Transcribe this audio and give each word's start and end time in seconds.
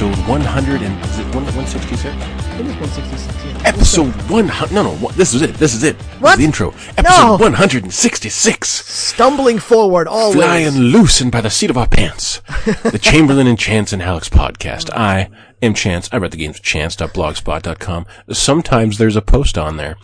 Welcome, 0.00 0.28
world, 0.28 0.42
to 0.42 0.48
episode 0.50 0.80
100 0.80 0.82
and 0.82 1.04
is 1.04 1.18
it 1.18 1.34
166? 1.34 2.04
It 2.04 2.14
is 2.14 2.74
166. 2.76 3.44
Yeah. 3.44 3.62
Episode 3.68 4.14
100. 4.30 4.74
No, 4.74 4.82
no, 4.82 4.90
what- 4.96 5.14
this 5.14 5.34
is 5.34 5.42
it. 5.42 5.54
This 5.54 5.74
is 5.74 5.82
it. 5.82 5.98
This 5.98 6.06
is 6.08 6.20
What? 6.22 6.38
the 6.38 6.44
intro. 6.44 6.68
Episode 6.96 7.26
No. 7.26 7.32
166. 7.36 8.68
Stumbling 8.68 9.58
forward 9.58 10.08
always. 10.08 10.36
Flying 10.36 10.78
loose 10.78 11.20
and 11.20 11.30
by 11.30 11.40
the 11.42 11.50
seat 11.50 11.68
of 11.70 11.76
our 11.76 11.86
pants. 11.86 12.40
the 12.82 12.98
Chamberlain 13.00 13.46
and 13.46 13.58
Chance 13.58 13.92
and 13.92 14.02
Alex 14.02 14.28
podcast. 14.28 14.90
I 14.94 15.28
am 15.62 15.74
Chance. 15.74 16.08
I 16.12 16.16
read 16.16 16.30
the 16.30 16.36
games 16.36 16.60
chance.blogspot.com. 16.60 18.06
Sometimes 18.32 18.98
there's 18.98 19.16
a 19.16 19.22
post 19.22 19.58
on 19.58 19.76
there. 19.76 19.96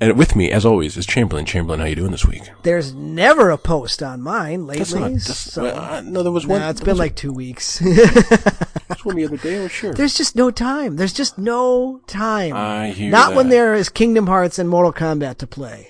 And 0.00 0.18
with 0.18 0.36
me, 0.36 0.50
as 0.50 0.66
always, 0.66 0.96
is 0.96 1.06
Chamberlain. 1.06 1.46
Chamberlain, 1.46 1.80
how 1.80 1.86
you 1.86 1.94
doing 1.94 2.10
this 2.10 2.26
week? 2.26 2.42
There's 2.62 2.92
never 2.94 3.50
a 3.50 3.56
post 3.56 4.02
on 4.02 4.20
mine 4.20 4.66
lately. 4.66 4.78
That's 4.78 4.94
not. 4.94 5.10
That's, 5.12 5.36
so, 5.38 5.62
well, 5.62 5.78
uh, 5.78 6.00
no, 6.02 6.22
there 6.22 6.32
was 6.32 6.46
one. 6.46 6.60
it's 6.62 6.82
been 6.82 6.98
like 6.98 7.16
two 7.16 7.32
weeks. 7.32 7.80
was 8.90 9.04
one 9.04 9.16
the 9.16 9.24
other 9.24 9.38
day. 9.38 9.56
Oh, 9.58 9.68
sure. 9.68 9.94
There's 9.94 10.14
just 10.14 10.36
no 10.36 10.50
time. 10.50 10.96
There's 10.96 11.14
just 11.14 11.38
no 11.38 12.00
time. 12.06 12.54
I 12.54 12.90
hear 12.90 13.10
Not 13.10 13.34
when 13.34 13.48
there 13.48 13.74
is 13.74 13.88
Kingdom 13.88 14.26
Hearts 14.26 14.58
and 14.58 14.68
Mortal 14.68 14.92
Kombat 14.92 15.38
to 15.38 15.46
play. 15.46 15.88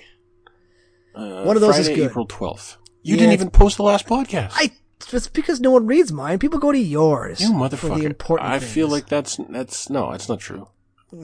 Uh, 1.13 1.43
one 1.43 1.55
of 1.57 1.61
those 1.61 1.75
Friday, 1.75 1.91
is 1.91 1.97
good. 1.97 2.11
April 2.11 2.27
12th. 2.27 2.77
You 3.03 3.15
Yeah, 3.15 3.21
didn't 3.21 3.33
even 3.33 3.49
post 3.49 3.77
the 3.77 3.83
last 3.83 4.07
podcast. 4.07 4.51
I. 4.55 4.71
It's 5.13 5.27
because 5.27 5.59
no 5.61 5.71
one 5.71 5.85
reads 5.87 6.11
mine. 6.11 6.39
People 6.39 6.59
go 6.59 6.71
to 6.71 6.77
yours. 6.77 7.39
you 7.41 7.47
For 7.47 7.53
motherfucker. 7.53 7.99
the 7.99 8.05
important 8.05 8.49
I 8.49 8.59
feel 8.59 8.87
like 8.89 9.07
that's, 9.07 9.37
that's, 9.49 9.89
no, 9.89 10.11
that's 10.11 10.27
not 10.29 10.39
true. 10.39 10.67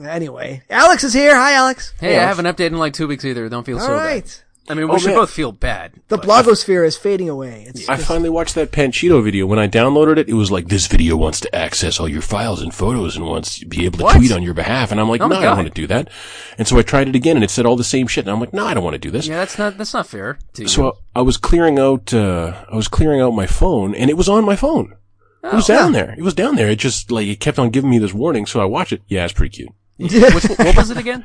Anyway, 0.06 0.62
Alex 0.70 1.04
is 1.04 1.12
here. 1.12 1.34
Hi, 1.36 1.52
Alex. 1.52 1.92
Hey, 2.00 2.14
Yeah. 2.14 2.22
I 2.22 2.26
haven't 2.26 2.46
updated 2.46 2.68
in 2.68 2.78
like 2.78 2.94
two 2.94 3.06
weeks 3.06 3.24
either. 3.24 3.48
Don't 3.50 3.64
feel 3.64 3.78
All 3.78 3.86
so 3.86 3.92
right. 3.94 4.24
bad. 4.24 4.43
I 4.68 4.72
mean, 4.74 4.88
we 4.88 4.94
Oh, 4.94 4.98
should 4.98 5.08
man. 5.08 5.16
both 5.18 5.30
feel 5.30 5.52
bad. 5.52 5.92
The 6.08 6.16
but- 6.16 6.26
blogosphere 6.26 6.86
is 6.86 6.96
fading 6.96 7.28
away. 7.28 7.66
It's, 7.68 7.86
I 7.88 7.96
finally 7.98 8.30
watched 8.30 8.54
that 8.54 8.70
Panchito 8.72 9.22
video. 9.22 9.44
When 9.46 9.58
I 9.58 9.68
downloaded 9.68 10.16
it, 10.16 10.28
it 10.28 10.32
was 10.34 10.50
like, 10.50 10.68
this 10.68 10.86
video 10.86 11.16
wants 11.16 11.38
to 11.40 11.54
access 11.54 12.00
all 12.00 12.08
your 12.08 12.22
files 12.22 12.62
and 12.62 12.72
photos 12.74 13.14
and 13.14 13.26
wants 13.26 13.58
to 13.58 13.66
be 13.66 13.84
able 13.84 13.98
to 13.98 14.04
What? 14.04 14.16
tweet 14.16 14.32
on 14.32 14.42
your 14.42 14.54
behalf. 14.54 14.90
And 14.90 14.98
I'm 14.98 15.08
like, 15.10 15.20
Oh 15.20 15.26
no, 15.28 15.36
I 15.36 15.42
don't 15.42 15.56
want 15.56 15.68
to 15.68 15.74
do 15.74 15.86
that. 15.88 16.08
And 16.56 16.66
so 16.66 16.78
I 16.78 16.82
tried 16.82 17.08
it 17.08 17.14
again 17.14 17.36
and 17.36 17.44
it 17.44 17.50
said 17.50 17.66
all 17.66 17.76
the 17.76 17.84
same 17.84 18.06
shit. 18.06 18.24
And 18.24 18.32
I'm 18.32 18.40
like, 18.40 18.54
no, 18.54 18.64
I 18.66 18.72
don't 18.72 18.84
want 18.84 18.94
to 18.94 18.98
do 18.98 19.10
this. 19.10 19.26
Yeah, 19.26 19.36
that's 19.36 19.58
not 19.58 19.76
that's 19.76 19.92
not 19.92 20.06
fair. 20.06 20.38
To 20.54 20.62
you. 20.62 20.68
So 20.68 20.96
I 21.14 21.20
was 21.20 21.36
clearing 21.36 21.78
out, 21.78 22.14
uh, 22.14 22.64
I 22.72 22.74
was 22.76 22.88
clearing 22.88 23.20
out 23.20 23.32
my 23.32 23.46
phone 23.46 23.94
and 23.94 24.08
it 24.08 24.16
was 24.16 24.28
on 24.30 24.44
my 24.46 24.56
phone. 24.56 24.94
it 25.42 25.52
was 25.52 25.68
Oh. 25.68 25.74
down 25.76 25.92
there. 25.92 26.14
It 26.16 26.22
was 26.22 26.32
down 26.32 26.56
there. 26.56 26.70
It 26.70 26.78
just, 26.78 27.10
like, 27.10 27.26
it 27.26 27.38
kept 27.38 27.58
on 27.58 27.68
giving 27.68 27.90
me 27.90 27.98
this 27.98 28.14
warning. 28.14 28.46
So 28.46 28.60
I 28.62 28.64
watched 28.64 28.92
it. 28.94 29.02
Yeah, 29.08 29.24
it's 29.24 29.34
pretty 29.34 29.54
cute. 29.54 29.68
Which, 29.96 30.12
what 30.58 30.76
was 30.76 30.90
it 30.90 30.96
again? 31.04 31.24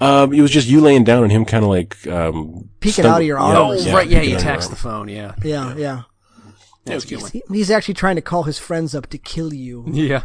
Um, 0.00 0.32
it 0.32 0.40
was 0.42 0.50
just 0.50 0.68
you 0.68 0.80
laying 0.80 1.04
down 1.04 1.22
and 1.22 1.32
him 1.32 1.44
kind 1.44 1.64
of 1.64 1.70
like, 1.70 2.06
um, 2.06 2.68
Peeking 2.80 3.04
stumble- 3.04 3.10
out 3.12 3.20
of 3.22 3.26
your 3.26 3.38
yeah, 3.38 3.44
arms. 3.44 3.86
Oh, 3.86 3.92
right. 3.92 4.06
Yeah, 4.08 4.10
he 4.10 4.16
out 4.18 4.24
of 4.24 4.30
your 4.30 4.40
taxed 4.40 4.70
the 4.70 4.76
phone. 4.76 5.08
Yeah. 5.08 5.34
yeah, 5.42 5.74
yeah. 5.76 6.02
That's 6.84 7.04
a 7.04 7.08
good 7.16 7.42
He's 7.50 7.70
actually 7.70 7.94
trying 7.94 8.16
to 8.16 8.22
call 8.22 8.44
his 8.44 8.58
friends 8.58 8.94
up 8.94 9.08
to 9.08 9.18
kill 9.18 9.52
you. 9.54 9.84
Yeah. 9.90 10.24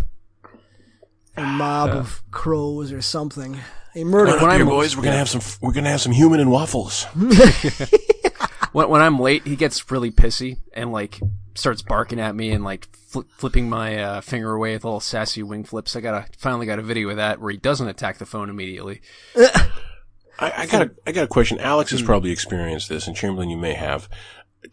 A 1.37 1.43
mob 1.43 1.89
of 1.89 2.23
crows 2.31 2.91
or 2.93 3.01
something. 3.01 3.59
A 3.95 4.03
murder. 4.03 4.31
Come 4.33 4.43
on 4.43 4.47
When 4.47 4.51
here, 4.57 4.65
I'm- 4.65 4.69
boys. 4.69 4.95
We're 4.97 5.03
gonna 5.03 5.17
have 5.17 5.29
some. 5.29 5.41
We're 5.61 5.73
gonna 5.73 5.89
have 5.89 6.01
some 6.01 6.11
human 6.13 6.39
and 6.39 6.49
waffles. 6.51 7.05
When, 8.71 8.89
when 8.89 9.01
I'm 9.01 9.17
late, 9.19 9.47
he 9.47 9.55
gets 9.55 9.89
really 9.89 10.11
pissy 10.11 10.57
and 10.73 10.91
like 10.91 11.21
starts 11.55 11.81
barking 11.81 12.19
at 12.19 12.35
me 12.35 12.51
and 12.51 12.61
like 12.61 12.89
fli 13.15 13.25
flipping 13.37 13.69
my 13.69 13.97
uh, 14.01 14.21
finger 14.21 14.53
away 14.53 14.73
with 14.73 14.83
little 14.83 14.99
sassy 14.99 15.43
wing 15.43 15.63
flips. 15.63 15.95
I 15.95 16.01
got 16.01 16.13
a 16.13 16.37
finally 16.37 16.65
got 16.65 16.79
a 16.79 16.83
video 16.83 17.09
of 17.09 17.17
that 17.17 17.39
where 17.41 17.51
he 17.51 17.57
doesn't 17.57 17.87
attack 17.87 18.17
the 18.17 18.25
phone 18.25 18.49
immediately. 18.49 19.01
I, 20.37 20.51
I 20.57 20.65
got 20.65 20.81
a. 20.81 20.91
I 21.07 21.11
got 21.11 21.23
a 21.23 21.27
question. 21.27 21.59
Alex 21.59 21.91
Hmm. 21.91 21.97
has 21.97 22.05
probably 22.05 22.31
experienced 22.31 22.89
this, 22.89 23.07
and 23.07 23.15
Chamberlain, 23.15 23.49
you 23.49 23.57
may 23.57 23.73
have. 23.73 24.09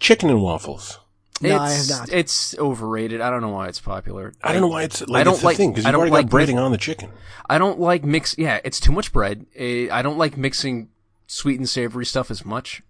Chicken 0.01 0.31
and 0.31 0.43
waffles. 0.43 0.99
No, 1.41 1.57
I 1.57 1.71
it's, 1.73 1.89
have 1.89 1.99
not. 2.09 2.13
It's 2.13 2.57
overrated. 2.59 3.21
I 3.21 3.31
don't 3.31 3.41
know 3.43 3.51
why 3.51 3.69
it's 3.69 3.81
popular. 3.81 4.33
I 4.43 4.53
don't 4.53 4.61
know 4.63 4.69
why 4.69 4.83
it's 4.85 5.01
like 5.07 5.21
I 5.21 5.25
don't 5.25 5.35
it's 5.35 5.45
like- 5.45 5.57
thing 5.57 5.71
because 5.73 5.85
I 5.85 5.89
you've 5.89 5.93
don't 5.93 6.01
already 6.01 6.13
like 6.13 6.31
got 6.31 6.37
breading 6.41 6.61
on 6.63 6.73
the 6.73 6.79
chicken. 6.79 7.11
I 7.49 7.59
don't 7.59 7.79
like 7.79 8.05
mix. 8.05 8.37
Yeah, 8.39 8.61
it's 8.65 8.81
too 8.81 8.93
much 8.93 9.13
bread. 9.13 9.47
Eh, 9.57 9.89
I 9.91 10.03
don't 10.03 10.19
like 10.19 10.37
mixing 10.37 10.89
sweet 11.27 11.59
and 11.59 11.69
savory 11.69 12.07
stuff 12.07 12.31
as 12.31 12.45
much. 12.45 12.83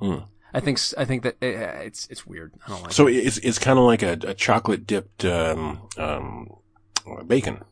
Hmm. 0.00 0.18
I 0.52 0.60
think 0.60 0.78
s- 0.78 0.94
I 0.98 1.04
think 1.04 1.22
that 1.22 1.36
eh, 1.42 1.48
it's 1.84 2.06
it's 2.10 2.26
weird. 2.26 2.52
I 2.66 2.70
don't 2.70 2.82
like. 2.82 2.92
So 2.92 3.06
it's 3.06 3.38
it's 3.38 3.58
kind 3.58 3.78
of 3.78 3.84
like 3.84 4.02
a, 4.02 4.18
a 4.26 4.34
chocolate 4.34 4.86
dipped 4.86 5.24
um, 5.24 5.80
um, 5.98 6.48
bacon. 7.26 7.62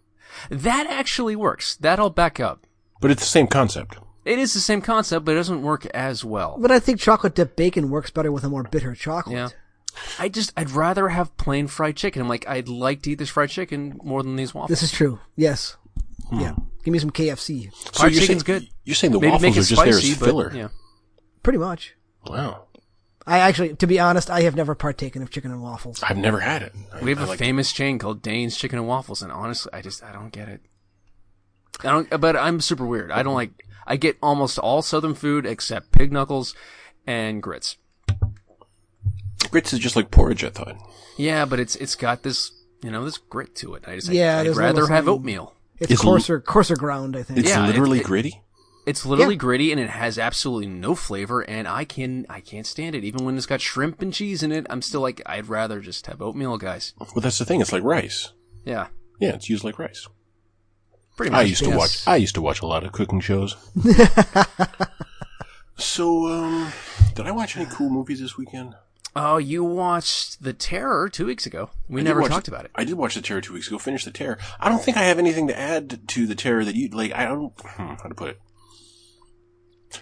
That 0.51 0.87
actually 0.89 1.37
works. 1.37 1.77
That 1.77 1.99
I'll 1.99 2.11
back 2.11 2.39
up. 2.41 2.67
but 3.01 3.11
it's 3.11 3.23
the 3.23 3.27
same 3.29 3.47
concept. 3.47 3.97
It 4.25 4.39
is 4.39 4.53
the 4.53 4.61
same 4.61 4.83
concept, 4.83 5.25
but 5.25 5.33
it 5.33 5.37
doesn't 5.37 5.63
work 5.63 5.87
as 5.87 6.23
well. 6.25 6.57
But 6.61 6.71
I 6.71 6.79
think 6.81 7.01
chocolate 7.01 7.35
dipped 7.35 7.57
bacon 7.57 7.89
works 7.91 8.11
better 8.11 8.31
with 8.31 8.45
a 8.45 8.49
more 8.51 8.63
bitter 8.63 8.95
chocolate. 8.95 9.35
Yeah. 9.37 9.49
I 10.19 10.29
just 10.29 10.53
I'd 10.57 10.71
rather 10.71 11.09
have 11.09 11.37
plain 11.39 11.67
fried 11.67 11.97
chicken. 11.97 12.23
I'm 12.23 12.29
like 12.29 12.47
I'd 12.47 12.69
like 12.69 13.03
to 13.03 13.11
eat 13.13 13.19
this 13.19 13.31
fried 13.31 13.49
chicken 13.51 13.99
more 14.05 14.23
than 14.23 14.37
these 14.37 14.55
waffles. 14.55 14.69
This 14.71 14.83
is 14.83 14.93
true. 14.93 15.19
Yes. 15.35 15.77
Hmm. 16.29 16.41
Yeah. 16.41 16.55
Give 16.85 16.93
me 16.93 16.99
some 17.01 17.11
KFC. 17.11 17.73
So 17.73 17.91
Fried 18.01 18.13
you're 18.13 18.21
chicken's 18.21 18.45
saying, 18.45 18.61
good. 18.61 18.69
You're 18.85 18.95
saying 18.95 19.13
the 19.13 19.19
Maybe 19.19 19.31
waffles 19.33 19.43
make 19.43 19.57
are 19.57 19.61
it 19.61 19.65
just 19.65 19.83
there 19.85 19.93
spicy, 19.93 20.13
as 20.13 20.19
but 20.19 20.27
filler. 20.27 20.53
yeah. 20.55 20.69
Pretty 21.43 21.59
much. 21.59 21.95
Wow, 22.27 22.65
I 23.29 23.39
actually, 23.41 23.75
to 23.77 23.87
be 23.87 24.01
honest, 24.01 24.31
I 24.31 24.41
have 24.43 24.57
never 24.57 24.75
partaken 24.75 25.23
of 25.23 25.31
chicken 25.31 25.51
and 25.51 25.63
waffles. 25.63 26.03
I've 26.03 26.17
never 26.17 26.41
had 26.41 26.63
it. 26.63 26.73
I- 26.93 27.01
We 27.05 27.11
have 27.11 27.21
I 27.21 27.25
a 27.25 27.27
like- 27.29 27.39
famous 27.39 27.73
chain 27.73 27.99
called 27.99 28.23
Dane's 28.23 28.57
Chicken 28.57 28.79
and 28.79 28.89
Waffles, 28.89 29.21
and 29.23 29.31
honestly, 29.31 29.71
I 29.73 29.83
just 29.83 30.03
I 30.03 30.13
don't 30.13 30.31
get 30.33 30.49
it. 30.49 30.61
I 31.81 31.91
don't, 31.91 32.21
but 32.21 32.37
I'm 32.37 32.61
super 32.61 32.87
weird. 32.87 33.13
I 33.13 33.23
don't 33.23 33.35
like. 33.35 33.51
I 33.87 33.97
get 33.97 34.17
almost 34.23 34.59
all 34.59 34.83
Southern 34.83 35.15
food 35.15 35.47
except 35.47 35.93
pig 35.93 36.11
knuckles 36.13 36.55
and 37.07 37.43
grits. 37.43 37.77
grits 39.51 39.73
is 39.73 39.79
just 39.79 39.97
like 39.97 40.11
porridge. 40.11 40.45
I 40.45 40.51
thought. 40.51 40.77
Yeah, 41.17 41.45
but 41.45 41.61
it's 41.61 41.77
it's 41.77 41.95
got 41.95 42.23
this 42.23 42.51
you 42.83 42.91
know 42.91 43.05
this 43.05 43.19
grit 43.19 43.55
to 43.57 43.75
it. 43.75 43.85
I 43.87 43.97
just 43.97 44.09
Yeah, 44.09 44.39
I'd 44.41 44.47
there's 44.47 44.57
rather 44.57 44.87
have 44.89 45.09
oatmeal. 45.09 45.55
It's 45.79 45.93
It's 45.93 46.01
coarser, 46.03 46.41
coarser 46.41 46.75
ground, 46.77 47.17
I 47.17 47.23
think. 47.23 47.39
It's 47.41 47.49
Yeah, 47.51 47.63
it- 47.65 47.69
literally 47.69 47.99
it- 48.01 48.05
gritty. 48.05 48.43
It's 48.89 49.05
literally 49.05 49.35
Yeah. 49.35 49.39
gritty 49.39 49.71
and 49.73 49.81
it 49.81 49.91
has 49.91 50.19
absolutely 50.19 50.67
no 50.67 50.95
flavor, 50.95 51.43
and 51.43 51.69
I 51.69 51.85
can 51.85 52.25
I 52.31 52.41
can't 52.41 52.67
stand 52.67 52.95
it. 52.97 53.05
Even 53.05 53.25
when 53.25 53.37
it's 53.37 53.47
got 53.47 53.61
shrimp 53.61 54.01
and 54.03 54.13
cheese 54.15 54.43
in 54.43 54.51
it, 54.51 54.67
I'm 54.71 54.83
still 54.83 55.01
like 55.03 55.21
I'd 55.27 55.49
rather 55.49 55.81
just 55.81 56.07
have 56.07 56.23
oatmeal, 56.23 56.57
guys. 56.59 56.95
Well, 56.99 57.11
that's 57.23 57.39
the 57.39 57.45
thing. 57.45 57.61
It's 57.61 57.73
like 57.73 57.83
rice. 57.85 58.33
Yeah, 58.65 58.89
Yeah, 59.21 59.35
it's 59.35 59.49
used 59.51 59.63
like 59.65 59.79
rice. 59.79 60.07
pretty 61.17 61.31
much. 61.33 61.39
I 61.41 61.43
used 61.43 61.63
to 61.65 61.71
yes. 61.71 61.79
watch. 61.79 62.07
I 62.09 62.17
used 62.17 62.35
to 62.37 62.43
watch 62.43 62.63
a 62.63 62.67
lot 62.67 62.85
of 62.85 62.93
cooking 62.93 63.21
shows. 63.21 63.57
so, 65.77 66.27
um, 66.29 66.73
did 67.15 67.27
I 67.27 67.31
watch 67.31 67.57
any 67.57 67.67
cool 67.67 67.91
movies 67.91 68.21
this 68.21 68.37
weekend? 68.37 68.75
Oh, 69.17 69.39
you 69.39 69.65
watched 69.65 70.43
The 70.43 70.53
Terror 70.53 71.09
two 71.09 71.27
weeks 71.27 71.47
ago. 71.47 71.71
We 71.89 72.01
I 72.03 72.05
never 72.05 72.21
watch- 72.21 72.31
talked 72.31 72.49
about 72.49 72.65
it. 72.67 72.71
I 72.75 72.85
did 72.85 72.95
watch 72.95 73.15
the 73.15 73.23
Terror 73.23 73.41
two 73.41 73.53
weeks 73.55 73.67
ago. 73.69 73.79
Finish 73.79 74.05
the 74.05 74.11
Terror. 74.11 74.39
I 74.61 74.69
don't 74.69 74.83
think 74.83 74.97
I 74.97 75.05
have 75.05 75.19
anything 75.19 75.49
to 75.49 75.59
add 75.59 76.07
to 76.09 76.27
the 76.27 76.35
Terror 76.35 76.65
that 76.65 76.75
you 76.77 76.89
like. 76.91 77.13
I 77.13 77.25
don't. 77.25 77.53
Hmm, 77.61 77.95
how 78.03 78.09
to 78.09 78.15
put 78.15 78.31
it? 78.31 78.41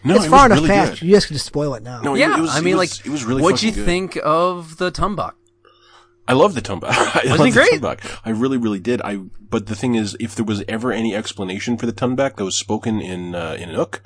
No, 0.05 0.17
it's 0.17 0.25
it 0.27 0.31
far 0.31 0.47
enough 0.47 0.59
really 0.59 0.69
past. 0.69 1.01
good. 1.01 1.03
You 1.07 1.13
guys 1.15 1.27
can 1.27 1.35
just 1.35 1.47
spoil 1.47 1.75
it 1.75 1.83
now. 1.83 2.01
No, 2.03 2.15
yeah, 2.15 2.37
it 2.37 2.41
was, 2.41 2.51
I 2.55 2.61
mean, 2.61 2.75
it 2.75 2.77
was, 2.79 2.99
like, 2.99 3.07
it 3.07 3.11
was 3.11 3.25
really. 3.25 3.43
What'd 3.43 3.63
you 3.63 3.73
good. 3.73 3.85
think 3.85 4.19
of 4.25 4.77
the 4.79 4.91
Tuunbaq? 4.91 5.33
I 6.29 6.33
love 6.33 6.55
the 6.55 6.63
Tuunbaq. 6.63 6.85
I 6.91 7.23
Wasn't 7.25 7.39
love 7.39 7.47
he 7.47 7.51
the 7.53 7.61
great? 7.61 7.81
Tuunbaq. 7.81 8.21
I 8.25 8.31
really, 8.31 8.57
really 8.59 8.81
did. 8.81 9.01
I. 9.03 9.17
But 9.49 9.67
the 9.67 9.77
thing 9.77 9.95
is, 9.95 10.17
if 10.19 10.35
there 10.35 10.45
was 10.45 10.65
ever 10.67 10.91
any 10.93 11.15
explanation 11.15 11.77
for 11.77 11.87
the 11.87 11.93
Tuunbaq 11.93 12.37
that 12.37 12.45
was 12.45 12.57
spoken 12.57 13.01
in 13.01 13.35
uh, 13.37 13.57
in 13.61 13.71
Nook, 13.73 14.03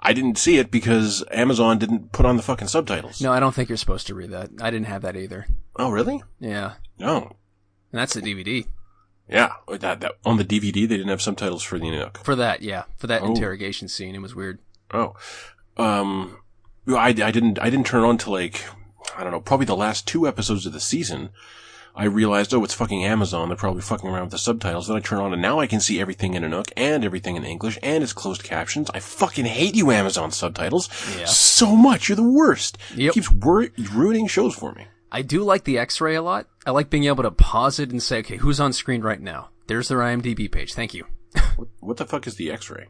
I 0.00 0.14
didn't 0.14 0.38
see 0.38 0.56
it 0.56 0.70
because 0.70 1.22
Amazon 1.30 1.78
didn't 1.78 2.12
put 2.12 2.24
on 2.24 2.36
the 2.38 2.42
fucking 2.42 2.68
subtitles. 2.68 3.20
No, 3.20 3.32
I 3.32 3.40
don't 3.40 3.54
think 3.54 3.68
you're 3.68 3.76
supposed 3.76 4.06
to 4.06 4.14
read 4.14 4.30
that. 4.30 4.48
I 4.62 4.70
didn't 4.70 4.86
have 4.86 5.02
that 5.02 5.16
either. 5.16 5.46
Oh, 5.76 5.90
really? 5.90 6.22
Yeah, 6.40 6.74
No. 6.98 7.36
and 7.92 8.00
that's 8.00 8.14
the 8.14 8.22
DVD 8.22 8.66
Yeah. 9.28 9.52
That, 9.68 10.00
that 10.00 10.12
on 10.24 10.38
the 10.38 10.44
DVD 10.44 10.72
they 10.72 10.96
didn't 10.96 11.08
have 11.08 11.20
subtitles 11.22 11.62
for 11.62 11.78
the 11.78 11.90
Nook. 11.90 12.18
for 12.24 12.34
that. 12.34 12.62
Yeah, 12.62 12.84
for 12.96 13.06
that 13.08 13.22
Oh. 13.22 13.26
interrogation 13.26 13.88
scene, 13.88 14.14
it 14.14 14.22
was 14.22 14.34
weird. 14.34 14.58
Oh. 14.92 15.14
Um. 15.76 16.38
I, 16.88 17.08
I 17.08 17.12
didn't. 17.12 17.58
I 17.60 17.70
didn't 17.70 17.86
turn 17.86 18.04
on 18.04 18.18
to 18.18 18.30
like. 18.30 18.64
I 19.16 19.22
don't 19.22 19.32
know. 19.32 19.40
Probably 19.40 19.66
the 19.66 19.76
last 19.76 20.06
two 20.06 20.26
episodes 20.26 20.66
of 20.66 20.72
the 20.72 20.80
season. 20.80 21.30
I 21.98 22.04
realized, 22.04 22.54
oh, 22.54 22.62
it's 22.62 22.74
fucking 22.74 23.04
Amazon. 23.04 23.48
They're 23.48 23.56
probably 23.56 23.82
fucking 23.82 24.08
around 24.08 24.22
with 24.24 24.30
the 24.30 24.38
subtitles. 24.38 24.86
Then 24.86 24.96
I 24.96 25.00
turn 25.00 25.18
on 25.18 25.32
and 25.32 25.42
now 25.42 25.58
I 25.58 25.66
can 25.66 25.80
see 25.80 26.00
everything 26.00 26.34
in 26.34 26.48
Nook 26.48 26.68
and 26.76 27.04
everything 27.04 27.34
in 27.34 27.44
English 27.44 27.76
and 27.82 28.04
it's 28.04 28.12
closed 28.12 28.44
captions. 28.44 28.88
I 28.94 29.00
fucking 29.00 29.46
hate 29.46 29.74
you, 29.74 29.90
Amazon 29.90 30.30
subtitles. 30.30 30.88
Yeah. 31.18 31.24
So 31.24 31.74
much. 31.74 32.08
You're 32.08 32.14
the 32.14 32.22
worst. 32.22 32.78
Yep. 32.94 33.10
It 33.10 33.14
keeps 33.14 33.32
wor- 33.32 33.70
ruining 33.92 34.28
shows 34.28 34.54
for 34.54 34.72
me. 34.74 34.86
I 35.10 35.22
do 35.22 35.42
like 35.42 35.64
the 35.64 35.78
X-ray 35.78 36.14
a 36.14 36.22
lot. 36.22 36.46
I 36.64 36.70
like 36.70 36.88
being 36.88 37.04
able 37.06 37.24
to 37.24 37.32
pause 37.32 37.80
it 37.80 37.90
and 37.90 38.00
say, 38.00 38.18
okay, 38.18 38.36
who's 38.36 38.60
on 38.60 38.72
screen 38.72 39.02
right 39.02 39.20
now? 39.20 39.48
There's 39.66 39.88
their 39.88 39.98
IMDb 39.98 40.52
page. 40.52 40.74
Thank 40.74 40.94
you. 40.94 41.04
What, 41.56 41.68
what 41.80 41.96
the 41.96 42.06
fuck 42.06 42.28
is 42.28 42.36
the 42.36 42.52
X-ray? 42.52 42.86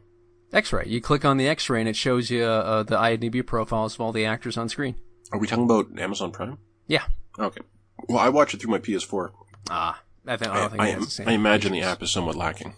X-ray. 0.51 0.85
You 0.87 1.01
click 1.01 1.25
on 1.25 1.37
the 1.37 1.47
X-ray 1.47 1.79
and 1.79 1.89
it 1.89 1.95
shows 1.95 2.29
you 2.29 2.43
uh, 2.43 2.83
the 2.83 2.97
IMDb 2.97 3.45
profiles 3.45 3.95
of 3.95 4.01
all 4.01 4.11
the 4.11 4.25
actors 4.25 4.57
on 4.57 4.69
screen. 4.69 4.95
Are 5.31 5.39
we 5.39 5.47
talking 5.47 5.65
about 5.65 5.87
Amazon 5.99 6.31
Prime? 6.31 6.57
Yeah. 6.87 7.03
Okay. 7.37 7.61
Well, 8.07 8.17
I 8.17 8.29
watch 8.29 8.53
it 8.53 8.61
through 8.61 8.71
my 8.71 8.79
PS4. 8.79 9.31
Ah, 9.69 10.01
I, 10.25 10.37
think, 10.37 10.51
I 10.51 10.55
I, 10.55 10.59
don't 10.59 10.69
think 10.71 10.81
I, 10.81 10.87
am, 10.89 11.01
the 11.01 11.09
same 11.09 11.27
I 11.27 11.33
imagine 11.33 11.71
the 11.71 11.81
app 11.81 12.01
is 12.01 12.11
somewhat 12.11 12.35
lacking. 12.35 12.73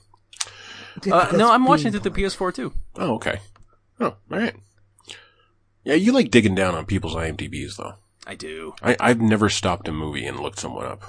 Uh, 1.10 1.32
no, 1.34 1.50
I'm 1.52 1.64
watching 1.64 1.88
it 1.88 1.92
through 1.92 2.02
the 2.02 2.12
PS4 2.12 2.54
too. 2.54 2.74
Oh, 2.98 3.14
okay. 3.16 3.40
Oh, 4.00 4.06
all 4.06 4.18
right. 4.30 4.56
Yeah, 5.84 5.94
you 5.94 6.12
like 6.12 6.32
digging 6.32 6.56
down 6.56 6.76
on 6.76 6.86
people's 6.86 7.16
IMDb's 7.16 7.78
though. 7.78 7.96
I 8.28 8.36
do. 8.36 8.76
I, 8.84 8.98
I've 9.00 9.22
never 9.22 9.50
stopped 9.50 9.88
a 9.88 9.92
movie 9.92 10.26
and 10.26 10.40
looked 10.40 10.60
someone 10.60 10.86
up. 10.86 11.04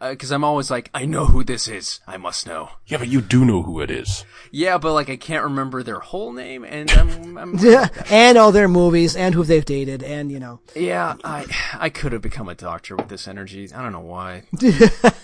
Because 0.00 0.30
uh, 0.30 0.36
I'm 0.36 0.44
always 0.44 0.70
like, 0.70 0.90
I 0.94 1.06
know 1.06 1.24
who 1.26 1.42
this 1.42 1.66
is. 1.66 1.98
I 2.06 2.16
must 2.16 2.46
know. 2.46 2.70
Yeah, 2.86 2.98
but 2.98 3.08
you 3.08 3.20
do 3.20 3.44
know 3.44 3.62
who 3.62 3.80
it 3.80 3.90
is. 3.90 4.24
Yeah, 4.52 4.78
but 4.78 4.92
like 4.92 5.10
I 5.10 5.16
can't 5.16 5.42
remember 5.42 5.82
their 5.82 5.98
whole 5.98 6.32
name, 6.32 6.62
and 6.64 6.88
I'm, 6.92 7.36
I'm 7.36 7.58
and 8.10 8.38
all 8.38 8.52
their 8.52 8.68
movies 8.68 9.16
and 9.16 9.34
who 9.34 9.42
they've 9.42 9.64
dated 9.64 10.02
and 10.04 10.30
you 10.30 10.38
know. 10.38 10.60
yeah, 10.76 11.14
I 11.24 11.46
I 11.78 11.88
could 11.90 12.12
have 12.12 12.22
become 12.22 12.48
a 12.48 12.54
doctor 12.54 12.94
with 12.94 13.08
this 13.08 13.26
energy. 13.26 13.68
I 13.74 13.82
don't 13.82 13.92
know 13.92 14.00
why 14.00 14.44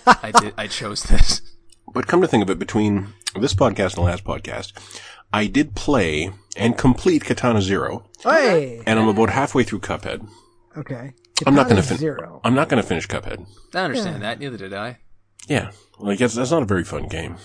I 0.07 0.31
did. 0.41 0.53
I 0.57 0.67
chose 0.67 1.03
this. 1.03 1.41
But 1.93 2.07
come 2.07 2.21
to 2.21 2.27
think 2.27 2.43
of 2.43 2.49
it, 2.49 2.59
between 2.59 3.13
this 3.39 3.53
podcast 3.53 3.95
and 3.95 3.97
the 3.97 4.01
last 4.01 4.23
podcast, 4.23 4.73
I 5.31 5.47
did 5.47 5.73
play 5.75 6.31
and 6.57 6.77
complete 6.77 7.23
Katana 7.23 7.61
Zero, 7.61 8.03
Hey. 8.23 8.81
and 8.85 8.99
I'm 8.99 9.07
about 9.07 9.29
halfway 9.29 9.63
through 9.63 9.79
Cuphead. 9.79 10.27
Okay. 10.77 11.13
I'm 11.45 11.55
not 11.55 11.65
going 11.69 11.77
to 11.81 11.83
finish. 11.83 11.99
zero. 11.99 12.41
I'm 12.43 12.53
not 12.55 12.69
going 12.69 12.81
to 12.81 12.87
finish 12.87 13.07
Cuphead. 13.07 13.45
I 13.73 13.79
understand 13.79 14.21
that. 14.23 14.39
Neither 14.39 14.57
did 14.57 14.73
I. 14.73 14.97
Yeah, 15.47 15.71
like 15.99 16.19
that's, 16.19 16.35
that's 16.35 16.51
not 16.51 16.61
a 16.61 16.65
very 16.65 16.83
fun 16.83 17.07
game. 17.07 17.37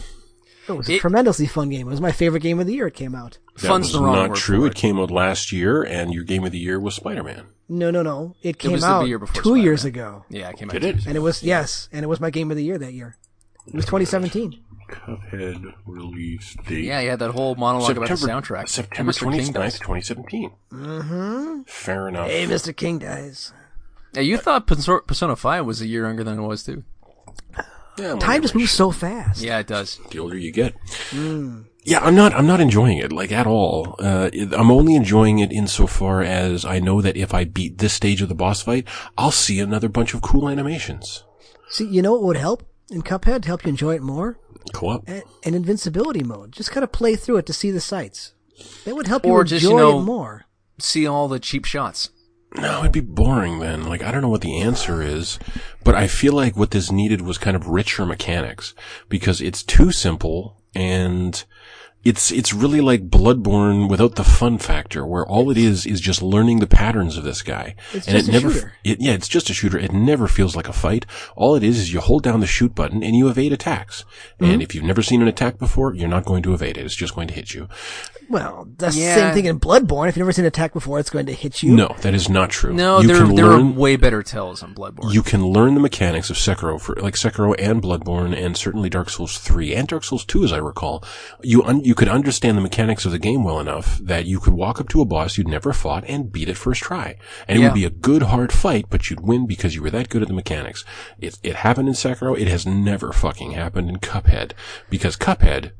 It 0.68 0.72
was 0.72 0.88
a 0.88 0.94
It- 0.94 1.00
tremendously 1.00 1.46
fun 1.46 1.68
game. 1.70 1.86
It 1.86 1.90
was 1.90 2.00
my 2.00 2.12
favorite 2.12 2.40
game 2.42 2.58
of 2.58 2.66
the 2.66 2.74
year. 2.74 2.86
It 2.86 2.94
came 2.94 3.14
out. 3.14 3.38
That 3.56 3.68
Fun's 3.68 3.86
was 3.86 3.92
the 3.94 4.00
wrong 4.02 4.14
not 4.16 4.28
word 4.30 4.36
true. 4.38 4.60
for 4.60 4.66
It 4.66 4.70
it. 4.72 4.74
came 4.76 4.98
out 4.98 5.10
last 5.10 5.52
year, 5.52 5.82
and 5.82 6.12
your 6.12 6.24
game 6.24 6.44
of 6.44 6.52
the 6.52 6.58
year 6.58 6.80
was 6.80 6.94
Spider 6.94 7.22
Man. 7.22 7.46
No, 7.68 7.90
no, 7.90 8.02
no. 8.02 8.34
It 8.42 8.58
came 8.58 8.72
was 8.72 8.80
the 8.82 8.86
out 8.86 9.06
year 9.06 9.18
before 9.18 9.42
two 9.42 9.54
years 9.56 9.82
Spider-Man. 9.82 10.06
ago, 10.08 10.24
Yeah, 10.28 10.50
it 10.50 10.58
came 10.58 10.68
out. 10.70 10.72
Did 10.72 10.84
it? 10.84 11.06
and 11.06 11.16
it 11.16 11.20
was 11.20 11.42
yes, 11.42 11.88
and 11.92 12.02
it 12.04 12.08
was 12.08 12.20
my 12.20 12.30
game 12.30 12.50
of 12.50 12.56
the 12.58 12.64
year 12.64 12.76
that 12.78 12.92
year. 12.92 13.16
It 13.66 13.74
was 13.74 13.84
2017. 13.86 14.60
Cuphead 14.90 15.72
release 15.86 16.56
date. 16.68 16.84
Yeah, 16.84 17.00
you 17.00 17.08
had 17.10 17.18
that 17.20 17.30
whole 17.30 17.54
monologue 17.54 17.96
about 17.96 18.08
the 18.10 18.14
soundtrack. 18.16 18.68
September 18.68 19.10
And 19.10 19.16
Mr. 19.18 19.32
King 19.32 19.52
29th, 19.52 19.54
dies. 19.54 19.78
2017. 19.78 20.50
Mm-hmm. 20.72 21.62
Fair 21.66 22.08
enough. 22.08 22.28
Hey, 22.28 22.46
Mr. 22.46 22.76
King 22.76 22.98
Dice. 22.98 23.52
Yeah, 24.14 24.22
you 24.22 24.36
thought 24.38 24.66
Persona 24.66 25.00
Persona 25.06 25.36
5 25.36 25.66
was 25.66 25.80
a 25.80 25.86
year 25.86 26.04
younger 26.06 26.24
than 26.24 26.38
it 26.38 26.42
was 26.42 26.62
too. 26.62 26.84
Yeah, 27.98 28.16
Time 28.16 28.42
just 28.42 28.54
moves 28.56 28.72
so 28.72 28.90
fast. 28.90 29.40
Yeah, 29.40 29.58
it 29.60 29.68
does. 29.68 30.00
the 30.10 30.18
older 30.18 30.36
you 30.36 30.50
get. 30.50 30.74
Yeah, 31.86 32.00
I'm 32.00 32.14
not. 32.16 32.32
I'm 32.34 32.46
not 32.46 32.60
enjoying 32.60 32.98
it 32.98 33.12
like 33.12 33.30
at 33.30 33.46
all. 33.46 33.94
Uh, 34.00 34.30
I'm 34.52 34.70
only 34.70 34.94
enjoying 34.96 35.38
it 35.38 35.52
insofar 35.52 36.22
as 36.22 36.64
I 36.64 36.80
know 36.80 37.00
that 37.02 37.16
if 37.16 37.32
I 37.34 37.44
beat 37.44 37.78
this 37.78 37.92
stage 37.92 38.20
of 38.22 38.28
the 38.28 38.34
boss 38.34 38.62
fight, 38.62 38.88
I'll 39.18 39.30
see 39.30 39.60
another 39.60 39.88
bunch 39.88 40.14
of 40.14 40.22
cool 40.22 40.48
animations. 40.48 41.24
See, 41.68 41.86
you 41.86 42.02
know 42.02 42.12
what 42.14 42.22
would 42.22 42.36
help 42.36 42.64
in 42.90 43.02
Cuphead 43.02 43.42
to 43.42 43.48
help 43.48 43.64
you 43.64 43.68
enjoy 43.70 43.94
it 43.94 44.02
more? 44.02 44.38
Co-op. 44.72 45.06
A- 45.08 45.22
An 45.44 45.54
invincibility 45.54 46.22
mode. 46.24 46.52
Just 46.52 46.70
kind 46.70 46.82
of 46.84 46.90
play 46.90 47.16
through 47.16 47.36
it 47.36 47.46
to 47.46 47.52
see 47.52 47.70
the 47.70 47.80
sights. 47.80 48.32
That 48.86 48.96
would 48.96 49.06
help 49.06 49.24
you 49.26 49.30
enjoy 49.38 49.44
just, 49.44 49.62
you 49.64 49.76
know- 49.76 50.00
it 50.00 50.02
more. 50.04 50.46
See 50.78 51.06
all 51.06 51.28
the 51.28 51.38
cheap 51.38 51.64
shots. 51.64 52.10
No, 52.56 52.80
it'd 52.80 52.92
be 52.92 53.00
boring 53.00 53.58
then. 53.58 53.84
Like, 53.84 54.02
I 54.02 54.12
don't 54.12 54.22
know 54.22 54.28
what 54.28 54.40
the 54.40 54.60
answer 54.60 55.02
is, 55.02 55.38
but 55.82 55.94
I 55.94 56.06
feel 56.06 56.32
like 56.32 56.56
what 56.56 56.70
this 56.70 56.90
needed 56.90 57.20
was 57.20 57.36
kind 57.36 57.56
of 57.56 57.66
richer 57.66 58.06
mechanics 58.06 58.74
because 59.08 59.40
it's 59.40 59.62
too 59.62 59.90
simple 59.90 60.62
and 60.74 61.44
it's, 62.04 62.30
it's 62.30 62.52
really 62.52 62.80
like 62.80 63.08
Bloodborne 63.08 63.88
without 63.88 64.14
the 64.16 64.24
fun 64.24 64.58
factor 64.58 65.06
where 65.06 65.26
all 65.26 65.50
it 65.50 65.56
is 65.58 65.86
is 65.86 66.00
just 66.00 66.20
learning 66.22 66.60
the 66.60 66.66
patterns 66.66 67.16
of 67.16 67.24
this 67.24 67.42
guy. 67.42 67.74
It's 67.92 68.06
and 68.06 68.16
just 68.16 68.28
it 68.28 68.30
a 68.30 68.32
never, 68.32 68.52
shooter. 68.52 68.72
It, 68.84 69.00
yeah, 69.00 69.12
it's 69.12 69.28
just 69.28 69.50
a 69.50 69.54
shooter. 69.54 69.78
It 69.78 69.92
never 69.92 70.28
feels 70.28 70.54
like 70.54 70.68
a 70.68 70.72
fight. 70.72 71.06
All 71.36 71.54
it 71.54 71.62
is 71.62 71.78
is 71.78 71.92
you 71.92 72.00
hold 72.00 72.22
down 72.22 72.40
the 72.40 72.46
shoot 72.46 72.74
button 72.74 73.02
and 73.02 73.16
you 73.16 73.28
evade 73.28 73.52
attacks. 73.52 74.04
Mm-hmm. 74.40 74.52
And 74.52 74.62
if 74.62 74.74
you've 74.74 74.84
never 74.84 75.02
seen 75.02 75.22
an 75.22 75.28
attack 75.28 75.58
before, 75.58 75.94
you're 75.94 76.08
not 76.08 76.24
going 76.24 76.42
to 76.42 76.54
evade 76.54 76.76
it. 76.78 76.84
It's 76.84 76.94
just 76.96 77.14
going 77.14 77.28
to 77.28 77.34
hit 77.34 77.54
you. 77.54 77.68
Well, 78.28 78.68
that's 78.78 78.96
Yeah. 78.96 79.14
the 79.14 79.20
same 79.20 79.34
thing 79.34 79.44
in 79.46 79.60
Bloodborne. 79.60 80.08
If 80.08 80.16
you've 80.16 80.24
never 80.24 80.32
seen 80.32 80.44
an 80.44 80.48
attack 80.48 80.72
before, 80.72 80.98
it's 80.98 81.10
going 81.10 81.26
to 81.26 81.32
hit 81.32 81.62
you. 81.62 81.74
No, 81.74 81.94
that 82.00 82.14
is 82.14 82.28
not 82.28 82.50
true. 82.50 82.72
No, 82.72 83.00
you 83.00 83.08
there 83.08 83.18
can 83.18 83.34
there 83.34 83.46
learn, 83.46 83.68
are 83.68 83.78
way 83.78 83.96
better 83.96 84.22
tells 84.22 84.62
on 84.62 84.74
Bloodborne. 84.74 85.12
you 85.12 85.22
can 85.22 85.44
learn 85.46 85.74
the 85.74 85.80
mechanics 85.80 86.30
of 86.30 86.36
Sekiro 86.36 86.80
for 86.80 86.96
like 86.96 87.14
Sekiro 87.14 87.54
and 87.58 87.82
Bloodborne 87.82 88.34
and 88.36 88.56
certainly 88.56 88.88
Dark 88.88 89.10
Souls 89.10 89.38
3 89.38 89.74
and 89.74 89.88
Dark 89.88 90.04
Souls 90.04 90.24
2 90.24 90.44
as 90.44 90.52
I 90.52 90.58
recall. 90.58 91.04
You 91.42 91.62
un- 91.64 91.84
you 91.84 91.93
could 91.94 92.08
understand 92.08 92.56
the 92.56 92.62
mechanics 92.62 93.04
of 93.04 93.12
the 93.12 93.18
game 93.18 93.44
well 93.44 93.60
enough 93.60 93.98
that 93.98 94.26
you 94.26 94.40
could 94.40 94.54
walk 94.54 94.80
up 94.80 94.88
to 94.90 95.00
a 95.00 95.04
boss 95.04 95.36
you'd 95.36 95.48
never 95.48 95.72
fought 95.72 96.04
and 96.06 96.32
beat 96.32 96.48
it 96.48 96.56
first 96.56 96.82
try. 96.82 97.16
And 97.46 97.58
it 97.58 97.62
would 97.62 97.74
be 97.74 97.84
a 97.84 97.90
good 97.90 98.22
hard 98.22 98.52
fight, 98.52 98.86
but 98.90 99.10
you'd 99.10 99.20
win 99.20 99.46
because 99.46 99.74
you 99.74 99.82
were 99.82 99.90
that 99.90 100.08
good 100.08 100.22
at 100.22 100.28
the 100.28 100.34
mechanics. 100.34 100.84
It 101.20 101.38
it 101.42 101.56
happened 101.56 101.88
in 101.88 101.94
Sekiro, 101.94 102.38
it 102.38 102.48
has 102.48 102.66
never 102.66 103.12
fucking 103.12 103.52
happened 103.52 103.88
in 103.88 103.96
Cuphead 103.96 104.52
because 104.90 105.16
Cuphead 105.16 105.72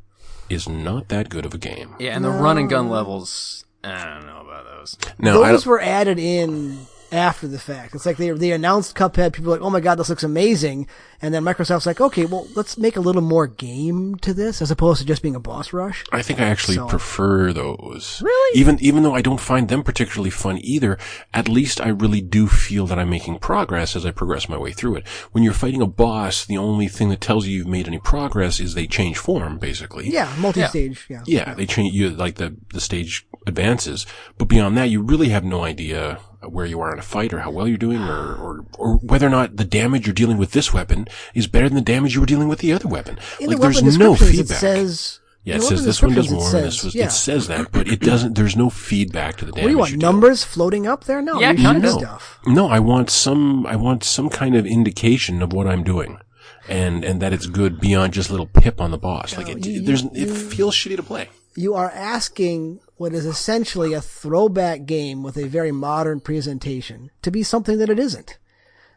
is 0.50 0.68
not 0.68 1.08
that 1.08 1.30
good 1.30 1.46
of 1.46 1.54
a 1.54 1.58
game. 1.58 1.94
yeah, 1.98 2.14
and 2.14 2.24
the 2.24 2.30
run 2.30 2.58
and 2.58 2.68
gun 2.68 2.88
levels. 2.88 3.64
I 3.82 4.04
don't 4.04 4.26
know 4.26 4.40
about 4.40 4.64
those. 4.64 4.96
Now, 5.18 5.42
I 5.42 5.52
Those 5.52 5.66
were 5.66 5.80
added 5.80 6.18
in 6.18 6.86
after 7.14 7.46
the 7.48 7.58
fact. 7.58 7.94
It's 7.94 8.04
like 8.06 8.16
they 8.16 8.30
they 8.30 8.50
announced 8.52 8.94
Cuphead. 8.96 9.32
People 9.32 9.50
were 9.50 9.56
like, 9.58 9.64
"Oh 9.66 9.70
my 9.70 9.80
god, 9.80 9.96
this 9.96 10.08
looks 10.08 10.22
amazing!" 10.24 10.86
And 11.22 11.32
then 11.32 11.42
Microsoft's 11.44 11.86
like, 11.86 12.00
"Okay, 12.00 12.26
well, 12.26 12.46
let's 12.54 12.76
make 12.76 12.96
a 12.96 13.00
little 13.00 13.22
more 13.22 13.46
game 13.46 14.16
to 14.16 14.34
this, 14.34 14.60
as 14.60 14.70
opposed 14.70 15.00
to 15.00 15.06
just 15.06 15.22
being 15.22 15.34
a 15.36 15.40
boss 15.40 15.72
rush." 15.72 16.04
I 16.12 16.20
think 16.22 16.40
I 16.40 16.44
actually 16.44 16.76
So- 16.76 16.86
prefer 16.88 17.52
those. 17.52 18.20
Really? 18.22 18.60
Even 18.60 18.78
even 18.80 19.02
though 19.02 19.14
I 19.14 19.22
don't 19.22 19.40
find 19.40 19.68
them 19.68 19.82
particularly 19.82 20.30
fun 20.30 20.58
either, 20.62 20.98
at 21.32 21.48
least 21.48 21.80
I 21.80 21.88
really 21.88 22.20
do 22.20 22.46
feel 22.48 22.86
that 22.88 22.98
I'm 22.98 23.10
making 23.10 23.38
progress 23.38 23.94
as 23.96 24.04
I 24.04 24.10
progress 24.10 24.48
my 24.48 24.58
way 24.58 24.72
through 24.72 24.96
it. 24.96 25.06
When 25.32 25.44
you're 25.44 25.52
fighting 25.54 25.80
a 25.82 25.86
boss, 25.86 26.44
the 26.44 26.58
only 26.58 26.88
thing 26.88 27.08
that 27.10 27.20
tells 27.20 27.46
you 27.46 27.56
you've 27.56 27.66
made 27.68 27.86
any 27.86 27.98
progress 27.98 28.60
is 28.60 28.74
they 28.74 28.86
change 28.86 29.16
form, 29.18 29.58
basically. 29.58 30.10
Yeah, 30.10 30.32
multi-stage. 30.38 31.06
Yeah. 31.08 31.22
Yeah, 31.26 31.54
they 31.54 31.66
change 31.66 31.94
you 31.94 32.10
like 32.10 32.34
the 32.36 32.56
the 32.72 32.80
stage 32.80 33.26
advances, 33.46 34.04
but 34.38 34.48
beyond 34.48 34.76
that, 34.76 34.90
you 34.90 35.00
really 35.02 35.28
have 35.28 35.44
no 35.44 35.64
idea 35.64 36.18
where 36.50 36.66
you 36.66 36.80
are 36.80 36.92
in 36.92 36.98
a 36.98 37.02
fight 37.02 37.32
or 37.32 37.40
how 37.40 37.50
well 37.50 37.66
you're 37.68 37.76
doing 37.78 38.02
or, 38.02 38.34
or 38.36 38.64
or 38.78 38.96
whether 38.98 39.26
or 39.26 39.30
not 39.30 39.56
the 39.56 39.64
damage 39.64 40.06
you're 40.06 40.14
dealing 40.14 40.36
with 40.38 40.52
this 40.52 40.72
weapon 40.72 41.06
is 41.34 41.46
better 41.46 41.68
than 41.68 41.76
the 41.76 41.80
damage 41.80 42.14
you 42.14 42.20
were 42.20 42.26
dealing 42.26 42.48
with 42.48 42.58
the 42.60 42.72
other 42.72 42.88
weapon. 42.88 43.18
In 43.40 43.48
like 43.48 43.56
the 43.58 43.62
weapon 43.66 43.84
there's 43.84 43.98
no 43.98 44.14
feedback. 44.14 44.56
it 44.56 44.60
says. 44.60 45.20
Yeah, 45.46 45.56
it 45.56 45.58
the 45.58 45.64
says 45.66 45.84
this 45.84 46.00
one 46.02 46.14
does 46.14 46.30
more. 46.30 46.40
It 46.48 46.52
this 46.52 46.76
says, 46.78 46.84
was, 46.84 46.94
yeah. 46.94 47.04
It 47.04 47.10
says 47.12 47.48
that, 47.48 47.70
but 47.70 47.86
it 47.86 48.00
doesn't. 48.00 48.34
There's 48.34 48.56
no 48.56 48.70
feedback 48.70 49.36
to 49.36 49.44
the 49.44 49.52
damage. 49.52 49.62
What 49.62 49.68
do 49.68 49.72
you 49.72 49.78
want? 49.78 49.90
deal. 49.90 50.00
Numbers 50.00 50.42
floating 50.42 50.86
up 50.86 51.04
there? 51.04 51.20
No, 51.20 51.38
Yeah, 51.38 51.50
you 51.50 51.58
kinda. 51.58 51.80
No. 51.80 51.98
stuff. 51.98 52.40
No, 52.46 52.68
I 52.68 52.78
want 52.78 53.10
some. 53.10 53.66
I 53.66 53.76
want 53.76 54.04
some 54.04 54.30
kind 54.30 54.56
of 54.56 54.64
indication 54.64 55.42
of 55.42 55.52
what 55.52 55.66
I'm 55.66 55.84
doing, 55.84 56.18
and 56.66 57.04
and 57.04 57.20
that 57.20 57.34
it's 57.34 57.44
good 57.46 57.78
beyond 57.78 58.14
just 58.14 58.30
little 58.30 58.46
pip 58.46 58.80
on 58.80 58.90
the 58.90 58.96
boss. 58.96 59.36
like 59.36 59.50
it, 59.50 59.66
you- 59.66 59.82
there's, 59.82 60.02
you- 60.04 60.10
it 60.14 60.30
feels 60.30 60.74
shitty 60.74 60.96
to 60.96 61.02
play. 61.02 61.28
You 61.56 61.74
are 61.74 61.90
asking 61.90 62.80
what 62.96 63.12
is 63.12 63.24
essentially 63.24 63.92
a 63.92 64.00
throwback 64.00 64.86
game 64.86 65.22
with 65.22 65.36
a 65.36 65.46
very 65.46 65.70
modern 65.70 66.18
presentation 66.18 67.10
to 67.22 67.30
be 67.30 67.44
something 67.44 67.78
that 67.78 67.88
it 67.88 67.98
isn't. 67.98 68.38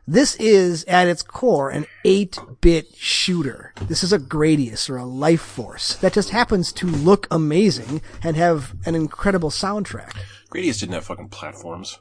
This 0.08 0.36
is, 0.38 0.84
at 0.86 1.08
its 1.08 1.22
core, 1.22 1.70
an 1.70 1.86
8-bit 2.06 2.96
shooter. 2.96 3.74
This 3.82 4.04
is 4.04 4.14
a 4.14 4.18
Gradius 4.18 4.90
or 4.90 4.98
a 4.98 5.06
Life 5.06 5.42
Force 5.42 5.98
that 5.98 6.14
just 6.14 6.30
happens 6.30 6.72
to 6.74 6.88
look 6.88 7.28
amazing 7.30 8.02
and 8.24 8.38
have 8.38 8.74
an 8.86 8.96
incredible 8.96 9.50
soundtrack. 9.50 10.14
Gradius 10.50 10.80
didn't 10.80 10.96
have 10.96 11.06
fucking 11.06 11.30
platforms. 11.30 12.00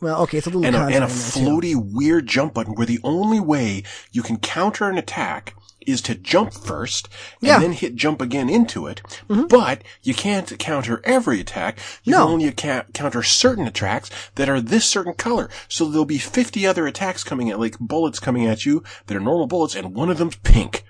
Well, 0.00 0.22
okay, 0.22 0.38
it's 0.38 0.46
a 0.46 0.50
little 0.50 0.64
and 0.64 0.74
a, 0.74 0.78
and 0.78 0.92
a 0.92 0.94
in 0.94 1.00
there, 1.00 1.08
too. 1.08 1.40
floaty 1.40 1.74
weird 1.74 2.26
jump 2.26 2.54
button 2.54 2.74
where 2.76 2.86
the 2.86 3.00
only 3.04 3.40
way 3.40 3.82
you 4.10 4.22
can 4.22 4.38
counter 4.38 4.88
an 4.88 4.96
attack 4.96 5.54
is 5.86 6.00
to 6.02 6.14
jump 6.14 6.52
first 6.54 7.08
and 7.40 7.48
Yeah. 7.48 7.54
Mm-hmm. 7.54 7.62
then 7.62 7.72
hit 7.72 7.94
jump 7.94 8.20
again 8.20 8.48
into 8.48 8.86
it. 8.86 9.02
But 9.28 9.82
you 10.02 10.14
can't 10.14 10.58
counter 10.58 11.00
every 11.04 11.40
attack. 11.40 11.78
You 12.04 12.12
No. 12.12 12.18
can 12.24 12.32
only 12.32 12.52
ca- 12.52 12.84
counter 12.92 13.22
certain 13.22 13.66
attacks 13.66 14.10
that 14.36 14.48
are 14.48 14.60
this 14.60 14.84
certain 14.84 15.14
color. 15.14 15.48
So 15.68 15.86
there'll 15.86 16.04
be 16.04 16.18
50 16.18 16.66
other 16.66 16.86
attacks 16.86 17.24
coming 17.24 17.50
at, 17.50 17.58
like 17.60 17.78
bullets 17.78 18.18
coming 18.20 18.46
at 18.46 18.64
you 18.66 18.82
that 19.06 19.16
are 19.16 19.20
normal 19.20 19.46
bullets 19.46 19.74
and 19.74 19.94
one 19.94 20.10
of 20.10 20.18
them's 20.18 20.36
pink. 20.36 20.84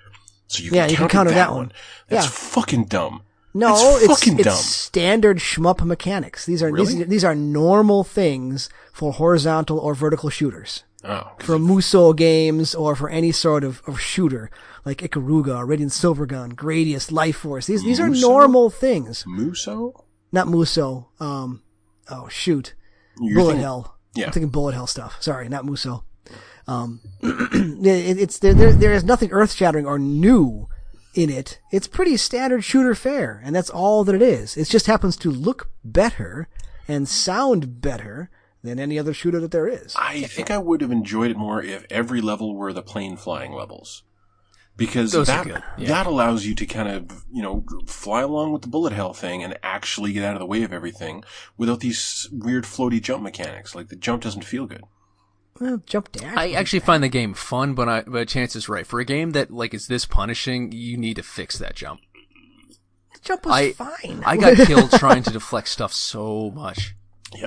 So 0.47 0.61
you 0.63 0.71
Yeah, 0.71 0.83
can 0.83 0.89
you 0.91 0.97
can 0.97 1.07
counter, 1.07 1.13
counter 1.13 1.29
that, 1.31 1.35
that 1.35 1.49
one. 1.51 1.57
one. 1.57 1.71
That's 2.09 2.25
Yeah. 2.25 2.31
fucking 2.31 2.85
dumb. 2.85 3.21
No, 3.55 3.97
It's 3.97 4.07
fucking 4.07 4.39
it's 4.39 4.45
dumb. 4.45 4.55
standard 4.55 5.37
shmup 5.37 5.83
mechanics. 5.85 6.45
These 6.45 6.63
are 6.63 6.71
Really? 6.71 6.93
these, 6.95 7.07
these 7.07 7.23
are 7.23 7.35
normal 7.35 8.03
things 8.03 8.67
for 8.91 9.13
horizontal 9.13 9.77
or 9.77 9.93
vertical 9.93 10.29
shooters. 10.31 10.83
Oh, 11.03 11.31
for 11.39 11.57
Musou 11.59 12.15
games 12.15 12.73
or 12.73 12.95
for 12.95 13.09
any 13.09 13.31
sort 13.33 13.63
of, 13.63 13.81
of 13.85 13.99
shooter 13.99 14.49
like 14.85 14.99
Ikaruga, 14.99 15.67
Radiant 15.67 15.91
Silvergun, 15.91 16.53
Gradius, 16.53 17.11
Life 17.11 17.37
Force. 17.37 17.67
These 17.67 17.83
these 17.83 17.99
are 17.99 18.09
Musou? 18.09 18.21
normal 18.21 18.69
things. 18.69 19.23
Musou? 19.27 19.93
Not 20.31 20.47
Musou. 20.47 21.05
Um, 21.19 21.63
oh 22.09 22.27
shoot, 22.29 22.73
You're 23.19 23.35
Bullet 23.35 23.51
thinking- 23.53 23.63
Hell. 23.63 23.97
Yeah. 24.15 24.27
I'm 24.27 24.31
thinking 24.31 24.49
Bullet 24.49 24.73
Hell 24.73 24.87
stuff. 24.87 25.17
Sorry, 25.21 25.49
not 25.49 25.65
Musou. 25.65 26.03
Um, 26.67 27.01
it, 27.21 28.19
it's 28.19 28.39
there, 28.39 28.53
there. 28.53 28.71
There 28.71 28.93
is 28.93 29.03
nothing 29.03 29.31
earth 29.31 29.53
shattering 29.53 29.85
or 29.85 29.97
new 29.99 30.67
in 31.15 31.29
it. 31.29 31.59
It's 31.71 31.87
pretty 31.87 32.15
standard 32.17 32.63
shooter 32.63 32.95
fare, 32.95 33.41
and 33.43 33.55
that's 33.55 33.69
all 33.69 34.03
that 34.03 34.15
it 34.15 34.21
is. 34.21 34.55
It 34.55 34.69
just 34.69 34.85
happens 34.87 35.17
to 35.17 35.31
look 35.31 35.69
better 35.83 36.47
and 36.87 37.07
sound 37.07 37.81
better 37.81 38.29
than 38.63 38.79
any 38.79 38.97
other 38.97 39.13
shooter 39.13 39.39
that 39.41 39.51
there 39.51 39.67
is. 39.67 39.93
I 39.97 40.21
think 40.23 40.49
I 40.51 40.57
would 40.57 40.81
have 40.81 40.91
enjoyed 40.91 41.31
it 41.31 41.37
more 41.37 41.61
if 41.61 41.85
every 41.89 42.21
level 42.21 42.55
were 42.55 42.71
the 42.71 42.81
plane 42.81 43.17
flying 43.17 43.51
levels. 43.51 44.03
Because 44.75 45.11
Those 45.11 45.27
that, 45.27 45.45
yeah. 45.77 45.87
that 45.87 46.07
allows 46.07 46.45
you 46.47 46.55
to 46.55 46.65
kind 46.65 46.89
of, 46.89 47.23
you 47.31 47.43
know, 47.43 47.63
fly 47.85 48.21
along 48.21 48.53
with 48.53 48.63
the 48.63 48.67
bullet 48.67 48.91
hell 48.91 49.13
thing 49.13 49.43
and 49.43 49.55
actually 49.61 50.13
get 50.13 50.23
out 50.23 50.33
of 50.33 50.39
the 50.39 50.47
way 50.47 50.63
of 50.63 50.73
everything 50.73 51.23
without 51.57 51.79
these 51.81 52.27
weird 52.31 52.63
floaty 52.63 52.99
jump 52.99 53.21
mechanics. 53.21 53.75
Like 53.75 53.89
the 53.89 53.95
jump 53.95 54.23
doesn't 54.23 54.45
feel 54.45 54.65
good. 54.65 54.83
Well, 55.59 55.83
jump 55.85 56.11
dash. 56.11 56.35
I 56.35 56.51
actually 56.53 56.79
find 56.79 57.03
the 57.03 57.09
game 57.09 57.35
fun, 57.35 57.75
but 57.75 57.87
I, 57.87 58.01
but 58.01 58.27
Chance 58.27 58.55
is 58.55 58.67
right. 58.67 58.87
For 58.87 58.99
a 58.99 59.05
game 59.05 59.31
that 59.31 59.51
like 59.51 59.75
is 59.75 59.85
this 59.87 60.05
punishing, 60.05 60.71
you 60.71 60.97
need 60.97 61.17
to 61.17 61.23
fix 61.23 61.59
that 61.59 61.75
jump. 61.75 62.01
the 63.13 63.19
jump 63.21 63.45
was 63.45 63.53
I 63.53 63.71
fine. 63.73 64.23
I 64.25 64.37
got 64.37 64.57
killed 64.67 64.91
trying 64.93 65.21
to 65.23 65.29
deflect 65.31 65.67
stuff 65.67 65.93
so 65.93 66.49
much. 66.49 66.95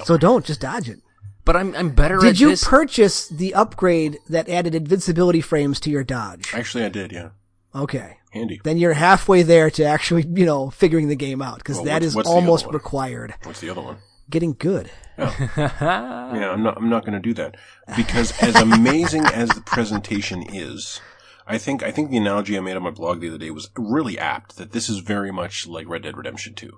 so 0.04 0.16
don't 0.16 0.44
just 0.44 0.60
dodge 0.60 0.88
it. 0.88 1.00
But 1.46 1.56
I'm 1.56 1.74
I'm 1.74 1.90
better 1.90 2.16
at 2.16 2.22
Did 2.22 2.40
you 2.40 2.50
this. 2.50 2.64
purchase 2.64 3.28
the 3.28 3.54
upgrade 3.54 4.18
that 4.28 4.48
added 4.50 4.74
invincibility 4.74 5.40
frames 5.40 5.80
to 5.80 5.90
your 5.90 6.04
dodge? 6.04 6.52
Actually, 6.52 6.84
I 6.84 6.88
did. 6.90 7.12
Yeah, 7.12 7.30
Okay. 7.74 8.18
handy. 8.32 8.60
Then 8.64 8.76
you're 8.76 8.92
halfway 8.94 9.42
there 9.42 9.70
to 9.70 9.84
actually, 9.84 10.26
you 10.34 10.44
know, 10.44 10.68
figuring 10.70 11.08
the 11.08 11.16
game 11.16 11.40
out 11.40 11.58
because 11.58 11.76
Well, 11.76 11.86
that 11.86 11.92
what's- 11.94 12.06
is 12.06 12.14
what's 12.16 12.28
almost 12.28 12.66
required. 12.66 13.34
What's 13.44 13.60
the 13.60 13.70
other 13.70 13.80
one? 13.80 13.96
Getting 14.28 14.54
good. 14.58 14.90
Yeah, 15.16 15.72
I'm 16.52 16.62
not. 16.64 16.76
I'm 16.76 16.90
not 16.90 17.04
going 17.06 17.14
to 17.14 17.20
do 17.20 17.32
that 17.34 17.56
because 17.96 18.32
as 18.42 18.56
amazing 18.68 19.24
as 19.26 19.48
the 19.50 19.60
presentation 19.62 20.42
is, 20.42 21.00
I 21.46 21.58
think 21.58 21.84
I 21.84 21.92
think 21.92 22.10
the 22.10 22.16
analogy 22.16 22.58
I 22.58 22.60
made 22.60 22.76
on 22.76 22.82
my 22.82 22.90
blog 22.90 23.20
the 23.20 23.28
other 23.28 23.38
day 23.38 23.52
was 23.52 23.70
really 23.78 24.18
apt. 24.18 24.56
That 24.56 24.72
this 24.72 24.88
is 24.88 24.98
very 24.98 25.30
much 25.30 25.68
like 25.68 25.88
Red 25.88 26.02
Dead 26.02 26.16
Redemption 26.16 26.54
2, 26.54 26.76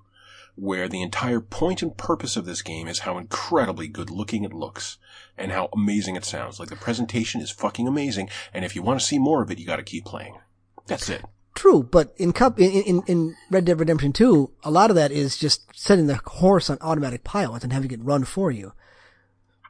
where 0.58 0.88
the 0.88 1.02
entire 1.02 1.40
point 1.40 1.82
and 1.82 1.96
purpose 1.96 2.36
of 2.36 2.44
this 2.44 2.62
game 2.62 2.88
is 2.88 3.00
how 3.00 3.16
incredibly 3.18 3.88
good 3.88 4.10
looking 4.10 4.44
it 4.44 4.52
looks 4.52 4.98
and 5.36 5.52
how 5.52 5.68
amazing 5.72 6.16
it 6.16 6.24
sounds. 6.24 6.58
Like 6.58 6.68
the 6.68 6.76
presentation 6.76 7.40
is 7.40 7.50
fucking 7.50 7.86
amazing, 7.86 8.28
and 8.52 8.64
if 8.64 8.74
you 8.74 8.82
want 8.82 8.98
to 9.00 9.06
see 9.06 9.18
more 9.18 9.42
of 9.42 9.50
it, 9.50 9.58
you 9.58 9.66
got 9.66 9.76
to 9.76 9.82
keep 9.82 10.04
playing. 10.04 10.36
That's 10.86 11.08
it. 11.08 11.24
True, 11.54 11.82
but 11.82 12.14
in 12.18 12.32
Cup 12.32 12.58
in, 12.60 12.70
in 12.70 13.02
in 13.06 13.36
Red 13.50 13.64
Dead 13.64 13.80
Redemption 13.80 14.12
2, 14.12 14.50
a 14.64 14.70
lot 14.70 14.90
of 14.90 14.96
that 14.96 15.10
is 15.10 15.36
just 15.36 15.62
setting 15.74 16.06
the 16.06 16.20
horse 16.24 16.70
on 16.70 16.78
automatic 16.80 17.24
pilot 17.24 17.64
and 17.64 17.72
having 17.72 17.90
it 17.90 18.02
run 18.02 18.24
for 18.24 18.50
you. 18.52 18.72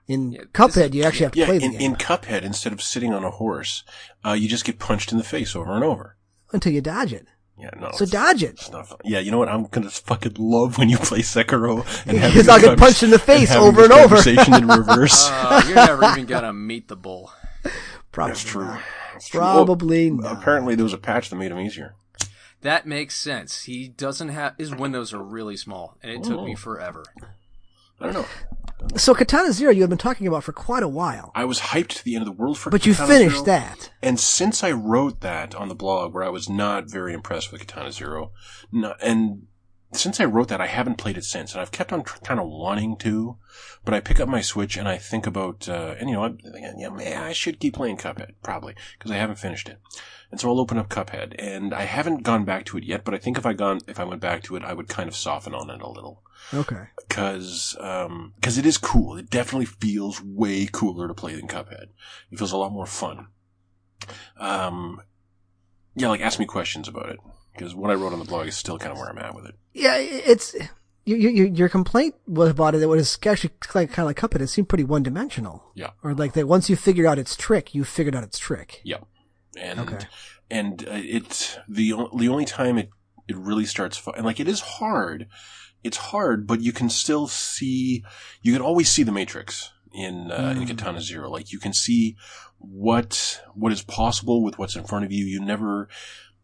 In 0.06 0.32
Yeah, 0.32 0.42
Cuphead, 0.52 0.90
is- 0.90 0.94
you 0.94 1.04
actually 1.04 1.24
have 1.24 1.32
to 1.32 1.38
Yeah, 1.38 1.46
play 1.46 1.58
the 1.58 1.64
in, 1.66 1.72
game 1.72 1.80
in 1.92 1.96
Cuphead, 1.96 2.42
instead 2.42 2.72
of 2.72 2.82
sitting 2.82 3.12
on 3.12 3.24
a 3.24 3.30
horse, 3.30 3.84
uh, 4.24 4.32
you 4.32 4.48
just 4.48 4.64
get 4.64 4.78
punched 4.78 5.12
in 5.12 5.18
the 5.18 5.24
face 5.24 5.54
over 5.56 5.72
and 5.74 5.84
over. 5.84 6.16
until 6.52 6.72
you 6.72 6.80
dodge 6.80 7.12
it. 7.12 7.26
Yeah, 7.60 7.70
no. 7.80 7.90
So 7.92 8.06
dodge 8.06 8.42
it. 8.44 8.50
It's 8.50 8.70
not 8.70 8.86
fun. 8.88 8.98
Yeah, 9.04 9.18
you 9.18 9.30
know 9.32 9.38
what? 9.38 9.48
I'm 9.48 9.64
gonna 9.64 9.90
fucking 9.90 10.34
love 10.38 10.78
when 10.78 10.88
you 10.88 10.96
play 10.98 11.20
Sekiro 11.20 11.78
and 12.06 12.16
have 12.18 12.32
Because 12.32 12.48
I'll 12.48 12.60
get 12.60 12.78
punched 12.78 13.02
in 13.02 13.10
the 13.10 13.18
face 13.18 13.50
over 13.52 13.84
and 13.84 13.92
over. 13.92 14.16
Conversation 14.16 14.54
in 14.54 14.68
reverse. 14.68 15.28
Uh, 15.32 15.62
you're 15.66 15.74
never 15.74 16.04
even 16.04 16.26
gonna 16.26 16.52
meet 16.52 16.86
the 16.88 16.96
bull. 16.96 17.32
Probably 18.12 18.30
That's 18.32 18.44
true. 18.44 18.64
not. 18.64 18.80
That's 19.12 19.28
true. 19.28 19.40
Probably 19.40 20.10
Well, 20.10 20.22
not. 20.32 20.40
apparently, 20.40 20.74
there 20.76 20.84
was 20.84 20.92
a 20.92 20.98
patch 20.98 21.30
that 21.30 21.36
made 21.36 21.50
him 21.50 21.58
easier. 21.58 21.94
That 22.62 22.86
makes 22.86 23.16
sense. 23.16 23.62
He 23.64 23.88
doesn't 23.88 24.28
have 24.28 24.54
his 24.58 24.74
windows 24.74 25.12
are 25.12 25.22
really 25.22 25.56
small, 25.56 25.96
and 26.02 26.10
it 26.12 26.22
took 26.22 26.42
me 26.44 26.52
Oh. 26.54 26.56
forever. 26.56 27.04
I 28.00 28.04
don't 28.04 28.14
know. 28.14 28.26
So 28.96 29.14
Katana 29.14 29.52
Zero, 29.52 29.72
you 29.72 29.82
had 29.82 29.90
been 29.90 29.98
talking 29.98 30.26
about 30.26 30.44
for 30.44 30.52
quite 30.52 30.82
a 30.82 30.88
while, 30.88 31.32
I 31.34 31.44
was 31.44 31.60
hyped 31.60 31.88
to 31.88 32.04
the 32.04 32.14
end 32.14 32.22
of 32.22 32.26
the 32.26 32.40
world 32.40 32.58
for 32.58 32.68
it. 32.68 32.72
but 32.72 32.86
you 32.86 32.94
finished 32.94 33.44
Zero, 33.44 33.46
that. 33.46 33.90
And 34.02 34.18
since 34.18 34.62
I 34.62 34.70
wrote 34.70 35.20
that 35.20 35.54
on 35.54 35.68
the 35.68 35.74
blog, 35.74 36.14
where 36.14 36.24
I 36.24 36.28
was 36.28 36.48
not 36.48 36.90
very 36.90 37.12
impressed 37.12 37.50
with 37.52 37.66
Katana 37.66 37.92
Zero, 37.92 38.32
no, 38.70 38.94
and 39.02 39.46
since 39.92 40.20
I 40.20 40.26
wrote 40.26 40.48
that, 40.48 40.60
I 40.60 40.66
haven't 40.66 40.98
played 40.98 41.16
it 41.16 41.24
since, 41.24 41.52
and 41.52 41.60
I've 41.60 41.70
kept 41.70 41.92
on 41.92 42.04
tr- 42.04 42.18
kind 42.18 42.38
of 42.38 42.46
wanting 42.46 42.96
to. 42.98 43.36
But 43.84 43.94
I 43.94 44.00
pick 44.00 44.20
up 44.20 44.28
my 44.28 44.42
Switch 44.42 44.76
and 44.76 44.86
I 44.86 44.98
think 44.98 45.26
about, 45.26 45.68
uh, 45.68 45.94
and 45.98 46.10
you 46.10 46.14
know, 46.14 46.24
I'm 46.24 46.38
thinking, 46.38 46.74
yeah, 46.78 46.90
man, 46.90 47.22
I 47.22 47.32
should 47.32 47.58
keep 47.58 47.74
playing 47.74 47.96
Cuphead 47.96 48.32
probably 48.42 48.74
because 48.98 49.10
I 49.10 49.16
haven't 49.16 49.38
finished 49.38 49.68
it. 49.68 49.78
And 50.30 50.38
so 50.38 50.50
I'll 50.50 50.60
open 50.60 50.76
up 50.76 50.90
Cuphead, 50.90 51.34
and 51.38 51.72
I 51.72 51.84
haven't 51.84 52.22
gone 52.22 52.44
back 52.44 52.66
to 52.66 52.76
it 52.76 52.84
yet. 52.84 53.02
But 53.02 53.14
I 53.14 53.18
think 53.18 53.38
if 53.38 53.46
I 53.46 53.54
gone, 53.54 53.80
if 53.88 53.98
I 53.98 54.04
went 54.04 54.20
back 54.20 54.42
to 54.44 54.56
it, 54.56 54.62
I 54.62 54.74
would 54.74 54.88
kind 54.88 55.08
of 55.08 55.16
soften 55.16 55.54
on 55.54 55.70
it 55.70 55.80
a 55.80 55.88
little 55.88 56.22
Okay. 56.54 56.84
because 57.08 57.76
um, 57.80 58.32
cause 58.40 58.56
it 58.58 58.64
is 58.66 58.78
cool. 58.78 59.16
It 59.16 59.28
definitely 59.30 59.66
feels 59.66 60.22
way 60.22 60.66
cooler 60.70 61.06
to 61.08 61.14
play 61.14 61.34
than 61.34 61.48
Cuphead. 61.48 61.88
It 62.30 62.38
feels 62.38 62.52
a 62.52 62.56
lot 62.56 62.72
more 62.72 62.86
fun. 62.86 63.26
Um, 64.38 65.02
yeah, 65.94 66.08
like 66.08 66.20
ask 66.20 66.38
me 66.38 66.46
questions 66.46 66.88
about 66.88 67.08
it 67.10 67.18
because 67.52 67.74
what 67.74 67.90
I 67.90 67.94
wrote 67.94 68.12
on 68.12 68.18
the 68.18 68.24
blog 68.24 68.46
is 68.46 68.56
still 68.56 68.78
kind 68.78 68.92
of 68.92 68.98
where 68.98 69.08
I'm 69.08 69.18
at 69.18 69.34
with 69.34 69.46
it. 69.46 69.54
Yeah, 69.74 69.96
it's 69.96 70.54
you, 71.04 71.16
you, 71.16 71.44
your 71.46 71.68
complaint 71.68 72.14
was 72.26 72.50
about 72.50 72.74
it. 72.74 72.82
It 72.82 72.86
was 72.86 73.18
actually 73.26 73.50
like, 73.74 73.90
kind 73.90 74.00
of 74.00 74.06
like 74.06 74.16
Cuphead. 74.18 74.40
It 74.42 74.48
seemed 74.48 74.68
pretty 74.68 74.84
one 74.84 75.02
dimensional. 75.02 75.72
Yeah. 75.74 75.90
Or 76.02 76.14
like 76.14 76.34
that 76.34 76.46
once 76.46 76.68
you 76.70 76.76
figured 76.76 77.06
out 77.06 77.18
its 77.18 77.34
trick, 77.36 77.74
you 77.74 77.84
figured 77.84 78.14
out 78.14 78.24
its 78.24 78.38
trick. 78.38 78.80
Yep. 78.84 79.06
And 79.58 79.80
Okay. 79.80 79.98
and 80.50 80.82
uh, 80.86 80.92
it's 80.92 81.58
the 81.68 81.94
the 82.16 82.28
only 82.28 82.44
time 82.44 82.78
it 82.78 82.90
it 83.26 83.36
really 83.36 83.64
starts 83.64 83.96
fu- 83.96 84.12
and 84.12 84.24
like 84.24 84.38
it 84.40 84.48
is 84.48 84.60
hard. 84.60 85.26
It's 85.88 85.96
hard, 86.12 86.46
but 86.46 86.60
you 86.60 86.72
can 86.72 86.88
still 86.90 87.26
see. 87.26 88.04
You 88.42 88.52
can 88.52 88.62
always 88.62 88.88
see 88.90 89.02
the 89.02 89.12
matrix 89.20 89.72
in 89.92 90.30
uh, 90.30 90.54
in 90.56 90.62
Mm. 90.64 90.68
Katana 90.68 91.00
Zero. 91.00 91.28
Like 91.30 91.50
you 91.52 91.58
can 91.58 91.72
see 91.72 92.16
what 92.58 93.40
what 93.54 93.72
is 93.72 93.82
possible 93.82 94.42
with 94.44 94.58
what's 94.58 94.76
in 94.76 94.84
front 94.84 95.04
of 95.06 95.12
you. 95.12 95.24
You 95.24 95.40
never. 95.40 95.88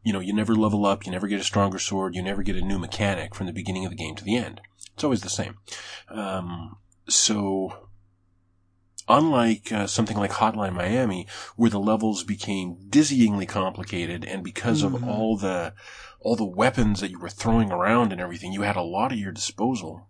You 0.07 0.13
know, 0.13 0.21
you 0.21 0.35
never 0.35 0.55
level 0.55 0.85
up, 0.85 1.07
you 1.07 1.13
never 1.13 1.27
get 1.29 1.41
a 1.41 1.45
stronger 1.45 1.79
sword, 1.79 2.15
you 2.15 2.23
never 2.23 2.43
get 2.43 2.57
a 2.57 2.61
new 2.61 2.79
mechanic 2.79 3.35
from 3.35 3.47
the 3.47 3.55
beginning 3.55 3.87
of 3.87 3.91
the 3.91 3.97
game 3.97 4.15
to 4.17 4.23
the 4.25 4.37
end. 4.37 4.61
It's 4.93 5.03
always 5.03 5.23
the 5.23 5.31
same. 5.31 5.55
Um, 6.11 6.77
so, 7.09 7.89
unlike 9.09 9.73
uh, 9.73 9.87
something 9.87 10.19
like 10.19 10.31
Hotline 10.33 10.75
Miami, 10.75 11.27
where 11.57 11.71
the 11.71 11.79
levels 11.81 12.23
became 12.23 12.77
dizzyingly 12.91 13.49
complicated, 13.49 14.27
and 14.27 14.45
because 14.45 14.83
of 14.83 14.93
Mhm. 14.93 15.07
all 15.09 15.39
the 15.39 15.73
all 16.25 16.35
the 16.35 16.45
weapons 16.45 17.01
that 17.01 17.11
you 17.11 17.19
were 17.21 17.29
throwing 17.29 17.71
around 17.71 18.11
and 18.11 18.21
everything, 18.21 18.53
you 18.53 18.63
had 18.63 18.77
a 18.77 18.83
lot 18.83 19.13
at 19.13 19.19
your 19.19 19.31
disposal. 19.31 20.09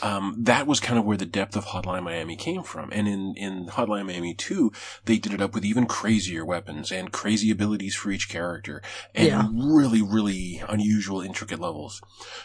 Um, 0.00 0.36
that 0.38 0.66
was 0.66 0.80
kind 0.80 0.98
of 0.98 1.04
where 1.04 1.16
the 1.16 1.26
depth 1.26 1.54
of 1.54 1.66
Hotline 1.66 2.02
Miami 2.02 2.34
came 2.34 2.62
from. 2.62 2.90
And 2.92 3.06
in, 3.06 3.34
in 3.36 3.66
Hotline 3.66 4.06
Miami 4.06 4.34
2, 4.34 4.72
they 5.04 5.18
did 5.18 5.32
it 5.32 5.40
up 5.40 5.54
with 5.54 5.64
even 5.64 5.86
crazier 5.86 6.44
weapons 6.44 6.90
and 6.90 7.12
crazy 7.12 7.50
abilities 7.52 7.94
for 7.94 8.10
each 8.10 8.28
character 8.28 8.82
and 9.14 9.26
Yeah. 9.28 9.48
really, 9.52 10.02
really 10.02 10.62
unusual, 10.68 11.20
intricate 11.20 11.60
levels. 11.60 12.00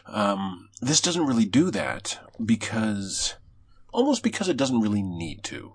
Um, 0.06 0.70
this 0.82 1.02
doesn't 1.02 1.26
really 1.26 1.46
do 1.46 1.72
that 1.72 2.20
because, 2.44 3.36
almost 3.92 4.22
because 4.22 4.50
it 4.50 4.58
doesn't 4.58 4.82
really 4.82 5.04
need 5.04 5.44
to. 5.46 5.74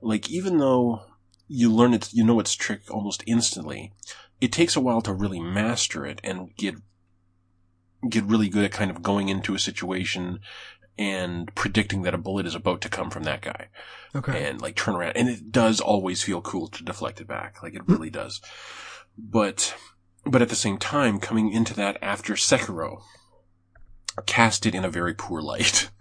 Like, 0.00 0.30
even 0.30 0.58
though 0.58 1.02
you 1.46 1.70
learn 1.70 1.92
it, 1.92 2.12
you 2.12 2.24
know 2.24 2.40
its 2.40 2.54
trick 2.54 2.82
almost 2.90 3.22
instantly, 3.26 3.92
it 4.40 4.52
takes 4.52 4.76
a 4.76 4.80
while 4.80 5.00
to 5.02 5.12
really 5.12 5.40
master 5.40 6.06
it 6.06 6.20
and 6.22 6.54
get, 6.56 6.74
get 8.08 8.24
really 8.24 8.48
good 8.48 8.64
at 8.64 8.72
kind 8.72 8.90
of 8.90 9.02
going 9.02 9.28
into 9.28 9.54
a 9.54 9.58
situation 9.58 10.40
and 10.98 11.54
predicting 11.54 12.02
that 12.02 12.14
a 12.14 12.18
bullet 12.18 12.46
is 12.46 12.54
about 12.54 12.80
to 12.80 12.88
come 12.88 13.08
from 13.10 13.22
that 13.22 13.40
guy 13.40 13.68
Okay. 14.14 14.48
and 14.48 14.60
like 14.60 14.74
turn 14.74 14.96
around. 14.96 15.12
And 15.16 15.28
it 15.28 15.52
does 15.52 15.80
always 15.80 16.22
feel 16.22 16.40
cool 16.40 16.68
to 16.68 16.82
deflect 16.84 17.20
it 17.20 17.28
back. 17.28 17.62
Like 17.62 17.74
it 17.74 17.86
really 17.86 18.10
does. 18.10 18.40
But, 19.16 19.74
but 20.24 20.42
at 20.42 20.48
the 20.48 20.56
same 20.56 20.78
time, 20.78 21.20
coming 21.20 21.50
into 21.52 21.74
that 21.74 21.98
after 22.02 22.34
Sekiro, 22.34 23.02
cast 24.26 24.66
it 24.66 24.74
in 24.74 24.84
a 24.84 24.90
very 24.90 25.14
poor 25.14 25.40
light. 25.40 25.90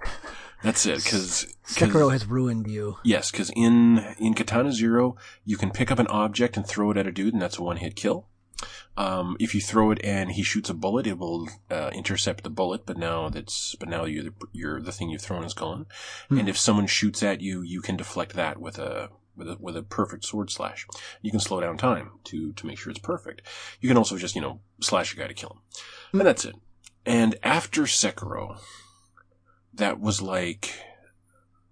That's 0.64 0.86
it. 0.86 1.04
because 1.04 1.46
Sekiro 1.68 2.12
has 2.12 2.26
ruined 2.26 2.68
you. 2.68 2.98
Yes, 3.04 3.32
because 3.32 3.52
in 3.56 4.00
in 4.18 4.34
Katana 4.34 4.72
Zero, 4.72 5.16
you 5.46 5.58
can 5.58 5.72
pick 5.72 5.92
up 5.92 6.00
an 6.00 6.08
object 6.08 6.58
and 6.58 6.66
throw 6.66 6.92
it 6.92 6.98
at 6.98 7.08
a 7.08 7.12
dude, 7.12 7.34
and 7.34 7.42
that's 7.42 7.58
a 7.58 7.64
one 7.64 7.78
hit 7.78 7.96
kill. 7.96 8.28
Um, 8.98 9.38
if 9.40 9.54
you 9.54 9.62
throw 9.62 9.92
it 9.92 10.00
and 10.04 10.32
he 10.32 10.42
shoots 10.42 10.72
a 10.72 10.74
bullet, 10.74 11.06
it 11.06 11.20
will 11.20 11.48
uh, 11.70 11.92
intercept 11.94 12.44
the 12.44 12.50
bullet. 12.50 12.88
But 12.88 12.98
now 12.98 13.30
that's 13.30 13.76
but 13.76 13.88
now 13.88 14.06
you're 14.06 14.24
the, 14.24 14.34
you're 14.52 14.82
the 14.82 14.92
thing 14.92 15.10
you've 15.12 15.22
thrown 15.22 15.44
is 15.44 15.54
gone. 15.54 15.86
Hmm. 16.30 16.40
And 16.40 16.50
if 16.50 16.58
someone 16.58 16.88
shoots 16.88 17.22
at 17.22 17.40
you, 17.40 17.62
you 17.62 17.82
can 17.82 17.96
deflect 17.98 18.34
that 18.34 18.60
with 18.60 18.80
a 18.80 19.10
with 19.36 19.48
a 19.48 19.58
with 19.60 19.78
a 19.78 19.84
perfect 19.84 20.26
sword 20.26 20.50
slash. 20.50 20.88
You 21.22 21.30
can 21.30 21.40
slow 21.40 21.62
down 21.62 21.78
time 21.78 22.10
to 22.26 22.52
to 22.54 22.66
make 22.66 22.80
sure 22.80 22.90
it's 22.90 23.00
perfect. 23.00 23.44
You 23.80 23.88
can 23.88 23.98
also 23.98 24.18
just 24.18 24.34
you 24.36 24.42
know 24.42 24.62
slash 24.82 25.14
a 25.14 25.18
guy 25.18 25.28
to 25.28 25.36
kill 25.36 25.52
him, 25.52 25.60
Hmm. 26.14 26.20
and 26.22 26.28
that's 26.28 26.46
it. 26.46 26.56
And 27.06 27.36
after 27.44 27.84
Sekiro, 27.84 28.58
that 29.78 30.00
was 30.00 30.22
like 30.22 30.74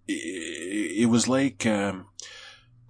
it, 0.07 1.01
it 1.03 1.05
was 1.09 1.27
like 1.27 1.65
um, 1.65 2.05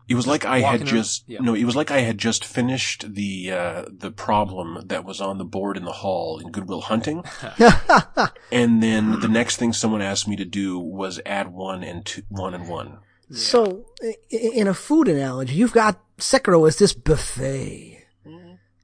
it 0.07 0.15
was 0.15 0.27
like 0.27 0.45
I 0.45 0.59
had 0.59 0.81
walking 0.81 0.85
just 0.87 1.23
yeah. 1.27 1.39
no, 1.41 1.53
it 1.55 1.63
was 1.65 1.75
like 1.75 1.91
I 1.91 2.01
had 2.01 2.17
just 2.17 2.45
finished 2.45 3.13
the 3.15 3.51
uh, 3.51 3.85
the 3.91 4.11
problem 4.11 4.83
that 4.87 5.03
was 5.05 5.19
on 5.21 5.37
the 5.37 5.45
board 5.45 5.77
in 5.77 5.85
the 5.85 5.91
hall 5.91 6.39
in 6.39 6.51
Goodwill 6.51 6.81
Hunting, 6.81 7.23
and 8.51 8.81
then 8.83 9.19
the 9.19 9.27
next 9.29 9.57
thing 9.57 9.73
someone 9.73 10.01
asked 10.01 10.27
me 10.27 10.35
to 10.35 10.45
do 10.45 10.77
was 10.79 11.19
add 11.25 11.47
one 11.51 11.83
and 11.83 12.05
two, 12.05 12.21
one 12.29 12.53
and 12.53 12.67
one. 12.69 12.99
So, 13.31 13.85
i- 14.03 14.13
i- 14.31 14.35
in 14.53 14.67
a 14.67 14.73
food 14.75 15.07
analogy, 15.07 15.55
you've 15.55 15.73
got 15.73 15.99
Sekiro 16.19 16.67
as 16.67 16.77
this 16.77 16.93
buffet. 16.93 18.03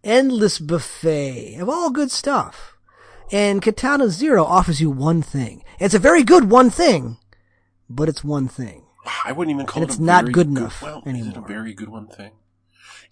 Endless 0.03 0.57
buffet 0.57 1.57
of 1.57 1.69
all 1.69 1.91
good 1.91 2.09
stuff. 2.09 2.75
And 3.31 3.61
Katana 3.61 4.09
Zero 4.09 4.43
offers 4.43 4.81
you 4.81 4.89
one 4.89 5.21
thing. 5.21 5.63
It's 5.79 5.93
a 5.93 5.99
very 5.99 6.23
good 6.23 6.49
one 6.49 6.69
thing, 6.69 7.17
but 7.89 8.09
it's 8.09 8.23
one 8.23 8.47
thing. 8.47 8.83
I 9.25 9.31
wouldn't 9.31 9.55
even 9.55 9.65
call 9.65 9.83
it. 9.83 9.85
And 9.85 9.89
it. 9.89 9.93
it's 9.93 9.99
a 9.99 10.03
not 10.03 10.23
very 10.25 10.33
good 10.33 10.47
enough 10.47 10.81
Well, 10.81 11.03
is 11.05 11.27
it 11.27 11.37
a 11.37 11.41
very 11.41 11.73
good 11.73 11.89
one 11.89 12.07
thing? 12.07 12.31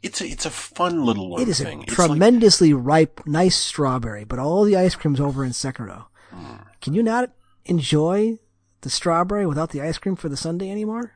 It's 0.01 0.21
a 0.21 0.27
it's 0.27 0.45
a 0.45 0.49
fun 0.49 1.03
little 1.05 1.29
one 1.29 1.41
It 1.41 1.49
is 1.49 1.59
a 1.59 1.65
thing. 1.65 1.83
It's 1.83 1.97
like- 1.97 2.07
tremendously 2.09 2.73
ripe, 2.73 3.21
nice 3.25 3.55
strawberry, 3.55 4.23
but 4.23 4.39
all 4.39 4.63
the 4.63 4.77
ice 4.77 4.95
cream's 4.95 5.19
over 5.19 5.43
in 5.43 5.51
Sekiro. 5.51 6.05
Hmm. 6.31 6.63
Can 6.81 6.93
you 6.93 7.03
not 7.03 7.31
enjoy 7.65 8.39
the 8.81 8.89
strawberry 8.89 9.45
without 9.45 9.71
the 9.71 9.81
ice 9.81 9.97
cream 9.97 10.15
for 10.15 10.29
the 10.29 10.37
sundae 10.37 10.69
anymore? 10.69 11.13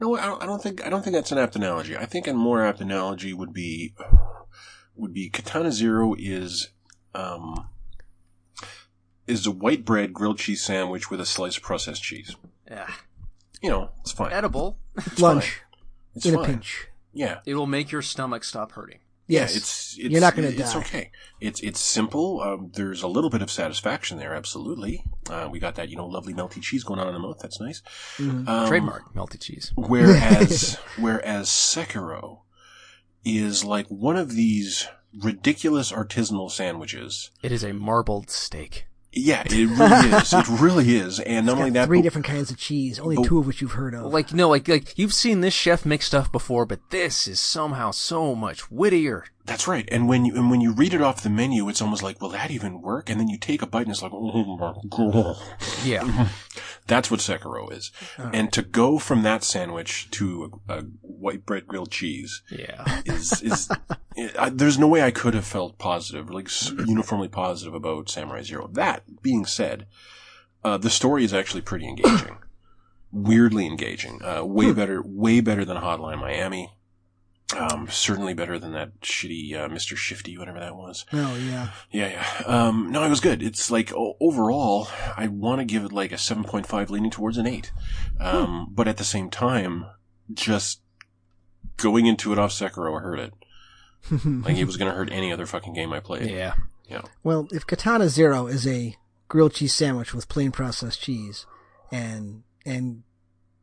No, 0.00 0.16
I 0.16 0.26
don't, 0.26 0.42
I 0.42 0.46
don't 0.46 0.62
think 0.62 0.84
I 0.84 0.88
don't 0.88 1.02
think 1.02 1.14
that's 1.14 1.32
an 1.32 1.38
apt 1.38 1.56
analogy. 1.56 1.96
I 1.96 2.06
think 2.06 2.26
a 2.26 2.32
more 2.32 2.64
apt 2.64 2.80
analogy 2.80 3.34
would 3.34 3.52
be 3.52 3.94
would 4.94 5.12
be 5.12 5.28
Katana 5.28 5.72
Zero 5.72 6.14
is 6.18 6.70
um 7.14 7.68
is 9.30 9.46
a 9.46 9.50
white 9.50 9.84
bread 9.84 10.12
grilled 10.12 10.38
cheese 10.38 10.62
sandwich 10.62 11.10
with 11.10 11.20
a 11.20 11.26
slice 11.26 11.56
of 11.56 11.62
processed 11.62 12.02
cheese. 12.02 12.34
Yeah. 12.70 12.90
You 13.62 13.70
know, 13.70 13.90
it's 14.00 14.12
fine. 14.12 14.32
Edible. 14.32 14.78
It's 14.96 15.20
Lunch 15.20 15.44
fine. 15.44 15.80
It's 16.16 16.26
in 16.26 16.34
fine. 16.34 16.44
a 16.44 16.46
pinch. 16.46 16.88
Yeah. 17.12 17.38
It 17.46 17.54
will 17.54 17.66
make 17.66 17.90
your 17.90 18.02
stomach 18.02 18.44
stop 18.44 18.72
hurting. 18.72 19.00
Yes. 19.26 19.52
Yeah, 19.52 19.56
it's, 19.56 19.98
it's 19.98 20.10
You're 20.10 20.20
not 20.20 20.34
gonna 20.34 20.50
die. 20.50 20.62
It's 20.62 20.72
die. 20.72 20.80
okay. 20.80 21.10
It's 21.40 21.60
it's 21.60 21.78
simple. 21.78 22.40
Um, 22.40 22.72
there's 22.74 23.02
a 23.02 23.06
little 23.06 23.30
bit 23.30 23.42
of 23.42 23.50
satisfaction 23.50 24.18
there. 24.18 24.34
Absolutely. 24.34 25.04
Uh, 25.30 25.48
we 25.50 25.60
got 25.60 25.76
that 25.76 25.88
you 25.88 25.96
know 25.96 26.06
lovely 26.06 26.34
melty 26.34 26.60
cheese 26.60 26.82
going 26.82 26.98
on 26.98 27.06
in 27.06 27.14
the 27.14 27.20
mouth. 27.20 27.38
That's 27.40 27.60
nice. 27.60 27.80
Mm-hmm. 28.18 28.48
Um, 28.48 28.68
Trademark 28.68 29.14
melty 29.14 29.40
cheese. 29.40 29.72
Whereas 29.76 30.78
whereas 30.98 31.48
Sekiro 31.48 32.40
is 33.24 33.64
like 33.64 33.86
one 33.86 34.16
of 34.16 34.34
these 34.34 34.88
ridiculous 35.16 35.92
artisanal 35.92 36.50
sandwiches. 36.50 37.30
It 37.42 37.52
is 37.52 37.62
a 37.62 37.72
marbled 37.72 38.30
steak. 38.30 38.86
Yeah, 39.12 39.42
it 39.44 39.50
really 39.52 40.16
is. 40.18 40.32
It 40.32 40.48
really 40.48 40.96
is. 40.96 41.18
And 41.20 41.46
not 41.46 41.58
only 41.58 41.70
Got 41.70 41.74
that, 41.80 41.86
three 41.86 41.98
but- 41.98 42.02
different 42.04 42.26
kinds 42.26 42.50
of 42.50 42.56
cheese, 42.58 42.98
only 43.00 43.16
but- 43.16 43.24
two 43.26 43.38
of 43.38 43.46
which 43.46 43.60
you've 43.60 43.72
heard 43.72 43.94
of. 43.94 44.12
Like 44.12 44.32
no, 44.32 44.48
like 44.48 44.68
like 44.68 44.96
you've 44.98 45.14
seen 45.14 45.40
this 45.40 45.54
chef 45.54 45.84
make 45.84 46.02
stuff 46.02 46.30
before, 46.30 46.64
but 46.64 46.78
this 46.90 47.26
is 47.26 47.40
somehow 47.40 47.90
so 47.90 48.34
much 48.34 48.70
wittier. 48.70 49.24
That's 49.50 49.66
right. 49.66 49.86
And 49.90 50.08
when 50.08 50.24
you 50.24 50.36
and 50.36 50.48
when 50.48 50.60
you 50.60 50.70
read 50.72 50.94
it 50.94 51.02
off 51.02 51.24
the 51.24 51.28
menu, 51.28 51.68
it's 51.68 51.82
almost 51.82 52.04
like, 52.04 52.20
will 52.22 52.28
that 52.28 52.52
even 52.52 52.80
work? 52.80 53.10
And 53.10 53.18
then 53.18 53.26
you 53.28 53.36
take 53.36 53.62
a 53.62 53.66
bite 53.66 53.82
and 53.82 53.90
it's 53.90 54.00
like, 54.00 54.12
oh 54.14 54.56
my 54.56 54.74
god. 54.88 55.36
Yeah. 55.84 56.28
That's 56.86 57.10
what 57.10 57.18
Sekiro 57.18 57.70
is. 57.72 57.90
And 58.16 58.52
to 58.52 58.62
go 58.62 59.00
from 59.00 59.22
that 59.22 59.42
sandwich 59.42 60.08
to 60.12 60.60
a, 60.68 60.78
a 60.78 60.82
white 61.02 61.44
bread 61.46 61.66
grilled 61.66 61.90
cheese 61.90 62.42
Yeah. 62.48 63.00
is 63.04 63.42
is 63.42 63.68
I, 64.38 64.50
there's 64.50 64.78
no 64.78 64.86
way 64.86 65.02
I 65.02 65.10
could 65.10 65.34
have 65.34 65.44
felt 65.46 65.78
positive, 65.78 66.30
like 66.30 66.48
uniformly 66.86 67.28
positive 67.28 67.74
about 67.74 68.08
Samurai 68.08 68.42
Zero. 68.42 68.68
That 68.72 69.02
being 69.20 69.46
said, 69.46 69.86
uh, 70.62 70.76
the 70.78 70.90
story 70.90 71.24
is 71.24 71.34
actually 71.34 71.62
pretty 71.62 71.88
engaging, 71.88 72.38
weirdly 73.12 73.66
engaging. 73.66 74.20
Uh, 74.22 74.44
way 74.44 74.72
better, 74.72 75.02
way 75.04 75.40
better 75.40 75.64
than 75.64 75.76
Hotline 75.76 76.20
Miami. 76.20 76.72
Um, 77.54 77.88
certainly 77.90 78.34
better 78.34 78.58
than 78.58 78.72
that 78.72 79.00
shitty 79.00 79.54
uh, 79.54 79.68
Mr. 79.68 79.96
Shifty, 79.96 80.36
whatever 80.38 80.60
that 80.60 80.76
was. 80.76 81.04
oh 81.12 81.36
yeah. 81.36 81.70
Yeah, 81.90 82.08
yeah. 82.08 82.46
Um, 82.46 82.90
no, 82.92 83.02
it 83.04 83.08
was 83.08 83.20
good. 83.20 83.42
It's 83.42 83.70
like 83.70 83.92
o- 83.92 84.16
overall, 84.20 84.88
I 85.16 85.26
want 85.28 85.60
to 85.60 85.64
give 85.64 85.84
it 85.84 85.92
like 85.92 86.12
a 86.12 86.18
seven 86.18 86.44
point 86.44 86.66
five, 86.66 86.90
leaning 86.90 87.10
towards 87.10 87.38
an 87.38 87.46
eight. 87.46 87.72
Um, 88.18 88.68
but 88.70 88.88
at 88.88 88.96
the 88.96 89.04
same 89.04 89.30
time, 89.30 89.86
just 90.32 90.80
going 91.76 92.06
into 92.06 92.32
it 92.32 92.38
off 92.38 92.50
Sekiro 92.52 93.00
hurt 93.00 93.18
it. 93.18 93.32
like 94.44 94.56
it 94.56 94.64
was 94.64 94.76
going 94.76 94.90
to 94.90 94.96
hurt 94.96 95.10
any 95.12 95.32
other 95.32 95.46
fucking 95.46 95.74
game 95.74 95.92
I 95.92 96.00
played. 96.00 96.30
Yeah, 96.30 96.54
yeah. 96.88 97.02
Well, 97.22 97.48
if 97.52 97.66
Katana 97.66 98.08
Zero 98.08 98.46
is 98.46 98.66
a 98.66 98.96
grilled 99.28 99.54
cheese 99.54 99.74
sandwich 99.74 100.14
with 100.14 100.28
plain 100.28 100.52
processed 100.52 101.00
cheese, 101.02 101.46
and 101.90 102.42
and 102.64 103.02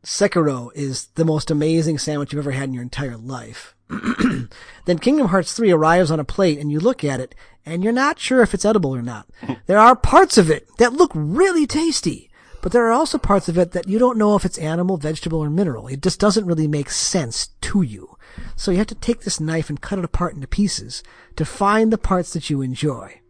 Sekiro 0.03 0.69
is 0.75 1.07
the 1.15 1.25
most 1.25 1.51
amazing 1.51 1.97
sandwich 1.97 2.31
you've 2.31 2.39
ever 2.39 2.51
had 2.51 2.69
in 2.69 2.73
your 2.73 2.83
entire 2.83 3.17
life, 3.17 3.75
then 4.85 4.99
Kingdom 4.99 5.27
Hearts 5.27 5.53
3 5.53 5.71
arrives 5.71 6.11
on 6.11 6.19
a 6.19 6.25
plate 6.25 6.59
and 6.59 6.71
you 6.71 6.79
look 6.79 7.03
at 7.03 7.19
it 7.19 7.35
and 7.65 7.83
you're 7.83 7.93
not 7.93 8.19
sure 8.19 8.41
if 8.41 8.53
it's 8.53 8.65
edible 8.65 8.95
or 8.95 9.01
not. 9.01 9.27
there 9.65 9.77
are 9.77 9.95
parts 9.95 10.37
of 10.37 10.49
it 10.49 10.67
that 10.77 10.93
look 10.93 11.11
really 11.13 11.65
tasty, 11.65 12.29
but 12.61 12.71
there 12.71 12.85
are 12.87 12.91
also 12.91 13.17
parts 13.17 13.49
of 13.49 13.57
it 13.57 13.71
that 13.71 13.87
you 13.87 13.99
don't 13.99 14.17
know 14.17 14.35
if 14.35 14.45
it's 14.45 14.57
animal, 14.57 14.97
vegetable, 14.97 15.39
or 15.39 15.49
mineral. 15.49 15.87
It 15.87 16.01
just 16.01 16.19
doesn't 16.19 16.45
really 16.45 16.67
make 16.67 16.89
sense 16.89 17.47
to 17.61 17.81
you. 17.81 18.17
So 18.55 18.71
you 18.71 18.77
have 18.77 18.87
to 18.87 18.95
take 18.95 19.21
this 19.21 19.39
knife 19.39 19.69
and 19.69 19.81
cut 19.81 19.99
it 19.99 20.05
apart 20.05 20.33
into 20.35 20.47
pieces 20.47 21.03
to 21.35 21.45
find 21.45 21.91
the 21.91 21.97
parts 21.97 22.33
that 22.33 22.49
you 22.49 22.61
enjoy. 22.61 23.21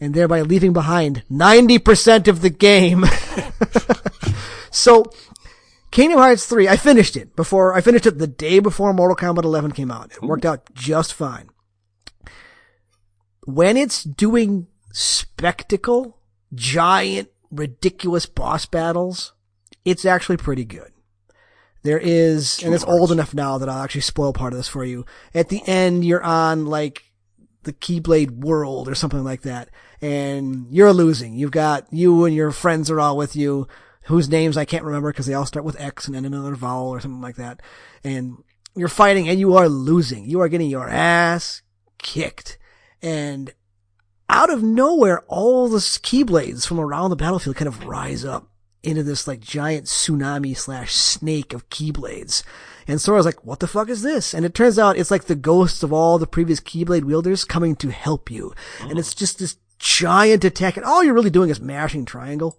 And 0.00 0.12
thereby 0.12 0.42
leaving 0.42 0.72
behind 0.72 1.22
90% 1.30 2.28
of 2.28 2.42
the 2.42 2.50
game. 2.50 3.04
so, 4.70 5.04
Kingdom 5.94 6.18
Hearts 6.18 6.44
3, 6.46 6.66
I 6.66 6.76
finished 6.76 7.16
it 7.16 7.36
before, 7.36 7.72
I 7.72 7.80
finished 7.80 8.04
it 8.04 8.18
the 8.18 8.26
day 8.26 8.58
before 8.58 8.92
Mortal 8.92 9.14
Kombat 9.14 9.44
11 9.44 9.70
came 9.70 9.92
out. 9.92 10.10
It 10.10 10.22
worked 10.24 10.44
out 10.44 10.74
just 10.74 11.14
fine. 11.14 11.50
When 13.46 13.76
it's 13.76 14.02
doing 14.02 14.66
spectacle, 14.92 16.18
giant, 16.52 17.28
ridiculous 17.48 18.26
boss 18.26 18.66
battles, 18.66 19.34
it's 19.84 20.04
actually 20.04 20.36
pretty 20.36 20.64
good. 20.64 20.90
There 21.84 22.00
is, 22.02 22.60
and 22.64 22.74
it's 22.74 22.82
old 22.82 23.12
enough 23.12 23.32
now 23.32 23.58
that 23.58 23.68
I'll 23.68 23.84
actually 23.84 24.00
spoil 24.00 24.32
part 24.32 24.52
of 24.52 24.56
this 24.56 24.66
for 24.66 24.84
you. 24.84 25.06
At 25.32 25.48
the 25.48 25.62
end, 25.64 26.04
you're 26.04 26.24
on 26.24 26.66
like 26.66 27.04
the 27.62 27.72
Keyblade 27.72 28.40
world 28.40 28.88
or 28.88 28.96
something 28.96 29.22
like 29.22 29.42
that, 29.42 29.68
and 30.02 30.66
you're 30.70 30.92
losing. 30.92 31.34
You've 31.34 31.52
got 31.52 31.86
you 31.92 32.24
and 32.24 32.34
your 32.34 32.50
friends 32.50 32.90
are 32.90 32.98
all 32.98 33.16
with 33.16 33.36
you, 33.36 33.68
whose 34.04 34.28
names 34.28 34.56
I 34.56 34.64
can't 34.64 34.84
remember 34.84 35.12
because 35.12 35.26
they 35.26 35.34
all 35.34 35.46
start 35.46 35.64
with 35.64 35.80
X 35.80 36.06
and 36.06 36.14
then 36.14 36.24
another 36.24 36.54
vowel 36.54 36.88
or 36.88 37.00
something 37.00 37.22
like 37.22 37.36
that. 37.36 37.60
And 38.02 38.42
you're 38.76 38.88
fighting 38.88 39.28
and 39.28 39.38
you 39.38 39.56
are 39.56 39.68
losing. 39.68 40.24
You 40.24 40.40
are 40.40 40.48
getting 40.48 40.70
your 40.70 40.88
ass 40.88 41.62
kicked. 41.98 42.58
And 43.02 43.52
out 44.28 44.50
of 44.50 44.62
nowhere, 44.62 45.20
all 45.26 45.68
the 45.68 45.78
Keyblades 45.78 46.66
from 46.66 46.80
around 46.80 47.10
the 47.10 47.16
battlefield 47.16 47.56
kind 47.56 47.68
of 47.68 47.84
rise 47.84 48.24
up 48.24 48.48
into 48.82 49.02
this 49.02 49.26
like 49.26 49.40
giant 49.40 49.86
tsunami 49.86 50.56
slash 50.56 50.94
snake 50.94 51.54
of 51.54 51.68
Keyblades. 51.70 52.42
And 52.86 53.00
Sora's 53.00 53.24
like, 53.24 53.44
what 53.44 53.60
the 53.60 53.66
fuck 53.66 53.88
is 53.88 54.02
this? 54.02 54.34
And 54.34 54.44
it 54.44 54.54
turns 54.54 54.78
out 54.78 54.98
it's 54.98 55.10
like 55.10 55.24
the 55.24 55.34
ghosts 55.34 55.82
of 55.82 55.92
all 55.92 56.18
the 56.18 56.26
previous 56.26 56.60
Keyblade 56.60 57.04
wielders 57.04 57.44
coming 57.44 57.76
to 57.76 57.90
help 57.90 58.30
you. 58.30 58.52
And 58.80 58.98
it's 58.98 59.14
oh. 59.14 59.18
just 59.18 59.38
this 59.38 59.56
giant 59.78 60.44
attack. 60.44 60.76
And 60.76 60.84
all 60.84 61.02
you're 61.02 61.14
really 61.14 61.30
doing 61.30 61.48
is 61.48 61.60
mashing 61.60 62.04
triangle. 62.04 62.58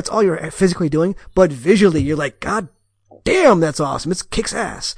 That's 0.00 0.08
all 0.08 0.22
you're 0.22 0.50
physically 0.50 0.88
doing. 0.88 1.14
But 1.34 1.52
visually, 1.52 2.00
you're 2.00 2.16
like, 2.16 2.40
God 2.40 2.70
damn, 3.22 3.60
that's 3.60 3.80
awesome. 3.80 4.10
It 4.10 4.22
kicks 4.30 4.54
ass. 4.54 4.94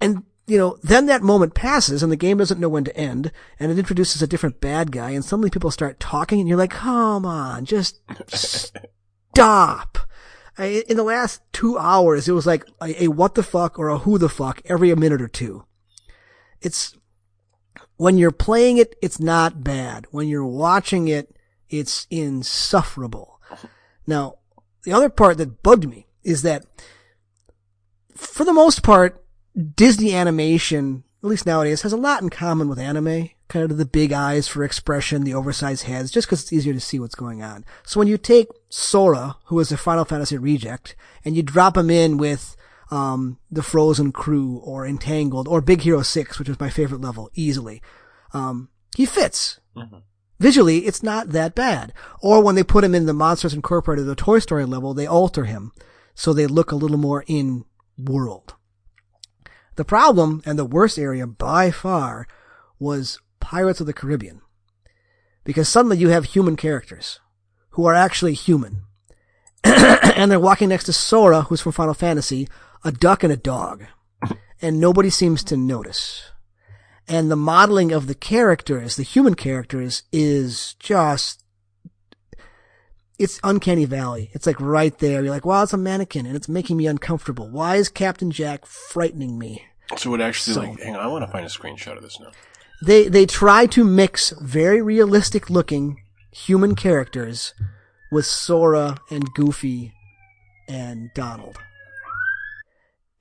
And, 0.00 0.24
you 0.48 0.58
know, 0.58 0.78
then 0.82 1.06
that 1.06 1.22
moment 1.22 1.54
passes 1.54 2.02
and 2.02 2.10
the 2.10 2.16
game 2.16 2.38
doesn't 2.38 2.58
know 2.58 2.68
when 2.68 2.82
to 2.82 2.96
end 2.96 3.30
and 3.60 3.70
it 3.70 3.78
introduces 3.78 4.20
a 4.20 4.26
different 4.26 4.60
bad 4.60 4.90
guy 4.90 5.10
and 5.10 5.24
suddenly 5.24 5.48
people 5.48 5.70
start 5.70 6.00
talking 6.00 6.40
and 6.40 6.48
you're 6.48 6.58
like, 6.58 6.70
come 6.70 7.24
on, 7.24 7.66
just 7.66 8.00
stop. 8.26 9.98
In 10.58 10.96
the 10.96 11.04
last 11.04 11.40
two 11.52 11.78
hours, 11.78 12.26
it 12.28 12.32
was 12.32 12.46
like 12.46 12.64
a, 12.82 13.04
a 13.04 13.08
what 13.08 13.36
the 13.36 13.44
fuck 13.44 13.78
or 13.78 13.90
a 13.90 13.98
who 13.98 14.18
the 14.18 14.28
fuck 14.28 14.60
every 14.64 14.92
minute 14.96 15.22
or 15.22 15.28
two. 15.28 15.66
It's, 16.60 16.96
when 17.96 18.18
you're 18.18 18.32
playing 18.32 18.78
it, 18.78 18.96
it's 19.00 19.20
not 19.20 19.62
bad. 19.62 20.06
When 20.10 20.26
you're 20.26 20.44
watching 20.44 21.06
it, 21.06 21.36
it's 21.70 22.08
insufferable. 22.10 23.35
Now, 24.06 24.36
the 24.84 24.92
other 24.92 25.08
part 25.08 25.38
that 25.38 25.62
bugged 25.62 25.88
me 25.88 26.06
is 26.22 26.42
that 26.42 26.64
for 28.14 28.44
the 28.44 28.52
most 28.52 28.82
part, 28.82 29.22
Disney 29.74 30.14
animation, 30.14 31.04
at 31.22 31.28
least 31.28 31.46
nowadays, 31.46 31.82
has 31.82 31.92
a 31.92 31.96
lot 31.96 32.22
in 32.22 32.30
common 32.30 32.68
with 32.68 32.78
anime. 32.78 33.30
Kind 33.48 33.70
of 33.70 33.78
the 33.78 33.84
big 33.84 34.12
eyes 34.12 34.48
for 34.48 34.64
expression, 34.64 35.22
the 35.22 35.34
oversized 35.34 35.84
heads, 35.84 36.10
just 36.10 36.26
because 36.26 36.42
it's 36.42 36.52
easier 36.52 36.74
to 36.74 36.80
see 36.80 36.98
what's 36.98 37.14
going 37.14 37.42
on. 37.42 37.64
So 37.84 38.00
when 38.00 38.08
you 38.08 38.18
take 38.18 38.48
Sora, 38.68 39.36
who 39.46 39.60
is 39.60 39.70
a 39.70 39.76
Final 39.76 40.04
Fantasy 40.04 40.36
reject, 40.36 40.96
and 41.24 41.36
you 41.36 41.42
drop 41.42 41.76
him 41.76 41.88
in 41.88 42.16
with 42.16 42.56
um, 42.90 43.38
the 43.50 43.62
Frozen 43.62 44.12
Crew 44.12 44.60
or 44.64 44.86
Entangled 44.86 45.46
or 45.46 45.60
Big 45.60 45.82
Hero 45.82 46.02
6, 46.02 46.38
which 46.38 46.48
is 46.48 46.58
my 46.58 46.70
favorite 46.70 47.00
level, 47.00 47.30
easily, 47.34 47.82
um, 48.32 48.68
he 48.96 49.06
fits. 49.06 49.60
Visually, 50.38 50.86
it's 50.86 51.02
not 51.02 51.30
that 51.30 51.54
bad. 51.54 51.92
Or 52.20 52.42
when 52.42 52.54
they 52.54 52.62
put 52.62 52.84
him 52.84 52.94
in 52.94 53.06
the 53.06 53.14
Monsters 53.14 53.54
Incorporated, 53.54 54.06
the 54.06 54.14
Toy 54.14 54.38
Story 54.38 54.64
level, 54.64 54.92
they 54.92 55.06
alter 55.06 55.44
him 55.44 55.72
so 56.16 56.32
they 56.32 56.46
look 56.46 56.72
a 56.72 56.76
little 56.76 56.96
more 56.96 57.24
in 57.28 57.64
world. 57.98 58.54
The 59.76 59.84
problem, 59.84 60.42
and 60.46 60.58
the 60.58 60.64
worst 60.64 60.98
area 60.98 61.26
by 61.26 61.70
far, 61.70 62.26
was 62.80 63.20
Pirates 63.38 63.80
of 63.80 63.86
the 63.86 63.92
Caribbean. 63.92 64.40
Because 65.44 65.68
suddenly 65.68 65.98
you 65.98 66.08
have 66.08 66.24
human 66.24 66.56
characters 66.56 67.20
who 67.70 67.84
are 67.84 67.94
actually 67.94 68.32
human. 68.32 68.82
and 69.64 70.30
they're 70.30 70.40
walking 70.40 70.70
next 70.70 70.84
to 70.84 70.92
Sora, 70.92 71.42
who's 71.42 71.60
from 71.60 71.72
Final 71.72 71.94
Fantasy, 71.94 72.48
a 72.82 72.90
duck 72.90 73.22
and 73.22 73.32
a 73.32 73.36
dog. 73.36 73.84
And 74.62 74.80
nobody 74.80 75.10
seems 75.10 75.44
to 75.44 75.56
notice. 75.56 76.30
And 77.08 77.30
the 77.30 77.36
modeling 77.36 77.92
of 77.92 78.06
the 78.08 78.14
characters, 78.14 78.96
the 78.96 79.02
human 79.04 79.34
characters, 79.34 80.02
is 80.12 80.74
just 80.80 81.42
it's 83.18 83.40
uncanny 83.42 83.84
valley. 83.86 84.30
It's 84.34 84.46
like 84.46 84.60
right 84.60 84.96
there. 84.98 85.22
You're 85.22 85.32
like, 85.32 85.46
wow, 85.46 85.62
it's 85.62 85.72
a 85.72 85.78
mannequin 85.78 86.26
and 86.26 86.36
it's 86.36 86.48
making 86.48 86.76
me 86.76 86.86
uncomfortable. 86.86 87.48
Why 87.48 87.76
is 87.76 87.88
Captain 87.88 88.30
Jack 88.30 88.66
frightening 88.66 89.38
me? 89.38 89.62
So 89.96 90.12
it 90.14 90.20
actually 90.20 90.54
So- 90.54 90.60
like, 90.60 90.80
hang 90.80 90.96
on, 90.96 91.00
I 91.00 91.06
want 91.06 91.24
to 91.24 91.30
find 91.30 91.46
a 91.46 91.48
screenshot 91.48 91.96
of 91.96 92.02
this 92.02 92.20
now. 92.20 92.30
They, 92.84 93.08
they 93.08 93.24
try 93.24 93.64
to 93.66 93.84
mix 93.84 94.30
very 94.40 94.82
realistic 94.82 95.48
looking 95.48 96.02
human 96.30 96.74
characters 96.74 97.54
with 98.12 98.26
Sora 98.26 98.98
and 99.10 99.32
Goofy 99.32 99.94
and 100.68 101.08
Donald. 101.14 101.56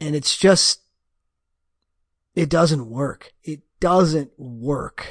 And 0.01 0.13
it's 0.13 0.35
just, 0.35 0.81
it 2.35 2.49
doesn't 2.49 2.89
work. 2.89 3.31
It 3.45 3.61
doesn't 3.85 4.31
work. 4.39 5.07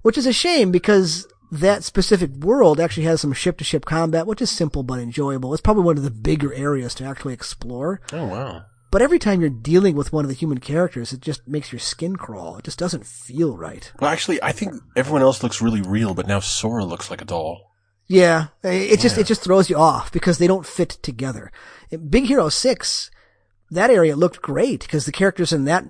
Which 0.00 0.16
is 0.16 0.24
a 0.24 0.32
shame 0.32 0.70
because 0.70 1.28
that 1.52 1.84
specific 1.84 2.30
world 2.36 2.80
actually 2.80 3.02
has 3.04 3.20
some 3.20 3.34
ship 3.34 3.58
to 3.58 3.64
ship 3.64 3.84
combat, 3.84 4.26
which 4.26 4.40
is 4.40 4.50
simple 4.50 4.82
but 4.82 4.98
enjoyable. 4.98 5.52
It's 5.52 5.60
probably 5.60 5.82
one 5.82 5.98
of 5.98 6.04
the 6.04 6.10
bigger 6.10 6.54
areas 6.54 6.94
to 6.94 7.04
actually 7.04 7.34
explore. 7.34 8.00
Oh 8.14 8.24
wow. 8.24 8.62
But 8.90 9.02
every 9.02 9.18
time 9.18 9.42
you're 9.42 9.50
dealing 9.50 9.94
with 9.94 10.10
one 10.10 10.24
of 10.24 10.30
the 10.30 10.34
human 10.34 10.56
characters, 10.56 11.12
it 11.12 11.20
just 11.20 11.46
makes 11.46 11.70
your 11.70 11.80
skin 11.80 12.16
crawl. 12.16 12.56
It 12.56 12.64
just 12.64 12.78
doesn't 12.78 13.04
feel 13.04 13.58
right. 13.58 13.92
Well, 14.00 14.10
actually, 14.10 14.42
I 14.42 14.52
think 14.52 14.72
everyone 14.96 15.20
else 15.20 15.42
looks 15.42 15.60
really 15.60 15.82
real, 15.82 16.14
but 16.14 16.26
now 16.26 16.40
Sora 16.40 16.86
looks 16.86 17.10
like 17.10 17.20
a 17.20 17.26
doll. 17.26 17.74
Yeah, 18.06 18.46
it 18.62 19.00
just 19.00 19.18
it 19.18 19.26
just 19.26 19.44
throws 19.44 19.68
you 19.68 19.76
off 19.76 20.10
because 20.10 20.38
they 20.38 20.46
don't 20.46 20.64
fit 20.64 20.96
together. 21.02 21.52
In 21.90 22.08
Big 22.08 22.24
Hero 22.24 22.48
Six, 22.48 23.10
that 23.70 23.90
area 23.90 24.16
looked 24.16 24.40
great 24.40 24.80
because 24.80 25.04
the 25.04 25.12
characters 25.12 25.52
in 25.52 25.66
that 25.66 25.84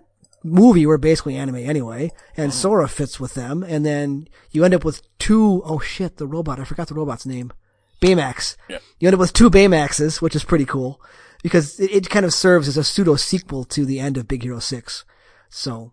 movie 0.44 0.86
were 0.86 0.98
basically 0.98 1.36
anime 1.36 1.56
anyway, 1.56 2.10
and 2.36 2.52
Sora 2.52 2.88
fits 2.88 3.18
with 3.18 3.34
them. 3.34 3.62
And 3.62 3.84
then 3.84 4.28
you 4.50 4.64
end 4.64 4.74
up 4.74 4.84
with 4.84 5.02
two 5.18 5.62
oh 5.64 5.78
shit, 5.78 6.16
the 6.16 6.26
robot. 6.26 6.60
I 6.60 6.64
forgot 6.64 6.88
the 6.88 6.94
robot's 6.94 7.26
name. 7.26 7.52
Baymax. 8.00 8.56
Yeah. 8.68 8.78
You 9.00 9.08
end 9.08 9.14
up 9.14 9.20
with 9.20 9.32
two 9.32 9.50
Baymaxes, 9.50 10.22
which 10.22 10.36
is 10.36 10.44
pretty 10.44 10.64
cool 10.64 11.00
because 11.42 11.78
it, 11.80 11.90
it 11.90 12.10
kind 12.10 12.24
of 12.24 12.32
serves 12.34 12.68
as 12.68 12.76
a 12.76 12.84
pseudo 12.84 13.16
sequel 13.16 13.64
to 13.64 13.84
the 13.84 14.00
end 14.00 14.16
of 14.16 14.28
Big 14.28 14.42
Hero 14.42 14.60
Six. 14.60 15.04
So, 15.50 15.92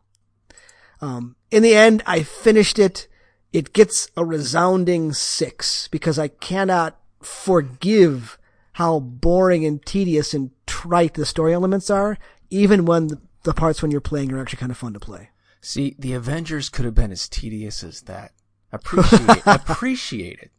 um, 1.01 1.36
in 1.51 1.63
the 1.63 1.75
end, 1.75 2.03
I 2.05 2.23
finished 2.23 2.77
it. 2.79 3.08
It 3.53 3.73
gets 3.73 4.10
a 4.17 4.25
resounding 4.25 5.13
six 5.13 5.88
because 5.88 6.19
I 6.19 6.27
cannot 6.27 6.99
forgive 7.21 8.38
how 8.73 8.99
boring 8.99 9.65
and 9.65 9.84
tedious 9.86 10.34
and 10.34 10.51
trite 10.67 11.13
the 11.13 11.25
story 11.25 11.53
elements 11.53 11.89
are, 11.89 12.17
even 12.49 12.86
when 12.86 13.08
the, 13.08 13.21
the 13.45 13.53
parts 13.53 13.81
when 13.81 13.91
you're 13.91 14.01
playing 14.01 14.31
are 14.34 14.41
actually 14.41 14.58
kind 14.60 14.71
of 14.71 14.77
fun 14.77 14.93
to 14.93 14.99
play. 14.99 15.29
See, 15.62 15.95
the 15.97 16.13
Avengers 16.13 16.69
could 16.69 16.86
have 16.86 16.93
been 16.93 17.12
as 17.12 17.29
tedious 17.29 17.84
as 17.84 18.01
that. 18.01 18.34
Appreciate, 18.71 19.41
appreciate 19.45 20.39
it. 20.39 20.51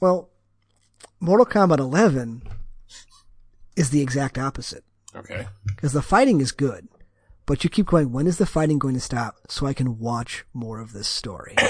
Well, 0.00 0.28
Mortal 1.18 1.46
Kombat 1.46 1.78
11 1.78 2.42
is 3.74 3.90
the 3.90 4.02
exact 4.02 4.36
opposite 4.38 4.84
Okay. 5.14 5.46
because 5.66 5.92
the 5.92 6.02
fighting 6.02 6.40
is 6.40 6.52
good, 6.52 6.88
but 7.46 7.64
you 7.64 7.70
keep 7.70 7.86
going, 7.86 8.12
when 8.12 8.26
is 8.26 8.38
the 8.38 8.46
fighting 8.46 8.78
going 8.78 8.94
to 8.94 9.00
stop 9.00 9.36
so 9.48 9.66
I 9.66 9.72
can 9.72 9.98
watch 9.98 10.44
more 10.52 10.78
of 10.80 10.92
this 10.92 11.08
story? 11.08 11.56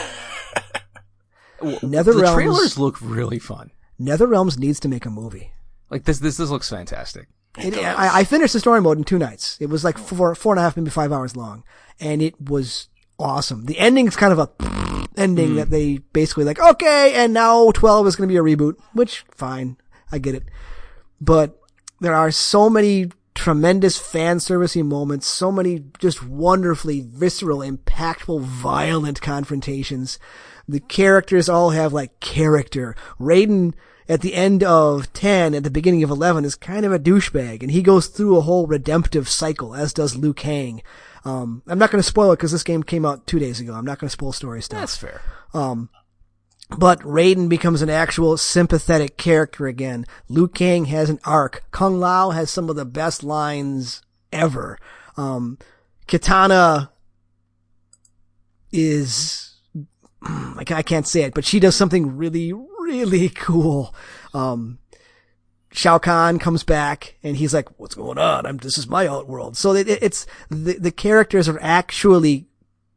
The 1.59 1.79
NetherRealms, 1.79 2.35
trailers 2.35 2.79
look 2.79 3.01
really 3.01 3.39
fun. 3.39 3.71
Nether 3.99 4.27
Realms 4.27 4.59
needs 4.59 4.79
to 4.81 4.89
make 4.89 5.07
a 5.07 5.11
movie. 5.11 5.53
Like 5.89 6.05
this, 6.05 6.19
this, 6.19 6.37
this 6.37 6.51
looks 6.51 6.69
fantastic. 6.69 7.29
It, 7.59 7.79
I, 7.79 8.21
I 8.21 8.25
finished 8.25 8.53
the 8.53 8.61
story 8.61 8.81
mode 8.81 8.99
in 8.99 9.05
two 9.05 9.19
nights. 9.19 9.57
It 9.61 9.71
was 9.71 9.85
like 9.85 9.99
four, 9.99 10.35
four 10.35 10.53
and 10.53 10.61
a 10.61 10.63
half, 10.63 10.77
maybe 10.77 10.91
five 10.91 11.13
hours 11.13 11.37
long, 11.37 11.65
and 11.99 12.21
it 12.21 12.41
was 12.41 12.89
awesome. 13.19 13.65
The 13.65 13.79
ending's 13.79 14.17
kind 14.17 14.33
of 14.33 14.39
a 14.39 14.51
ending 15.17 15.51
hmm. 15.51 15.57
that 15.57 15.71
they 15.71 15.99
basically 16.13 16.45
like, 16.45 16.61
okay, 16.61 17.15
and 17.15 17.33
now 17.33 17.71
12 17.71 18.07
is 18.07 18.17
going 18.17 18.29
to 18.29 18.33
be 18.33 18.39
a 18.39 18.43
reboot, 18.43 18.77
which 18.93 19.25
fine. 19.31 19.77
I 20.13 20.19
get 20.19 20.35
it. 20.35 20.45
But 21.21 21.61
there 22.01 22.15
are 22.15 22.31
so 22.31 22.71
many 22.71 23.11
tremendous 23.35 23.99
fan 23.99 24.39
servicey 24.39 24.85
moments, 24.85 25.27
so 25.27 25.51
many 25.51 25.85
just 25.99 26.23
wonderfully 26.23 27.03
visceral, 27.07 27.59
impactful, 27.59 28.41
violent 28.41 29.21
confrontations. 29.21 30.19
The 30.69 30.81
characters 30.81 31.49
all 31.49 31.71
have 31.71 31.93
like 31.93 32.19
character. 32.21 32.95
Raiden 33.21 33.75
at 34.09 34.21
the 34.21 34.35
end 34.35 34.63
of 34.63 35.13
10, 35.13 35.55
at 35.55 35.65
the 35.65 35.71
beginning 35.71 36.03
of 36.03 36.11
11 36.11 36.45
is 36.45 36.55
kind 36.55 36.87
of 36.87 36.93
a 36.93 36.99
douchebag 36.99 37.63
and 37.63 37.71
he 37.71 37.83
goes 37.83 38.07
through 38.07 38.37
a 38.37 38.43
whole 38.43 38.67
redemptive 38.67 39.29
cycle, 39.29 39.75
as 39.75 39.93
does 39.93 40.17
Liu 40.17 40.33
Kang. 40.33 40.83
Um, 41.25 41.63
I'm 41.67 41.79
not 41.79 41.91
going 41.91 42.01
to 42.01 42.09
spoil 42.09 42.33
it 42.33 42.37
because 42.37 42.53
this 42.53 42.63
game 42.63 42.85
came 42.85 43.05
out 43.05 43.27
two 43.27 43.41
days 43.41 43.59
ago. 43.59 43.75
I'm 43.75 43.85
not 43.85 43.99
going 43.99 44.09
to 44.09 44.13
spoil 44.13 44.33
story 44.33 44.63
stuff. 44.63 44.79
That's 44.81 44.97
fair. 44.97 45.21
But 46.71 47.01
Raiden 47.01 47.49
becomes 47.49 47.83
an 47.83 47.91
actual 47.91 48.37
sympathetic 48.37 49.17
character 49.17 49.67
again. 49.67 50.05
Liu 50.29 50.49
Kang 50.49 50.87
has 50.87 51.09
an 51.11 51.21
arc. 51.25 51.65
Kung 51.71 52.01
Lao 52.01 52.31
has 52.31 52.51
some 52.51 52.69
of 52.69 52.77
the 52.77 52.85
best 52.85 53.23
lines 53.23 54.03
ever. 54.33 54.79
Um, 55.17 55.59
Kitana 56.09 56.91
is, 58.73 59.55
I 60.23 60.83
can't 60.83 61.07
say 61.07 61.23
it, 61.23 61.35
but 61.35 61.45
she 61.45 61.61
does 61.61 61.77
something 61.77 62.17
really, 62.17 62.53
really 62.87 63.29
cool. 63.35 63.95
Um, 64.33 64.79
Shao 65.73 65.99
Kahn 65.99 66.39
comes 66.39 66.63
back 66.63 67.17
and 67.23 67.37
he's 67.37 67.53
like, 67.53 67.69
what's 67.79 67.95
going 67.95 68.19
on? 68.19 68.47
I'm, 68.47 68.57
this 68.57 68.79
is 68.79 68.89
my 68.89 69.07
outworld. 69.07 69.57
So 69.57 69.75
it, 69.75 69.89
it's, 69.89 70.27
the, 70.49 70.75
the 70.75 70.91
characters 70.91 71.49
are 71.49 71.61
actually 71.61 72.47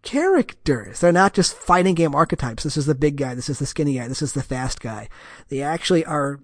characters. 0.02 1.02
They're 1.02 1.12
not 1.12 1.34
just 1.34 1.54
fighting 1.54 1.96
game 1.96 2.16
archetypes. 2.16 2.64
This 2.64 2.78
is 2.78 2.86
the 2.86 2.96
big 2.96 3.18
guy. 3.18 3.36
This 3.36 3.50
is 3.50 3.60
the 3.60 3.66
skinny 3.66 3.96
guy. 3.96 4.08
This 4.08 4.22
is 4.22 4.34
the 4.34 4.44
fast 4.44 4.80
guy. 4.80 5.10
They 5.50 5.62
actually 5.62 6.06
are 6.06 6.40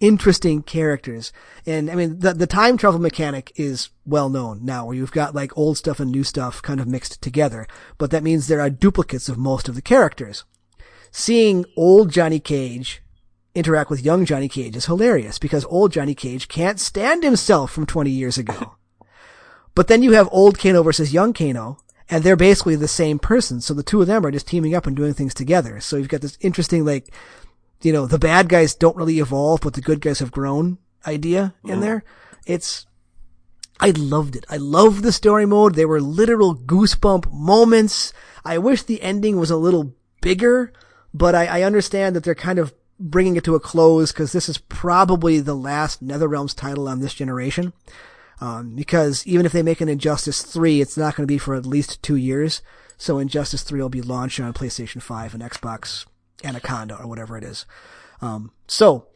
interesting 0.00 0.62
characters. 0.62 1.32
And 1.64 1.90
I 1.90 1.94
mean, 1.94 2.18
the, 2.18 2.34
the 2.34 2.46
time 2.46 2.76
travel 2.76 3.00
mechanic 3.00 3.52
is 3.56 3.88
well 4.04 4.28
known 4.28 4.64
now 4.64 4.84
where 4.84 4.96
you've 4.96 5.12
got 5.12 5.34
like 5.34 5.56
old 5.56 5.78
stuff 5.78 6.00
and 6.00 6.10
new 6.10 6.24
stuff 6.24 6.60
kind 6.60 6.80
of 6.80 6.88
mixed 6.88 7.22
together. 7.22 7.66
But 7.96 8.10
that 8.10 8.24
means 8.24 8.48
there 8.48 8.60
are 8.60 8.68
duplicates 8.68 9.28
of 9.28 9.38
most 9.38 9.68
of 9.68 9.76
the 9.76 9.82
characters. 9.82 10.44
Seeing 11.12 11.66
old 11.76 12.10
Johnny 12.10 12.40
Cage 12.40 13.02
interact 13.54 13.90
with 13.90 14.04
young 14.04 14.24
Johnny 14.24 14.48
Cage 14.48 14.74
is 14.74 14.86
hilarious 14.86 15.38
because 15.38 15.66
old 15.66 15.92
Johnny 15.92 16.14
Cage 16.14 16.48
can't 16.48 16.80
stand 16.80 17.22
himself 17.22 17.70
from 17.70 17.84
20 17.84 18.10
years 18.10 18.38
ago. 18.38 18.76
but 19.74 19.88
then 19.88 20.02
you 20.02 20.12
have 20.12 20.28
old 20.32 20.58
Kano 20.58 20.82
versus 20.82 21.12
young 21.12 21.34
Kano 21.34 21.76
and 22.08 22.24
they're 22.24 22.34
basically 22.34 22.76
the 22.76 22.88
same 22.88 23.18
person. 23.18 23.60
So 23.60 23.74
the 23.74 23.82
two 23.82 24.00
of 24.00 24.06
them 24.06 24.24
are 24.24 24.30
just 24.30 24.48
teaming 24.48 24.74
up 24.74 24.86
and 24.86 24.96
doing 24.96 25.12
things 25.12 25.34
together. 25.34 25.80
So 25.80 25.96
you've 25.96 26.08
got 26.08 26.22
this 26.22 26.38
interesting, 26.40 26.84
like, 26.84 27.12
you 27.82 27.92
know, 27.92 28.06
the 28.06 28.18
bad 28.18 28.48
guys 28.48 28.74
don't 28.74 28.96
really 28.96 29.18
evolve, 29.18 29.60
but 29.60 29.74
the 29.74 29.82
good 29.82 30.00
guys 30.00 30.18
have 30.20 30.32
grown 30.32 30.78
idea 31.06 31.54
in 31.64 31.72
mm-hmm. 31.72 31.80
there. 31.80 32.04
It's, 32.46 32.86
I 33.80 33.90
loved 33.90 34.34
it. 34.34 34.46
I 34.48 34.56
loved 34.56 35.02
the 35.02 35.12
story 35.12 35.44
mode. 35.44 35.74
There 35.74 35.88
were 35.88 36.00
literal 36.00 36.56
goosebump 36.56 37.30
moments. 37.32 38.14
I 38.44 38.58
wish 38.58 38.82
the 38.82 39.02
ending 39.02 39.38
was 39.38 39.50
a 39.50 39.56
little 39.56 39.94
bigger, 40.22 40.72
but 41.14 41.34
I, 41.34 41.46
I 41.46 41.62
understand 41.62 42.16
that 42.16 42.24
they're 42.24 42.34
kind 42.34 42.58
of 42.58 42.74
bringing 42.98 43.36
it 43.36 43.44
to 43.44 43.54
a 43.54 43.60
close 43.60 44.12
because 44.12 44.32
this 44.32 44.48
is 44.48 44.58
probably 44.58 45.40
the 45.40 45.54
last 45.54 46.04
NetherRealms 46.04 46.56
title 46.56 46.88
on 46.88 47.00
this 47.00 47.14
generation. 47.14 47.72
Um, 48.40 48.74
because 48.74 49.24
even 49.26 49.46
if 49.46 49.52
they 49.52 49.62
make 49.62 49.80
an 49.80 49.88
Injustice 49.88 50.42
3, 50.42 50.80
it's 50.80 50.96
not 50.96 51.14
going 51.14 51.24
to 51.24 51.32
be 51.32 51.38
for 51.38 51.54
at 51.54 51.66
least 51.66 52.02
two 52.02 52.16
years. 52.16 52.60
So 52.96 53.18
Injustice 53.18 53.62
3 53.62 53.80
will 53.80 53.88
be 53.88 54.02
launched 54.02 54.40
on 54.40 54.52
PlayStation 54.52 55.00
5 55.00 55.34
and 55.34 55.42
Xbox 55.42 56.06
Anaconda 56.44 56.96
or 57.00 57.06
whatever 57.06 57.36
it 57.36 57.44
is. 57.44 57.66
Um, 58.20 58.52
so 58.66 59.06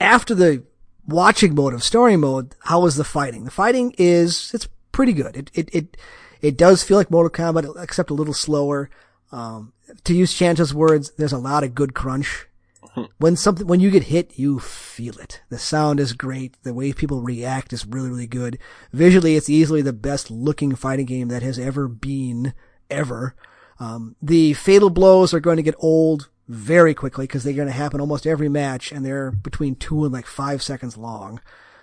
after 0.00 0.34
the 0.34 0.64
watching 1.06 1.54
mode 1.54 1.74
of 1.74 1.82
story 1.82 2.16
mode, 2.16 2.54
how 2.64 2.80
was 2.80 2.96
the 2.96 3.04
fighting? 3.04 3.44
The 3.44 3.50
fighting 3.50 3.94
is, 3.98 4.50
it's 4.54 4.68
pretty 4.92 5.12
good. 5.12 5.36
It, 5.36 5.50
it, 5.54 5.74
it, 5.74 5.96
it 6.40 6.56
does 6.56 6.82
feel 6.82 6.96
like 6.96 7.10
Mortal 7.10 7.30
Kombat, 7.30 7.82
except 7.82 8.10
a 8.10 8.14
little 8.14 8.34
slower. 8.34 8.90
Um, 9.32 9.72
to 10.04 10.14
use 10.14 10.34
Chance's 10.34 10.74
words, 10.74 11.12
there's 11.16 11.32
a 11.32 11.38
lot 11.38 11.64
of 11.64 11.74
good 11.74 11.94
crunch. 11.94 12.46
When 13.16 13.36
something, 13.36 13.66
when 13.66 13.80
you 13.80 13.90
get 13.90 14.02
hit, 14.04 14.38
you 14.38 14.58
feel 14.58 15.18
it. 15.18 15.40
The 15.48 15.58
sound 15.58 15.98
is 15.98 16.12
great. 16.12 16.56
The 16.62 16.74
way 16.74 16.92
people 16.92 17.22
react 17.22 17.72
is 17.72 17.86
really, 17.86 18.10
really 18.10 18.26
good. 18.26 18.58
Visually, 18.92 19.34
it's 19.34 19.48
easily 19.48 19.80
the 19.80 19.94
best 19.94 20.30
looking 20.30 20.74
fighting 20.74 21.06
game 21.06 21.28
that 21.28 21.42
has 21.42 21.58
ever 21.58 21.88
been, 21.88 22.52
ever. 22.90 23.34
Um, 23.80 24.16
the 24.20 24.52
fatal 24.52 24.90
blows 24.90 25.32
are 25.32 25.40
going 25.40 25.56
to 25.56 25.62
get 25.62 25.74
old 25.78 26.28
very 26.48 26.92
quickly 26.92 27.24
because 27.24 27.44
they're 27.44 27.54
going 27.54 27.66
to 27.66 27.72
happen 27.72 27.98
almost 27.98 28.26
every 28.26 28.50
match 28.50 28.92
and 28.92 29.06
they're 29.06 29.30
between 29.30 29.74
two 29.74 30.04
and 30.04 30.12
like 30.12 30.26
five 30.26 30.62
seconds 30.62 30.98
long. 30.98 31.40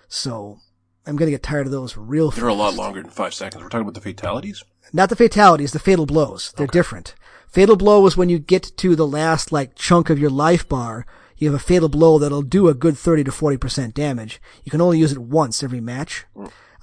So 0.07 0.59
I'm 1.07 1.15
going 1.15 1.27
to 1.27 1.31
get 1.31 1.41
tired 1.41 1.65
of 1.65 1.71
those 1.71 1.97
real 1.97 2.29
They're 2.29 2.47
a 2.47 2.53
lot 2.53 2.75
longer 2.75 3.01
than 3.01 3.09
five 3.09 3.33
seconds. 3.33 3.63
We're 3.63 3.69
talking 3.69 3.81
about 3.87 3.95
the 3.95 4.01
fatalities. 4.01 4.63
not 4.93 5.09
the 5.09 5.15
fatalities, 5.15 5.71
the 5.71 5.79
fatal 5.79 6.05
blows. 6.05 6.53
They're 6.55 6.67
different. 6.67 7.15
Fatal 7.49 7.75
blow 7.75 8.05
is 8.05 8.15
when 8.15 8.29
you 8.29 8.39
get 8.39 8.77
to 8.77 8.95
the 8.95 9.07
last 9.07 9.51
like 9.51 9.75
chunk 9.75 10.09
of 10.09 10.19
your 10.19 10.29
life 10.29 10.67
bar. 10.69 11.05
You 11.37 11.51
have 11.51 11.59
a 11.59 11.63
fatal 11.63 11.89
blow 11.89 12.19
that'll 12.19 12.41
do 12.41 12.67
a 12.67 12.73
good 12.73 12.97
30 12.97 13.23
to 13.23 13.31
40% 13.31 13.93
damage. 13.93 14.41
You 14.63 14.71
can 14.71 14.81
only 14.81 14.99
use 14.99 15.11
it 15.11 15.17
once 15.17 15.63
every 15.63 15.79
match. 15.79 16.25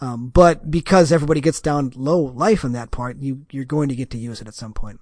Um, 0.00 0.28
but 0.28 0.70
because 0.70 1.12
everybody 1.12 1.40
gets 1.40 1.60
down 1.60 1.92
low 1.94 2.18
life 2.20 2.64
in 2.64 2.72
that 2.72 2.90
part, 2.90 3.18
you, 3.18 3.46
you're 3.50 3.64
going 3.64 3.88
to 3.90 3.96
get 3.96 4.10
to 4.10 4.18
use 4.18 4.40
it 4.40 4.48
at 4.48 4.54
some 4.54 4.72
point. 4.72 5.00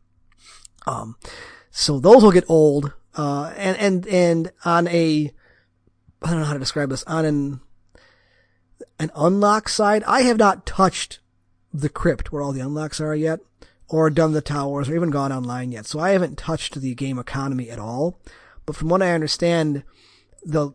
Um, 0.87 1.17
so 1.71 1.99
those 1.99 2.23
will 2.23 2.33
get 2.33 2.45
old. 2.49 2.93
Uh, 3.17 3.53
and, 3.57 3.77
and, 3.79 4.07
and 4.09 4.53
on 4.65 4.89
a, 4.89 5.33
I 6.23 6.31
don't 6.31 6.41
know 6.41 6.47
how 6.47 6.53
to 6.53 6.59
describe 6.59 6.91
this, 6.91 7.05
on 7.05 7.25
an, 7.25 7.61
an 8.99 9.11
unlock 9.15 9.69
side, 9.69 10.03
I 10.05 10.23
have 10.23 10.39
not 10.39 10.67
touched 10.67 11.21
the 11.73 11.89
crypt 11.89 12.33
where 12.33 12.43
all 12.43 12.53
the 12.53 12.61
unlocks 12.61 13.01
are 13.01 13.15
yet, 13.15 13.41
or 13.89 14.11
done 14.11 14.33
the 14.33 14.41
towers, 14.41 14.89
or 14.89 14.95
even 14.95 15.11
gone 15.11 15.33
online 15.33 15.73
yet. 15.73 15.87
So 15.87 16.01
I 16.01 16.11
haven't 16.11 16.39
touched 16.39 16.81
the 16.81 16.95
game 16.95 17.19
economy 17.19 17.71
at 17.71 17.79
all. 17.79 18.19
But 18.67 18.77
from 18.77 18.89
what 18.89 19.03
I 19.03 19.13
understand, 19.13 19.85
the 20.43 20.73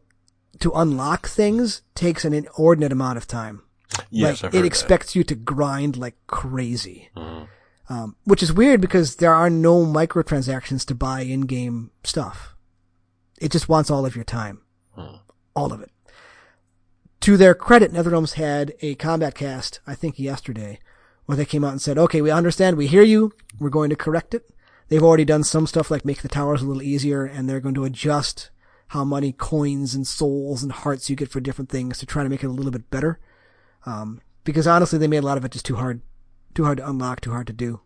to 0.59 0.71
unlock 0.73 1.27
things 1.27 1.81
takes 1.95 2.25
an 2.25 2.33
inordinate 2.33 2.91
amount 2.91 3.17
of 3.17 3.27
time. 3.27 3.63
Yes, 4.09 4.43
like 4.43 4.53
it 4.53 4.65
expects 4.65 5.15
you 5.15 5.23
to 5.23 5.35
grind 5.35 5.97
like 5.97 6.15
crazy. 6.27 7.09
Um, 7.91 8.15
which 8.23 8.43
is 8.43 8.53
weird 8.53 8.81
because 8.81 9.15
there 9.15 9.33
are 9.33 9.49
no 9.49 9.83
microtransactions 9.83 10.85
to 10.85 10.95
buy 10.95 11.21
in-game 11.21 11.89
stuff. 12.03 12.53
It 13.41 13.51
just 13.51 13.67
wants 13.67 13.89
all 13.89 14.05
of 14.05 14.15
your 14.15 14.25
time. 14.25 14.61
All 15.55 15.73
of 15.73 15.81
it. 15.81 15.89
To 17.21 17.35
their 17.35 17.55
credit, 17.55 17.91
NetherRealms 17.91 18.33
had 18.33 18.75
a 18.81 18.93
Kombat 18.95 19.33
Kast, 19.33 19.79
I 19.87 19.95
think 19.95 20.19
yesterday, 20.19 20.79
where 21.29 21.35
they 21.35 21.45
came 21.45 21.63
out 21.63 21.71
and 21.71 21.79
said, 21.79 21.95
okay, 21.95 22.23
we 22.23 22.31
understand, 22.31 22.75
we 22.75 22.87
hear 22.87 23.03
you, 23.03 23.31
we're 23.59 23.69
going 23.69 23.91
to 23.91 23.95
correct 23.95 24.33
it. 24.33 24.49
They've 24.87 25.03
already 25.03 25.25
done 25.25 25.43
some 25.43 25.67
stuff 25.67 25.91
like 25.91 26.03
make 26.03 26.23
the 26.23 26.27
towers 26.27 26.63
a 26.63 26.65
little 26.65 26.81
easier, 26.81 27.23
and 27.23 27.47
they're 27.47 27.59
going 27.59 27.75
to 27.75 27.83
adjust 27.83 28.49
how 28.87 29.03
many 29.03 29.31
coins 29.31 29.93
and 29.93 30.07
souls 30.07 30.63
and 30.63 30.71
hearts 30.71 31.07
you 31.07 31.15
get 31.15 31.29
for 31.29 31.39
different 31.39 31.69
things 31.69 31.99
to 31.99 32.07
try 32.07 32.23
to 32.23 32.29
make 32.29 32.43
it 32.43 32.47
a 32.47 32.49
little 32.49 32.71
bit 32.71 32.89
better. 32.89 33.19
Um, 33.85 34.21
because 34.43 34.65
honestly, 34.65 34.97
they 34.97 35.07
made 35.07 35.21
a 35.21 35.25
lot 35.27 35.37
of 35.37 35.45
it 35.45 35.51
just 35.51 35.65
too 35.65 35.75
hard, 35.75 36.01
too 36.55 36.63
hard 36.63 36.79
to 36.79 36.89
unlock, 36.89 37.21
too 37.21 37.29
hard 37.29 37.45
to 37.45 37.53
do. 37.53 37.81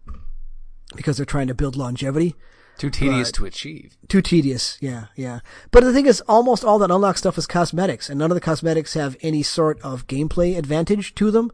Because 0.95 1.17
they're 1.17 1.25
trying 1.25 1.47
to 1.47 1.53
build 1.53 1.75
longevity. 1.75 2.35
Too 2.77 2.89
tedious 2.89 3.29
to 3.33 3.45
achieve. 3.45 3.97
Too 4.07 4.21
tedious, 4.21 4.77
yeah, 4.79 5.07
yeah. 5.17 5.41
But 5.71 5.83
the 5.83 5.91
thing 5.91 6.05
is, 6.05 6.21
almost 6.29 6.63
all 6.63 6.79
that 6.79 6.91
unlock 6.91 7.17
stuff 7.17 7.37
is 7.37 7.45
cosmetics, 7.45 8.09
and 8.09 8.17
none 8.17 8.31
of 8.31 8.35
the 8.35 8.39
cosmetics 8.39 8.93
have 8.93 9.17
any 9.19 9.43
sort 9.43 9.81
of 9.81 10.07
gameplay 10.07 10.57
advantage 10.57 11.13
to 11.15 11.29
them. 11.29 11.51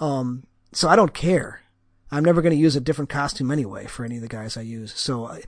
Um, 0.00 0.44
so 0.72 0.88
I 0.88 0.96
don't 0.96 1.14
care. 1.14 1.62
I'm 2.10 2.24
never 2.24 2.40
going 2.42 2.54
to 2.54 2.60
use 2.60 2.76
a 2.76 2.80
different 2.80 3.10
costume 3.10 3.50
anyway 3.50 3.86
for 3.86 4.04
any 4.04 4.16
of 4.16 4.22
the 4.22 4.28
guys 4.28 4.56
I 4.56 4.60
use. 4.62 4.92
So 4.94 5.24
uh, 5.24 5.32
I, 5.32 5.42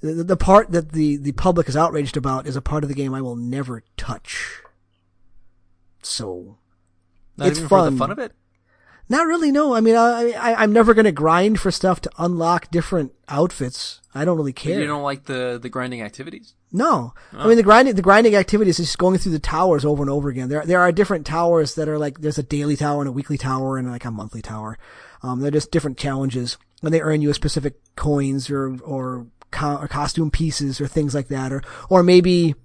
the, 0.00 0.22
the 0.24 0.36
part 0.36 0.70
that 0.72 0.92
the, 0.92 1.16
the 1.16 1.32
public 1.32 1.68
is 1.68 1.76
outraged 1.76 2.16
about 2.16 2.46
is 2.46 2.56
a 2.56 2.62
part 2.62 2.84
of 2.84 2.88
the 2.88 2.94
game 2.94 3.14
I 3.14 3.22
will 3.22 3.36
never 3.36 3.82
touch. 3.96 4.60
So 6.02 6.58
Not 7.36 7.48
It's 7.48 7.60
fun. 7.60 7.94
the 7.94 7.98
fun 7.98 8.10
of 8.10 8.18
it. 8.18 8.32
not 9.08 9.26
really, 9.26 9.50
no. 9.50 9.74
I 9.74 9.80
mean, 9.80 9.96
I, 9.96 10.32
I, 10.32 10.62
I'm 10.62 10.72
never 10.72 10.94
going 10.94 11.06
to 11.06 11.12
grind 11.12 11.58
for 11.60 11.70
stuff 11.70 12.00
to 12.02 12.10
unlock 12.18 12.70
different 12.70 13.12
outfits. 13.28 14.00
I 14.14 14.24
don't 14.24 14.36
really 14.36 14.52
care. 14.52 14.78
You 14.80 14.86
don't 14.86 15.02
like 15.02 15.24
the 15.24 15.58
the 15.60 15.68
grinding 15.68 16.02
activities? 16.02 16.54
No, 16.76 17.14
I 17.32 17.46
mean 17.46 17.56
the 17.56 17.62
grinding 17.62 17.94
the 17.94 18.02
grinding 18.02 18.34
activity 18.34 18.68
is 18.68 18.78
just 18.78 18.98
going 18.98 19.16
through 19.18 19.30
the 19.30 19.38
towers 19.38 19.84
over 19.84 20.02
and 20.02 20.10
over 20.10 20.28
again. 20.28 20.48
There 20.48 20.66
there 20.66 20.80
are 20.80 20.90
different 20.90 21.24
towers 21.24 21.76
that 21.76 21.88
are 21.88 22.00
like 22.00 22.18
there's 22.18 22.36
a 22.36 22.42
daily 22.42 22.74
tower 22.74 23.00
and 23.00 23.08
a 23.08 23.12
weekly 23.12 23.38
tower 23.38 23.78
and 23.78 23.88
like 23.88 24.04
a 24.04 24.10
monthly 24.10 24.42
tower. 24.42 24.76
Um, 25.22 25.38
they're 25.38 25.52
just 25.52 25.70
different 25.70 25.98
challenges, 25.98 26.58
and 26.82 26.92
they 26.92 27.00
earn 27.00 27.22
you 27.22 27.30
a 27.30 27.34
specific 27.34 27.74
coins 27.94 28.50
or 28.50 28.76
or, 28.82 29.28
co- 29.52 29.76
or 29.76 29.86
costume 29.86 30.32
pieces 30.32 30.80
or 30.80 30.88
things 30.88 31.14
like 31.14 31.28
that, 31.28 31.52
or 31.52 31.62
or 31.88 32.02
maybe 32.02 32.56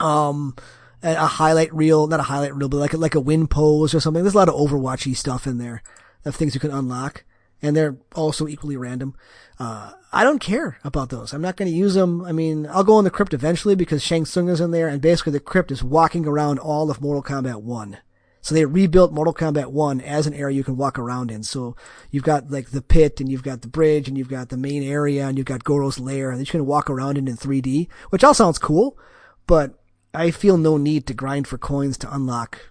um 0.00 0.54
a, 1.02 1.14
a 1.14 1.26
highlight 1.26 1.74
reel, 1.74 2.06
not 2.06 2.20
a 2.20 2.24
highlight 2.24 2.54
reel, 2.54 2.68
but 2.68 2.76
like 2.76 2.92
a, 2.92 2.98
like 2.98 3.14
a 3.14 3.20
win 3.20 3.46
pose 3.46 3.94
or 3.94 4.00
something. 4.00 4.22
There's 4.22 4.34
a 4.34 4.38
lot 4.38 4.50
of 4.50 4.54
Overwatchy 4.54 5.16
stuff 5.16 5.46
in 5.46 5.56
there 5.56 5.82
of 6.26 6.36
things 6.36 6.54
you 6.54 6.60
can 6.60 6.70
unlock, 6.70 7.24
and 7.62 7.74
they're 7.74 7.96
also 8.14 8.46
equally 8.48 8.76
random. 8.76 9.14
Uh, 9.58 9.92
I 10.14 10.22
don't 10.22 10.38
care 10.38 10.78
about 10.84 11.10
those. 11.10 11.32
I'm 11.32 11.42
not 11.42 11.56
going 11.56 11.70
to 11.70 11.76
use 11.76 11.94
them. 11.94 12.24
I 12.24 12.30
mean, 12.30 12.68
I'll 12.70 12.84
go 12.84 12.98
in 12.98 13.04
the 13.04 13.10
crypt 13.10 13.34
eventually 13.34 13.74
because 13.74 14.02
Shang 14.02 14.24
Tsung 14.24 14.48
is 14.48 14.60
in 14.60 14.70
there, 14.70 14.86
and 14.86 15.02
basically 15.02 15.32
the 15.32 15.40
crypt 15.40 15.72
is 15.72 15.82
walking 15.82 16.24
around 16.24 16.60
all 16.60 16.90
of 16.90 17.00
Mortal 17.00 17.22
Kombat 17.22 17.62
1. 17.62 17.98
So 18.40 18.54
they 18.54 18.64
rebuilt 18.64 19.12
Mortal 19.12 19.34
Kombat 19.34 19.72
1 19.72 20.02
as 20.02 20.26
an 20.26 20.34
area 20.34 20.54
you 20.54 20.62
can 20.62 20.76
walk 20.76 20.98
around 20.98 21.30
in. 21.30 21.42
So 21.42 21.76
you've 22.10 22.24
got 22.24 22.50
like 22.50 22.70
the 22.70 22.82
pit 22.82 23.18
and 23.18 23.28
you've 23.30 23.42
got 23.42 23.62
the 23.62 23.68
bridge 23.68 24.06
and 24.06 24.16
you've 24.16 24.28
got 24.28 24.50
the 24.50 24.58
main 24.58 24.82
area 24.82 25.26
and 25.26 25.38
you've 25.38 25.46
got 25.46 25.64
Goro's 25.64 25.98
lair 25.98 26.30
and 26.30 26.38
you 26.38 26.46
can 26.46 26.66
walk 26.66 26.90
around 26.90 27.16
in 27.16 27.26
in 27.26 27.36
3D, 27.36 27.88
which 28.10 28.22
all 28.22 28.34
sounds 28.34 28.58
cool, 28.58 28.98
but 29.46 29.82
I 30.12 30.30
feel 30.30 30.58
no 30.58 30.76
need 30.76 31.06
to 31.06 31.14
grind 31.14 31.48
for 31.48 31.56
coins 31.58 31.96
to 31.98 32.14
unlock 32.14 32.70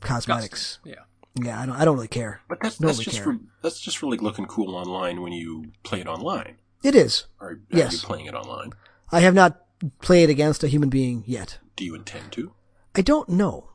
cosmetics. 0.00 0.78
Yeah. 0.84 1.02
Yeah, 1.34 1.60
I 1.60 1.66
don't, 1.66 1.76
I 1.76 1.84
don't 1.84 1.94
really 1.94 2.08
care. 2.08 2.40
But 2.48 2.58
that's 2.60 2.76
that's 2.76 2.94
really 2.98 3.04
just 3.04 3.16
care. 3.18 3.24
for 3.34 3.38
that's 3.62 3.80
just 3.80 3.98
for 3.98 4.10
like 4.10 4.20
looking 4.22 4.46
cool 4.46 4.74
online 4.74 5.20
when 5.22 5.32
you 5.32 5.66
play 5.84 6.00
it 6.00 6.06
online. 6.06 6.56
It 6.82 6.94
is. 6.94 7.26
Or 7.40 7.48
are 7.50 7.60
Yes. 7.70 7.92
you 7.92 7.98
playing 8.00 8.26
it 8.26 8.34
online? 8.34 8.72
I 9.12 9.20
have 9.20 9.34
not 9.34 9.60
played 10.00 10.30
against 10.30 10.64
a 10.64 10.68
human 10.68 10.88
being 10.88 11.22
yet. 11.26 11.58
Do 11.76 11.84
you 11.84 11.94
intend 11.94 12.32
to? 12.32 12.52
I 12.94 13.02
don't 13.02 13.28
know. 13.28 13.70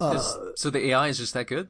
Is- 0.00 0.36
so 0.56 0.70
the 0.70 0.86
AI 0.88 1.08
is 1.08 1.18
just 1.18 1.34
that 1.34 1.46
good? 1.46 1.68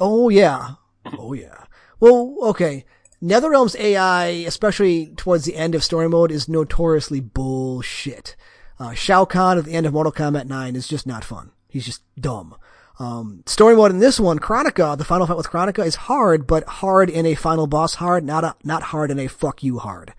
Oh 0.00 0.28
yeah. 0.28 0.74
Oh 1.18 1.32
yeah. 1.32 1.64
Well, 2.00 2.36
okay. 2.42 2.84
NetherRealm's 3.22 3.76
AI, 3.76 4.26
especially 4.46 5.14
towards 5.16 5.44
the 5.44 5.54
end 5.56 5.74
of 5.76 5.84
story 5.84 6.08
mode, 6.08 6.30
is 6.32 6.48
notoriously 6.48 7.20
bullshit. 7.20 8.34
Uh, 8.78 8.94
Shao 8.94 9.24
Kahn 9.24 9.58
at 9.58 9.64
the 9.64 9.72
end 9.74 9.86
of 9.86 9.92
Mortal 9.92 10.12
Kombat 10.12 10.46
9 10.46 10.74
is 10.76 10.88
just 10.88 11.06
not 11.06 11.24
fun. 11.24 11.52
He's 11.68 11.84
just 11.86 12.02
dumb. 12.20 12.56
Um, 12.98 13.42
story 13.46 13.74
mode 13.74 13.90
in 13.90 13.98
this 13.98 14.20
one, 14.20 14.38
Kronika, 14.38 14.96
the 14.96 15.04
final 15.04 15.26
fight 15.26 15.36
with 15.36 15.48
Kronika 15.48 15.84
is 15.84 15.94
hard, 15.94 16.46
but 16.46 16.64
hard 16.64 17.08
in 17.10 17.26
a 17.26 17.34
final 17.34 17.66
boss 17.66 17.94
hard, 17.94 18.24
not 18.24 18.44
a, 18.44 18.54
not 18.64 18.82
hard 18.84 19.10
in 19.10 19.18
a 19.18 19.28
fuck 19.28 19.62
you 19.62 19.78
hard. 19.78 20.14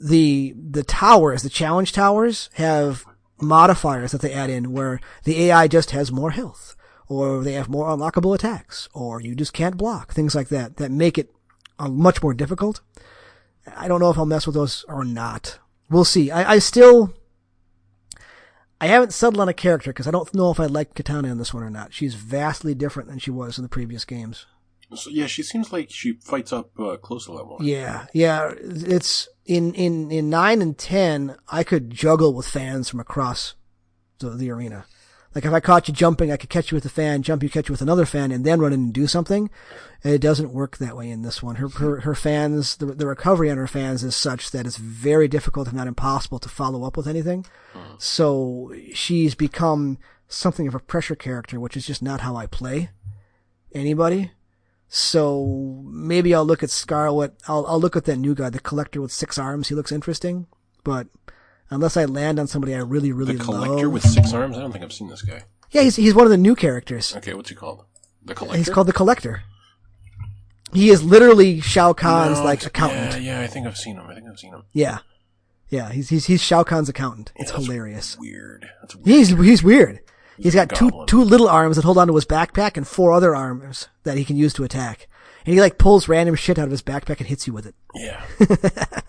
The, 0.00 0.54
the 0.56 0.82
towers, 0.82 1.42
the 1.42 1.50
challenge 1.50 1.92
towers 1.92 2.48
have 2.54 3.04
modifiers 3.40 4.12
that 4.12 4.22
they 4.22 4.32
add 4.32 4.50
in 4.50 4.72
where 4.72 5.00
the 5.24 5.44
AI 5.44 5.68
just 5.68 5.90
has 5.90 6.10
more 6.10 6.30
health, 6.30 6.74
or 7.06 7.42
they 7.42 7.52
have 7.52 7.68
more 7.68 7.86
unlockable 7.86 8.34
attacks, 8.34 8.88
or 8.94 9.20
you 9.20 9.34
just 9.34 9.52
can't 9.52 9.76
block, 9.76 10.12
things 10.12 10.34
like 10.34 10.48
that, 10.48 10.78
that 10.78 10.90
make 10.90 11.18
it 11.18 11.34
uh, 11.78 11.88
much 11.88 12.22
more 12.22 12.34
difficult. 12.34 12.80
I 13.76 13.88
don't 13.88 14.00
know 14.00 14.10
if 14.10 14.18
I'll 14.18 14.26
mess 14.26 14.46
with 14.46 14.54
those 14.54 14.84
or 14.88 15.04
not. 15.04 15.58
We'll 15.90 16.04
see. 16.04 16.30
I, 16.30 16.52
I 16.54 16.58
still, 16.58 17.12
I 18.80 18.86
haven't 18.86 19.12
settled 19.12 19.40
on 19.40 19.48
a 19.48 19.54
character 19.54 19.90
because 19.90 20.08
I 20.08 20.10
don't 20.10 20.34
know 20.34 20.50
if 20.50 20.58
I 20.58 20.66
like 20.66 20.94
Kitana 20.94 21.30
in 21.30 21.38
this 21.38 21.52
one 21.52 21.62
or 21.62 21.70
not. 21.70 21.92
She's 21.92 22.14
vastly 22.14 22.74
different 22.74 23.08
than 23.08 23.18
she 23.18 23.30
was 23.30 23.58
in 23.58 23.62
the 23.62 23.68
previous 23.68 24.04
games. 24.04 24.46
So, 24.94 25.10
yeah, 25.10 25.26
she 25.26 25.42
seems 25.42 25.72
like 25.72 25.90
she 25.90 26.14
fights 26.14 26.52
up 26.52 26.70
uh, 26.80 26.96
close 26.96 27.28
a 27.28 27.32
lot. 27.32 27.62
Yeah, 27.62 28.06
yeah. 28.12 28.52
It's 28.58 29.28
in 29.46 29.72
in 29.74 30.10
in 30.10 30.30
nine 30.30 30.60
and 30.60 30.76
ten. 30.76 31.36
I 31.48 31.62
could 31.62 31.90
juggle 31.90 32.34
with 32.34 32.48
fans 32.48 32.88
from 32.88 32.98
across 32.98 33.54
the, 34.18 34.30
the 34.30 34.50
arena. 34.50 34.86
Like 35.34 35.44
if 35.44 35.52
I 35.52 35.60
caught 35.60 35.86
you 35.86 35.94
jumping, 35.94 36.32
I 36.32 36.36
could 36.36 36.50
catch 36.50 36.70
you 36.70 36.74
with 36.74 36.84
a 36.84 36.90
fan, 36.90 37.22
jump 37.22 37.42
you, 37.42 37.48
catch 37.48 37.68
you 37.68 37.72
with 37.72 37.82
another 37.82 38.04
fan, 38.04 38.32
and 38.32 38.44
then 38.44 38.60
run 38.60 38.72
in 38.72 38.80
and 38.80 38.92
do 38.92 39.06
something. 39.06 39.48
It 40.02 40.20
doesn't 40.20 40.52
work 40.52 40.78
that 40.78 40.96
way 40.96 41.08
in 41.08 41.22
this 41.22 41.40
one. 41.42 41.56
Her 41.56 41.68
her, 41.68 42.00
her 42.00 42.14
fans, 42.16 42.76
the 42.76 42.86
the 42.86 43.06
recovery 43.06 43.50
on 43.50 43.56
her 43.56 43.68
fans 43.68 44.02
is 44.02 44.16
such 44.16 44.50
that 44.50 44.66
it's 44.66 44.76
very 44.76 45.28
difficult, 45.28 45.68
if 45.68 45.74
not 45.74 45.86
impossible, 45.86 46.40
to 46.40 46.48
follow 46.48 46.84
up 46.84 46.96
with 46.96 47.06
anything. 47.06 47.46
So 47.98 48.74
she's 48.92 49.34
become 49.36 49.98
something 50.26 50.66
of 50.66 50.74
a 50.74 50.80
pressure 50.80 51.16
character, 51.16 51.60
which 51.60 51.76
is 51.76 51.86
just 51.86 52.02
not 52.02 52.22
how 52.22 52.34
I 52.34 52.46
play 52.46 52.90
anybody. 53.72 54.32
So 54.88 55.84
maybe 55.86 56.34
I'll 56.34 56.44
look 56.44 56.64
at 56.64 56.70
Skarlet. 56.70 57.34
I'll 57.46 57.64
I'll 57.66 57.80
look 57.80 57.94
at 57.94 58.04
that 58.06 58.16
new 58.16 58.34
guy, 58.34 58.50
the 58.50 58.58
collector 58.58 59.00
with 59.00 59.12
six 59.12 59.38
arms. 59.38 59.68
He 59.68 59.76
looks 59.76 59.92
interesting, 59.92 60.48
but 60.82 61.06
unless 61.70 61.96
I 61.96 62.04
land 62.04 62.38
on 62.38 62.46
somebody 62.46 62.74
I 62.74 62.78
really 62.78 63.12
really 63.12 63.32
like. 63.36 63.46
The 63.46 63.52
collector 63.52 63.84
love, 63.84 63.92
with 63.92 64.02
six 64.02 64.32
arms? 64.32 64.56
I 64.56 64.60
don't 64.60 64.72
think 64.72 64.84
I've 64.84 64.92
seen 64.92 65.08
this 65.08 65.22
guy. 65.22 65.44
yeah, 65.70 65.82
he's 65.82 65.96
he's 65.96 66.14
one 66.14 66.24
of 66.26 66.30
the 66.30 66.36
new 66.36 66.54
characters. 66.54 67.16
Okay, 67.16 67.34
what's 67.34 67.48
he 67.48 67.54
called? 67.54 67.84
The 68.24 68.34
collector? 68.34 68.58
He's 68.58 68.68
called 68.68 68.86
the 68.86 68.92
collector. 68.92 69.42
He 70.72 70.90
is 70.90 71.02
literally 71.02 71.60
Shao 71.60 71.92
Kahn's 71.92 72.38
No, 72.38 72.44
like 72.44 72.64
accountant. 72.64 73.22
Yeah, 73.22 73.38
yeah, 73.38 73.44
I 73.44 73.46
think 73.48 73.66
I've 73.66 73.76
seen 73.76 73.96
him. 73.96 74.06
I 74.06 74.14
think 74.14 74.28
I've 74.28 74.38
seen 74.38 74.52
him. 74.52 74.62
Yeah, 74.72 74.98
yeah. 75.68 75.90
He's 75.90 76.08
he's 76.10 76.26
he's 76.26 76.42
Shao 76.42 76.62
Kahn's 76.62 76.88
accountant. 76.88 77.32
It's 77.36 77.50
that's 77.50 77.64
hilarious. 77.64 78.16
Weird. 78.18 78.68
That's 78.80 78.94
weird. 78.94 79.06
He's 79.08 79.28
he's 79.30 79.62
weird. 79.62 80.00
He's 80.38 80.54
got 80.54 80.70
two 80.70 80.90
two 81.06 81.22
little 81.22 81.48
arms 81.48 81.76
that 81.76 81.84
hold 81.84 81.98
onto 81.98 82.14
his 82.14 82.24
backpack 82.24 82.76
and 82.76 82.86
four 82.86 83.12
other 83.12 83.34
arms 83.34 83.88
that 84.04 84.16
he 84.16 84.24
can 84.24 84.36
use 84.36 84.52
to 84.54 84.64
attack. 84.64 85.06
And 85.46 85.54
he 85.54 85.60
like 85.60 85.78
pulls 85.78 86.08
random 86.08 86.34
shit 86.34 86.58
out 86.58 86.64
of 86.66 86.70
his 86.70 86.82
backpack 86.82 87.18
and 87.18 87.26
hits 87.26 87.46
you 87.46 87.52
with 87.52 87.66
it. 87.66 87.74
Yeah. 87.94 88.22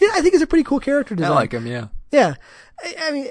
Yeah, 0.00 0.08
I 0.14 0.20
think 0.20 0.32
he's 0.32 0.42
a 0.42 0.46
pretty 0.46 0.64
cool 0.64 0.80
character 0.80 1.14
I 1.22 1.28
like 1.28 1.52
him, 1.52 1.66
yeah. 1.66 1.88
Yeah. 2.10 2.34
I, 2.82 2.94
I 3.00 3.10
mean, 3.10 3.26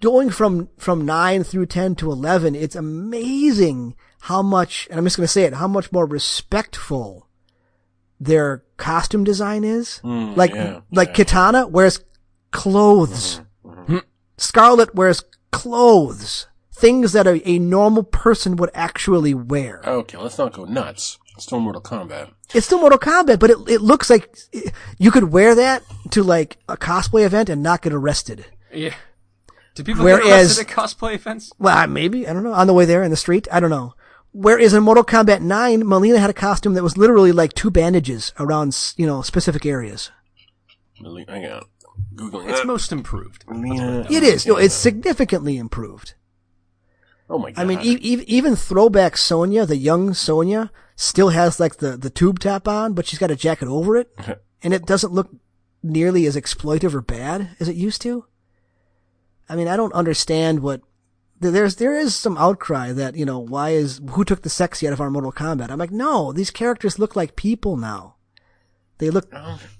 going 0.00 0.30
from, 0.30 0.68
from 0.78 1.04
9 1.04 1.44
through 1.44 1.66
10 1.66 1.94
to 1.96 2.10
11, 2.10 2.54
it's 2.54 2.74
amazing 2.74 3.94
how 4.22 4.42
much, 4.42 4.88
and 4.90 4.98
I'm 4.98 5.04
just 5.04 5.16
going 5.16 5.24
to 5.26 5.32
say 5.32 5.42
it, 5.44 5.54
how 5.54 5.68
much 5.68 5.92
more 5.92 6.06
respectful 6.06 7.28
their 8.18 8.64
costume 8.78 9.24
design 9.24 9.64
is. 9.64 9.98
Hmm, 9.98 10.34
like, 10.34 10.52
Mm, 10.52 10.56
yeah, 10.56 10.80
like 10.90 11.14
Kitana 11.14 11.70
wears 11.70 12.00
clothes. 12.50 13.40
Mm-hmm, 13.64 13.70
mm-hmm. 13.80 13.92
Hmm. 13.92 13.98
Skarlet 14.38 14.94
wears 14.94 15.22
clothes. 15.52 16.46
Things 16.72 17.12
that 17.12 17.26
a, 17.26 17.48
a 17.48 17.58
normal 17.58 18.02
person 18.02 18.56
would 18.56 18.70
actually 18.74 19.34
wear. 19.34 19.80
Okay, 19.86 20.18
let's 20.18 20.38
not 20.38 20.52
go 20.52 20.64
nuts. 20.64 21.18
Still 21.38 21.58
Mortal 21.60 21.82
Kombat. 21.82 22.30
It's 22.54 22.66
still 22.66 22.78
Mortal 22.80 22.98
Kombat, 22.98 23.38
but 23.40 23.50
it, 23.50 23.58
it 23.68 23.80
looks 23.80 24.08
like 24.08 24.36
you 24.98 25.10
could 25.10 25.32
wear 25.32 25.54
that 25.56 25.82
to 26.12 26.22
like 26.22 26.58
a 26.68 26.76
cosplay 26.76 27.24
event 27.26 27.48
and 27.48 27.62
not 27.62 27.82
get 27.82 27.92
arrested. 27.92 28.46
Yeah. 28.72 28.94
Do 29.74 29.82
people 29.82 30.04
Whereas- 30.04 30.22
get 30.24 30.30
arrested 30.32 30.66
at 30.68 30.72
cosplay 30.76 31.14
events? 31.14 31.52
Well, 31.58 31.86
maybe. 31.88 32.28
I 32.28 32.32
don't 32.32 32.44
know. 32.44 32.52
On 32.52 32.66
the 32.68 32.72
way 32.72 32.84
there 32.84 33.02
in 33.02 33.10
the 33.10 33.16
street. 33.16 33.48
I 33.50 33.58
don't 33.58 33.70
know. 33.70 33.94
Whereas 34.32 34.74
in 34.74 34.82
Mortal 34.84 35.04
Kombat 35.04 35.40
9, 35.42 35.82
Mileena 35.82 36.18
had 36.18 36.30
a 36.30 36.34
costume 36.34 36.74
that 36.74 36.82
was 36.84 36.96
literally 36.96 37.32
like 37.32 37.52
two 37.52 37.70
bandages 37.70 38.32
around, 38.38 38.76
you 38.96 39.06
know, 39.06 39.22
specific 39.22 39.66
areas. 39.66 40.10
Really- 41.00 41.24
Hang 41.28 41.46
on. 41.46 41.64
googling. 42.14 42.48
It's 42.48 42.60
that. 42.60 42.66
most 42.66 42.92
improved. 42.92 43.44
Yeah. 43.52 44.06
It 44.08 44.22
is. 44.22 44.46
No, 44.46 44.56
it's 44.56 44.74
significantly 44.74 45.56
improved. 45.56 46.14
Oh 47.28 47.38
my 47.38 47.50
god. 47.50 47.60
I 47.62 47.64
mean, 47.64 47.80
e- 47.80 47.98
e- 48.00 48.24
even 48.28 48.54
throwback 48.54 49.16
Sonya, 49.16 49.66
the 49.66 49.76
young 49.76 50.14
Sonya, 50.14 50.70
still 50.96 51.30
has 51.30 51.58
like 51.60 51.76
the, 51.76 51.96
the 51.96 52.10
tube 52.10 52.38
top 52.38 52.68
on, 52.68 52.92
but 52.94 53.06
she's 53.06 53.18
got 53.18 53.30
a 53.30 53.36
jacket 53.36 53.68
over 53.68 53.96
it, 53.96 54.14
and 54.62 54.74
it 54.74 54.86
doesn't 54.86 55.12
look 55.12 55.30
nearly 55.82 56.26
as 56.26 56.36
exploitive 56.36 56.94
or 56.94 57.00
bad 57.00 57.50
as 57.60 57.68
it 57.68 57.76
used 57.76 58.00
to. 58.02 58.26
I 59.48 59.56
mean, 59.56 59.68
I 59.68 59.76
don't 59.76 59.92
understand 59.92 60.60
what 60.60 60.80
there's 61.40 61.76
there 61.76 61.96
is 61.96 62.14
some 62.14 62.38
outcry 62.38 62.92
that 62.92 63.16
you 63.16 63.26
know 63.26 63.38
why 63.38 63.70
is 63.70 64.00
who 64.10 64.24
took 64.24 64.42
the 64.42 64.48
sexy 64.48 64.86
out 64.86 64.92
of 64.92 65.00
our 65.00 65.10
Mortal 65.10 65.32
Kombat? 65.32 65.70
I'm 65.70 65.78
like, 65.78 65.90
no, 65.90 66.32
these 66.32 66.50
characters 66.50 66.98
look 66.98 67.14
like 67.14 67.36
people 67.36 67.76
now. 67.76 68.16
They 68.98 69.10
look 69.10 69.30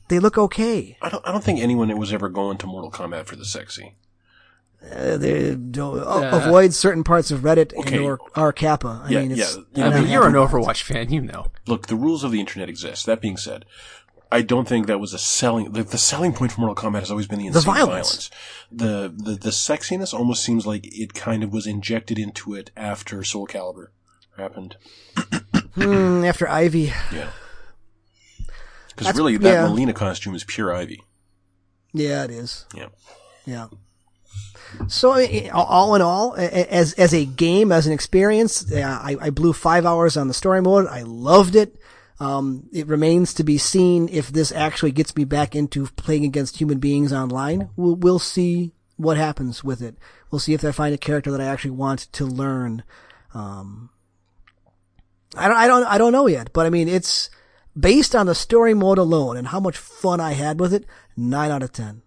they 0.09 0.18
look 0.18 0.37
okay. 0.37 0.98
I 1.00 1.09
don't. 1.09 1.27
I 1.27 1.33
don't 1.33 1.44
think 1.44 1.61
anyone 1.61 1.96
was 1.96 2.12
ever 2.12 2.29
going 2.29 2.59
to 2.59 2.66
Mortal 2.66 2.90
Kombat 2.90 3.27
for 3.27 3.37
the 3.37 3.44
sexy. 3.44 3.96
Uh, 4.92 5.16
they 5.16 5.55
don't 5.55 5.99
a- 5.99 6.37
avoid 6.37 6.73
certain 6.75 7.03
parts 7.05 7.31
of 7.31 7.40
Reddit 7.40 7.75
Okay. 7.75 7.97
and 7.97 8.05
or 8.05 8.18
R 8.35 8.53
Kappa. 8.53 9.03
I 9.05 9.11
Yeah, 9.11 9.20
mean, 9.23 9.33
it's, 9.33 9.57
yeah. 9.57 9.62
you're 9.75 9.87
I 9.94 10.01
mean, 10.01 10.09
you're 10.11 10.27
an 10.27 10.35
happy. 10.35 10.47
Overwatch 10.53 10.83
fan, 10.83 11.11
you 11.11 11.20
know. 11.23 11.47
Look, 11.66 11.87
the 11.87 11.97
rules 11.97 12.23
of 12.25 12.33
the 12.33 12.40
internet 12.40 12.68
exist. 12.68 13.07
That 13.07 13.20
being 13.20 13.37
said, 13.37 13.64
I 14.31 14.42
don't 14.42 14.68
think 14.68 14.87
that 14.87 15.01
was 15.01 15.14
a 15.14 15.18
selling. 15.18 15.73
The, 15.73 15.83
the 15.85 15.99
selling 15.99 16.33
point 16.33 16.53
for 16.53 16.61
Mortal 16.61 16.75
Kombat 16.90 17.01
has 17.01 17.11
always 17.11 17.27
been 17.27 17.38
the 17.38 17.47
insane 17.47 17.62
violence. 17.62 18.31
The, 18.70 19.12
the 19.16 19.33
the 19.40 19.51
sexiness 19.51 20.12
almost 20.12 20.42
seems 20.44 20.66
like 20.66 20.83
it 20.85 21.14
kind 21.14 21.42
of 21.42 21.53
was 21.53 21.66
injected 21.66 22.18
into 22.18 22.55
it 22.55 22.70
after 22.77 23.23
Soul 23.25 23.47
Calibur 23.47 23.87
happened. 24.37 24.77
Hmm, 25.75 26.25
after 26.25 26.49
Ivy. 26.49 26.92
Yeah. 27.12 27.31
Because 28.94 29.16
really, 29.16 29.37
that 29.38 29.49
yeah. 29.53 29.66
Mileena 29.66 29.92
costume 29.92 30.37
is 30.37 30.44
pure 30.44 30.73
Ivy. 30.73 31.03
Yeah, 31.92 32.23
it 32.23 32.31
is. 32.31 32.64
Yeah. 32.73 32.87
Yeah. 33.44 33.66
So 34.88 35.12
all 35.52 35.94
in 35.94 36.02
all, 36.02 36.34
as 36.37 36.92
as 36.94 37.14
a 37.14 37.24
game, 37.24 37.72
as 37.72 37.87
an 37.87 37.92
experience, 37.92 38.72
I, 38.72 39.16
I 39.20 39.30
blew 39.30 39.52
five 39.52 39.87
hours 39.87 40.16
on 40.16 40.28
the 40.28 40.34
story 40.34 40.60
mode. 40.60 40.87
I 40.87 41.02
loved 41.02 41.56
it. 41.56 41.76
Um, 42.20 42.68
it 42.72 42.87
remains 42.87 43.34
to 43.34 43.44
be 43.44 43.58
seen 43.58 44.08
if 44.08 44.28
this 44.28 44.52
actually 44.52 44.92
gets 44.92 45.16
me 45.16 45.24
back 45.24 45.56
into 45.56 45.87
playing 45.87 46.24
against 46.24 46.58
human 46.58 46.78
beings 46.78 47.12
online. 47.12 47.70
We'll 47.76 47.96
we'll 47.96 48.18
see 48.18 48.72
what 48.96 49.16
happens 49.16 49.64
with 49.64 49.82
it. 49.82 49.96
We'll 50.30 50.38
see 50.38 50.54
if 50.54 50.64
I 50.64 50.70
find 50.70 50.94
a 50.94 50.98
character 50.98 51.30
that 51.32 51.40
I 51.40 51.46
actually 51.46 51.72
want 51.72 52.12
to 52.12 52.24
learn. 52.24 52.84
Um, 53.32 53.90
I 55.37 55.48
don't 55.48 55.56
I 55.56 55.66
don't 55.66 55.84
I 55.84 55.98
don't 55.98 56.12
know 56.12 56.26
yet, 56.26 56.52
but 56.52 56.66
I 56.66 56.70
mean 56.70 56.88
it's 56.88 57.30
based 57.78 58.14
on 58.14 58.26
the 58.26 58.34
story 58.34 58.74
mode 58.74 58.98
alone 58.98 59.37
and 59.37 59.48
how 59.48 59.58
much 59.58 59.76
fun 59.76 60.20
I 60.20 60.32
had 60.32 60.60
with 60.60 60.72
it. 60.72 60.87
Nine 61.16 61.50
out 61.50 61.62
of 61.62 61.72
ten. 61.72 62.02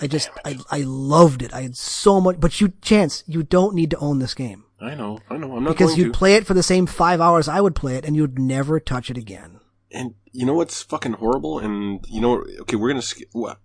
I 0.00 0.06
just, 0.06 0.30
I, 0.44 0.58
I 0.70 0.80
loved 0.82 1.42
it. 1.42 1.52
I 1.52 1.62
had 1.62 1.76
so 1.76 2.20
much, 2.20 2.38
but 2.40 2.60
you, 2.60 2.72
chance, 2.82 3.24
you 3.26 3.42
don't 3.42 3.74
need 3.74 3.90
to 3.90 3.98
own 3.98 4.18
this 4.18 4.34
game. 4.34 4.64
I 4.80 4.94
know. 4.94 5.18
I 5.28 5.36
know. 5.36 5.56
I'm 5.56 5.64
not 5.64 5.70
Because 5.70 5.90
going 5.90 5.98
you'd 6.00 6.12
to. 6.12 6.18
play 6.18 6.34
it 6.34 6.46
for 6.46 6.54
the 6.54 6.62
same 6.62 6.86
five 6.86 7.20
hours 7.20 7.48
I 7.48 7.60
would 7.60 7.74
play 7.74 7.96
it 7.96 8.04
and 8.04 8.14
you'd 8.14 8.38
never 8.38 8.78
touch 8.78 9.10
it 9.10 9.16
again. 9.18 9.58
and 9.90 10.14
you 10.32 10.46
know 10.46 10.54
what's 10.54 10.82
fucking 10.82 11.14
horrible? 11.14 11.58
And 11.58 12.04
you 12.08 12.20
know, 12.20 12.44
okay, 12.60 12.76
we're 12.76 12.88
gonna 12.90 13.02
skip. 13.02 13.28
Well, 13.34 13.56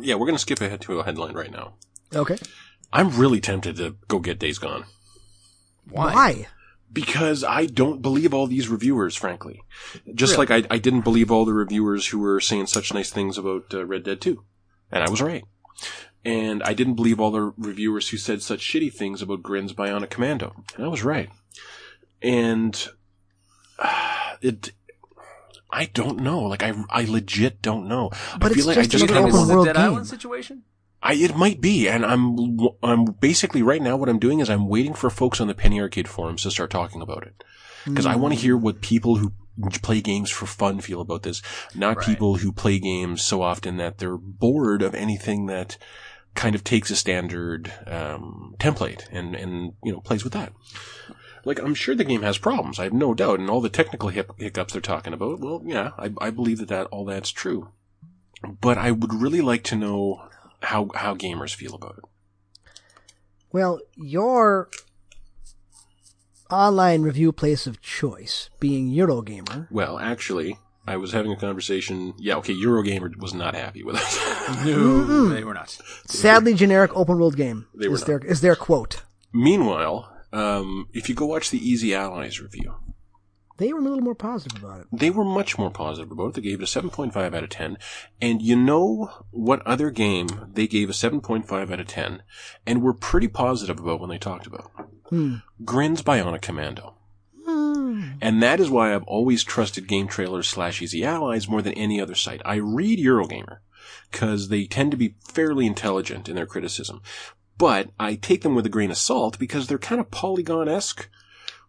yeah, 0.00 0.14
we're 0.14 0.26
gonna 0.26 0.38
skip 0.38 0.60
ahead 0.60 0.80
to 0.82 1.00
a 1.00 1.04
headline 1.04 1.34
right 1.34 1.50
now. 1.50 1.74
Okay. 2.14 2.36
I'm 2.92 3.08
really 3.18 3.40
tempted 3.40 3.76
to 3.76 3.96
go 4.06 4.20
get 4.20 4.38
Days 4.38 4.58
Gone. 4.58 4.84
Why? 5.90 6.46
Because 6.92 7.42
I 7.42 7.66
don't 7.66 8.00
believe 8.02 8.32
all 8.32 8.46
these 8.46 8.68
reviewers, 8.68 9.16
frankly. 9.16 9.62
Just 10.14 10.36
Really? 10.36 10.46
like 10.46 10.70
I, 10.70 10.74
I 10.74 10.78
didn't 10.78 11.00
believe 11.02 11.30
all 11.32 11.44
the 11.44 11.52
reviewers 11.54 12.06
who 12.08 12.20
were 12.20 12.40
saying 12.40 12.66
such 12.68 12.94
nice 12.94 13.10
things 13.10 13.36
about 13.36 13.74
uh, 13.74 13.84
Red 13.84 14.04
Dead 14.04 14.20
2. 14.20 14.40
And 14.92 15.02
I 15.02 15.10
was 15.10 15.20
right. 15.20 15.44
And 16.24 16.62
I 16.62 16.72
didn't 16.72 16.94
believe 16.94 17.20
all 17.20 17.30
the 17.30 17.52
reviewers 17.58 18.08
who 18.08 18.16
said 18.16 18.42
such 18.42 18.60
shitty 18.60 18.92
things 18.92 19.20
about 19.20 19.42
Grin's 19.42 19.74
Bionic 19.74 20.10
Commando. 20.10 20.54
And 20.76 20.84
I 20.84 20.88
was 20.88 21.04
right. 21.04 21.28
And 22.22 22.88
uh, 23.78 24.36
it, 24.40 24.72
I 25.70 25.86
don't 25.86 26.20
know. 26.20 26.40
Like 26.42 26.62
I, 26.62 26.72
I 26.88 27.04
legit 27.04 27.60
don't 27.60 27.88
know. 27.88 28.10
But 28.38 28.52
I 28.52 28.54
feel 28.54 28.58
it's 28.58 28.66
like 28.66 28.78
I 28.78 28.82
just 28.82 28.92
just 28.92 29.04
another 29.04 29.20
kind 29.20 29.28
of 29.28 29.34
open 29.34 29.54
world 29.54 29.68
a 29.68 29.72
Dead 29.72 29.76
game. 29.76 29.90
Island 29.90 30.06
situation? 30.06 30.62
I, 31.02 31.14
it 31.14 31.36
might 31.36 31.60
be, 31.60 31.86
and 31.86 32.04
I'm 32.04 32.58
I'm 32.82 33.04
basically 33.04 33.60
right 33.60 33.82
now 33.82 33.94
what 33.94 34.08
I'm 34.08 34.18
doing 34.18 34.40
is 34.40 34.48
I'm 34.48 34.68
waiting 34.68 34.94
for 34.94 35.10
folks 35.10 35.38
on 35.38 35.48
the 35.48 35.54
Penny 35.54 35.78
Arcade 35.78 36.08
forums 36.08 36.44
to 36.44 36.50
start 36.50 36.70
talking 36.70 37.02
about 37.02 37.24
it 37.26 37.44
because 37.84 38.06
I 38.06 38.16
want 38.16 38.32
to 38.32 38.40
hear 38.40 38.56
what 38.56 38.80
people 38.80 39.16
who 39.16 39.32
play 39.82 40.00
games 40.00 40.30
for 40.30 40.46
fun 40.46 40.80
feel 40.80 41.00
about 41.00 41.22
this, 41.22 41.42
not 41.74 41.96
Right. 41.98 42.06
people 42.06 42.36
who 42.36 42.52
play 42.52 42.78
games 42.78 43.22
so 43.22 43.42
often 43.42 43.76
that 43.76 43.98
they're 43.98 44.16
bored 44.16 44.82
of 44.82 44.94
anything 44.94 45.46
that 45.46 45.76
kind 46.34 46.54
of 46.56 46.64
takes 46.64 46.90
a 46.90 46.96
standard 46.96 47.72
um, 47.86 48.56
template 48.58 49.06
and 49.12 49.36
and 49.36 49.74
you 49.84 49.92
know 49.92 50.00
plays 50.00 50.24
with 50.24 50.32
that. 50.32 50.52
Like 51.44 51.60
I'm 51.60 51.74
sure 51.74 51.94
the 51.94 52.04
game 52.04 52.22
has 52.22 52.38
problems, 52.38 52.78
I 52.80 52.84
have 52.84 52.92
no 52.92 53.14
doubt, 53.14 53.38
and 53.38 53.48
all 53.50 53.60
the 53.60 53.68
technical 53.68 54.08
hic- 54.08 54.38
hiccups 54.38 54.72
they're 54.72 54.80
talking 54.82 55.12
about. 55.12 55.40
Well, 55.40 55.62
yeah, 55.64 55.90
I, 55.98 56.10
I 56.20 56.30
believe 56.30 56.58
that 56.58 56.68
that 56.68 56.86
all 56.86 57.04
that's 57.04 57.30
true, 57.30 57.68
but 58.60 58.78
I 58.78 58.90
would 58.90 59.14
really 59.14 59.42
like 59.42 59.62
to 59.64 59.76
know 59.76 60.22
how 60.62 60.90
how 60.94 61.14
gamers 61.14 61.54
feel 61.54 61.74
about 61.74 61.98
it. 61.98 62.04
Well, 63.52 63.80
your 63.94 64.68
online 66.50 67.02
review 67.02 67.32
place 67.32 67.66
of 67.66 67.80
choice 67.80 68.50
being 68.60 68.90
Eurogamer. 68.92 69.66
Well, 69.70 69.98
actually, 69.98 70.58
I 70.86 70.96
was 70.96 71.12
having 71.12 71.32
a 71.32 71.36
conversation. 71.36 72.14
Yeah, 72.18 72.36
okay, 72.36 72.54
Eurogamer 72.54 73.16
was 73.16 73.34
not 73.34 73.54
happy 73.54 73.82
with 73.82 73.96
it. 73.96 74.64
No, 74.66 75.28
they 75.28 75.42
were 75.44 75.54
not. 75.54 75.70
Sadly 76.06 76.52
generic 76.54 76.90
open 76.94 77.18
world 77.18 77.36
game 77.36 77.66
They 77.74 77.88
were 77.88 77.94
is 77.94 78.00
not. 78.02 78.06
their, 78.06 78.18
is 78.30 78.40
their 78.42 78.54
quote. 78.56 79.02
Meanwhile, 79.32 80.10
um, 80.32 80.88
if 80.92 81.08
you 81.08 81.14
go 81.14 81.26
watch 81.26 81.50
the 81.50 81.58
Easy 81.58 81.94
Allies 81.94 82.40
review, 82.40 82.74
They 83.56 83.72
were 83.72 83.78
a 83.78 83.82
little 83.82 84.00
more 84.00 84.14
positive 84.16 84.62
about 84.62 84.80
it. 84.80 84.86
they 84.92 85.10
were 85.10 85.24
much 85.24 85.56
more 85.58 85.70
positive 85.70 86.10
about 86.10 86.28
it. 86.28 86.34
They 86.34 86.40
gave 86.40 86.60
it 86.60 86.76
a 86.76 86.80
7.5 86.80 87.16
out 87.16 87.44
of 87.44 87.48
10. 87.50 87.78
And 88.20 88.42
you 88.42 88.56
know 88.56 89.12
what 89.30 89.64
other 89.66 89.90
game 89.90 90.50
they 90.52 90.66
gave 90.66 90.90
a 90.90 90.92
7.5 90.92 91.72
out 91.72 91.80
of 91.80 91.86
10 91.86 92.22
and 92.66 92.82
were 92.82 92.94
pretty 92.94 93.28
positive 93.28 93.78
about 93.78 94.00
when 94.00 94.10
they 94.10 94.18
talked 94.18 94.46
about? 94.46 94.70
Hmm. 95.08 95.36
Grin's 95.64 96.02
Bionic 96.02 96.42
Commando. 96.42 96.96
Hmm. 97.46 98.12
And 98.20 98.42
that 98.42 98.58
is 98.58 98.70
why 98.70 98.94
I've 98.94 99.04
always 99.04 99.44
trusted 99.44 99.86
Game 99.86 100.08
Trailers 100.08 100.48
slash 100.48 100.82
Easy 100.82 101.04
Allies 101.04 101.48
more 101.48 101.62
than 101.62 101.74
any 101.74 102.00
other 102.00 102.14
site. 102.16 102.42
I 102.44 102.56
read 102.56 102.98
Eurogamer 102.98 103.58
because 104.10 104.48
they 104.48 104.64
tend 104.64 104.90
to 104.90 104.96
be 104.96 105.14
fairly 105.32 105.66
intelligent 105.66 106.28
in 106.28 106.34
their 106.34 106.46
criticism. 106.46 107.02
But 107.56 107.90
I 108.00 108.16
take 108.16 108.42
them 108.42 108.54
with 108.56 108.66
a 108.66 108.70
grain 108.70 108.90
of 108.90 108.96
salt 108.96 109.38
because 109.38 109.66
they're 109.66 109.78
kind 109.78 110.00
of 110.00 110.10
polygon-esque 110.10 111.08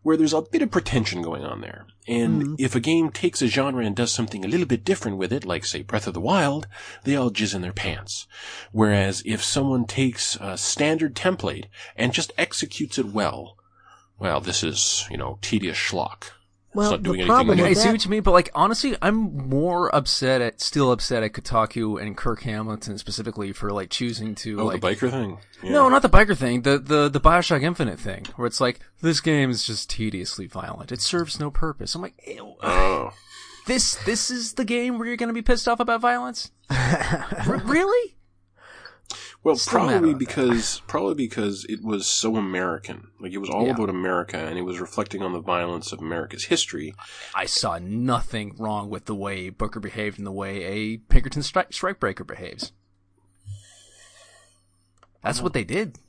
where 0.06 0.16
there's 0.16 0.34
a 0.34 0.42
bit 0.44 0.62
of 0.62 0.70
pretension 0.70 1.24
going 1.24 1.44
on 1.44 1.62
there. 1.62 1.88
And 2.08 2.44
mm-hmm. 2.44 2.56
if 2.60 2.76
a 2.76 2.80
game 2.80 3.10
takes 3.10 3.42
a 3.42 3.48
genre 3.48 3.84
and 3.84 3.96
does 3.96 4.14
something 4.14 4.46
a 4.46 4.48
little 4.48 4.68
bit 4.68 4.86
different 4.86 5.18
with 5.18 5.34
it, 5.34 5.46
like 5.46 5.66
say 5.66 5.82
Breath 5.82 6.06
of 6.06 6.14
the 6.14 6.22
Wild, 6.22 6.68
they 7.06 7.16
all 7.16 7.32
jizz 7.32 7.56
in 7.56 7.64
their 7.64 7.74
pants. 7.74 8.28
Whereas 8.72 9.24
if 9.26 9.44
someone 9.44 9.86
takes 9.86 10.38
a 10.40 10.60
standard 10.60 11.16
template 11.16 11.66
and 11.96 12.14
just 12.14 12.32
executes 12.38 13.00
it 13.00 13.08
well, 13.08 13.58
well, 14.20 14.42
this 14.42 14.64
is, 14.64 15.08
you 15.10 15.18
know, 15.18 15.40
tedious 15.42 15.76
schlock. 15.76 16.35
Well, 16.76 16.92
not 16.92 17.04
doing 17.04 17.14
the 17.18 17.24
anything 17.24 17.28
problem 17.28 17.58
new. 17.58 17.66
I 17.66 17.70
with 17.70 17.78
see 17.78 17.84
that, 17.86 17.92
what 17.94 18.06
you 18.06 18.12
mean, 18.12 18.22
but 18.24 18.32
like 18.32 18.50
honestly, 18.54 18.96
I'm 19.02 19.50
more 19.50 19.94
upset 19.96 20.42
at 20.42 20.62
still 20.62 20.92
upset 20.92 21.24
at 21.24 21.34
Kotaku 21.34 22.02
and 22.02 22.16
Kirk 22.18 22.42
Hamilton 22.42 22.98
specifically 22.98 23.52
for 23.54 23.72
like 23.72 23.90
choosing 23.90 24.36
to 24.36 24.60
Oh, 24.60 24.66
like 24.66 24.82
the 24.82 24.88
biker 24.88 25.10
thing? 25.10 25.38
Yeah. 25.64 25.72
no, 25.72 25.90
not 25.90 26.02
the 26.02 26.10
biker 26.10 26.38
thing, 26.38 26.62
the 26.64 26.78
the 26.78 27.10
the 27.10 27.20
Bioshock 27.22 27.64
Infinite 27.64 28.00
thing, 28.00 28.26
where 28.36 28.46
it's 28.46 28.60
like 28.62 28.80
this 29.02 29.22
game 29.22 29.50
is 29.50 29.66
just 29.66 29.90
tediously 29.90 30.48
violent. 30.48 30.92
It 30.92 31.02
serves 31.02 31.40
no 31.40 31.50
purpose. 31.50 31.96
I'm 31.96 32.02
like, 32.02 32.20
ew, 32.28 32.56
Oh. 32.62 33.12
this 33.68 33.96
this 34.06 34.30
is 34.30 34.54
the 34.54 34.66
game 34.66 34.98
where 35.00 35.08
you're 35.08 35.18
gonna 35.18 35.34
be 35.34 35.42
pissed 35.42 35.68
off 35.68 35.80
about 35.80 36.02
violence? 36.02 36.52
R- 36.70 37.62
really? 37.66 38.16
Well, 39.46 39.56
Still 39.58 39.74
probably 39.74 39.96
about 39.98 40.08
that. 40.08 40.18
because 40.18 40.82
probably 40.88 41.14
because 41.14 41.66
it 41.70 41.84
was 41.84 42.08
so 42.08 42.36
American. 42.36 43.10
Like 43.20 43.32
it 43.32 43.38
was 43.38 43.50
all 43.52 43.68
Yeah. 43.68 43.74
about 43.76 43.90
America, 43.92 44.38
and 44.38 44.58
it 44.58 44.64
was 44.64 44.80
reflecting 44.80 45.22
on 45.22 45.34
the 45.34 45.40
violence 45.40 45.92
of 45.92 46.00
America's 46.00 46.46
history. 46.46 46.96
I 47.36 47.46
saw 47.46 47.78
nothing 47.78 48.56
wrong 48.58 48.90
with 48.90 49.06
the 49.06 49.14
way 49.14 49.50
Booker 49.52 49.80
behaved 49.80 50.18
and 50.18 50.26
the 50.26 50.32
way 50.32 50.64
a 50.64 50.98
Pinkerton 50.98 51.44
stri- 51.44 51.70
strikebreaker 51.70 52.26
behaves. 52.26 52.72
That's 55.24 55.42
what 55.42 55.54
they 55.54 55.64
did. 55.64 56.00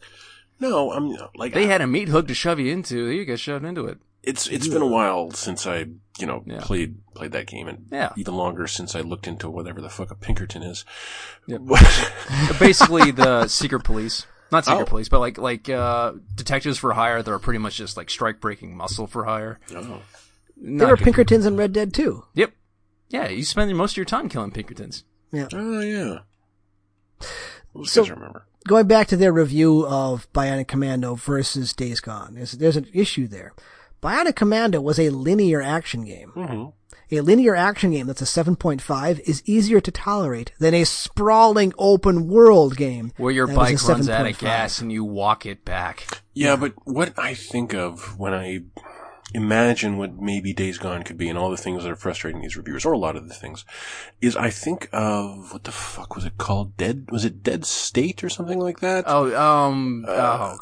No, 0.59 0.91
I'm 0.93 1.15
like 1.35 1.53
They 1.53 1.67
had 1.67 1.83
a 1.83 1.87
meat 1.87 2.09
hook 2.09 2.29
to 2.29 2.35
shove 2.35 2.59
you 2.59 2.73
into. 2.73 3.09
You 3.09 3.27
get 3.27 3.39
shoved 3.39 3.67
into 3.67 3.85
it. 3.85 3.99
It's 4.27 4.47
it's 4.49 4.69
been 4.69 4.83
a 4.83 4.87
while 4.87 5.31
since 5.31 5.67
I 5.67 5.87
you 6.19 6.27
know 6.27 6.43
Yeah. 6.47 6.61
played 6.61 6.99
played 7.15 7.33
that 7.33 7.47
game, 7.47 7.69
and 7.69 7.87
Yeah. 7.91 8.13
even 8.17 8.35
longer 8.37 8.67
since 8.67 8.95
I 8.95 9.01
looked 9.01 9.27
into 9.27 9.49
whatever 9.49 9.81
the 9.81 9.89
fuck 9.89 10.11
a 10.11 10.15
Pinkerton 10.15 10.63
is. 10.63 10.85
Yep. 11.47 11.63
Basically, 12.61 13.11
the 13.11 13.49
secret 13.49 13.85
police. 13.85 14.27
Not 14.53 14.65
secret 14.65 14.83
Oh. 14.83 14.85
police, 14.87 15.09
but 15.09 15.21
like 15.21 15.39
like 15.39 15.69
uh, 15.69 16.13
detectives 16.35 16.79
for 16.79 16.93
hire 16.93 17.23
that 17.23 17.31
are 17.31 17.39
pretty 17.39 17.59
much 17.59 17.77
just 17.77 17.97
like 17.97 18.11
strike 18.11 18.41
breaking 18.41 18.77
muscle 18.77 19.07
for 19.07 19.25
hire. 19.25 19.59
oh. 19.75 20.03
there 20.57 20.89
were 20.89 20.97
Pinkertons 20.97 21.47
in 21.47 21.57
Red 21.57 21.73
Dead 21.73 21.93
too. 21.93 22.25
Yep. 22.35 22.53
Yeah, 23.09 23.29
you 23.29 23.45
spend 23.45 23.75
most 23.77 23.93
of 23.93 23.97
your 23.99 24.05
time 24.07 24.29
killing 24.29 24.51
Pinkertons. 24.53 25.05
Yeah. 25.33 25.49
oh 25.53 25.81
yeah. 25.81 26.19
Those 27.75 27.91
So- 27.93 28.05
remember. 28.05 28.47
going 28.67 28.87
back 28.87 29.07
to 29.09 29.17
their 29.17 29.33
review 29.33 29.87
of 29.87 30.33
Bionic 30.33 30.69
Commando 30.69 31.15
versus 31.15 31.73
Days 31.73 32.01
Gone, 32.01 32.35
there's, 32.35 32.53
there's 32.53 32.77
an 32.77 32.87
issue 32.93 33.27
there. 33.29 33.53
Bionic 34.03 34.37
Commando 34.37 34.81
was 34.81 34.99
a 34.99 35.11
linear 35.11 35.63
action 35.63 36.05
game. 36.05 36.33
Mm-hmm. 36.35 37.17
A 37.17 37.21
linear 37.21 37.55
action 37.55 37.93
game 37.93 38.09
that's 38.09 38.23
a 38.23 38.25
7.5 38.25 39.21
is 39.21 39.43
easier 39.47 39.81
to 39.81 39.91
tolerate 39.93 40.53
than 40.59 40.75
a 40.75 40.85
sprawling 40.85 41.73
open 41.79 42.27
world 42.27 42.77
game. 42.77 43.13
Where 43.17 43.33
your 43.33 43.47
that 43.47 43.53
is 43.53 43.57
bike 43.57 43.83
a 43.83 43.93
runs 43.93 44.09
out 44.09 44.27
of 44.27 44.39
gas 44.39 44.81
and 44.81 44.91
you 44.91 45.05
walk 45.05 45.47
it 45.47 45.65
back. 45.65 46.21
Yeah, 46.35 46.57
but 46.57 46.75
what 46.85 47.17
I 47.17 47.35
think 47.35 47.75
of 47.75 48.19
when 48.19 48.35
I 48.35 48.63
imagine 49.35 49.99
what 49.99 50.21
maybe 50.21 50.53
Days 50.53 50.79
Gone 50.79 51.03
could 51.03 51.17
be 51.17 51.29
and 51.29 51.39
all 51.39 51.51
the 51.51 51.57
things 51.57 51.85
that 51.85 51.91
are 51.93 51.97
frustrating 51.97 52.41
these 52.41 52.57
reviewers, 52.57 52.85
or 52.85 52.93
a 52.93 52.99
lot 52.99 53.17
of 53.17 53.29
the 53.29 53.35
things, 53.35 53.65
is 54.21 54.37
I 54.37 54.51
think 54.51 54.89
of 54.93 55.53
what 55.53 55.65
the 55.65 55.73
fuck 55.73 56.17
was 56.17 56.25
it 56.25 56.39
called? 56.39 56.77
Dead? 56.77 57.07
Was 57.11 57.25
it 57.25 57.43
Dead 57.43 57.65
State 57.65 58.25
or 58.25 58.29
something 58.29 58.59
like 58.59 58.81
that? 58.81 59.05
Oh, 59.07 59.35
um, 59.41 60.05
oh, 60.09 60.59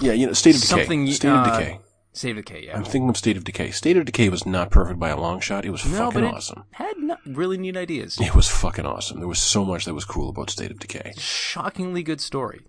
yeah, 0.00 0.12
you 0.12 0.26
know, 0.26 0.32
State 0.32 0.56
of 0.56 0.62
Decay. 0.62 0.68
something. 0.68 1.12
State 1.12 1.28
uh, 1.28 1.36
of 1.36 1.44
Decay. 1.44 1.80
Save 2.16 2.36
Decay, 2.36 2.64
yeah. 2.66 2.76
I'm 2.76 2.84
thinking 2.84 3.08
of 3.10 3.16
State 3.16 3.36
of 3.36 3.44
Decay. 3.44 3.70
State 3.72 3.96
of 3.98 4.06
Decay 4.06 4.30
was 4.30 4.46
not 4.46 4.70
perfect 4.70 4.98
by 4.98 5.10
a 5.10 5.20
long 5.20 5.38
shot. 5.40 5.64
It 5.66 5.70
was 5.70 5.84
No, 5.84 6.10
fucking 6.10 6.24
it 6.24 6.34
awesome. 6.34 6.64
had 6.72 6.96
no, 6.98 7.16
really 7.26 7.58
neat 7.58 7.76
ideas. 7.76 8.18
It 8.20 8.34
was 8.34 8.48
fucking 8.48 8.86
awesome. 8.86 9.18
There 9.18 9.28
was 9.28 9.38
so 9.38 9.64
much 9.66 9.84
that 9.84 9.92
was 9.94 10.04
cool 10.06 10.30
about 10.30 10.48
State 10.50 10.70
of 10.70 10.78
Decay. 10.78 11.12
Shockingly 11.18 12.02
good 12.02 12.20
story. 12.22 12.62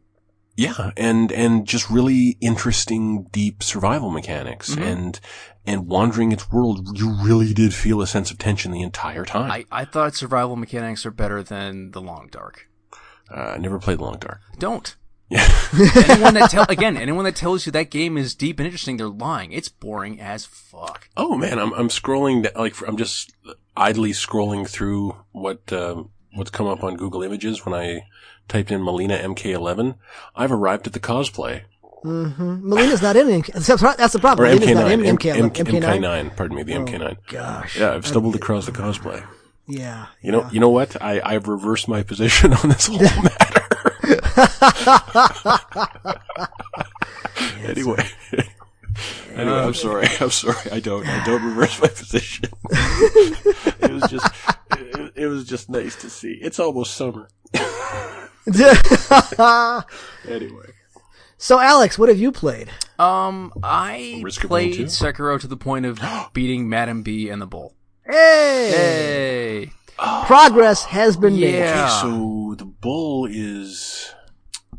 Yeah, 0.57 0.91
and 0.97 1.31
and 1.31 1.67
just 1.67 1.89
really 1.89 2.35
interesting, 2.41 3.27
deep 3.31 3.61
survival 3.63 4.09
mechanics, 4.09 4.71
Mm-hmm. 4.75 4.83
and 4.83 5.19
and 5.65 5.87
wandering 5.87 6.31
its 6.31 6.51
world. 6.51 6.97
You 6.97 7.11
really 7.21 7.53
did 7.53 7.73
feel 7.73 8.01
a 8.01 8.07
sense 8.07 8.31
of 8.31 8.37
tension 8.39 8.71
the 8.71 8.81
entire 8.81 9.23
time. 9.23 9.51
I, 9.51 9.65
I 9.71 9.85
thought 9.85 10.15
survival 10.15 10.55
mechanics 10.55 11.05
are 11.05 11.11
better 11.11 11.43
than 11.43 11.91
the 11.91 12.01
Long 12.01 12.27
Dark. 12.31 12.67
uh, 13.29 13.53
I 13.55 13.57
never 13.59 13.77
played 13.79 13.99
the 13.99 14.03
Long 14.03 14.17
Dark. 14.19 14.41
Don't. 14.57 14.95
Yeah, 15.29 15.39
anyone 16.07 16.33
that 16.35 16.49
tell 16.49 16.65
again, 16.69 16.95
anyone 16.95 17.25
that 17.25 17.35
tells 17.35 17.65
you 17.65 17.71
that 17.73 17.89
game 17.89 18.17
is 18.17 18.33
deep 18.35 18.59
and 18.59 18.65
interesting, 18.65 18.97
they're 18.97 19.07
lying. 19.07 19.51
It's 19.51 19.67
boring 19.69 20.21
as 20.21 20.45
fuck. 20.45 21.09
Oh 21.17 21.35
man, 21.35 21.59
I'm 21.59 21.73
I'm 21.73 21.89
scrolling 21.89 22.43
da- 22.43 22.59
like 22.59 22.75
I'm 22.87 22.95
just 22.97 23.33
idly 23.75 24.11
scrolling 24.11 24.67
through 24.67 25.15
what 25.33 25.71
um, 25.73 26.09
what's 26.33 26.49
come 26.51 26.67
up 26.67 26.83
on 26.83 26.95
Google 26.95 27.23
Images 27.23 27.65
when 27.65 27.73
I 27.75 28.03
typed 28.47 28.71
in 28.71 28.81
Mileena 28.81 29.21
MK11. 29.21 29.95
I've 30.35 30.51
arrived 30.51 30.87
at 30.87 30.93
the 30.93 30.99
cosplay 30.99 31.63
Mm-hmm. 32.05 32.71
Mileena's 32.71 33.01
not 33.01 33.15
in 33.17 33.27
it. 33.27 33.47
That's 33.53 33.67
that's 33.67 34.13
the 34.13 34.19
or 34.19 34.21
problem. 34.21 34.47
Mileena's 34.49 34.67
not 34.75 34.91
MK9. 34.91 34.93
in 34.93 35.05
M- 35.05 35.17
MK, 35.17 35.35
M- 35.35 35.49
MK9. 35.49 35.81
MK9. 35.81 36.35
Pardon 36.37 36.55
me, 36.55 36.63
the 36.63 36.73
MK9. 36.73 37.17
Gosh. 37.27 37.77
Yeah, 37.79 37.93
I've 37.95 38.05
stumbled 38.05 38.35
across 38.35 38.67
the 38.67 38.71
cosplay. 38.71 39.25
Yeah. 39.67 40.05
You 40.21 40.31
know, 40.31 40.47
you 40.51 40.59
know 40.59 40.69
what? 40.69 41.01
I 41.01 41.19
I've 41.25 41.47
reversed 41.47 41.87
my 41.89 42.03
position 42.03 42.53
on 42.53 42.69
this 42.69 42.85
whole 42.87 42.99
matter. 42.99 43.46
Anyway. 47.63 48.07
Anyway, 49.35 49.57
I'm 49.57 49.73
sorry. 49.73 50.07
I'm 50.19 50.31
sorry. 50.31 50.71
I 50.71 50.79
don't. 50.79 51.07
I 51.07 51.23
don't 51.25 51.43
reverse 51.43 51.79
my 51.81 51.87
position. 51.87 52.49
it 52.71 53.91
was 53.91 54.09
just. 54.09 54.33
It, 54.71 55.13
it 55.15 55.27
was 55.27 55.45
just 55.45 55.69
nice 55.69 55.95
to 55.97 56.09
see. 56.09 56.33
It's 56.41 56.59
almost 56.59 56.95
summer. 56.95 57.29
Anyway. 60.27 60.67
so, 61.37 61.59
Alex, 61.59 61.99
what 61.99 62.07
have 62.07 62.17
you 62.17 62.31
played? 62.31 62.69
Um, 62.97 63.51
I 63.61 64.21
Risk 64.23 64.47
played 64.47 64.75
Sekiro 64.75 65.37
to 65.41 65.47
the 65.47 65.57
point 65.57 65.85
of 65.85 65.99
beating 66.33 66.69
Madam 66.69 67.03
B 67.03 67.27
and 67.29 67.41
the 67.41 67.45
Bull. 67.45 67.75
Hey! 68.05 68.71
Hey, 68.71 69.71
Progress 70.25 70.85
has 70.85 71.17
been 71.17 71.37
made. 71.37 71.61
Okay, 71.61 71.89
so 72.01 72.55
the 72.57 72.65
bull 72.65 73.25
is. 73.25 74.13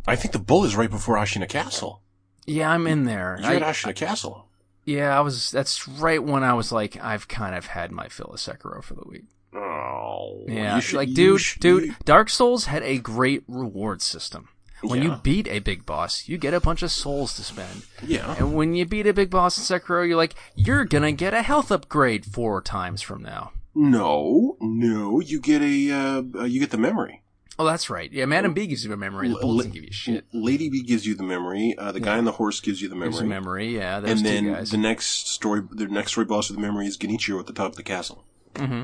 I 0.09 0.17
think 0.17 0.33
the 0.33 0.39
bull 0.39 0.65
is 0.65 0.75
right 0.77 0.91
before 0.91 1.17
Ashina 1.17 1.49
Castle. 1.49 2.03
yeah, 2.47 2.71
I'm 2.71 2.87
in 2.87 3.05
there. 3.05 3.39
You're 3.41 3.53
at 3.53 3.63
I, 3.63 3.71
Ashina 3.73 3.95
Castle. 3.95 4.47
yeah, 4.85 5.17
I 5.17 5.21
was. 5.21 5.51
That's 5.51 5.87
right 5.87 6.23
when 6.23 6.43
I 6.43 6.55
was 6.55 6.73
like, 6.73 6.97
I've 7.03 7.29
kind 7.29 7.55
of 7.55 7.67
had 7.67 7.93
my 7.93 8.09
fill 8.09 8.27
of 8.33 8.41
Sekiro 8.41 8.83
for 8.83 8.95
the 8.95 9.07
week. 9.07 9.25
Oh, 9.55 10.45
Yeah, 10.47 10.77
you 10.77 10.81
should- 10.81 10.97
like 10.97 11.13
dude, 11.15 11.41
should- 11.41 11.61
dude, 11.61 11.97
Dark 12.05 12.29
Souls 12.31 12.67
had 12.67 12.83
a 12.83 12.99
great 12.99 13.45
reward 13.49 14.03
system. 14.03 14.49
When 14.81 15.03
you 15.03 15.17
beat 15.25 15.49
a 15.49 15.59
big 15.59 15.85
boss, 15.85 16.29
you 16.29 16.39
get 16.39 16.55
a 16.55 16.61
bunch 16.61 16.85
of 16.85 16.93
souls 16.93 17.35
to 17.35 17.43
spend. 17.43 17.83
Yeah. 18.07 18.37
And 18.39 18.55
when 18.55 18.75
you 18.75 18.85
beat 18.87 19.09
a 19.09 19.13
big 19.13 19.29
boss 19.29 19.59
in 19.59 19.65
Sekiro, 19.65 20.07
you're 20.07 20.17
like, 20.17 20.37
you're 20.55 20.85
gonna 20.85 21.11
get 21.11 21.35
a 21.35 21.43
health 21.43 21.73
upgrade 21.73 22.25
four 22.25 22.63
times 22.63 23.03
from 23.03 23.21
now. 23.23 23.51
No, 23.75 24.57
no, 24.61 25.19
you 25.21 25.41
get 25.41 25.63
a 25.63 25.91
uh, 25.91 26.23
uh, 26.41 26.45
you 26.45 26.61
get 26.61 26.71
the 26.71 26.79
memory. 26.79 27.23
Oh, 27.61 27.65
that's 27.65 27.91
right. 27.91 28.11
Yeah, 28.13 28.25
Madam 28.27 28.55
B 28.55 28.67
gives 28.69 28.85
you 28.85 28.93
a 28.93 28.97
memory. 28.97 29.29
The 29.29 29.35
bull 29.37 29.57
doesn't 29.57 29.73
give 29.73 29.83
you 29.85 29.93
shit. 29.93 30.27
Lady 30.33 30.69
B 30.69 30.83
gives 30.83 31.07
you 31.07 31.15
the 31.17 31.25
memory. 31.25 31.75
Uh, 31.77 31.91
the 31.91 31.99
guy 32.01 32.17
on 32.17 32.25
the 32.25 32.33
horse 32.33 32.61
gives 32.61 32.81
you 32.81 32.89
the 32.89 32.95
Gives 32.95 33.17
memory. 33.17 33.23
you 33.25 33.29
memory. 33.29 33.75
Yeah, 33.77 33.97
and 34.05 34.25
then 34.25 34.65
the 34.65 34.77
next 34.79 35.29
story, 35.29 35.63
the 35.71 35.87
next 35.87 36.13
story 36.13 36.25
boss 36.27 36.51
of 36.51 36.57
the 36.57 36.63
memory 36.63 36.87
is 36.87 36.97
Genichiro 36.97 37.41
at 37.41 37.47
the 37.47 37.53
top 37.53 37.71
of 37.73 37.77
the 37.77 37.83
castle. 37.83 38.25
hmm 38.57 38.83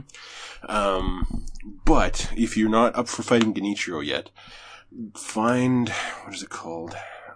Um, 0.68 1.44
but 1.84 2.32
if 2.36 2.56
you're 2.56 2.68
not 2.68 2.96
up 2.96 3.08
for 3.08 3.22
fighting 3.22 3.54
Genichiro 3.54 4.04
yet, 4.04 4.30
find 5.14 5.88
what 6.24 6.34
is 6.34 6.42
it 6.42 6.50
called? 6.50 6.94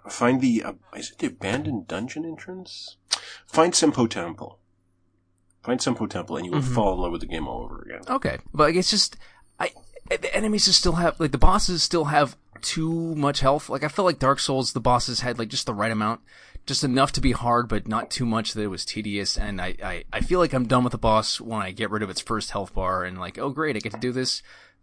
Find 0.09 0.41
the 0.41 0.63
uh, 0.63 0.73
is 0.95 1.11
it 1.11 1.19
the 1.19 1.27
abandoned 1.27 1.87
dungeon 1.87 2.25
entrance? 2.25 2.97
Find 3.45 3.73
Senpou 3.73 4.09
Temple. 4.09 4.59
Find 5.63 5.79
Senpou 5.79 6.09
Temple, 6.09 6.37
and 6.37 6.45
you 6.45 6.51
will 6.51 6.59
Mm-hmm. 6.61 6.73
fall 6.73 6.93
in 6.93 6.99
love 6.99 7.11
with 7.11 7.21
the 7.21 7.27
game 7.27 7.47
all 7.47 7.63
over 7.63 7.81
again. 7.81 8.01
Okay, 8.09 8.37
but 8.53 8.63
like, 8.63 8.75
it's 8.75 8.89
just, 8.89 9.17
the 10.09 10.35
enemies 10.35 10.65
just 10.65 10.79
still 10.79 10.93
have 10.93 11.19
like 11.19 11.31
the 11.31 11.37
bosses 11.37 11.83
still 11.83 12.05
have 12.05 12.35
too 12.61 13.15
much 13.15 13.39
health. 13.39 13.69
Like 13.69 13.83
I 13.83 13.87
felt 13.87 14.05
like 14.05 14.19
Dark 14.19 14.39
Souls, 14.39 14.73
the 14.73 14.79
bosses 14.79 15.21
had 15.21 15.39
like 15.39 15.49
just 15.49 15.65
the 15.65 15.73
right 15.73 15.91
amount, 15.91 16.21
just 16.65 16.83
enough 16.83 17.11
to 17.13 17.21
be 17.21 17.31
hard, 17.31 17.67
but 17.67 17.87
not 17.87 18.11
too 18.11 18.25
much 18.25 18.53
that 18.53 18.61
it 18.61 18.67
was 18.67 18.85
tedious. 18.85 19.37
And 19.37 19.61
I, 19.61 19.75
I, 19.83 20.03
I 20.11 20.21
feel 20.21 20.39
like 20.39 20.53
I'm 20.53 20.67
done 20.67 20.83
with 20.83 20.91
the 20.91 20.97
boss 20.97 21.39
when 21.39 21.61
I 21.61 21.71
get 21.71 21.89
rid 21.89 22.03
of 22.03 22.09
its 22.09 22.21
first 22.21 22.51
health 22.51 22.73
bar 22.73 23.03
and 23.03 23.19
like, 23.19 23.37
oh 23.37 23.49
great, 23.49 23.75
I 23.75 23.79
get 23.79 23.93
to 23.93 23.99
do 23.99 24.11
this 24.11 24.41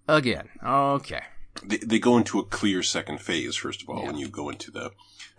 again. 0.08 0.48
Okay. 0.64 1.22
They, 1.64 1.78
they 1.78 1.98
go 1.98 2.18
into 2.18 2.38
a 2.38 2.44
clear 2.44 2.82
second 2.82 3.20
phase 3.20 3.56
first 3.56 3.82
of 3.82 3.88
all 3.88 4.04
when 4.04 4.16
you 4.16 4.28
go 4.28 4.50
into 4.50 4.70
the 4.70 4.90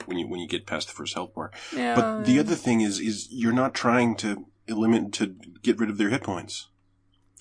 when 0.05 0.17
you 0.17 0.27
when 0.27 0.39
you 0.39 0.47
get 0.47 0.65
past 0.65 0.87
the 0.87 0.93
first 0.93 1.13
health 1.13 1.33
bar. 1.33 1.51
Yeah. 1.75 1.95
But 1.95 2.23
the 2.25 2.39
other 2.39 2.55
thing 2.55 2.81
is 2.81 2.99
is 2.99 3.27
you're 3.31 3.53
not 3.53 3.73
trying 3.73 4.15
to 4.17 4.45
eliminate 4.67 5.13
to 5.13 5.35
get 5.61 5.79
rid 5.79 5.89
of 5.89 5.97
their 5.97 6.09
hit 6.09 6.23
points. 6.23 6.67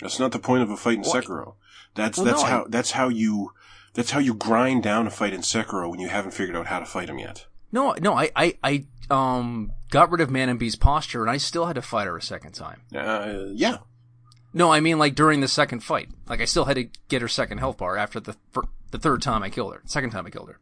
That's 0.01 0.21
not 0.21 0.33
the 0.33 0.39
point 0.39 0.63
of 0.63 0.71
a 0.71 0.77
fight 0.77 0.99
in 0.99 1.03
Well, 1.03 1.15
Sekiro. 1.15 1.55
That's 1.97 2.19
well, 2.19 2.25
that's 2.27 2.43
no, 2.43 2.47
I- 2.47 2.51
how 2.51 2.67
that's 2.69 2.91
how 2.93 3.09
you 3.09 3.53
that's 3.95 4.11
how 4.11 4.19
you 4.21 4.35
grind 4.35 4.83
down 4.83 5.07
a 5.07 5.11
fight 5.11 5.33
in 5.33 5.41
Sekiro 5.41 5.91
when 5.91 5.99
you 6.01 6.09
haven't 6.09 6.33
figured 6.33 6.57
out 6.57 6.67
how 6.67 6.79
to 6.79 6.85
fight 6.87 7.09
him 7.09 7.19
yet. 7.19 7.47
No, 7.73 7.95
no, 8.01 8.15
I, 8.15 8.31
I, 8.37 8.55
I, 8.63 8.85
um, 9.11 9.73
got 9.91 10.11
rid 10.11 10.21
of 10.21 10.31
Man 10.31 10.49
and 10.49 10.59
B's 10.59 10.77
posture, 10.77 11.23
and 11.23 11.31
I 11.31 11.37
still 11.39 11.67
had 11.67 11.75
to 11.75 11.83
fight 11.83 12.07
her 12.07 12.17
a 12.17 12.23
second 12.23 12.53
time. 12.53 12.83
Uh, 12.95 13.47
yeah, 13.55 13.79
No, 14.55 14.71
I 14.73 14.81
mean 14.81 14.99
like 14.99 15.15
during 15.15 15.41
the 15.41 15.49
second 15.49 15.81
fight. 15.83 16.09
Like 16.29 16.41
I 16.41 16.45
still 16.45 16.67
had 16.67 16.77
to 16.77 16.89
get 17.09 17.23
her 17.23 17.29
second 17.29 17.59
health 17.59 17.79
bar 17.79 17.97
after 17.97 18.21
the 18.21 18.37
fir- 18.53 18.63
the 18.93 18.99
third 18.99 19.21
time 19.23 19.43
I 19.43 19.51
killed 19.51 19.75
her. 19.75 19.83
Second 19.87 20.11
time 20.11 20.27
I 20.27 20.31
killed 20.31 20.49
her. 20.49 20.61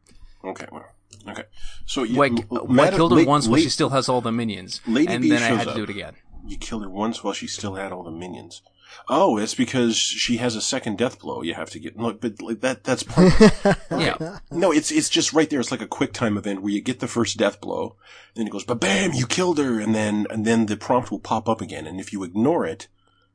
okay, 0.48 0.66
well, 0.72 0.86
okay. 1.28 1.44
So 1.86 2.04
you, 2.04 2.16
Like, 2.16 2.32
m- 2.32 2.46
I 2.50 2.72
Madam- 2.72 2.94
killed 2.96 3.12
her 3.12 3.18
La- 3.18 3.24
once 3.24 3.46
La- 3.48 3.58
she 3.58 3.68
still 3.68 3.90
has 3.90 4.08
all 4.08 4.20
the 4.22 4.32
minions, 4.32 4.80
Lady 4.86 5.12
and 5.12 5.22
B 5.22 5.28
then 5.30 5.42
I 5.42 5.46
had 5.56 5.64
to 5.64 5.70
up. 5.70 5.76
do 5.76 5.82
it 5.84 5.90
again. 5.90 6.14
You 6.46 6.56
killed 6.56 6.82
her 6.82 6.90
once 6.90 7.22
while 7.22 7.34
she 7.34 7.46
still 7.46 7.74
had 7.74 7.92
all 7.92 8.02
the 8.02 8.10
minions. 8.10 8.62
Oh, 9.08 9.36
it's 9.36 9.54
because 9.54 9.96
she 9.96 10.36
has 10.38 10.56
a 10.56 10.60
second 10.62 10.96
death 10.98 11.18
blow. 11.20 11.42
You 11.42 11.54
have 11.54 11.70
to 11.70 11.78
get 11.78 11.96
no, 11.96 12.12
but 12.12 12.40
like, 12.40 12.60
that 12.60 12.84
that's 12.84 13.02
part. 13.02 13.32
Yeah, 13.90 14.38
no, 14.50 14.72
it's 14.72 14.90
it's 14.90 15.08
just 15.08 15.32
right 15.32 15.48
there. 15.50 15.60
It's 15.60 15.70
like 15.70 15.82
a 15.82 15.86
quick 15.86 16.12
time 16.12 16.36
event 16.38 16.62
where 16.62 16.72
you 16.72 16.80
get 16.80 17.00
the 17.00 17.08
first 17.08 17.36
death 17.36 17.60
blow, 17.60 17.96
then 18.34 18.46
it 18.46 18.50
goes, 18.50 18.64
but 18.64 18.80
bam, 18.80 19.12
you 19.12 19.26
killed 19.26 19.58
her, 19.58 19.78
and 19.80 19.94
then 19.94 20.26
and 20.30 20.44
then 20.46 20.66
the 20.66 20.76
prompt 20.76 21.10
will 21.10 21.20
pop 21.20 21.48
up 21.48 21.60
again, 21.60 21.86
and 21.86 22.00
if 22.00 22.12
you 22.12 22.22
ignore 22.24 22.64
it, 22.66 22.88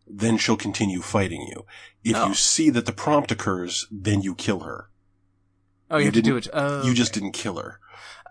then 0.07 0.37
she'll 0.37 0.57
continue 0.57 1.01
fighting 1.01 1.41
you. 1.41 1.65
If 2.03 2.15
Oh. 2.15 2.27
you 2.29 2.33
see 2.33 2.69
that 2.71 2.85
the 2.85 2.91
prompt 2.91 3.31
occurs, 3.31 3.85
then 3.91 4.21
you 4.21 4.33
kill 4.35 4.61
her. 4.61 4.89
Oh, 5.91 5.97
you, 5.97 6.01
You 6.01 6.05
have 6.05 6.13
to 6.15 6.21
do 6.21 6.37
it. 6.37 6.47
Oh, 6.53 6.83
You 6.83 6.93
just 6.93 7.13
didn't 7.13 7.31
kill 7.33 7.57
her, 7.57 7.79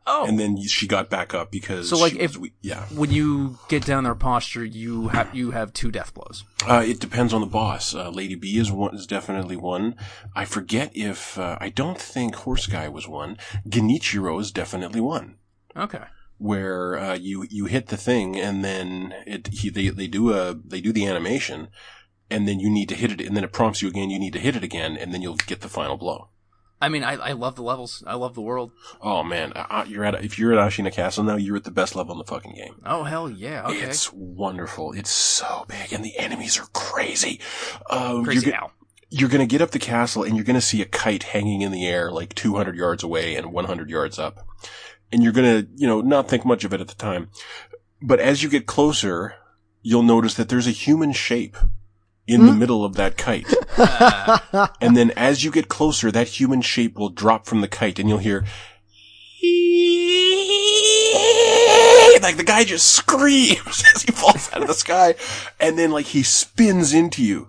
oh. 0.08 0.26
and 0.26 0.38
then 0.38 0.60
she 0.62 0.86
got 0.88 1.08
back 1.10 1.34
up 1.34 1.50
because 1.50 1.88
So, 1.88 1.98
like, 1.98 2.16
if- 2.16 2.36
was 2.38 2.50
yeah. 2.62 2.84
when 2.86 3.10
you 3.10 3.58
get 3.68 3.84
down 3.84 4.04
their 4.04 4.14
posture, 4.14 4.64
you 4.64 5.08
have 5.08 5.34
you 5.34 5.52
have 5.52 5.72
two 5.72 5.90
death 5.90 6.14
blows. 6.14 6.44
Uh, 6.66 6.82
it 6.84 6.98
depends 6.98 7.32
on 7.32 7.40
the 7.40 7.46
boss. 7.46 7.94
Uh, 7.94 8.08
Lady 8.10 8.34
B 8.34 8.58
is 8.58 8.72
one, 8.72 8.94
is 8.94 9.06
definitely 9.06 9.56
one. 9.56 9.94
I 10.34 10.44
forget 10.44 10.90
if, 10.94 11.38
uh, 11.38 11.56
I 11.60 11.68
don't 11.68 11.98
think 12.00 12.34
Horse 12.34 12.66
Guy 12.66 12.88
was 12.88 13.06
one. 13.06 13.36
Genichiro 13.68 14.40
is 14.40 14.50
definitely 14.50 15.00
one. 15.00 15.36
Okay. 15.76 16.04
Where, 16.38 16.98
uh, 16.98 17.14
you, 17.14 17.46
you 17.50 17.66
hit 17.66 17.88
the 17.88 17.96
thing 17.96 18.36
and 18.36 18.64
then 18.64 19.14
it, 19.26 19.48
he, 19.48 19.70
they, 19.70 19.88
they 19.88 20.06
do 20.06 20.32
a, 20.32 20.54
they 20.54 20.80
do 20.80 20.92
the 20.92 21.06
animation 21.06 21.68
and 22.30 22.46
then 22.46 22.60
you 22.60 22.70
need 22.70 22.88
to 22.90 22.94
hit 22.94 23.10
it 23.12 23.20
and 23.20 23.36
then 23.36 23.44
it 23.44 23.52
prompts 23.52 23.82
you 23.82 23.88
again, 23.88 24.10
you 24.10 24.18
need 24.18 24.32
to 24.34 24.38
hit 24.38 24.56
it 24.56 24.64
again 24.64 24.96
and 24.96 25.12
then 25.12 25.22
you'll 25.22 25.36
get 25.36 25.60
the 25.62 25.68
final 25.68 25.96
blow. 25.96 26.28
I 26.80 26.88
mean, 26.88 27.02
I, 27.02 27.14
I 27.14 27.32
love 27.32 27.56
the 27.56 27.62
levels. 27.62 28.04
I 28.06 28.14
love 28.14 28.34
the 28.34 28.40
world. 28.40 28.72
Oh 29.02 29.22
man, 29.24 29.52
uh, 29.54 29.84
you're 29.88 30.04
at, 30.04 30.24
if 30.24 30.38
you're 30.38 30.52
at 30.52 30.58
Ashina 30.58 30.92
Castle 30.92 31.24
now, 31.24 31.36
you're 31.36 31.56
at 31.56 31.64
the 31.64 31.70
best 31.70 31.96
level 31.96 32.12
in 32.12 32.18
the 32.18 32.24
fucking 32.24 32.54
game. 32.54 32.80
Oh 32.84 33.02
hell 33.04 33.28
yeah. 33.28 33.66
Okay. 33.66 33.80
It's 33.80 34.12
wonderful. 34.12 34.92
It's 34.92 35.10
so 35.10 35.64
big 35.68 35.92
and 35.92 36.04
the 36.04 36.16
enemies 36.16 36.58
are 36.58 36.68
crazy. 36.72 37.40
Um, 37.90 38.24
Crazy 38.24 38.50
you're, 38.50 38.70
you're 39.10 39.28
going 39.28 39.46
to 39.46 39.50
get 39.50 39.62
up 39.62 39.70
the 39.70 39.78
castle 39.78 40.22
and 40.22 40.36
you're 40.36 40.44
going 40.44 40.54
to 40.54 40.60
see 40.60 40.82
a 40.82 40.86
kite 40.86 41.24
hanging 41.24 41.62
in 41.62 41.72
the 41.72 41.86
air 41.86 42.12
like 42.12 42.34
200 42.34 42.76
yards 42.76 43.02
away 43.02 43.34
and 43.36 43.52
100 43.52 43.90
yards 43.90 44.18
up. 44.18 44.46
And 45.10 45.22
you're 45.22 45.32
going 45.32 45.62
to, 45.62 45.70
you 45.76 45.86
know, 45.86 46.02
not 46.02 46.28
think 46.28 46.44
much 46.44 46.64
of 46.64 46.74
it 46.74 46.80
at 46.80 46.88
the 46.88 46.94
time. 46.94 47.30
But 48.02 48.20
as 48.20 48.42
you 48.42 48.50
get 48.50 48.66
closer, 48.66 49.34
you'll 49.82 50.02
notice 50.02 50.34
that 50.34 50.50
there's 50.50 50.66
a 50.66 50.72
human 50.72 51.12
shape 51.12 51.56
in 52.28 52.44
the 52.46 52.52
middle 52.52 52.84
of 52.84 52.94
that 52.94 53.16
kite. 53.16 53.46
and 54.80 54.96
then 54.96 55.10
as 55.12 55.42
you 55.42 55.50
get 55.50 55.68
closer, 55.68 56.12
that 56.12 56.28
human 56.28 56.60
shape 56.60 56.98
will 56.98 57.08
drop 57.08 57.46
from 57.46 57.62
the 57.62 57.68
kite 57.68 57.98
and 57.98 58.08
you'll 58.08 58.18
hear 58.18 58.40
like 62.22 62.36
the 62.36 62.44
guy 62.44 62.64
just 62.64 62.90
screams 62.90 63.84
as 63.94 64.02
he 64.02 64.12
falls 64.12 64.50
out 64.52 64.62
of 64.62 64.68
the 64.68 64.74
sky 64.74 65.14
and 65.60 65.78
then 65.78 65.90
like 65.90 66.06
he 66.06 66.22
spins 66.22 66.92
into 66.92 67.22
you 67.24 67.48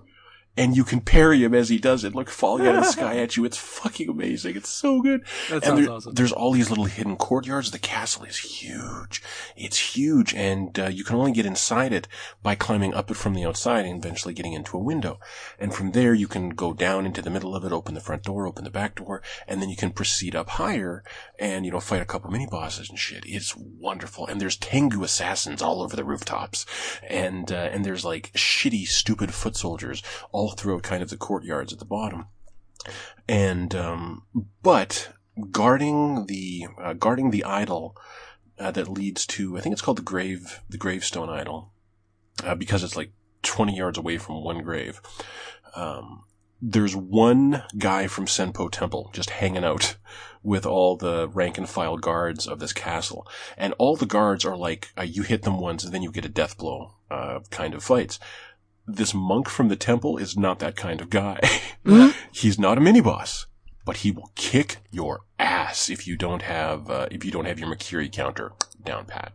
and 0.59 0.75
you 0.75 0.83
can 0.83 0.99
parry 0.99 1.41
him 1.41 1.53
as 1.55 1.69
he 1.69 1.77
does 1.77 2.03
it, 2.03 2.13
like 2.13 2.27
falling 2.27 2.67
out 2.67 2.75
of 2.75 2.83
the 2.83 2.91
sky 2.91 3.15
at 3.15 3.37
you. 3.37 3.45
It's 3.45 3.57
fucking 3.57 4.09
amazing. 4.09 4.57
It's 4.57 4.67
so 4.67 5.01
good. 5.01 5.23
That 5.49 5.65
and 5.65 5.77
there- 5.77 5.89
awesome. 5.89 6.13
there's 6.13 6.33
all 6.33 6.51
these 6.51 6.69
little 6.69 6.83
hidden 6.83 7.15
courtyards. 7.15 7.71
The 7.71 7.79
castle 7.79 8.25
is 8.25 8.37
huge. 8.37 9.23
It's 9.55 9.95
huge, 9.95 10.33
and 10.35 10.77
uh, 10.77 10.87
you 10.87 11.05
can 11.05 11.15
only 11.15 11.31
get 11.31 11.45
inside 11.45 11.93
it 11.93 12.09
by 12.43 12.55
climbing 12.55 12.93
up 12.93 13.09
it 13.09 13.13
from 13.13 13.35
the 13.35 13.45
outside 13.45 13.85
and 13.85 14.03
eventually 14.03 14.33
getting 14.33 14.51
into 14.51 14.75
a 14.75 14.81
window. 14.81 15.21
And 15.57 15.73
from 15.73 15.91
there, 15.91 16.13
you 16.13 16.27
can 16.27 16.49
go 16.49 16.73
down 16.73 17.05
into 17.05 17.21
the 17.21 17.29
middle 17.29 17.55
of 17.55 17.63
it, 17.63 17.71
open 17.71 17.93
the 17.95 18.01
front 18.01 18.23
door, 18.23 18.45
open 18.45 18.65
the 18.65 18.69
back 18.69 18.95
door, 18.95 19.21
and 19.47 19.61
then 19.61 19.69
you 19.69 19.77
can 19.77 19.91
proceed 19.91 20.35
up 20.35 20.49
higher 20.49 21.05
and 21.39 21.65
you 21.65 21.71
know 21.71 21.79
fight 21.79 22.01
a 22.01 22.05
couple 22.05 22.29
mini 22.31 22.47
bosses 22.47 22.89
and 22.89 22.99
shit. 22.99 23.23
It's 23.25 23.55
wonderful. 23.55 24.27
And 24.27 24.41
there's 24.41 24.57
Tengu 24.57 25.03
assassins 25.03 25.61
all 25.61 25.81
over 25.81 25.95
the 25.95 26.03
rooftops, 26.03 26.65
and 27.09 27.49
uh, 27.49 27.69
and 27.71 27.85
there's 27.85 28.03
like 28.03 28.33
shitty, 28.33 28.87
stupid 28.87 29.33
foot 29.33 29.55
soldiers 29.55 30.03
all 30.33 30.48
throughout 30.51 30.83
kind 30.83 31.03
of 31.03 31.09
the 31.09 31.17
courtyards 31.17 31.73
at 31.73 31.79
the 31.79 31.85
bottom. 31.85 32.25
And 33.27 33.75
um, 33.75 34.23
but 34.63 35.13
guarding 35.51 36.25
the 36.27 36.67
uh, 36.81 36.93
guarding 36.93 37.31
the 37.31 37.43
idol 37.43 37.95
uh, 38.57 38.71
that 38.71 38.89
leads 38.89 39.25
to 39.25 39.57
I 39.57 39.61
think 39.61 39.73
it's 39.73 39.81
called 39.81 39.97
the 39.97 40.03
grave 40.03 40.61
the 40.69 40.77
gravestone 40.77 41.29
idol 41.29 41.71
uh, 42.43 42.55
because 42.55 42.83
it's 42.83 42.95
like 42.95 43.11
20 43.43 43.75
yards 43.75 43.97
away 43.97 44.17
from 44.17 44.43
one 44.43 44.61
grave. 44.63 45.01
Um, 45.75 46.23
there's 46.61 46.95
one 46.95 47.63
guy 47.77 48.07
from 48.07 48.25
Senpou 48.25 48.69
Temple 48.71 49.11
just 49.13 49.29
hanging 49.29 49.63
out 49.63 49.95
with 50.43 50.65
all 50.65 50.97
the 50.97 51.27
rank 51.29 51.57
and 51.57 51.69
file 51.69 51.97
guards 51.97 52.47
of 52.47 52.59
this 52.59 52.73
castle. 52.73 53.27
And 53.57 53.73
all 53.77 53.95
the 53.95 54.05
guards 54.05 54.45
are 54.45 54.57
like, 54.57 54.89
uh, 54.97 55.03
you 55.03 55.23
hit 55.23 55.43
them 55.43 55.59
once 55.59 55.83
and 55.83 55.93
then 55.93 56.01
you 56.01 56.11
get 56.11 56.25
a 56.25 56.29
death 56.29 56.57
blow, 56.57 56.95
uh, 57.09 57.39
kind 57.49 57.73
of 57.73 57.83
fights. 57.83 58.19
This 58.91 59.13
monk 59.13 59.49
from 59.49 59.67
the 59.69 59.75
temple 59.75 60.17
is 60.17 60.35
not 60.37 60.59
that 60.59 60.75
kind 60.75 60.99
of 61.01 61.09
guy. 61.09 61.39
He's 62.31 62.57
not 62.57 62.77
a 62.77 62.81
mini 62.81 63.01
boss, 63.01 63.45
but 63.85 63.97
he 63.97 64.11
will 64.11 64.31
kick 64.35 64.77
your 64.91 65.21
ass 65.37 65.89
if 65.89 66.07
you 66.07 66.15
don't 66.17 66.41
have, 66.41 66.89
uh, 66.89 67.07
if 67.11 67.23
you 67.23 67.31
don't 67.31 67.45
have 67.45 67.59
your 67.59 67.69
Mikiri 67.69 68.11
counter 68.11 68.53
down 68.83 69.05
pat. 69.05 69.33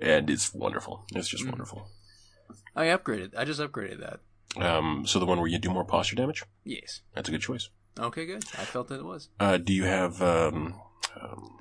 And 0.00 0.28
it's 0.28 0.52
wonderful. 0.52 1.04
It's 1.14 1.28
just 1.28 1.46
wonderful. 1.46 1.88
I 2.74 2.86
upgraded. 2.86 3.32
I 3.36 3.44
just 3.46 3.60
upgraded 3.60 4.00
that. 4.00 4.20
Um, 4.62 5.04
so 5.06 5.18
the 5.18 5.26
one 5.26 5.38
where 5.38 5.48
you 5.48 5.58
do 5.58 5.70
more 5.70 5.84
posture 5.84 6.16
damage, 6.16 6.42
Yes. 6.64 7.00
that's 7.14 7.28
a 7.28 7.32
good 7.32 7.40
choice. 7.40 7.70
Okay, 7.98 8.26
good. 8.26 8.44
I 8.58 8.64
felt 8.64 8.88
that 8.88 9.00
it 9.00 9.04
was. 9.06 9.30
Uh, 9.40 9.56
do 9.56 9.72
you 9.72 9.84
have 9.84 10.20
um, 10.20 10.74
um, 11.20 11.58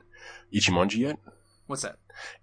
Ichimonji 0.53 0.97
yet? 0.97 1.17
What's 1.67 1.81
that? 1.81 1.97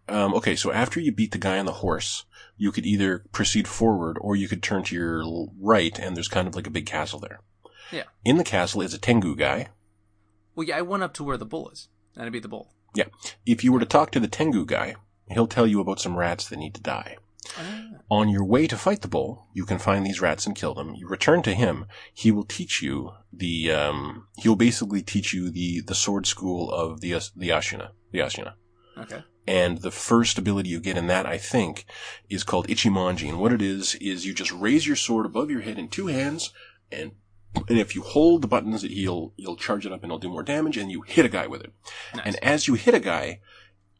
Um, 0.09 0.35
okay, 0.35 0.57
so 0.57 0.73
after 0.73 1.01
you 1.01 1.13
beat 1.13 1.33
the 1.33 1.39
guy 1.39 1.59
on 1.59 1.67
the 1.67 1.73
horse, 1.73 2.25
you 2.57 2.73
could 2.73 2.87
either 2.87 3.25
proceed 3.33 3.69
forward 3.69 4.19
or 4.21 4.37
you 4.37 4.49
could 4.49 4.63
turn 4.63 4.83
to 4.85 4.95
your 4.95 5.25
right, 5.61 5.97
and 5.99 6.17
there's 6.17 6.29
kind 6.29 6.49
of 6.49 6.55
like 6.55 6.67
a 6.67 6.71
big 6.71 6.87
castle 6.87 7.21
there. 7.21 7.41
Yeah. 7.91 8.05
In 8.25 8.37
the 8.37 8.45
castle 8.45 8.83
is 8.83 8.95
a 8.95 8.99
Tengu 8.99 9.37
guy. 9.37 9.69
Well, 10.55 10.67
yeah, 10.67 10.79
I 10.79 10.83
went 10.83 11.03
up 11.03 11.15
to 11.15 11.25
where 11.25 11.37
the 11.37 11.47
bull 11.47 11.71
is, 11.71 11.89
and 12.17 12.25
I 12.25 12.31
beat 12.31 12.43
the 12.43 12.49
bull. 12.49 12.73
Yeah. 12.95 13.05
If 13.47 13.65
you 13.65 13.73
were 13.73 13.81
to 13.81 13.87
talk 13.87 14.11
to 14.13 14.21
the 14.21 14.29
Tengu 14.29 14.67
guy, 14.67 14.97
he'll 15.31 15.47
tell 15.47 15.67
you 15.67 15.81
about 15.81 16.01
some 16.01 16.19
rats 16.19 16.49
that 16.49 16.59
need 16.59 16.75
to 16.75 16.83
die. 16.83 17.17
Ah. 17.59 17.89
On 18.11 18.29
your 18.29 18.45
way 18.45 18.67
to 18.67 18.77
fight 18.77 19.01
the 19.01 19.09
bull, 19.09 19.47
you 19.53 19.65
can 19.65 19.79
find 19.79 20.05
these 20.05 20.21
rats 20.21 20.47
and 20.47 20.55
kill 20.55 20.75
them. 20.75 20.95
You 20.95 21.09
return 21.09 21.43
to 21.43 21.55
him. 21.55 21.87
He 22.13 22.31
will 22.31 22.45
teach 22.45 22.83
you 22.83 23.13
the. 23.33 23.73
Um, 23.73 24.29
he'll 24.37 24.57
basically 24.57 25.03
teach 25.03 25.33
you 25.33 25.51
the 25.51 25.81
the 25.81 25.95
sword 25.95 26.27
school 26.27 26.71
of 26.71 27.01
the 27.01 27.13
the 27.35 27.49
Ashina. 27.49 27.91
The 28.11 28.21
Ashina. 28.21 28.53
Okay. 28.97 29.25
And 29.47 29.79
the 29.79 29.91
first 29.91 30.39
ability 30.39 30.69
you 30.69 30.81
get 30.81 30.97
in 30.97 31.09
that, 31.09 31.27
I 31.27 31.37
think, 31.37 31.85
is 32.29 32.45
called 32.45 32.69
Ichimonji. 32.69 33.29
And 33.29 33.41
what 33.41 33.53
it 33.53 33.61
is, 33.61 33.97
is 33.97 34.25
you 34.25 34.35
just 34.35 34.53
raise 34.53 34.87
your 34.87 34.97
sword 34.97 35.27
above 35.27 35.51
your 35.51 35.63
head 35.63 35.79
in 35.79 35.89
two 35.89 36.07
hands, 36.07 36.53
and 36.91 37.13
and 37.69 37.79
if 37.79 37.95
you 37.95 38.03
hold 38.03 38.43
the 38.43 38.49
buttons, 38.49 38.83
he'll 38.83 39.33
you'll 39.37 39.57
charge 39.57 39.85
it 39.85 39.93
up 39.93 40.03
and 40.03 40.11
it'll 40.11 40.19
do 40.19 40.29
more 40.29 40.43
damage, 40.43 40.77
and 40.77 40.91
you 40.91 41.03
hit 41.03 41.27
a 41.27 41.29
guy 41.29 41.47
with 41.47 41.63
it. 41.63 41.73
Nice. 42.15 42.27
And 42.27 42.37
as 42.37 42.69
you 42.69 42.75
hit 42.75 42.95
a 42.95 43.01
guy, 43.01 43.41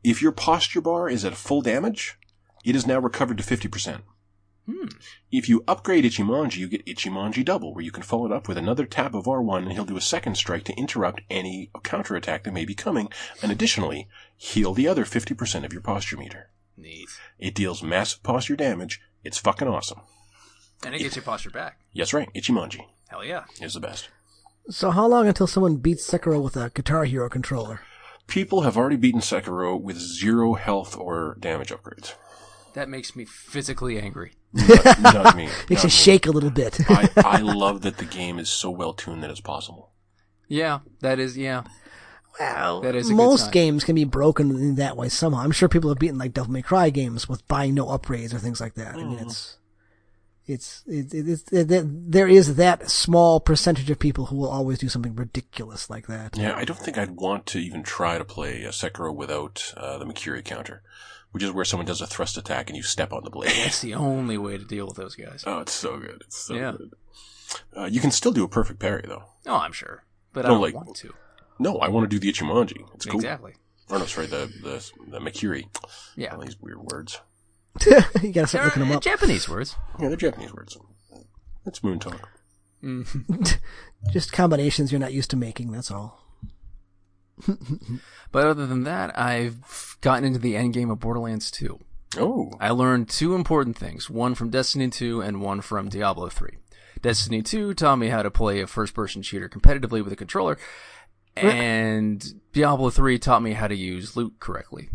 if 0.05 0.23
your 0.23 0.33
posture 0.33 0.81
bar 0.81 1.09
is 1.09 1.25
at 1.25 1.37
full 1.37 1.61
damage, 1.61 2.19
it 2.65 2.77
is 2.77 2.87
now 2.87 2.99
recovered 2.99 3.39
to 3.39 3.45
fifty 3.45 3.69
percent. 3.69 4.03
Hmm. 4.67 4.89
If 5.31 5.49
you 5.49 5.65
upgrade 5.67 6.05
Ichimonji, 6.05 6.57
you 6.59 6.69
get 6.69 6.87
Ichimonji 6.87 7.45
Double, 7.45 7.75
where 7.75 7.85
you 7.85 7.91
can 7.91 8.05
follow 8.05 8.27
it 8.27 8.33
up 8.33 8.47
with 8.47 8.57
another 8.57 8.87
tap 8.87 9.13
of 9.15 9.25
R1 9.25 9.65
and 9.65 9.73
he'll 9.73 9.85
do 9.85 9.97
a 9.97 10.01
second 10.01 10.37
strike 10.37 10.65
to 10.65 10.75
interrupt 10.75 11.23
any 11.29 11.71
counterattack 11.83 12.45
that 12.45 12.53
may 12.55 12.65
be 12.65 12.75
coming, 12.75 13.09
and 13.43 13.51
additionally, 13.51 14.09
heal 14.37 14.73
the 14.73 14.87
other 14.87 15.05
50% 15.05 15.65
of 15.65 15.73
your 15.73 15.83
posture 15.83 16.17
meter. 16.17 16.51
Neat. 16.77 17.09
It 17.39 17.55
deals 17.55 17.83
massive 17.83 18.23
posture 18.23 18.57
damage. 18.57 19.01
It's 19.25 19.39
fucking 19.39 19.69
awesome. 19.69 20.01
And 20.85 20.95
it 20.95 20.99
gets 20.99 21.17
your 21.17 21.25
posture 21.25 21.51
back. 21.51 21.79
Yes, 21.93 22.13
right. 22.13 22.33
Ichimonji 22.35 22.87
Hell 23.09 23.25
yeah. 23.25 23.45
is 23.61 23.75
the 23.75 23.81
best. 23.81 24.09
So 24.71 24.91
how 24.91 25.07
long 25.07 25.27
until 25.27 25.47
someone 25.47 25.77
beats 25.77 26.09
Sekiro 26.09 26.43
with 26.43 26.57
a 26.57 26.71
Guitar 26.71 27.05
Hero 27.05 27.29
controller? 27.29 27.81
People 28.29 28.63
have 28.63 28.77
already 28.77 28.97
beaten 28.97 29.21
Sekiro 29.21 29.81
with 29.81 29.99
zero 29.99 30.55
health 30.55 30.97
or 30.97 31.37
damage 31.41 31.71
upgrades. 31.71 32.15
That 32.75 32.89
makes 32.89 33.15
me 33.15 33.25
physically 33.25 33.99
angry. 33.99 34.33
Not, 34.53 35.01
not 35.01 35.37
me. 35.37 35.45
Makes 35.45 35.71
Not 35.71 35.83
you 35.85 35.87
me. 35.87 35.91
shake 35.91 36.27
a 36.27 36.31
little 36.31 36.51
bit. 36.51 36.79
I, 36.89 37.09
I 37.17 37.39
love 37.41 37.83
that 37.83 37.97
the 37.99 38.05
game 38.05 38.39
is 38.39 38.49
so 38.51 38.71
well 38.71 38.93
tuned 38.93 39.23
that 39.23 39.31
it's 39.31 39.41
possible. 39.41 39.91
Yeah, 40.49 40.81
that 41.01 41.19
is, 41.19 41.39
yeah. 41.39 41.63
well, 42.39 42.81
That 42.83 42.95
is 42.95 43.11
most 43.11 43.53
games 43.53 43.85
can 43.85 43.95
be 43.95 44.05
broken 44.05 44.51
in 44.51 44.75
that 44.77 44.97
way 44.97 45.09
somehow. 45.09 45.41
I'm 45.41 45.51
sure 45.53 45.69
people 45.69 45.89
have 45.91 45.99
beaten 45.99 46.19
like 46.19 46.35
Devil 46.35 46.53
May 46.53 46.63
Cry 46.63 46.91
games 46.91 47.29
with 47.29 47.47
buying 47.49 47.75
no 47.75 47.87
upgrades 47.87 48.35
or 48.35 48.39
things 48.39 48.61
like 48.61 48.75
that. 48.75 48.95
I 48.95 48.97
mean, 48.99 49.19
Mm. 49.19 49.23
it's 49.23 49.57
it's 50.47 50.83
it, 50.89 51.15
it, 51.15 51.29
it's 51.29 51.53
it, 51.53 51.71
it, 51.71 52.11
there 52.13 52.27
is 52.29 52.57
that 52.57 52.91
small 52.91 53.39
percentage 53.41 53.89
of 53.91 53.99
people 53.99 54.27
who 54.27 54.37
will 54.37 54.49
always 54.51 54.79
do 54.79 54.89
something 54.89 55.15
ridiculous 55.15 55.89
like 55.89 56.09
that. 56.09 56.37
Yeah, 56.37 56.55
I 56.57 56.65
don't 56.65 56.79
think 56.79 56.99
I'd 56.99 57.13
want 57.17 57.47
to 57.47 57.59
even 57.59 57.83
try 57.85 58.19
to 58.19 58.25
play 58.25 58.65
a 58.65 58.71
Sekiro 58.71 59.15
without 59.15 59.73
uh, 59.77 59.99
the 59.99 60.05
Mikiri 60.05 60.45
counter, 60.45 60.83
which 61.33 61.43
is 61.43 61.51
where 61.51 61.65
someone 61.65 61.87
does 61.87 62.01
a 62.01 62.07
thrust 62.07 62.37
attack 62.39 62.69
and 62.71 62.77
you 62.77 62.83
step 62.83 63.13
on 63.13 63.25
the 63.25 63.31
blade. 63.31 63.51
That's 63.57 63.81
the 63.81 63.95
only 63.95 64.39
way 64.39 64.57
to 64.57 64.65
deal 64.65 64.87
with 64.87 64.97
those 64.97 65.15
guys. 65.17 65.45
oh, 65.47 65.59
it's 65.61 65.73
so 65.73 65.99
good. 65.99 66.23
It's 66.27 66.37
so 66.39 66.55
Yeah. 66.55 66.73
good. 66.73 66.95
Uh, 67.77 67.85
you 67.85 68.01
can 68.01 68.11
still 68.11 68.33
do 68.33 68.45
a 68.45 68.49
perfect 68.49 68.79
parry 68.81 69.05
though. 69.07 69.25
Oh, 69.47 69.57
I'm 69.57 69.73
sure. 69.73 70.05
But 70.33 70.47
I 70.47 70.49
don't 70.49 70.61
like- 70.61 70.75
want 70.75 70.95
to. 70.97 71.13
No, 71.59 71.79
I 71.79 71.89
want 71.89 72.09
to 72.09 72.09
do 72.09 72.19
the 72.19 72.33
Ichimonji. 72.33 72.87
It's 72.95 73.05
cool. 73.05 73.17
Exactly. 73.21 73.55
Or 73.91 73.99
no, 73.99 74.07
sorry, 74.07 74.27
the 74.27 74.51
the 74.63 74.91
the 75.11 75.19
Mikiri. 75.19 75.65
Yeah. 76.17 76.35
All 76.35 76.41
these 76.41 76.59
weird 76.61 76.81
words. 76.91 77.21
you 77.87 78.33
gotta 78.33 78.47
start 78.47 78.51
They're 78.53 78.65
looking 78.65 78.83
them 78.85 78.93
up. 78.93 79.03
Japanese 79.03 79.49
words. 79.49 79.77
Yeah, 80.01 80.09
they're 80.09 80.17
Japanese 80.17 80.53
words. 80.55 80.79
It's 81.67 81.85
moon 81.85 81.99
talk. 81.99 82.29
Just 84.13 84.33
combinations 84.33 84.91
you're 84.93 84.99
not 85.01 85.13
used 85.13 85.31
to 85.31 85.37
making. 85.37 85.73
That's 85.73 85.91
all. 85.91 86.22
But 88.33 88.47
other 88.47 88.67
than 88.67 88.85
that, 88.85 89.17
I've 89.17 89.99
gotten 90.01 90.25
into 90.25 90.39
the 90.39 90.57
end 90.57 90.73
game 90.73 90.91
of 90.91 90.99
Borderlands 90.99 91.51
2. 91.51 91.79
Oh, 92.19 92.53
I 92.59 92.71
learned 92.71 93.09
two 93.09 93.35
important 93.35 93.77
things, 93.77 94.11
one 94.11 94.35
from 94.35 94.51
Destiny 94.51 94.89
2 94.89 95.21
and 95.21 95.41
one 95.41 95.61
from 95.61 95.89
Diablo 95.89 96.29
3. 96.29 96.57
Destiny 97.01 97.43
2 97.43 97.75
taught 97.75 97.97
me 97.97 98.09
how 98.09 98.23
to 98.23 98.31
play 98.31 98.61
a 98.61 98.67
first 98.67 98.95
person 98.95 99.23
shooter 99.23 99.49
competitively 99.49 100.03
with 100.03 100.13
a 100.13 100.17
controller, 100.17 100.59
and 101.37 102.41
Diablo 102.53 102.91
3 102.91 103.19
taught 103.19 103.43
me 103.43 103.53
how 103.53 103.67
to 103.67 103.75
use 103.75 104.17
loot 104.17 104.35
correctly 104.41 104.89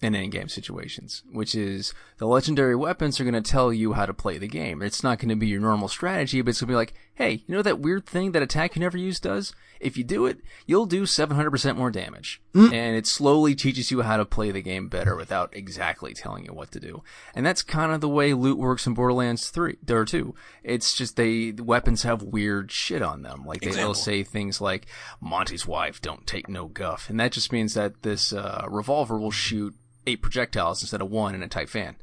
in 0.00 0.14
in-game 0.14 0.48
situations, 0.48 1.22
which 1.30 1.54
is 1.54 1.94
the 2.18 2.26
legendary 2.26 2.74
weapons 2.74 3.20
are 3.20 3.24
going 3.24 3.40
to 3.40 3.50
tell 3.50 3.72
you 3.72 3.92
how 3.92 4.04
to 4.04 4.12
play 4.12 4.36
the 4.36 4.48
game. 4.48 4.82
It's 4.82 5.02
not 5.02 5.18
going 5.18 5.28
to 5.28 5.36
be 5.36 5.46
your 5.46 5.60
normal 5.60 5.88
strategy, 5.88 6.42
but 6.42 6.50
it's 6.50 6.60
going 6.60 6.68
to 6.68 6.72
be 6.72 6.76
like, 6.76 6.94
hey, 7.22 7.44
you 7.46 7.54
know 7.54 7.62
that 7.62 7.78
weird 7.78 8.04
thing 8.04 8.32
that 8.32 8.42
attack 8.42 8.74
you 8.74 8.80
never 8.80 8.98
use 8.98 9.20
does? 9.20 9.54
If 9.78 9.96
you 9.96 10.02
do 10.02 10.26
it, 10.26 10.38
you'll 10.66 10.86
do 10.86 11.04
700% 11.04 11.76
more 11.76 11.90
damage. 11.90 12.42
And 12.72 12.96
it 12.96 13.06
slowly 13.06 13.54
teaches 13.54 13.90
you 13.92 14.02
how 14.02 14.16
to 14.16 14.24
play 14.24 14.50
the 14.50 14.60
game 14.60 14.88
better 14.88 15.14
without 15.14 15.54
exactly 15.56 16.14
telling 16.14 16.44
you 16.44 16.52
what 16.52 16.72
to 16.72 16.80
do. 16.80 17.02
And 17.34 17.46
that's 17.46 17.62
kind 17.62 17.92
of 17.92 18.00
the 18.00 18.08
way 18.08 18.34
loot 18.34 18.58
works 18.58 18.86
in 18.86 18.94
Borderlands 18.94 19.50
3, 19.50 19.78
or 19.88 20.04
2. 20.04 20.34
It's 20.64 20.94
just 20.94 21.16
they, 21.16 21.52
the 21.52 21.64
weapons 21.64 22.02
have 22.02 22.22
weird 22.22 22.72
shit 22.72 23.02
on 23.02 23.22
them. 23.22 23.44
Like 23.44 23.60
they, 23.60 23.70
they'll 23.70 23.94
say 23.94 24.24
things 24.24 24.60
like, 24.60 24.86
Monty's 25.20 25.66
wife 25.66 26.02
don't 26.02 26.26
take 26.26 26.48
no 26.48 26.66
guff. 26.66 27.08
And 27.08 27.20
that 27.20 27.32
just 27.32 27.52
means 27.52 27.74
that 27.74 28.02
this, 28.02 28.32
uh, 28.32 28.66
revolver 28.68 29.18
will 29.18 29.30
shoot 29.30 29.74
eight 30.08 30.22
projectiles 30.22 30.82
instead 30.82 31.00
of 31.00 31.10
one 31.10 31.36
in 31.36 31.42
a 31.42 31.48
tight 31.48 31.68
fan. 31.68 31.96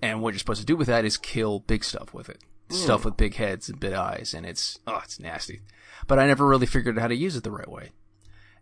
And 0.00 0.22
what 0.22 0.32
you're 0.32 0.38
supposed 0.38 0.60
to 0.60 0.66
do 0.66 0.76
with 0.76 0.86
that 0.86 1.04
is 1.04 1.16
kill 1.16 1.60
big 1.60 1.84
stuff 1.84 2.14
with 2.14 2.28
it. 2.28 2.42
Stuff 2.70 3.02
hmm. 3.02 3.08
with 3.08 3.16
big 3.16 3.34
heads 3.34 3.68
and 3.68 3.80
big 3.80 3.92
eyes, 3.92 4.34
and 4.34 4.46
it's 4.46 4.78
oh, 4.86 5.00
it's 5.04 5.20
nasty. 5.20 5.60
But 6.06 6.18
I 6.18 6.26
never 6.26 6.46
really 6.46 6.66
figured 6.66 6.98
out 6.98 7.02
how 7.02 7.08
to 7.08 7.14
use 7.14 7.36
it 7.36 7.44
the 7.44 7.50
right 7.50 7.68
way. 7.68 7.90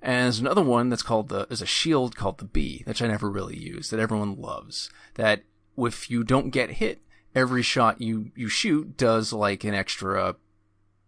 And 0.02 0.24
there's 0.24 0.38
another 0.38 0.62
one 0.62 0.88
that's 0.88 1.02
called 1.02 1.28
the 1.28 1.46
there's 1.46 1.62
a 1.62 1.66
shield 1.66 2.16
called 2.16 2.38
the 2.38 2.44
bee, 2.44 2.82
which 2.86 3.02
I 3.02 3.08
never 3.08 3.30
really 3.30 3.56
use, 3.56 3.90
that 3.90 4.00
everyone 4.00 4.40
loves. 4.40 4.90
That 5.14 5.42
if 5.76 6.10
you 6.10 6.24
don't 6.24 6.50
get 6.50 6.72
hit, 6.72 7.00
every 7.34 7.62
shot 7.62 8.00
you 8.00 8.30
you 8.34 8.48
shoot 8.48 8.96
does 8.96 9.32
like 9.32 9.64
an 9.64 9.74
extra, 9.74 10.36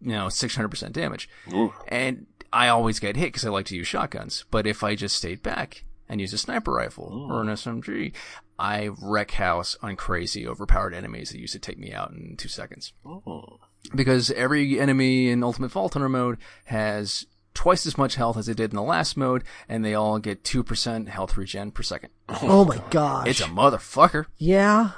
you 0.01 0.13
know, 0.13 0.27
600% 0.27 0.93
damage. 0.93 1.29
Ooh. 1.53 1.73
And 1.89 2.27
I 2.53 2.69
always 2.69 2.99
get 2.99 3.17
hit 3.17 3.27
because 3.27 3.45
I 3.45 3.51
like 3.51 3.67
to 3.67 3.77
use 3.77 3.87
shotguns. 3.87 4.45
But 4.51 4.67
if 4.67 4.83
I 4.83 4.95
just 4.95 5.17
stayed 5.17 5.43
back 5.43 5.85
and 6.09 6.21
use 6.21 6.33
a 6.33 6.39
sniper 6.39 6.73
rifle 6.73 7.27
or 7.31 7.43
an 7.43 7.49
oh. 7.49 7.53
SMG, 7.53 8.13
I 8.59 8.91
wreck 9.01 9.33
house 9.33 9.77
on 9.83 9.97
crazy 9.97 10.47
overpowered 10.47 10.95
enemies 10.95 11.31
that 11.31 11.41
used 11.41 11.53
to 11.53 11.59
take 11.59 11.79
me 11.79 11.93
out 11.93 12.11
in 12.11 12.37
two 12.37 12.49
seconds. 12.49 12.93
Oh. 13.05 13.59
Because 13.95 14.31
every 14.33 14.81
enemy 14.81 15.29
in 15.29 15.45
Ultimate 15.45 15.71
Vault 15.71 15.95
Hunter 15.95 16.09
mode 16.09 16.39
has 16.65 17.27
twice 17.55 17.87
as 17.87 17.99
much 17.99 18.15
health 18.15 18.37
as 18.37 18.47
they 18.47 18.55
did 18.55 18.71
in 18.71 18.77
the 18.77 18.83
last 18.83 19.17
mode, 19.17 19.45
and 19.69 19.85
they 19.85 19.95
all 19.95 20.19
get 20.19 20.45
2% 20.45 21.09
health 21.09 21.37
regen 21.37 21.73
per 21.73 21.83
second. 21.83 22.11
Oh 22.29 22.65
my 22.65 22.81
gosh. 22.91 23.27
It's 23.29 23.41
a 23.41 23.45
motherfucker. 23.45 24.27
yeah. 24.37 24.93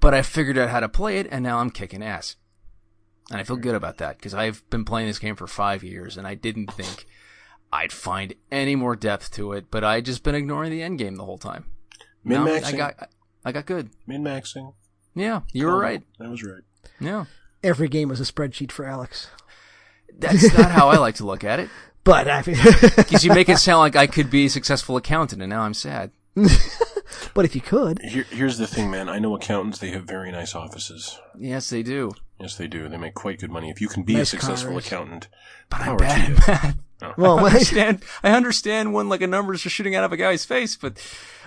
But 0.00 0.14
I 0.14 0.22
figured 0.22 0.58
out 0.58 0.68
how 0.68 0.80
to 0.80 0.88
play 0.88 1.18
it, 1.18 1.28
and 1.30 1.44
now 1.44 1.58
I'm 1.58 1.70
kicking 1.70 2.02
ass. 2.02 2.34
And 3.30 3.38
I 3.40 3.44
feel 3.44 3.56
good 3.56 3.76
about 3.76 3.98
that, 3.98 4.18
because 4.18 4.34
I've 4.34 4.68
been 4.68 4.84
playing 4.84 5.06
this 5.06 5.20
game 5.20 5.36
for 5.36 5.46
five 5.46 5.84
years, 5.84 6.16
and 6.16 6.26
I 6.26 6.34
didn't 6.34 6.72
think 6.72 7.06
I'd 7.72 7.92
find 7.92 8.34
any 8.50 8.76
more 8.76 8.94
depth 8.96 9.30
to 9.32 9.52
it, 9.52 9.70
but 9.70 9.82
I 9.82 10.00
just 10.00 10.22
been 10.22 10.34
ignoring 10.34 10.70
the 10.70 10.82
end 10.82 10.98
game 10.98 11.16
the 11.16 11.24
whole 11.24 11.38
time. 11.38 11.64
Min 12.24 12.44
Now 12.44 12.52
I 12.52 12.60
maxing. 12.60 12.76
got, 12.76 13.10
I 13.44 13.52
got 13.52 13.66
good. 13.66 13.90
Min 14.06 14.22
maxing. 14.22 14.74
Yeah, 15.14 15.40
you 15.52 15.66
were 15.66 15.72
oh, 15.74 15.78
right. 15.78 16.02
That 16.18 16.30
was 16.30 16.42
right. 16.44 16.62
Yeah. 17.00 17.24
Every 17.62 17.88
game 17.88 18.08
was 18.08 18.20
a 18.20 18.24
spreadsheet 18.30 18.70
for 18.72 18.84
Alex. 18.84 19.28
That's 20.18 20.52
not 20.56 20.70
how 20.70 20.88
I 20.88 20.98
like 20.98 21.14
to 21.16 21.26
look 21.26 21.44
at 21.44 21.60
it. 21.60 21.68
But 22.04 22.28
I 22.28 22.42
mean, 22.44 22.56
Because 22.96 23.24
you 23.24 23.32
make 23.32 23.48
it 23.48 23.58
sound 23.58 23.78
like 23.78 23.94
I 23.94 24.08
could 24.08 24.28
be 24.28 24.46
a 24.46 24.50
successful 24.50 24.96
accountant, 24.96 25.40
and 25.40 25.50
now 25.50 25.62
I'm 25.62 25.72
sad. 25.72 26.10
but 26.34 27.44
if 27.44 27.54
you 27.54 27.60
could, 27.60 28.00
Here, 28.02 28.24
here's 28.28 28.58
the 28.58 28.66
thing, 28.66 28.90
man. 28.90 29.08
I 29.08 29.20
know 29.20 29.36
accountants. 29.36 29.78
They 29.78 29.90
have 29.92 30.02
very 30.02 30.32
nice 30.32 30.56
offices. 30.56 31.20
Yes, 31.38 31.70
they 31.70 31.84
do. 31.84 32.10
Yes, 32.40 32.56
they 32.56 32.66
do. 32.66 32.88
They 32.88 32.96
make 32.96 33.14
quite 33.14 33.38
good 33.38 33.52
money. 33.52 33.70
If 33.70 33.80
you 33.80 33.86
can 33.86 34.02
be 34.02 34.14
Nice 34.14 34.22
a 34.22 34.26
successful 34.30 34.72
cars. 34.72 34.86
accountant, 34.88 35.28
But 35.70 35.82
I'm 35.82 35.86
power 35.86 35.98
bad 35.98 36.36
to 36.44 36.50
at 36.52 36.64
you. 36.64 36.70
Math. 37.02 37.18
well, 37.18 37.38
I 37.44 37.48
understand. 37.50 38.02
I 38.22 38.30
understand 38.32 38.94
when 38.94 39.08
like 39.08 39.20
a 39.22 39.26
numbers 39.26 39.64
are 39.66 39.70
shooting 39.70 39.94
out 39.94 40.04
of 40.04 40.12
a 40.12 40.16
guy's 40.16 40.44
face, 40.44 40.76
but 40.76 40.98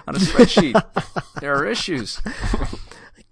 on 0.07 0.15
a 0.15 0.19
spreadsheet, 0.19 0.81
there 1.41 1.55
are 1.55 1.65
issues. 1.65 2.21
I 2.25 2.67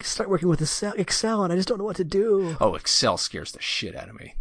start 0.01 0.30
working 0.30 0.49
with 0.49 0.61
Excel, 0.61 0.93
Excel, 0.97 1.43
and 1.43 1.53
I 1.53 1.55
just 1.55 1.67
don't 1.67 1.78
know 1.78 1.84
what 1.86 1.95
to 1.97 2.03
do. 2.03 2.57
Oh, 2.59 2.76
Excel 2.76 3.17
scares 3.17 3.51
the 3.51 3.61
shit 3.61 3.95
out 3.95 4.09
of 4.09 4.15
me. 4.19 4.36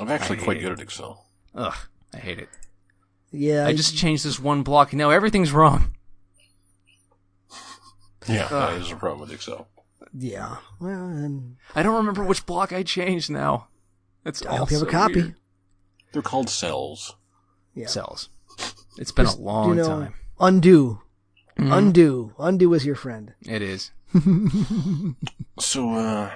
I'm 0.00 0.08
actually 0.10 0.38
quite 0.38 0.58
hate 0.58 0.62
good 0.64 0.72
at 0.72 0.80
Excel. 0.80 1.24
Ugh, 1.54 1.74
I 2.14 2.18
hate 2.18 2.38
it. 2.38 2.48
Yeah, 3.32 3.66
I 3.66 3.72
just 3.72 3.96
changed 3.96 4.24
this 4.24 4.38
one 4.40 4.62
block, 4.62 4.92
and 4.92 4.98
now 4.98 5.10
everything's 5.10 5.52
wrong. 5.52 5.94
Yeah, 8.28 8.48
that 8.48 8.80
is 8.80 8.90
a 8.90 8.96
problem 8.96 9.20
with 9.20 9.32
Excel. 9.32 9.68
yeah. 10.12 10.56
Well, 10.80 11.06
and 11.08 11.56
I 11.74 11.82
don't 11.82 11.94
remember 11.94 12.24
which 12.24 12.44
block 12.46 12.72
I 12.72 12.82
changed 12.82 13.30
now. 13.30 13.68
It's 14.24 14.44
I 14.44 14.56
hope 14.56 14.70
you 14.70 14.78
have 14.78 14.88
a 14.88 14.90
copy. 14.90 15.14
weird. 15.14 15.34
They're 16.16 16.22
called 16.22 16.48
cells. 16.48 17.14
Yeah. 17.74 17.88
Cells. 17.88 18.30
It's 18.96 19.12
been 19.12 19.26
Just, 19.26 19.36
a 19.36 19.42
long 19.42 19.68
you 19.68 19.74
know, 19.74 19.86
time. 19.86 20.14
Undo, 20.40 21.02
Mhm. 21.58 21.76
undo, 21.76 22.32
undo 22.38 22.72
is 22.72 22.86
your 22.86 22.94
friend. 22.94 23.34
It 23.42 23.60
is. 23.60 23.90
So, 25.60 25.90
uh, 25.92 26.30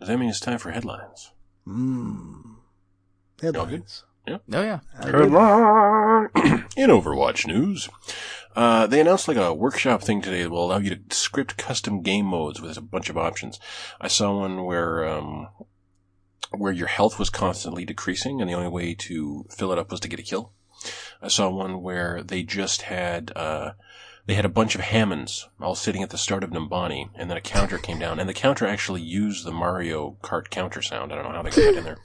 does 0.00 0.08
that 0.08 0.18
mean 0.18 0.30
it's 0.30 0.40
time 0.40 0.58
for 0.58 0.72
headlines? 0.72 1.30
Mm. 1.64 2.56
Headlines. 3.40 4.02
Oh 4.28 4.40
yeah. 4.50 4.80
Headline 5.00 6.28
in 6.76 6.90
Overwatch 6.90 7.46
news. 7.46 7.88
Uh, 8.56 8.88
they 8.88 9.00
announced 9.00 9.28
like 9.28 9.36
a 9.36 9.54
workshop 9.54 10.02
thing 10.02 10.20
today 10.22 10.42
that 10.42 10.50
will 10.50 10.64
allow 10.66 10.78
you 10.78 10.96
to 10.96 11.14
script 11.16 11.56
custom 11.56 12.02
game 12.02 12.26
modes 12.26 12.60
with 12.60 12.76
a 12.76 12.80
bunch 12.80 13.08
of 13.08 13.16
options. 13.16 13.60
I 14.00 14.08
saw 14.08 14.40
one 14.40 14.64
where 14.64 15.08
um, 15.08 15.48
where 16.50 16.72
your 16.72 16.88
health 16.88 17.18
was 17.18 17.30
constantly 17.30 17.84
decreasing, 17.84 18.40
and 18.40 18.48
the 18.48 18.54
only 18.54 18.68
way 18.68 18.94
to 18.94 19.46
fill 19.50 19.72
it 19.72 19.78
up 19.78 19.90
was 19.90 20.00
to 20.00 20.08
get 20.08 20.20
a 20.20 20.22
kill. 20.22 20.52
I 21.20 21.28
saw 21.28 21.50
one 21.50 21.82
where 21.82 22.22
they 22.22 22.42
just 22.42 22.82
had 22.82 23.32
uh, 23.34 23.72
they 24.26 24.34
had 24.34 24.44
a 24.44 24.50
bunch 24.50 24.74
of 24.74 24.82
Hammonds 24.82 25.48
all 25.60 25.74
sitting 25.74 26.02
at 26.02 26.10
the 26.10 26.18
start 26.18 26.44
of 26.44 26.50
Numbani, 26.50 27.08
and 27.14 27.30
then 27.30 27.36
a 27.36 27.40
counter 27.40 27.78
came 27.78 27.98
down, 27.98 28.20
and 28.20 28.28
the 28.28 28.34
counter 28.34 28.66
actually 28.66 29.00
used 29.00 29.44
the 29.44 29.50
Mario 29.50 30.18
Kart 30.22 30.50
counter 30.50 30.82
sound. 30.82 31.12
I 31.12 31.16
don't 31.16 31.24
know 31.24 31.32
how 31.32 31.42
they 31.42 31.50
got 31.50 31.78
in 31.78 31.84
there. 31.84 31.98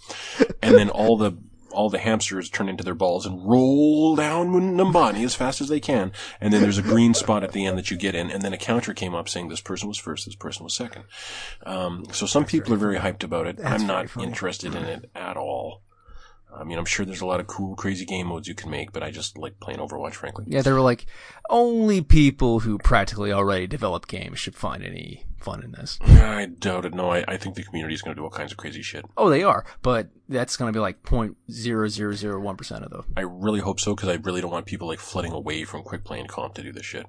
And 0.61 0.75
then 0.75 0.89
all 0.89 1.17
the 1.17 1.37
all 1.73 1.89
the 1.89 1.99
hamsters 1.99 2.49
turn 2.49 2.69
into 2.69 2.83
their 2.83 2.95
balls 2.95 3.25
and 3.25 3.47
roll 3.47 4.15
down 4.15 4.49
Numbani 4.49 5.23
as 5.25 5.35
fast 5.35 5.61
as 5.61 5.67
they 5.67 5.79
can. 5.79 6.11
And 6.39 6.53
then 6.53 6.61
there's 6.61 6.77
a 6.77 6.83
green 6.83 7.13
spot 7.13 7.43
at 7.43 7.51
the 7.51 7.65
end 7.65 7.77
that 7.77 7.91
you 7.91 7.97
get 7.97 8.15
in, 8.15 8.31
and 8.31 8.41
then 8.41 8.53
a 8.53 8.57
counter 8.57 8.93
came 8.93 9.13
up 9.13 9.27
saying 9.29 9.49
this 9.49 9.61
person 9.61 9.87
was 9.87 9.97
first, 9.97 10.25
this 10.25 10.35
person 10.35 10.63
was 10.63 10.73
second. 10.73 11.03
Um, 11.65 12.05
so 12.11 12.25
some 12.25 12.45
people 12.45 12.73
are 12.73 12.77
very 12.77 12.97
hyped 12.97 13.23
about 13.23 13.47
it. 13.47 13.57
That's 13.57 13.81
I'm 13.81 13.87
not 13.87 14.15
interested 14.17 14.75
in 14.75 14.83
it 14.83 15.09
at 15.15 15.37
all. 15.37 15.81
I 16.55 16.63
mean, 16.63 16.77
I'm 16.77 16.85
sure 16.85 17.05
there's 17.05 17.21
a 17.21 17.25
lot 17.25 17.39
of 17.39 17.47
cool, 17.47 17.75
crazy 17.75 18.05
game 18.05 18.27
modes 18.27 18.47
you 18.47 18.55
can 18.55 18.69
make, 18.69 18.91
but 18.91 19.03
I 19.03 19.11
just 19.11 19.37
like 19.37 19.59
playing 19.59 19.79
Overwatch, 19.79 20.13
frankly. 20.13 20.45
Yeah, 20.47 20.61
they 20.61 20.71
were 20.71 20.81
like, 20.81 21.05
only 21.49 22.01
people 22.01 22.59
who 22.59 22.77
practically 22.77 23.31
already 23.31 23.67
develop 23.67 24.07
games 24.07 24.39
should 24.39 24.55
find 24.55 24.83
any 24.83 25.25
fun 25.37 25.63
in 25.63 25.71
this. 25.71 25.99
I 26.05 26.45
doubt 26.45 26.85
it. 26.85 26.93
No, 26.93 27.11
I, 27.11 27.23
I 27.27 27.37
think 27.37 27.55
the 27.55 27.63
community 27.63 27.93
is 27.93 28.01
going 28.01 28.15
to 28.15 28.19
do 28.19 28.23
all 28.23 28.29
kinds 28.29 28.51
of 28.51 28.57
crazy 28.57 28.81
shit. 28.81 29.05
Oh, 29.17 29.29
they 29.29 29.43
are, 29.43 29.65
but 29.81 30.09
that's 30.29 30.57
going 30.57 30.71
to 30.71 30.77
be 30.77 30.81
like 30.81 31.03
0.0001% 31.03 32.83
of 32.83 32.89
them. 32.89 33.05
I 33.17 33.21
really 33.21 33.59
hope 33.59 33.79
so 33.79 33.95
because 33.95 34.09
I 34.09 34.15
really 34.15 34.41
don't 34.41 34.51
want 34.51 34.65
people 34.65 34.87
like 34.87 34.99
flooding 34.99 35.31
away 35.33 35.63
from 35.63 35.83
quick 35.83 36.03
play 36.03 36.19
and 36.19 36.29
comp 36.29 36.55
to 36.55 36.63
do 36.63 36.71
this 36.71 36.85
shit. 36.85 37.05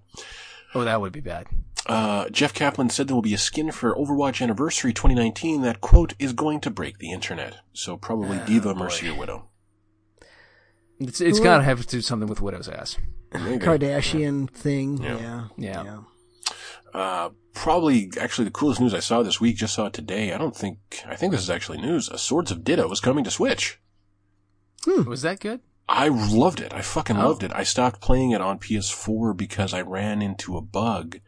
Oh, 0.74 0.84
that 0.84 1.00
would 1.00 1.12
be 1.12 1.20
bad. 1.20 1.46
Uh, 1.86 2.28
Jeff 2.30 2.54
Kaplan 2.54 2.88
said 2.90 3.08
there 3.08 3.14
will 3.14 3.22
be 3.22 3.34
a 3.34 3.38
skin 3.38 3.70
for 3.70 3.94
Overwatch 3.94 4.40
Anniversary 4.40 4.92
2019 4.94 5.62
that, 5.62 5.80
quote, 5.80 6.14
is 6.18 6.32
going 6.32 6.60
to 6.60 6.70
break 6.70 6.98
the 6.98 7.12
internet. 7.12 7.56
So 7.74 7.96
probably 7.96 8.38
D.Va, 8.46 8.74
Mercy, 8.74 9.08
or 9.10 9.14
Widow. 9.18 9.48
It's 10.98 11.20
it's 11.20 11.40
got 11.40 11.58
to 11.58 11.64
have 11.64 11.80
to 11.82 11.86
do 11.86 12.00
something 12.00 12.28
with 12.28 12.40
Widow's 12.40 12.68
ass. 12.68 12.96
There 13.32 13.50
you 13.52 13.58
go. 13.58 13.66
Kardashian 13.76 14.48
thing. 14.50 15.02
Yeah. 15.02 15.48
Yeah. 15.58 15.82
Yeah. 15.84 15.98
Uh, 16.94 17.30
probably, 17.52 18.10
actually, 18.20 18.44
the 18.44 18.50
coolest 18.52 18.80
news 18.80 18.94
I 18.94 19.00
saw 19.00 19.22
this 19.22 19.40
week, 19.40 19.56
just 19.56 19.74
saw 19.74 19.86
it 19.86 19.92
today. 19.92 20.32
I 20.32 20.38
don't 20.38 20.54
think, 20.56 20.78
I 21.06 21.16
think 21.16 21.32
this 21.32 21.42
is 21.42 21.50
actually 21.50 21.78
news. 21.78 22.08
A 22.08 22.16
Swords 22.16 22.52
of 22.52 22.62
Ditto 22.62 22.90
is 22.92 23.00
coming 23.00 23.24
to 23.24 23.30
Switch. 23.32 23.80
Was 24.86 25.22
that 25.22 25.40
good? 25.40 25.60
I 25.88 26.08
loved 26.08 26.60
it. 26.60 26.72
I 26.72 26.80
fucking 26.82 27.16
Oh. 27.16 27.28
loved 27.28 27.42
it. 27.42 27.50
I 27.54 27.64
stopped 27.64 28.00
playing 28.00 28.30
it 28.30 28.40
on 28.40 28.58
PS4 28.58 29.36
because 29.36 29.74
I 29.74 29.80
ran 29.82 30.22
into 30.22 30.56
a 30.56 30.60
bug. 30.62 31.18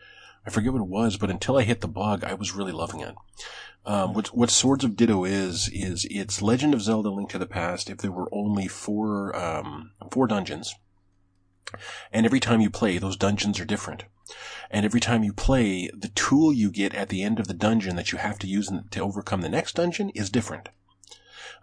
I 0.46 0.50
forget 0.50 0.72
what 0.72 0.82
it 0.82 0.88
was, 0.88 1.16
but 1.16 1.30
until 1.30 1.56
I 1.56 1.62
hit 1.62 1.80
the 1.80 1.88
bug, 1.88 2.22
I 2.22 2.34
was 2.34 2.54
really 2.54 2.72
loving 2.72 3.00
it. 3.00 3.14
Um, 3.84 4.14
what, 4.14 4.28
what 4.28 4.50
Swords 4.50 4.84
of 4.84 4.96
Ditto 4.96 5.24
is, 5.24 5.68
is 5.72 6.06
it's 6.10 6.42
Legend 6.42 6.74
of 6.74 6.82
Zelda 6.82 7.10
Link 7.10 7.30
to 7.30 7.38
the 7.38 7.46
Past 7.46 7.90
if 7.90 7.98
there 7.98 8.12
were 8.12 8.28
only 8.32 8.68
four, 8.68 9.36
um, 9.36 9.92
four 10.10 10.26
dungeons. 10.26 10.74
And 12.12 12.24
every 12.26 12.40
time 12.40 12.60
you 12.60 12.70
play, 12.70 12.98
those 12.98 13.16
dungeons 13.16 13.58
are 13.60 13.64
different. 13.64 14.04
And 14.70 14.84
every 14.84 15.00
time 15.00 15.22
you 15.22 15.32
play, 15.32 15.90
the 15.96 16.08
tool 16.08 16.52
you 16.52 16.70
get 16.70 16.94
at 16.94 17.08
the 17.08 17.22
end 17.22 17.38
of 17.38 17.48
the 17.48 17.54
dungeon 17.54 17.96
that 17.96 18.12
you 18.12 18.18
have 18.18 18.38
to 18.40 18.46
use 18.46 18.70
to 18.90 19.00
overcome 19.00 19.40
the 19.40 19.48
next 19.48 19.74
dungeon 19.74 20.10
is 20.10 20.30
different. 20.30 20.68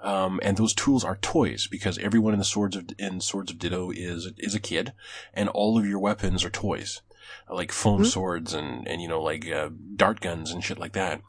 Um, 0.02 0.40
and 0.44 0.58
those 0.58 0.74
tools 0.74 1.06
are 1.06 1.16
toys 1.18 1.68
because 1.68 1.98
everyone 1.98 2.34
in 2.34 2.40
the 2.40 2.46
Swords 2.46 2.76
of 2.76 2.90
in 3.00 3.22
Swords 3.22 3.52
of 3.52 3.60
Ditto 3.60 3.92
is 3.92 4.32
is 4.38 4.54
a 4.54 4.60
kid, 4.60 4.92
and 5.34 5.48
all 5.50 5.78
of 5.78 5.86
your 5.86 6.00
weapons 6.00 6.44
are 6.44 6.50
toys, 6.50 7.02
like 7.50 7.72
foam 7.72 8.06
swords 8.06 8.54
and 8.54 8.88
and 8.88 9.02
you 9.02 9.08
know 9.08 9.22
like 9.22 9.50
uh, 9.50 9.70
dart 9.96 10.22
guns 10.22 10.52
and 10.52 10.64
shit 10.64 10.80
like 10.80 10.94
that. 10.94 11.22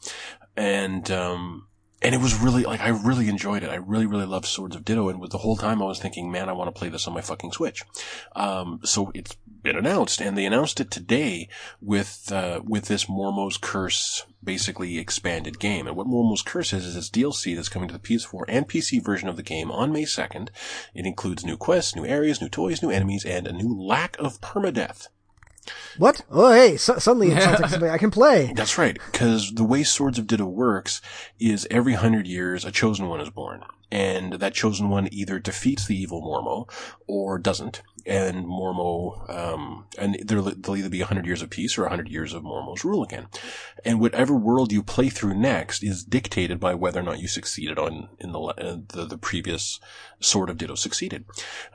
And 0.57 1.11
um, 1.11 1.67
and 2.05 2.15
it 2.15 2.21
was 2.21 2.39
really 2.39 2.65
like 2.65 2.81
I 2.81 2.89
really 2.89 3.29
enjoyed 3.29 3.63
it. 3.63 3.71
I 3.71 3.77
really 3.77 4.05
really 4.05 4.27
loved 4.27 4.45
Swords 4.45 4.77
of 4.77 4.85
Ditto, 4.85 5.09
and 5.09 5.21
with 5.21 5.31
the 5.31 5.39
whole 5.39 5.57
time 5.57 5.83
I 5.83 5.87
was 5.87 5.99
thinking, 5.99 6.31
man, 6.31 6.51
I 6.51 6.53
want 6.53 6.73
to 6.73 6.79
play 6.79 6.91
this 6.91 7.09
on 7.09 7.15
my 7.15 7.23
fucking 7.23 7.53
Switch. 7.53 7.83
Um, 8.37 8.81
so 8.85 9.11
it's 9.15 9.37
been 9.63 9.77
announced, 9.77 10.21
and 10.21 10.37
they 10.37 10.45
announced 10.45 10.81
it 10.81 10.91
today 10.91 11.49
with 11.81 12.31
uh, 12.31 12.61
with 12.63 12.87
this 12.87 13.09
Mormo's 13.09 13.57
Curse 13.57 14.27
basically 14.45 14.99
expanded 14.99 15.59
game. 15.59 15.87
And 15.87 15.97
what 15.97 16.07
Mormo's 16.07 16.43
Curse 16.43 16.75
is 16.75 16.85
is 16.85 16.95
this 16.95 17.09
DLC 17.09 17.57
that's 17.57 17.71
coming 17.71 17.89
to 17.89 17.95
the 17.95 17.99
PS4 17.99 18.45
and 18.49 18.69
PC 18.69 19.03
version 19.03 19.31
of 19.31 19.37
the 19.37 19.43
game 19.43 19.71
on 19.71 19.91
May 19.91 20.05
second. 20.05 20.51
It 20.95 21.07
includes 21.07 21.43
new 21.43 21.57
quests, 21.57 21.97
new 21.97 22.05
areas, 22.05 22.43
new 22.43 22.51
toys, 22.51 22.83
new 22.83 22.91
enemies, 22.91 23.25
and 23.25 23.47
a 23.47 23.53
new 23.53 23.75
lack 23.75 24.19
of 24.19 24.43
permadeath. 24.43 25.09
What? 25.99 26.23
Oh, 26.31 26.53
hey! 26.53 26.77
So, 26.77 26.99
suddenly 26.99 27.31
it 27.31 27.43
sounds 27.43 27.61
like 27.73 27.91
I 27.91 27.99
can 27.99 28.11
play. 28.11 28.53
That's 28.57 28.79
right, 28.79 28.99
because 29.13 29.53
the 29.55 29.65
way 29.65 29.83
Swords 29.83 30.19
of 30.19 30.27
Ditto 30.27 30.47
works 30.47 31.01
is 31.39 31.67
every 31.71 31.95
hundred 31.95 32.27
years 32.27 32.65
a 32.65 32.71
chosen 32.71 33.09
one 33.09 33.21
is 33.21 33.31
born. 33.31 33.63
And 33.95 34.33
that 34.35 34.55
chosen 34.55 34.91
one 34.91 35.09
either 35.13 35.39
defeats 35.39 35.87
the 35.87 35.97
evil 35.97 36.21
Mormo 36.21 36.69
or 37.07 37.39
doesn't. 37.39 37.81
And 38.05 38.45
Mormo, 38.45 39.31
um, 39.31 39.87
and 39.97 40.19
there'll, 40.21 40.49
either 40.49 40.89
be 40.89 40.99
100 40.99 41.25
years 41.25 41.43
of 41.43 41.51
peace 41.51 41.79
or 41.79 41.83
100 41.83 42.09
years 42.09 42.35
of 42.35 42.43
Mormo's 42.43 42.85
rule 42.85 43.05
again. 43.05 43.29
And 43.85 44.01
whatever 44.01 44.35
world 44.35 44.73
you 44.73 44.83
play 44.83 45.11
through 45.11 45.35
next 45.35 45.85
is 45.85 46.03
dictated 46.03 46.59
by 46.59 46.75
whether 46.75 46.99
or 46.99 47.05
not 47.05 47.21
you 47.21 47.29
succeeded 47.29 47.79
on, 47.79 48.09
in 48.19 48.33
the, 48.33 48.41
uh, 48.41 48.79
the, 48.89 49.07
the 49.07 49.17
previous 49.17 49.79
sort 50.19 50.51
of 50.51 50.59
Ditto 50.59 50.75
succeeded. 50.75 51.25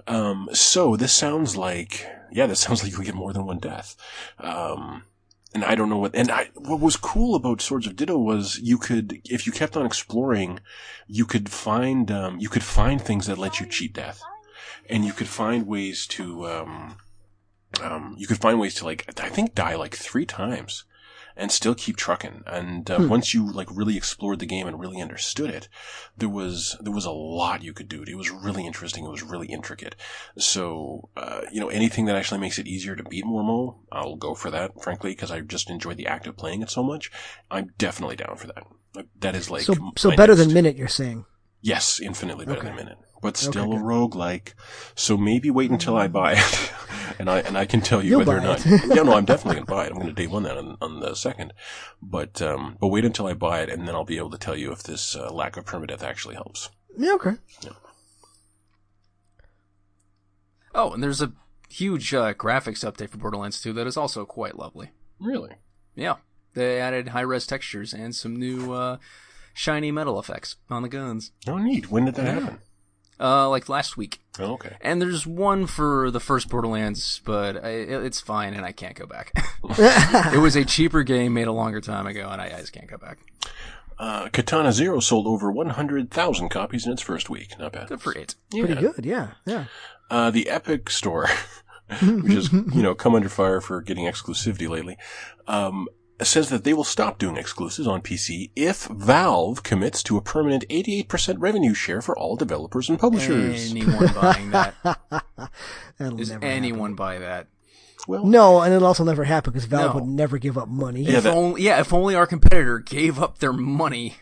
Um, 0.06 0.50
so 0.52 0.98
this 0.98 1.14
sounds 1.14 1.56
like, 1.56 2.06
yeah, 2.34 2.48
this 2.48 2.60
sounds 2.60 2.84
like 2.84 2.92
you 2.92 3.02
get 3.02 3.16
more 3.16 3.32
than 3.32 3.46
one 3.46 3.60
death. 3.60 3.96
Um, 4.40 5.04
and 5.54 5.64
I 5.64 5.76
don't 5.76 5.90
know 5.90 5.98
what, 5.98 6.16
and 6.16 6.32
I, 6.32 6.50
what 6.56 6.80
was 6.80 6.96
cool 6.96 7.36
about 7.36 7.62
Swords 7.62 7.88
of 7.88 7.96
Ditto 7.96 8.18
was 8.18 8.60
you 8.60 8.78
could, 8.78 9.22
if 9.26 9.46
you 9.46 9.52
kept 9.52 9.76
on 9.76 9.86
exploring, 9.86 10.60
you 11.08 11.26
could 11.26 11.50
find, 11.50 12.12
um, 12.12 12.40
you 12.40 12.50
could 12.50 12.64
find 12.64 13.02
things 13.02 13.28
that 13.28 13.38
let 13.38 13.60
you 13.60 13.66
cheat 13.66 13.94
death. 13.94 14.22
And 14.90 15.06
you 15.06 15.14
could 15.14 15.28
find 15.28 15.68
ways 15.68 16.08
to, 16.08 16.48
um, 16.48 16.98
um, 17.82 18.16
you 18.18 18.28
could 18.28 18.40
find 18.40 18.60
ways 18.60 18.76
to 18.76 18.86
like, 18.86 19.06
I 19.20 19.30
think 19.30 19.54
die 19.54 19.76
like 19.76 19.96
three 19.96 20.26
times 20.26 20.84
and 21.40 21.52
still 21.52 21.74
keep 21.74 21.96
trucking. 21.96 22.44
And 22.46 22.92
uh, 22.92 22.98
once 23.10 23.34
you 23.34 23.52
like 23.52 23.68
really 23.72 23.98
explored 23.98 24.38
the 24.40 24.46
game 24.46 24.68
and 24.68 24.80
really 24.80 25.02
understood 25.02 25.50
it, 25.50 25.68
there 26.18 26.30
was 26.30 26.78
there 26.82 26.94
was 26.94 27.06
a 27.06 27.12
lot 27.12 27.64
you 27.64 27.74
could 27.74 27.88
do. 27.90 28.04
It 28.04 28.16
was 28.16 28.30
really 28.30 28.66
interesting. 28.68 29.06
It 29.06 29.10
was 29.12 29.24
really 29.24 29.48
intricate. 29.48 29.96
So 30.38 31.10
uh, 31.18 31.42
you 31.52 31.60
know, 31.60 31.70
anything 31.70 32.06
that 32.06 32.16
actually 32.16 32.42
makes 32.42 32.60
it 32.60 32.68
easier 32.68 32.96
to 32.96 33.04
beat 33.04 33.26
Mormo, 33.26 33.78
I'll 33.92 34.16
go 34.18 34.36
for 34.36 34.52
that. 34.52 34.72
Frankly, 34.84 35.12
because 35.12 35.32
I 35.32 35.40
just 35.42 35.70
enjoy 35.70 35.94
the 35.96 36.08
act 36.08 36.28
of 36.28 36.38
playing 36.38 36.62
it 36.62 36.70
so 36.70 36.84
much. 36.84 37.12
I'm 37.50 37.72
definitely 37.78 38.18
down 38.18 38.36
for 38.38 38.48
that. 38.48 38.64
That 39.22 39.36
is 39.36 39.50
like 39.50 39.62
So, 39.64 39.76
so 39.98 40.10
better 40.16 40.36
next- 40.36 40.46
than 40.46 40.54
Minit, 40.54 40.76
you're 40.76 40.88
saying. 40.88 41.26
Yes, 41.62 42.00
infinitely 42.00 42.46
better 42.46 42.64
than 42.64 42.76
Minit, 42.76 42.98
but 43.22 43.38
still 43.38 43.64
Okay, 43.64 43.76
a 43.76 43.80
good. 43.80 43.82
roguelike. 43.86 44.54
So 44.96 45.18
maybe 45.18 45.50
wait 45.52 45.72
until 45.72 45.96
I 45.98 46.08
buy 46.08 46.34
it, 46.34 46.72
and 47.20 47.30
I 47.30 47.40
and 47.40 47.58
I 47.58 47.66
can 47.66 47.82
tell 47.82 48.02
you 48.04 48.12
You'll 48.12 48.20
whether 48.20 48.38
or 48.38 48.42
not. 48.42 48.66
it. 48.66 48.82
yeah, 48.88 49.04
no, 49.04 49.14
I'm 49.14 49.26
definitely 49.26 49.56
going 49.56 49.66
to 49.68 49.72
buy 49.72 49.86
it. 49.86 49.92
I'm 49.92 49.96
going 50.00 50.08
to 50.08 50.14
day 50.14 50.28
one 50.28 50.44
that 50.44 50.58
on, 50.58 50.78
on 50.82 51.00
the 51.00 51.16
second, 51.16 51.54
but 52.02 52.42
um, 52.42 52.78
but 52.80 52.88
wait 52.88 53.06
until 53.06 53.28
I 53.28 53.34
buy 53.34 53.62
it, 53.62 53.70
and 53.70 53.88
then 53.88 53.96
I'll 53.96 54.06
be 54.06 54.18
able 54.18 54.32
to 54.32 54.38
tell 54.38 54.56
you 54.58 54.72
if 54.72 54.84
this 54.84 55.16
uh, 55.16 55.32
lack 55.32 55.58
of 55.58 55.66
permadeath 55.66 56.04
actually 56.04 56.36
helps. 56.36 56.70
Yeah, 56.98 57.14
okay. 57.14 57.34
Oh, 60.76 60.92
and 60.94 61.02
there's 61.02 61.22
a 61.22 61.34
huge 61.70 62.14
uh, 62.14 62.34
graphics 62.34 62.90
update 62.90 63.10
for 63.10 63.18
Borderlands 63.18 63.62
2 63.62 63.74
that 63.74 63.88
is 63.88 63.98
also 63.98 64.26
quite 64.26 64.58
lovely. 64.58 64.90
Really? 65.20 65.56
Yeah, 65.96 66.16
they 66.54 66.80
added 66.80 67.10
high 67.10 67.22
res 67.22 67.48
textures 67.48 67.94
and 67.94 68.16
some 68.16 68.36
new 68.36 68.74
uh, 68.74 68.98
shiny 69.54 69.92
metal 69.92 70.20
effects 70.20 70.58
on 70.70 70.84
the 70.84 70.90
guns. 70.90 71.32
Oh, 71.48 71.58
neat. 71.58 71.90
When 71.92 72.06
did 72.06 72.16
that 72.16 72.28
happen? 72.42 72.60
Uh, 73.20 73.50
like 73.50 73.68
last 73.68 73.98
week. 73.98 74.20
Oh, 74.40 74.54
okay. 74.54 74.78
And 74.80 75.02
there's 75.02 75.28
one 75.28 75.66
for 75.68 76.10
the 76.10 76.22
first 76.22 76.48
Borderlands, 76.48 77.22
but 77.26 77.64
I, 77.64 77.70
it's 77.70 78.22
fine, 78.22 78.54
and 78.54 78.66
I 78.66 78.72
can't 78.72 78.96
go 78.96 79.06
back. 79.06 79.34
it 79.64 80.40
was 80.40 80.56
a 80.56 80.64
cheaper 80.64 81.04
game 81.04 81.34
made 81.34 81.48
a 81.48 81.52
longer 81.52 81.82
time 81.82 82.08
ago, 82.08 82.30
and 82.30 82.42
I, 82.42 82.46
I 82.46 82.60
just 82.60 82.72
can't 82.72 82.88
go 82.88 82.98
back. 82.98 83.20
Uh, 83.98 84.30
Katana 84.30 84.72
Zero 84.72 85.02
sold 85.02 85.28
over 85.28 85.52
100,000 85.52 86.50
copies 86.50 86.86
in 86.86 86.94
its 86.94 87.02
first 87.02 87.30
week. 87.30 87.60
Not 87.60 87.74
bad. 87.74 87.90
Good 87.90 88.02
for 88.02 88.14
it. 88.14 88.36
Pretty 88.50 88.76
good, 88.76 89.06
yeah, 89.06 89.32
yeah. 89.46 89.66
Uh, 90.10 90.32
the 90.32 90.50
Epic 90.50 90.90
Store, 90.90 91.28
which 92.02 92.34
has, 92.34 92.54
you 92.54 92.82
know, 92.82 92.96
come 92.96 93.14
under 93.14 93.28
fire 93.28 93.60
for 93.60 93.82
getting 93.82 94.06
exclusivity 94.06 94.70
lately, 94.70 94.98
um, 95.48 95.90
says 96.28 96.50
that 96.50 96.64
they 96.64 96.74
will 96.74 96.84
stop 96.84 97.18
doing 97.18 97.38
exclusives 97.38 97.88
on 97.88 98.02
PC 98.02 98.52
if 98.56 98.86
Valve 98.88 99.64
commits 99.64 100.04
to 100.04 100.18
a 100.18 100.22
permanent 100.22 100.66
88% 100.70 101.36
revenue 101.40 101.74
share 101.74 102.02
for 102.02 102.18
all 102.18 102.36
developers 102.36 102.90
and 102.90 103.00
publishers. 103.00 103.72
Anyone 103.72 104.14
buying 104.14 104.52
that? 104.52 104.76
That'll 105.98 106.18
Does 106.18 106.32
never 106.32 106.46
anyone 106.46 106.96
buy 106.96 107.20
that? 107.20 107.48
well, 108.08 108.26
No, 108.26 108.62
and 108.62 108.74
it'll 108.74 108.88
also 108.88 109.04
never 109.04 109.24
happen 109.24 109.54
because 109.54 109.66
Valve 109.66 109.96
No. 109.96 110.02
would 110.02 110.10
never 110.10 110.38
give 110.38 110.58
up 110.58 110.68
money. 110.68 111.04
Yeah, 111.04 111.18
if 111.18 111.24
that- 111.24 111.34
only, 111.34 111.62
yeah, 111.64 111.80
if 111.80 111.94
only 111.94 112.16
our 112.16 112.28
competitor 112.28 112.80
gave 112.80 113.20
up 113.22 113.40
their 113.40 113.54
money, 113.54 114.16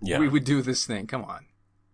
yeah. 0.00 0.18
we 0.18 0.28
would 0.28 0.44
do 0.44 0.62
this 0.62 0.84
thing. 0.86 1.06
Come 1.06 1.24
on. 1.24 1.46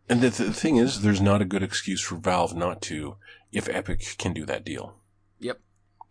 and 0.09 0.21
the, 0.21 0.31
the 0.31 0.53
thing 0.53 0.77
is, 0.77 1.03
there's 1.03 1.21
not 1.21 1.43
a 1.43 1.47
good 1.47 1.63
excuse 1.63 2.01
for 2.01 2.17
Valve 2.17 2.55
not 2.57 2.81
to 2.83 3.17
if 3.53 3.69
Epic 3.69 4.15
can 4.19 4.33
do 4.33 4.45
that 4.47 4.65
deal. 4.65 4.97
Yep. 5.39 5.61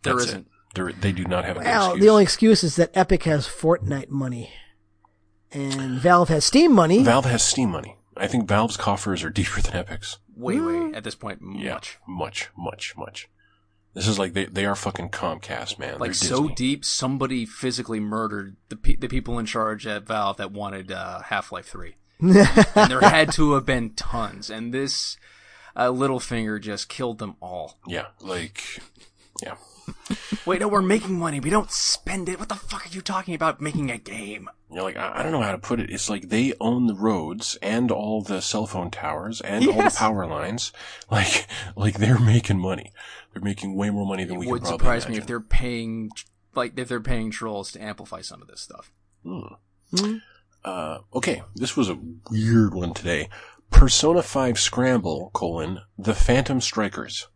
There 0.02 0.14
That's 0.14 0.26
isn't. 0.26 0.48
It. 0.70 0.74
There, 0.74 0.92
they 0.92 1.12
do 1.12 1.24
not 1.24 1.44
have 1.44 1.56
a 1.56 1.60
good 1.60 1.66
Well, 1.68 1.86
excuse. 1.86 2.02
the 2.04 2.08
only 2.10 2.22
excuse 2.22 2.64
is 2.64 2.76
that 2.76 2.90
Epic 2.94 3.24
has 3.24 3.46
Fortnite 3.46 4.08
money, 4.08 4.52
and 5.52 6.00
Valve 6.00 6.28
has 6.28 6.44
Steam 6.44 6.72
money. 6.72 7.02
Valve 7.02 7.24
has 7.24 7.42
Steam 7.42 7.70
money. 7.70 7.96
I 8.16 8.26
think 8.26 8.46
Valve's 8.48 8.76
coffers 8.76 9.22
are 9.24 9.30
deeper 9.30 9.60
than 9.60 9.74
Epic's. 9.74 10.18
Way, 10.36 10.60
way 10.60 10.92
at 10.94 11.04
this 11.04 11.14
point, 11.14 11.40
Yeah, 11.56 11.74
much. 11.74 11.98
much, 12.06 12.50
much, 12.56 12.94
much. 12.96 13.28
This 13.92 14.06
is 14.06 14.18
like 14.18 14.32
they, 14.34 14.44
they 14.46 14.64
are 14.66 14.76
fucking 14.76 15.10
Comcast, 15.10 15.78
man. 15.78 15.98
Like 15.98 16.10
They're 16.10 16.14
so 16.14 16.40
Disney. 16.42 16.54
deep, 16.54 16.84
somebody 16.84 17.44
physically 17.44 17.98
murdered 18.00 18.56
the 18.68 18.76
pe- 18.76 18.94
the 18.96 19.08
people 19.08 19.38
in 19.38 19.46
charge 19.46 19.86
at 19.86 20.06
Valve 20.06 20.36
that 20.36 20.52
wanted 20.52 20.92
uh, 20.92 21.22
Half 21.22 21.50
Life 21.52 21.66
Three, 21.66 21.96
and 22.20 22.32
there 22.90 23.00
had 23.00 23.32
to 23.32 23.54
have 23.54 23.66
been 23.66 23.90
tons. 23.94 24.48
And 24.48 24.72
this 24.72 25.16
uh, 25.74 25.88
Littlefinger 25.88 26.60
just 26.60 26.88
killed 26.88 27.18
them 27.18 27.34
all. 27.42 27.78
Yeah, 27.86 28.06
like, 28.20 28.62
yeah. 29.42 29.56
Wait, 30.46 30.60
no, 30.60 30.68
we're 30.68 30.82
making 30.82 31.18
money. 31.18 31.40
We 31.40 31.50
don't 31.50 31.70
spend 31.70 32.28
it. 32.28 32.38
What 32.38 32.48
the 32.48 32.54
fuck 32.54 32.86
are 32.86 32.90
you 32.90 33.00
talking 33.00 33.34
about? 33.34 33.60
Making 33.60 33.90
a 33.90 33.98
game? 33.98 34.48
You're 34.72 34.82
like, 34.84 34.96
I, 34.96 35.12
I 35.18 35.22
don't 35.22 35.32
know 35.32 35.42
how 35.42 35.52
to 35.52 35.58
put 35.58 35.80
it. 35.80 35.90
It's 35.90 36.08
like 36.08 36.28
they 36.28 36.52
own 36.60 36.86
the 36.86 36.94
roads 36.94 37.58
and 37.60 37.90
all 37.90 38.22
the 38.22 38.40
cell 38.40 38.66
phone 38.66 38.90
towers 38.90 39.40
and 39.40 39.66
all 39.66 39.72
the 39.76 39.82
Yes. 39.84 39.98
power 39.98 40.26
lines. 40.26 40.72
Like, 41.10 41.46
like 41.76 41.98
they're 41.98 42.20
making 42.20 42.58
money. 42.60 42.92
They're 43.32 43.42
making 43.42 43.74
way 43.74 43.90
more 43.90 44.06
money 44.06 44.24
than 44.24 44.38
we 44.38 44.46
would 44.46 44.60
can 44.62 44.68
probably 44.68 44.78
surprise 44.84 45.02
me 45.04 45.14
imagine. 45.14 45.22
if 45.22 45.26
they're 45.26 45.40
paying, 45.40 46.10
like, 46.54 46.78
if 46.78 46.88
they're 46.88 47.00
paying 47.00 47.30
trolls 47.32 47.72
to 47.72 47.82
amplify 47.82 48.20
some 48.20 48.40
of 48.42 48.48
this 48.48 48.60
stuff. 48.60 48.92
Hmm. 49.24 50.16
Uh, 50.64 50.98
okay, 51.14 51.42
this 51.56 51.76
was 51.76 51.88
a 51.88 51.98
weird 52.30 52.74
one 52.74 52.94
today. 52.94 53.28
Persona 53.70 54.22
5 54.22 54.58
Scramble, 54.58 55.30
colon, 55.32 55.80
The 55.98 56.14
Phantom 56.14 56.60
Strikers. 56.60 57.28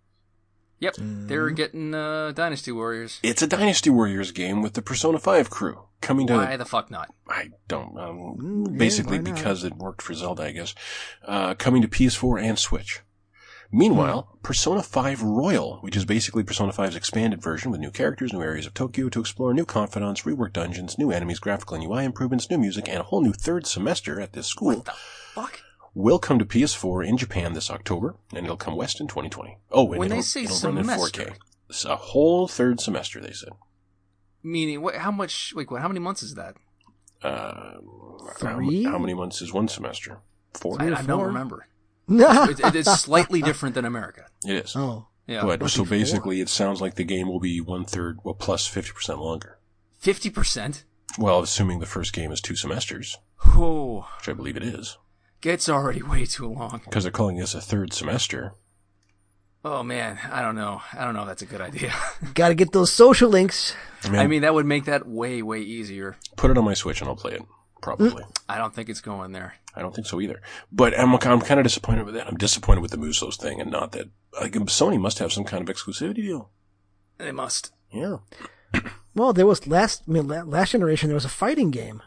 Yep, 0.81 0.95
they're 0.99 1.51
getting 1.51 1.95
uh, 1.95 2.33
Dynasty 2.33 2.71
Warriors. 2.73 3.19
It's 3.23 3.41
a 3.43 3.47
Dynasty 3.47 3.91
Warriors 3.91 4.33
game 4.33 4.61
with 4.61 4.75
the 4.75 4.83
Persona 4.83 5.19
5 5.19 5.49
crew. 5.49 5.81
Coming 6.01 6.27
to 6.27 6.35
Why 6.35 6.57
the 6.59 6.67
fuck 6.67 6.91
not? 6.91 7.09
I 7.29 7.51
don't. 7.69 7.97
Um, 7.99 8.37
Mm, 8.39 8.73
yeah, 8.73 8.77
basically, 8.79 9.19
why 9.19 9.25
because 9.33 9.65
it 9.65 9.77
worked 9.77 10.03
for 10.03 10.13
Zelda, 10.13 10.43
I 10.43 10.51
guess. 10.53 10.75
Uh, 11.27 11.55
coming 11.55 11.81
to 11.81 11.89
PS4 11.89 12.43
and 12.43 12.59
Switch. 12.59 13.01
Meanwhile, 13.73 14.29
Hmm. 14.31 14.39
Persona 14.43 14.83
5 14.83 15.23
Royal, 15.23 15.79
which 15.81 15.97
is 15.97 16.05
basically 16.05 16.45
Persona 16.45 16.73
5's 16.73 16.95
expanded 16.97 17.43
version 17.43 17.71
with 17.71 17.81
new 17.81 17.91
characters, 17.91 18.33
new 18.33 18.43
areas 18.43 18.67
of 18.67 18.75
Tokyo 18.75 19.09
to 19.09 19.21
explore, 19.21 19.55
new 19.55 19.65
confidants, 19.65 20.23
reworked 20.23 20.53
dungeons, 20.53 20.99
new 20.99 21.11
enemies, 21.11 21.39
graphical 21.39 21.77
and 21.77 21.85
UI 21.85 22.05
improvements, 22.05 22.51
new 22.51 22.59
music, 22.59 22.89
and 22.89 22.99
a 22.99 23.05
whole 23.05 23.23
new 23.23 23.33
third 23.33 23.67
semester 23.67 24.21
at 24.21 24.35
this 24.35 24.47
school, 24.47 24.77
What 24.77 24.85
the 24.85 24.93
Fuck. 24.93 25.61
Will 25.95 26.19
come 26.19 26.39
to 26.39 26.45
PS4 26.45 27.07
in 27.07 27.17
Japan 27.17 27.53
this 27.53 27.71
October, 27.71 28.17
and 28.35 28.45
it'll 28.45 28.57
come 28.57 28.77
west 28.77 29.01
in 29.01 29.07
2020. 29.07 29.59
Oh, 29.71 29.91
and 29.93 29.99
When 29.99 30.09
they 30.09 30.17
it'll, 30.17 30.23
say 30.23 30.45
it'll 30.45 30.59
run 30.71 30.79
in 30.79 30.85
semester. 30.85 31.23
4K. 31.23 31.37
It's 31.71 31.85
a 31.85 31.97
whole 31.97 32.47
third 32.49 32.81
semester, 32.81 33.21
they 33.21 33.33
said. 33.33 33.51
Meaning, 34.43 34.83
what? 34.83 34.97
How 34.97 35.11
much? 35.11 35.53
Wait, 35.57 35.71
what? 35.71 35.81
How 35.81 35.89
many 35.89 36.01
months 36.01 36.23
is 36.23 36.35
that? 36.35 36.57
Uh, 37.23 37.79
how, 38.43 38.57
Three? 38.57 38.85
how 38.85 38.99
many 38.99 39.15
months 39.15 39.41
is 39.41 39.53
one 39.53 39.69
semester? 39.69 40.19
Four? 40.53 40.77
I, 40.81 40.89
or 40.89 40.95
I 40.97 41.03
don't 41.03 41.23
remember. 41.25 41.67
oh, 42.11 42.49
It, 42.51 42.61
it 42.61 42.75
is 42.77 42.87
slightly 43.01 43.41
different 43.41 43.75
than 43.75 43.87
America. 43.87 44.27
It 44.47 44.57
is. 44.67 44.77
Oh, 44.77 45.07
yeah, 45.27 45.43
But 45.43 45.63
so 45.71 45.85
four. 45.85 45.87
basically, 45.91 46.41
it 46.43 46.51
sounds 46.51 46.83
like 46.83 46.97
the 46.97 47.05
game 47.05 47.29
will 47.29 47.41
be 47.41 47.63
one 47.63 47.85
third, 47.87 48.19
well, 48.25 48.35
plus 48.35 48.67
fifty 48.67 48.93
percent 48.93 49.19
longer. 49.21 49.59
fifty 49.99 50.29
percent. 50.29 50.85
Well, 51.19 51.41
assuming 51.41 51.79
the 51.79 51.87
first 51.87 52.13
game 52.13 52.31
is 52.31 52.41
two 52.43 52.57
semesters, 52.57 53.17
Oh, 53.47 54.07
which 54.19 54.29
I 54.29 54.33
believe 54.35 54.57
it 54.59 54.63
is, 54.65 54.99
it's 55.47 55.69
already 55.69 56.03
way 56.13 56.25
too 56.27 56.49
long. 56.49 56.81
because 56.85 57.05
they're 57.05 57.13
calling 57.13 57.37
this 57.37 57.55
a 57.55 57.61
third 57.61 57.93
semester. 57.93 58.55
Oh 59.67 59.83
man, 59.83 60.19
I 60.31 60.43
don't 60.43 60.57
know. 60.57 60.83
I 60.93 61.05
don't 61.05 61.15
know 61.15 61.23
if 61.23 61.29
that's 61.29 61.43
a 61.43 61.47
good 61.47 61.63
idea. 61.63 61.93
Got 62.35 62.49
to 62.49 62.55
get 62.55 62.73
those 62.73 62.93
social 62.93 63.31
links. 63.31 63.75
I 64.03 64.11
mean, 64.11 64.21
I 64.21 64.27
mean, 64.27 64.43
that 64.43 64.53
would 64.53 64.67
make 64.67 64.85
that 64.85 65.09
way, 65.09 65.41
way 65.41 65.61
easier. 65.61 66.17
put 66.37 66.51
it 66.51 66.59
on 66.59 66.65
my 66.65 66.75
Switch 66.75 67.01
and 67.01 67.09
I'll 67.09 67.17
play 67.17 67.33
it. 67.33 67.43
Probably. 67.81 68.11
Mm. 68.23 68.39
I 68.49 68.59
don't 68.59 68.75
think 68.75 68.89
it's 68.89 69.01
going 69.01 69.33
there. 69.33 69.55
I 69.75 69.81
don't 69.83 69.95
think 69.95 70.07
so 70.07 70.21
either. 70.21 70.41
But 70.73 70.99
I'm 70.99 71.15
I'm 71.15 71.41
kind 71.41 71.61
of 71.61 71.65
disappointed 71.65 72.05
with 72.07 72.15
that. 72.15 72.27
I'm 72.27 72.37
disappointed 72.37 72.81
with 72.81 72.91
the 72.91 72.97
Musos 72.97 73.37
thing, 73.37 73.61
and 73.61 73.71
not 73.71 73.93
that 73.93 74.09
like 74.41 74.53
Sony 74.53 74.99
must 74.99 75.19
have 75.19 75.33
some 75.33 75.45
kind 75.45 75.67
of 75.69 75.75
exclusivity 75.75 76.17
deal. 76.17 76.51
They 77.19 77.33
must. 77.33 77.73
Yeah. 77.93 78.19
Well, 79.15 79.33
there 79.33 79.47
was 79.47 79.67
last 79.67 80.03
I 80.09 80.13
mean, 80.13 80.29
last 80.29 80.73
generation. 80.73 81.09
There 81.09 81.15
was 81.15 81.25
a 81.25 81.31
fighting 81.31 81.71
game, 81.71 82.03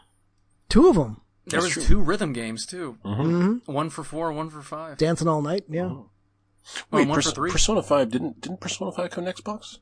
two 0.68 0.88
of 0.88 0.96
them, 0.96 1.20
There 1.50 1.60
That's 1.60 1.76
was 1.76 1.86
true. 1.86 1.96
two 1.96 2.00
rhythm 2.02 2.32
games 2.32 2.66
too. 2.66 2.98
Mm-hmm. 3.04 3.72
One 3.72 3.90
for 3.90 4.04
four, 4.04 4.32
one 4.32 4.50
for 4.50 4.60
five. 4.62 4.98
dancing 4.98 5.28
all 5.28 5.40
night. 5.42 5.64
Yeah, 5.68 5.86
Well, 5.86 6.10
Wait, 6.90 7.08
one 7.08 7.16
Pers- 7.16 7.26
for 7.30 7.34
three. 7.34 7.50
Persona 7.50 7.82
Five 7.82 8.10
didn't 8.10 8.40
didn't 8.40 8.60
Persona 8.60 8.92
Five 8.92 9.10
come 9.10 9.24
to 9.24 9.32
Xbox? 9.32 9.78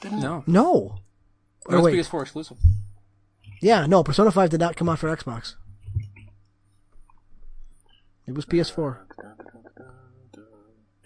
Didn't 0.00 0.20
no, 0.20 0.44
no, 0.46 0.98
it 1.68 1.74
Oh, 1.74 1.76
was 1.76 1.84
wait. 1.84 1.94
PS4 1.98 2.22
exclusive. 2.22 2.58
yeah, 3.62 3.86
no. 3.86 4.02
Persona 4.04 4.30
Five 4.30 4.50
did 4.50 4.60
not 4.60 4.76
come 4.76 4.88
out 4.88 4.98
for 4.98 5.14
Xbox. 5.14 5.54
It 8.26 8.34
was 8.34 8.44
PS4. 8.44 8.98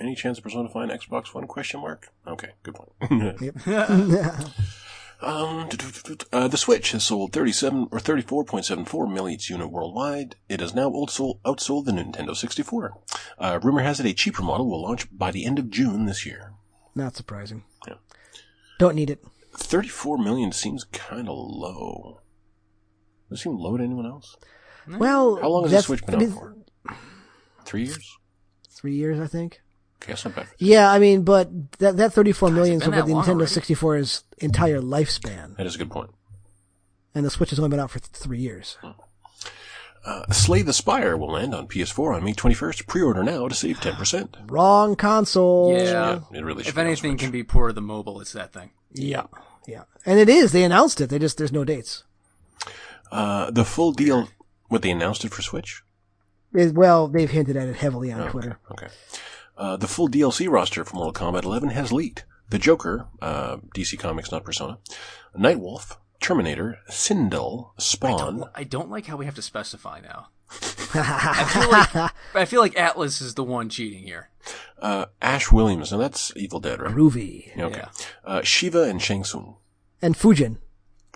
Any 0.00 0.16
chance 0.16 0.38
of 0.38 0.42
Persona 0.44 0.68
5 0.68 0.76
on 0.76 0.88
Xbox 0.88 1.32
One? 1.32 1.46
Question 1.46 1.80
mark. 1.80 2.08
Okay, 2.26 2.48
good 2.64 2.74
point. 2.74 2.90
Yep. 3.40 3.54
Um, 5.22 5.68
uh, 6.32 6.48
the 6.48 6.56
Switch 6.56 6.90
has 6.92 7.04
sold 7.04 7.32
37 7.32 7.88
or 7.92 7.98
34.74 8.00 9.12
million 9.12 9.38
units 9.42 9.70
worldwide. 9.70 10.34
It 10.48 10.60
has 10.60 10.74
now 10.74 10.90
outsold, 10.90 11.40
outsold 11.42 11.84
the 11.84 11.92
Nintendo 11.92 12.34
64. 12.36 12.92
Uh, 13.38 13.60
rumor 13.62 13.82
has 13.82 14.00
it 14.00 14.06
a 14.06 14.12
cheaper 14.14 14.42
model 14.42 14.68
will 14.68 14.82
launch 14.82 15.06
by 15.16 15.30
the 15.30 15.44
end 15.46 15.58
of 15.60 15.70
June 15.70 16.06
this 16.06 16.26
year. 16.26 16.54
Not 16.94 17.14
surprising. 17.14 17.62
Yeah. 17.86 17.94
Don't 18.78 18.96
need 18.96 19.10
it. 19.10 19.24
34 19.54 20.18
million 20.18 20.50
seems 20.50 20.84
kind 20.84 21.28
of 21.28 21.36
low. 21.38 22.20
Does 23.30 23.38
it 23.38 23.42
seem 23.44 23.56
low 23.56 23.76
to 23.76 23.84
anyone 23.84 24.06
else? 24.06 24.36
Well, 24.88 25.36
How 25.36 25.48
long 25.48 25.62
has 25.62 25.70
the 25.70 25.82
Switch 25.82 26.04
been 26.04 26.16
out 26.22 26.28
for? 26.30 26.56
Three 27.64 27.84
years? 27.84 28.18
Three 28.68 28.94
years, 28.94 29.20
I 29.20 29.28
think. 29.28 29.61
Okay, 30.02 30.12
that's 30.12 30.24
not 30.24 30.34
bad. 30.34 30.48
Yeah, 30.58 30.90
I 30.90 30.98
mean, 30.98 31.22
but 31.22 31.48
that 31.78 31.96
that 31.96 32.12
34 32.12 32.50
million 32.50 32.82
is 32.82 32.88
over 32.88 33.02
the 33.02 33.06
long 33.14 33.24
Nintendo 33.24 33.28
already? 33.30 33.52
64's 33.52 34.24
entire 34.38 34.80
lifespan, 34.80 35.56
That 35.56 35.66
is 35.66 35.76
a 35.76 35.78
good 35.78 35.90
point. 35.90 36.10
and 37.14 37.24
the 37.24 37.30
Switch 37.30 37.50
has 37.50 37.58
only 37.58 37.70
been 37.70 37.80
out 37.80 37.90
for 37.90 38.00
th- 38.00 38.10
three 38.10 38.40
years. 38.40 38.78
Uh, 40.04 40.24
Slay 40.32 40.62
the 40.62 40.72
Spire 40.72 41.16
will 41.16 41.30
land 41.30 41.54
on 41.54 41.68
PS4 41.68 42.16
on 42.16 42.24
May 42.24 42.32
21st. 42.32 42.88
Pre-order 42.88 43.22
now 43.22 43.46
to 43.46 43.54
save 43.54 43.78
10%. 43.78 44.50
Wrong 44.50 44.96
console. 44.96 45.76
Yeah. 45.78 46.18
It 46.32 46.44
really 46.44 46.64
should 46.64 46.70
If 46.70 46.74
be 46.74 46.80
anything 46.80 47.12
Switch. 47.12 47.20
can 47.20 47.30
be 47.30 47.44
poor 47.44 47.68
to 47.68 47.72
the 47.72 47.80
mobile, 47.80 48.20
it's 48.20 48.32
that 48.32 48.52
thing. 48.52 48.70
Yeah, 48.90 49.26
yeah, 49.68 49.84
and 50.04 50.18
it 50.18 50.28
is. 50.28 50.50
They 50.50 50.64
announced 50.64 51.00
it. 51.00 51.08
They 51.10 51.20
just 51.20 51.38
there's 51.38 51.52
no 51.52 51.62
dates. 51.64 52.02
Uh, 53.12 53.50
the 53.52 53.64
full 53.64 53.92
deal, 53.92 54.28
what 54.68 54.82
they 54.82 54.90
announced 54.90 55.24
it 55.24 55.32
for 55.32 55.40
Switch? 55.42 55.82
It- 56.52 56.74
well, 56.74 57.06
they've 57.06 57.30
hinted 57.30 57.56
at 57.56 57.68
it 57.68 57.76
heavily 57.76 58.10
on 58.12 58.28
Twitter. 58.30 58.58
Okay. 58.72 58.88
Uh, 59.56 59.76
the 59.76 59.86
full 59.88 60.08
DLC 60.08 60.50
roster 60.50 60.84
for 60.84 60.96
Mortal 60.96 61.12
Kombat 61.32 61.44
11 61.44 61.70
has 61.70 61.92
leaked. 61.92 62.24
The 62.50 62.58
Joker, 62.58 63.06
uh, 63.20 63.58
DC 63.74 63.98
Comics, 63.98 64.30
not 64.30 64.44
Persona, 64.44 64.78
Nightwolf, 65.38 65.96
Terminator, 66.20 66.78
Sindel, 66.90 67.70
Spawn. 67.78 68.44
I 68.54 68.64
don't 68.64 68.90
like 68.90 69.06
how 69.06 69.16
we 69.16 69.24
have 69.24 69.34
to 69.36 69.42
specify 69.42 70.00
now. 70.00 70.28
I 70.94 71.44
feel 71.48 71.70
like 71.70 72.12
I 72.34 72.44
feel 72.44 72.60
like 72.60 72.74
Atlus 72.74 73.22
is 73.22 73.34
the 73.34 73.44
one 73.44 73.68
cheating 73.70 74.02
here. 74.04 74.28
Uh, 74.80 75.06
Ash 75.22 75.50
Williams, 75.50 75.92
and 75.92 76.02
that's 76.02 76.32
Evil 76.36 76.60
Dead, 76.60 76.80
right? 76.80 76.94
Groovy. 76.94 77.56
Yeah, 77.56 77.64
okay. 77.66 77.76
Yeah. 77.78 77.88
Uh, 78.24 78.40
Sheeva 78.40 78.88
and 78.88 79.00
Shang 79.00 79.24
Tsung. 79.24 79.56
And 80.02 80.14
Fujin. 80.14 80.58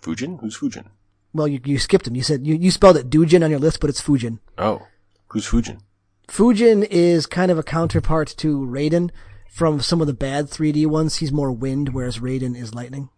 Fujin? 0.01 0.41
Who's 0.41 0.59
Fujin? 0.59 0.87
Well, 1.34 1.49
you 1.49 1.61
you 1.64 1.78
skipped 1.78 2.07
him. 2.07 2.14
You 2.14 2.22
said 2.22 2.47
you, 2.47 2.55
you 2.55 2.70
spelled 2.70 2.97
it 2.97 3.11
Dujin 3.11 3.45
on 3.45 3.51
your 3.51 3.61
list, 3.61 3.80
but 3.80 3.91
it's 3.91 4.01
Fujin. 4.01 4.39
Oh, 4.57 4.87
who's 5.28 5.47
Fujin? 5.47 5.80
Fujin 6.28 6.86
is 6.90 7.26
kind 7.26 7.50
of 7.50 7.58
a 7.58 7.62
counterpart 7.62 8.34
to 8.38 8.58
Raiden 8.58 9.10
from 9.50 9.80
some 9.80 10.00
of 10.00 10.06
the 10.06 10.12
bad 10.14 10.46
3D 10.46 10.86
ones. 10.86 11.16
He's 11.16 11.32
more 11.32 11.52
wind, 11.52 11.90
whereas 11.94 12.18
Raiden 12.18 12.56
is 12.56 12.74
lightning. 12.74 13.10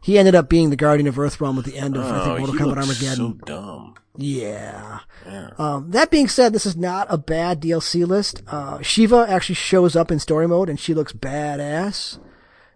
He 0.00 0.16
ended 0.18 0.34
up 0.34 0.48
being 0.48 0.70
the 0.70 0.76
Guardian 0.76 1.08
of 1.08 1.16
Earthrealm 1.16 1.58
at 1.58 1.64
the 1.64 1.76
end 1.76 1.96
of 1.96 2.04
I 2.04 2.20
Oh, 2.20 2.24
think 2.24 2.38
Mortal 2.38 2.54
he 2.56 2.60
Kombat 2.64 2.76
Armageddon. 2.82 3.16
so 3.40 3.46
dumb. 3.46 3.94
Yeah. 4.16 5.00
Yeah. 5.26 5.50
Um, 5.58 5.90
that 5.90 6.10
being 6.10 6.28
said, 6.28 6.52
this 6.52 6.66
is 6.66 6.76
not 6.76 7.06
a 7.10 7.18
bad 7.18 7.60
DLC 7.60 8.06
list. 8.06 8.42
Uh, 8.46 8.78
Sheeva 8.78 9.28
actually 9.28 9.56
shows 9.56 9.96
up 9.96 10.10
in 10.10 10.18
story 10.18 10.46
mode 10.48 10.68
and 10.70 10.78
she 10.78 10.94
looks 10.94 11.12
badass. 11.12 12.18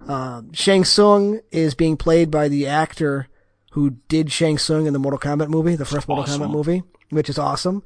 Um, 0.06 0.52
Shang 0.52 0.84
Tsung 0.84 1.40
is 1.52 1.74
being 1.74 1.96
played 1.96 2.30
by 2.30 2.48
the 2.48 2.66
actor 2.66 3.28
who 3.72 3.90
did 4.08 4.30
Shang 4.32 4.58
Tsung 4.58 4.86
in 4.86 4.92
the 4.92 4.98
Mortal 4.98 5.18
Kombat 5.20 5.48
movie, 5.48 5.76
the 5.76 5.84
first 5.84 6.08
Mortal. 6.08 6.24
Kombat 6.26 6.50
movie, 6.50 6.82
which 7.10 7.30
is 7.30 7.38
awesome. 7.38 7.82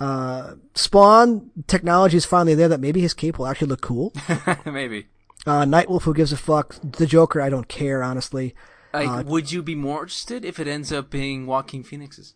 Uh, 0.00 0.54
Spawn, 0.74 1.50
technology 1.66 2.16
is 2.16 2.24
finally 2.24 2.54
there 2.54 2.68
that 2.68 2.80
maybe 2.80 3.00
his 3.02 3.12
cape 3.14 3.38
will 3.38 3.46
actually 3.46 3.68
look 3.68 3.82
cool. 3.82 4.12
Maybe. 4.64 5.08
Uh, 5.46 5.64
Nightwolf, 5.64 6.02
who 6.02 6.14
gives 6.14 6.32
a 6.32 6.38
fuck. 6.38 6.74
The 6.82 7.04
Joker, 7.06 7.40
I 7.42 7.50
don't 7.50 7.68
care, 7.68 8.02
honestly. 8.02 8.54
Like, 8.94 9.26
would 9.26 9.52
you 9.52 9.62
be 9.62 9.74
more 9.74 10.00
interested 10.02 10.44
if 10.44 10.58
it 10.58 10.66
ends 10.66 10.90
up 10.90 11.10
being 11.10 11.46
Joaquin 11.46 11.82
Phoenix's? 11.84 12.34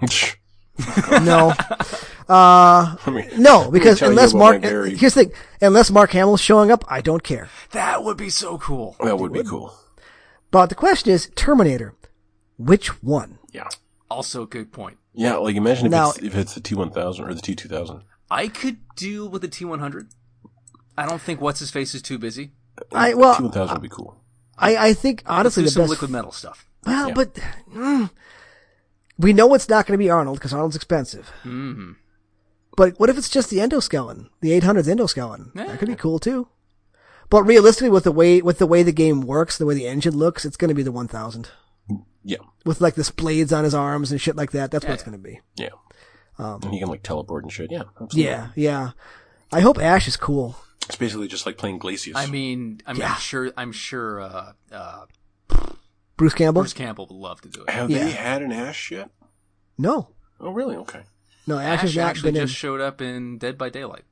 No. 1.22 1.54
Uh, 2.28 2.96
Let 3.04 3.14
me- 3.14 3.28
no, 3.36 3.70
because 3.70 4.00
unless 4.00 4.32
Mark, 4.32 4.62
my 4.62 4.68
here's 4.68 5.14
the 5.14 5.24
thing, 5.24 5.32
unless 5.60 5.90
Mark 5.90 6.12
Hamill's 6.12 6.40
showing 6.40 6.70
up, 6.70 6.84
I 6.88 7.00
don't 7.00 7.22
care. 7.22 7.48
That 7.72 8.04
would 8.04 8.16
be 8.16 8.30
so 8.30 8.58
cool. 8.58 8.96
that 9.02 9.18
would 9.18 9.32
be 9.32 9.42
cool. 9.42 9.74
But 10.52 10.66
the 10.68 10.76
question 10.76 11.12
is, 11.12 11.28
Terminator, 11.34 11.94
which 12.58 13.02
one? 13.02 13.38
Yeah. 13.52 13.68
Also, 14.08 14.46
good 14.46 14.72
point. 14.72 14.98
Yeah, 15.14 15.36
like 15.36 15.56
imagine 15.56 15.86
if, 15.86 15.90
Now- 15.92 16.10
it's, 16.10 16.18
if 16.18 16.34
it's 16.36 16.54
the 16.54 16.60
T1000 16.60 17.20
or 17.20 17.34
the 17.34 17.40
T2000. 17.42 18.02
I 18.30 18.48
could 18.48 18.78
deal 18.96 19.28
with 19.28 19.42
the 19.42 19.48
T100. 19.48 20.10
I 20.96 21.06
don't 21.06 21.20
think 21.20 21.40
what's 21.40 21.60
his 21.60 21.70
face 21.70 21.94
is 21.94 22.00
too 22.02 22.18
busy. 22.18 22.52
I 22.92 23.14
well, 23.14 23.34
T1000 23.36 23.72
would 23.74 23.82
be 23.82 23.88
cool. 23.88 24.16
I, 24.58 24.76
I 24.88 24.92
think 24.94 25.22
honestly 25.26 25.62
Let's 25.62 25.74
the 25.74 25.80
some 25.80 25.82
best. 25.84 25.90
liquid 25.90 26.10
metal 26.10 26.32
stuff. 26.32 26.66
well, 26.86 27.08
Yeah. 27.08 27.14
but 27.14 27.34
mm, 27.74 28.10
we 29.18 29.32
know 29.32 29.52
it's 29.54 29.68
not 29.68 29.86
going 29.86 29.94
to 29.98 30.02
be 30.02 30.10
Arnold 30.10 30.38
because 30.38 30.52
Arnold's 30.54 30.76
expensive. 30.76 31.28
hmm 31.42 31.92
But 32.76 32.98
what 32.98 33.10
if 33.10 33.18
it's 33.18 33.28
just 33.28 33.50
the 33.50 33.58
endoskeleton, 33.58 34.28
the 34.40 34.58
800's 34.58 34.88
endoskeleton? 34.88 35.50
Yeah. 35.54 35.66
That 35.66 35.78
could 35.78 35.88
be 35.88 35.94
cool 35.94 36.18
too. 36.18 36.48
But 37.28 37.42
realistically, 37.44 37.90
with 37.90 38.04
the 38.04 38.12
way 38.12 38.40
with 38.42 38.58
the 38.58 38.66
way 38.66 38.82
the 38.82 38.92
game 38.92 39.20
works, 39.22 39.56
the 39.58 39.66
way 39.66 39.74
the 39.74 39.86
engine 39.86 40.16
looks, 40.16 40.44
it's 40.44 40.56
going 40.56 40.68
to 40.70 40.74
be 40.74 40.82
the 40.82 40.92
1000 40.92 41.50
Yeah. 42.24 42.38
with 42.64 42.80
like 42.80 42.94
this 42.94 43.10
blades 43.10 43.52
on 43.52 43.64
his 43.64 43.74
arms 43.74 44.12
and 44.12 44.20
shit 44.20 44.36
like 44.36 44.52
that. 44.52 44.70
That's 44.70 44.84
what 44.84 44.94
it's 44.94 45.02
going 45.02 45.16
to 45.16 45.22
be. 45.22 45.40
Yeah. 45.56 45.70
Um, 46.38 46.60
and 46.62 46.72
he 46.72 46.78
can 46.80 46.88
like 46.88 47.02
teleport 47.02 47.44
and 47.44 47.52
shit. 47.52 47.70
Yeah. 47.70 47.82
Absolutely. 48.00 48.22
Yeah, 48.24 48.48
yeah. 48.56 48.90
I 49.52 49.60
hope 49.60 49.78
Ash 49.78 50.08
is 50.08 50.16
cool. 50.16 50.56
It's 50.86 50.96
basically 50.96 51.28
just 51.28 51.46
like 51.46 51.58
playing 51.58 51.78
Glacius. 51.78 52.12
I 52.16 52.26
mean, 52.26 52.80
I 52.86 52.92
mean, 52.92 53.00
Yeah. 53.00 53.12
I'm 53.12 53.20
sure, 53.20 53.52
I'm 53.56 53.72
sure, 53.72 54.20
uh, 54.20 54.52
uh, 54.72 55.04
Bruce 56.16 56.34
Campbell? 56.34 56.62
Bruce 56.62 56.72
Campbell 56.72 57.06
would 57.10 57.16
love 57.16 57.40
to 57.42 57.48
do 57.48 57.62
it. 57.64 57.70
Have 57.70 57.90
Yeah. 57.90 58.04
they 58.04 58.10
had 58.12 58.42
an 58.42 58.52
Ash 58.52 58.90
yet? 58.90 59.10
No, 59.78 60.08
Oh, 60.40 60.50
really? 60.50 60.76
Okay. 60.76 61.02
no. 61.46 61.58
Ash, 61.58 61.78
Ash 61.78 61.80
has 61.82 61.98
actually 61.98 62.32
been 62.32 62.42
in. 62.42 62.46
just 62.48 62.58
showed 62.58 62.80
up 62.80 63.00
in 63.00 63.38
Dead 63.38 63.56
by 63.58 63.68
Daylight. 63.68 64.04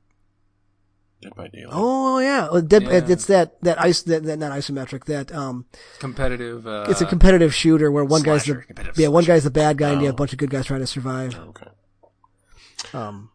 Dead 1.21 1.35
by 1.35 1.47
Daylight. 1.49 1.69
Oh 1.71 2.19
yeah, 2.19 2.49
Well, 2.51 2.61
Dead- 2.61 2.83
Yeah. 2.83 3.01
it's 3.07 3.25
that 3.25 3.61
that 3.61 3.79
ice 3.79 4.01
that, 4.03 4.23
that 4.23 4.39
not 4.39 4.51
isometric 4.51 5.05
that 5.05 5.31
um 5.33 5.65
Competitive. 5.99 6.65
Uh, 6.65 6.85
it's 6.89 7.01
a 7.01 7.05
competitive 7.05 7.53
shooter 7.53 7.91
where 7.91 8.03
one 8.03 8.23
guy's 8.23 8.43
slasher, 8.45 8.61
the 8.61 8.65
competitive 8.67 8.97
yeah 8.99 9.07
one 9.09 9.23
slasher. 9.23 9.35
guy's 9.37 9.43
the 9.43 9.51
bad 9.51 9.77
guy 9.77 9.89
and 9.91 10.01
you 10.01 10.07
have 10.07 10.13
a 10.13 10.15
Oh. 10.15 10.17
bunch 10.17 10.33
of 10.33 10.39
good 10.39 10.49
guys 10.49 10.65
trying 10.65 10.79
to 10.81 10.87
survive. 10.87 11.35
Okay. 11.37 11.67
Um, 12.93 13.29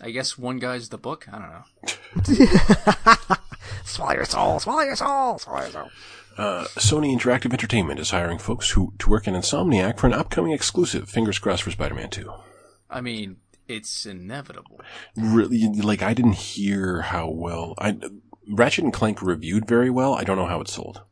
I 0.00 0.10
guess 0.10 0.38
one 0.38 0.58
guy's 0.58 0.88
the 0.90 0.98
book. 0.98 1.26
I 1.32 1.38
don't 1.38 1.50
know. 1.50 3.26
swallow 3.84 4.12
your 4.14 4.24
soul, 4.24 4.60
swallow 4.60 4.82
your 4.82 4.96
soul, 4.96 5.38
swallow 5.38 5.60
your 5.62 5.70
soul. 5.70 5.90
Uh, 6.36 6.64
Sony 6.76 7.16
Interactive 7.16 7.52
Entertainment 7.52 8.00
is 8.00 8.10
hiring 8.10 8.38
folks 8.38 8.70
who 8.70 8.92
to 8.98 9.08
work 9.08 9.26
in 9.28 9.34
Insomniac 9.34 9.98
for 9.98 10.06
an 10.08 10.12
upcoming 10.14 10.52
exclusive. 10.52 11.08
Fingers 11.08 11.38
crossed 11.38 11.62
for 11.62 11.70
Spider-Man 11.70 12.10
2. 12.10 12.32
I 12.90 13.00
mean, 13.00 13.36
it's 13.68 14.06
inevitable. 14.06 14.80
Really, 15.16 15.66
like 15.68 16.02
I 16.02 16.14
didn't 16.14 16.32
hear 16.34 17.02
how 17.02 17.28
well 17.28 17.74
I 17.78 17.98
Ratchet 18.48 18.84
and 18.84 18.92
Clank 18.92 19.22
reviewed 19.22 19.66
very 19.66 19.90
well. 19.90 20.14
I 20.14 20.24
don't 20.24 20.36
know 20.36 20.46
how 20.46 20.60
it 20.60 20.68
sold. 20.68 21.02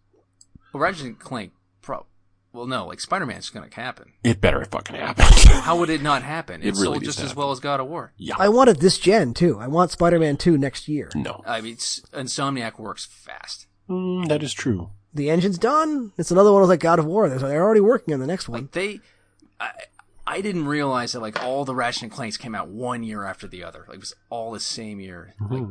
Well, 0.72 0.82
Ratchet 0.82 1.06
and 1.06 1.18
Clank, 1.18 1.52
pro. 1.80 2.06
Well, 2.52 2.66
no, 2.66 2.86
like 2.86 3.00
Spider-Man's 3.00 3.48
going 3.48 3.68
to 3.70 3.74
happen. 3.76 4.12
It 4.22 4.40
better 4.42 4.62
fucking 4.66 4.94
happen. 4.96 5.24
How 5.62 5.78
would 5.78 5.88
it 5.88 6.02
not 6.02 6.22
happen? 6.22 6.60
It, 6.60 6.66
It 6.68 6.70
really 6.74 6.84
sold 6.96 7.04
just 7.04 7.18
to 7.18 7.24
as 7.24 7.30
happen. 7.30 7.40
well 7.40 7.50
as 7.50 7.60
God 7.60 7.80
of 7.80 7.86
War. 7.86 8.12
yeah. 8.18 8.34
I 8.38 8.50
wanted 8.50 8.80
this 8.80 8.98
gen 8.98 9.32
too. 9.32 9.58
I 9.58 9.68
want 9.68 9.90
Spider-Man 9.90 10.36
2 10.36 10.58
next 10.58 10.86
year. 10.86 11.08
no. 11.14 11.42
I 11.46 11.62
mean, 11.62 11.76
s- 11.76 12.02
Insomniac 12.12 12.78
works 12.78 13.06
fast. 13.06 13.68
Mm, 13.88 14.28
that 14.28 14.42
is 14.42 14.52
true. 14.52 14.90
The 15.14 15.30
engine's 15.30 15.56
done. 15.56 16.12
It's 16.18 16.30
another 16.30 16.52
one 16.52 16.62
of 16.62 16.68
like 16.68 16.80
God 16.80 16.98
of 16.98 17.06
War. 17.06 17.30
They're 17.30 17.38
they're 17.38 17.62
already 17.62 17.80
working 17.80 18.12
on 18.12 18.20
the 18.20 18.26
next 18.26 18.50
one. 18.50 18.60
Like 18.62 18.72
they, 18.72 19.00
I, 19.58 19.70
I 20.32 20.40
didn't 20.40 20.66
realize 20.66 21.12
that 21.12 21.20
like 21.20 21.42
all 21.42 21.66
the 21.66 21.74
Ratchet 21.74 22.04
and 22.04 22.10
Clanks 22.10 22.38
came 22.38 22.54
out 22.54 22.68
one 22.68 23.02
year 23.02 23.22
after 23.22 23.46
the 23.46 23.62
other. 23.62 23.84
Like 23.86 23.96
it 23.96 24.00
was 24.00 24.14
all 24.30 24.50
the 24.50 24.60
same 24.60 24.98
year. 24.98 25.34
Like, 25.38 25.60
hmm. 25.60 25.70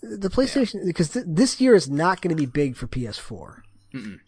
the 0.00 0.30
PlayStation 0.30 0.86
because 0.86 1.10
th- 1.10 1.26
this 1.28 1.60
year 1.60 1.74
is 1.74 1.90
not 1.90 2.22
going 2.22 2.34
to 2.34 2.40
be 2.40 2.46
big 2.46 2.76
for 2.76 2.86
PS4. 2.86 3.60
Mm-mm. 3.92 4.20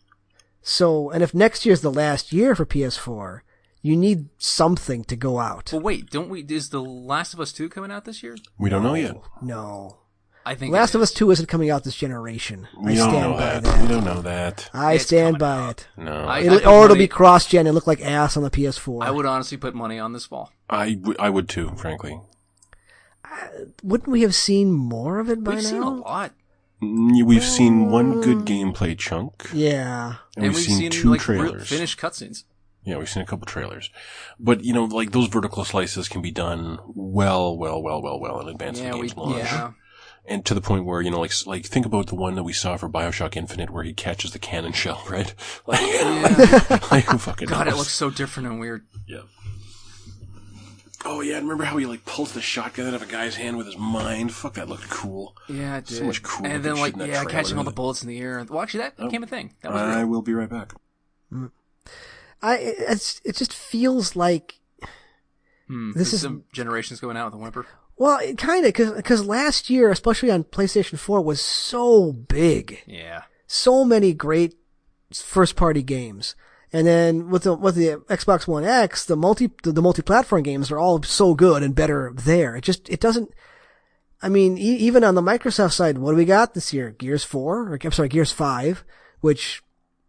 So, 0.61 1.08
and 1.08 1.22
if 1.22 1.32
next 1.32 1.64
year 1.64 1.72
is 1.72 1.80
the 1.80 1.90
last 1.90 2.34
year 2.34 2.54
for 2.54 2.66
PS4, 2.66 3.40
you 3.80 3.96
need 3.96 4.28
something 4.36 5.04
to 5.04 5.16
go 5.16 5.38
out. 5.38 5.72
well, 5.72 5.80
wait, 5.80 6.11
don't 6.11 6.28
we? 6.28 6.42
Is 6.42 6.68
the 6.68 6.82
Last 6.82 7.32
of 7.32 7.40
Us 7.40 7.52
two 7.52 7.70
coming 7.70 7.90
out 7.90 8.04
this 8.04 8.22
year? 8.22 8.36
We 8.58 8.68
don't 8.68 8.82
know 8.82 8.92
yet. 8.92 9.16
No. 9.40 9.99
I 10.45 10.55
think 10.55 10.72
Last 10.72 10.95
of 10.95 11.03
Us 11.03 11.12
2 11.12 11.30
isn't 11.32 11.47
coming 11.47 11.70
out 11.70 11.84
this 11.84 11.95
generation. 11.95 12.66
We 12.80 12.93
I 12.93 12.97
don't 12.97 13.11
stand 13.11 13.30
know 13.30 13.36
by 13.36 13.41
that. 13.41 13.62
that. 13.64 13.82
We 13.82 13.88
don't 13.88 14.05
know 14.05 14.22
that. 14.22 14.70
I 14.72 14.95
It's 14.95 15.05
stand 15.05 15.38
coming 15.38 15.38
by 15.38 15.68
out. 15.68 15.80
it. 15.80 15.86
No. 15.99 16.12
I- 16.26 16.36
I, 16.36 16.41
It'll, 16.41 16.59
put 16.59 16.66
or 16.66 16.84
it'll 16.84 16.88
money- 16.88 16.99
be 17.01 17.09
cross-gen 17.09 17.66
and 17.66 17.74
look 17.74 17.86
like 17.86 18.01
ass 18.01 18.36
on 18.36 18.43
the 18.43 18.51
PS4. 18.51 19.05
I 19.05 19.11
would 19.11 19.26
honestly 19.26 19.59
put 19.59 19.74
money 19.74 19.99
on 19.99 20.12
this 20.12 20.24
fall. 20.26 20.51
w- 20.70 21.14
I 21.18 21.28
would 21.30 21.49
too, 21.49 21.72
frankly. 21.76 22.18
Wouldn't 23.82 24.09
we 24.09 24.22
have 24.22 24.34
seen 24.34 24.72
more 24.72 25.18
of 25.20 25.28
it 25.28 25.45
by 25.45 25.53
now? 25.53 25.57
We've 25.57 25.64
now? 25.64 25.70
seen 25.70 25.82
a 25.82 25.91
lot, 25.91 26.32
Mm, 26.82 27.24
We've 27.26 27.45
seen 27.45 27.91
one 27.91 28.22
good 28.22 28.38
gameplay 28.47 28.97
chunk, 28.97 29.51
Yeah. 29.53 30.14
and, 30.34 30.47
we've, 30.55 30.57
seen, 30.57 30.91
two 30.91 31.11
like 31.11 31.28
re- 31.28 31.36
trailers. 31.38 31.68
finished 31.68 32.01
cutscenes. 32.01 32.45
Yeah, 32.84 32.97
we've 32.97 33.09
seen 33.11 33.22
a 33.22 33.26
couple 33.26 33.45
trailers, 33.45 33.91
but 34.38 34.64
you 34.64 34.72
know, 34.72 34.84
like 34.84 35.12
those 35.12 35.28
vertical 35.28 35.66
slices 35.66 36.09
can 36.09 36.22
be 36.22 36.30
done 36.30 36.78
well, 36.86 37.55
well, 37.59 37.82
well, 37.82 38.01
well, 38.01 38.18
well 38.18 38.41
in 38.41 38.49
advance 38.49 38.80
Yeah, 38.80 38.86
of 38.86 38.93
the 38.93 38.99
we 39.01 39.09
game's 39.09 39.16
launch, 39.18 39.36
yeah. 39.45 39.70
And 40.26 40.44
to 40.46 40.54
the 40.54 40.60
point 40.60 40.84
where 40.84 41.00
you 41.00 41.10
know, 41.10 41.20
like, 41.20 41.32
like 41.46 41.66
think 41.66 41.86
about 41.86 42.06
the 42.08 42.14
one 42.14 42.34
that 42.36 42.42
we 42.44 42.52
saw 42.52 42.76
for 42.76 42.88
Bioshock 42.88 43.36
Infinite, 43.36 43.70
where 43.70 43.82
he 43.84 43.92
catches 43.92 44.32
the 44.32 44.38
cannon 44.38 44.72
shell, 44.82 45.02
right? 45.08 45.34
Like, 45.66 45.80
like 46.90 47.04
who 47.06 47.18
fucking 47.18 47.48
God, 47.48 47.68
it 47.68 47.76
looks 47.76 47.90
so 47.90 48.10
different 48.10 48.48
and 48.48 48.60
weird. 48.60 48.86
Yeah. 49.06 49.22
Oh 51.02 51.22
yeah, 51.22 51.36
remember 51.36 51.64
how 51.64 51.78
he 51.78 51.86
like 51.86 52.04
pulls 52.04 52.32
the 52.32 52.42
shotgun 52.42 52.86
out 52.88 52.92
of 52.94 53.00
a 53.02 53.06
guy's 53.06 53.34
hand 53.36 53.56
with 53.56 53.64
his 53.66 53.78
mind? 53.78 54.32
Fuck, 54.34 54.54
that 54.54 54.68
looked 54.68 54.90
cool. 54.90 55.34
Yeah, 55.48 55.78
it 55.78 55.86
did. 55.86 55.96
So 55.96 56.04
much 56.04 56.22
cool 56.22 56.46
And 56.46 56.62
then 56.62 56.76
like 56.76 56.92
shit 56.92 56.94
in 56.94 56.98
that 57.00 57.08
yeah, 57.08 57.24
catching 57.24 57.56
all 57.56 57.64
the 57.64 57.70
bullets 57.70 58.02
in 58.02 58.08
the 58.08 58.18
air. 58.18 58.44
Well, 58.48 58.60
actually, 58.60 58.80
that 58.80 58.98
became 58.98 59.22
a 59.22 59.26
thing. 59.26 59.54
That 59.62 59.72
was 59.72 59.80
I 59.80 60.00
real. 60.00 60.08
will 60.08 60.22
be 60.22 60.34
right 60.34 60.48
back. 60.50 60.74
I 62.42 62.56
it's 62.58 63.20
it 63.24 63.36
just 63.36 63.54
feels 63.54 64.14
like 64.14 64.56
Hmm. 65.68 65.92
this 65.92 65.98
This 66.10 66.12
is- 66.14 66.20
some 66.22 66.44
generations 66.52 67.00
going 67.00 67.16
out 67.16 67.26
with 67.26 67.34
a 67.34 67.38
whimper. 67.38 67.64
Well, 68.01 68.18
it 68.18 68.38
kind 68.38 68.64
of 68.64 68.72
because 68.96 69.26
last 69.26 69.68
year, 69.68 69.90
especially 69.90 70.30
on 70.30 70.44
PlayStation 70.44 70.98
Four, 70.98 71.20
was 71.20 71.38
so 71.38 72.12
big. 72.12 72.82
Yeah. 72.86 73.24
so 73.46 73.84
many 73.84 74.14
great 74.14 74.55
first 75.12 75.55
party 75.55 75.82
games. 75.82 76.34
And 76.72 76.86
then 76.86 77.28
with 77.28 77.42
the 77.42 77.53
with 77.53 77.74
the 77.74 77.98
Xbox 78.09 78.48
One 78.48 78.64
X, 78.64 79.05
the 79.05 79.16
multi 79.16 79.51
the, 79.64 79.72
the 79.72 79.82
multi 79.82 80.01
platform 80.01 80.42
games 80.42 80.70
are 80.70 80.78
all 80.78 81.03
so 81.03 81.34
good 81.34 81.62
and 81.62 81.74
better 81.74 82.11
there. 82.14 82.57
It 82.57 82.64
just 82.64 82.88
it 82.88 83.01
doesn't. 83.01 83.34
I 84.22 84.30
mean, 84.30 84.57
e- 84.57 84.76
even 84.76 85.05
on 85.05 85.14
the 85.14 85.20
Microsoft 85.20 85.72
side, 85.72 85.98
what 85.98 86.12
do 86.12 86.16
we 86.16 86.24
got 86.24 86.55
this 86.55 86.72
year? 86.72 86.92
Gears 86.92 87.22
Four, 87.24 87.68
or 87.70 87.78
I'm 87.84 87.92
sorry, 87.92 88.09
Gears 88.09 88.32
Five, 88.32 88.82
which 89.20 89.62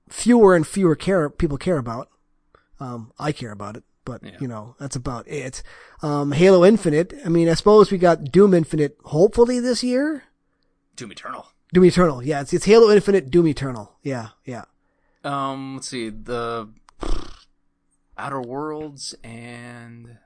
fewer 0.08 0.56
and 0.56 0.66
fewer 0.66 0.96
care 0.96 1.30
people 1.30 1.58
care 1.58 1.78
about. 1.78 2.08
Um, 2.80 3.12
I 3.20 3.34
care 3.34 3.52
about 3.52 3.76
it, 3.76 3.84
but 4.06 4.24
Yeah. 4.24 4.38
you 4.40 4.48
know 4.48 4.76
that's 4.80 4.96
about 4.96 5.28
it. 5.28 5.64
Um, 6.02 6.32
Halo 6.32 6.64
Infinite. 6.66 7.14
I 7.26 7.30
mean, 7.30 7.48
I 7.50 7.54
suppose 7.54 7.92
we 7.92 7.98
got 7.98 8.26
Doom 8.32 8.54
Infinite 8.54 8.98
hopefully 9.06 9.60
this 9.60 9.84
year. 9.84 10.24
Doom 10.96 11.12
Eternal. 11.12 11.48
Doom 11.74 11.86
Eternal, 11.86 12.22
yeah, 12.24 12.42
it's 12.42 12.54
it's 12.54 12.66
Halo 12.66 12.92
Infinite, 12.92 13.30
Doom 13.32 13.48
Eternal, 13.48 13.98
yeah, 14.04 14.30
yeah. 14.46 14.66
Um, 15.24 15.76
let's 15.76 15.88
see 15.88 16.10
the 16.10 16.68
Outer 18.18 18.42
Worlds 18.42 19.16
and 19.24 20.18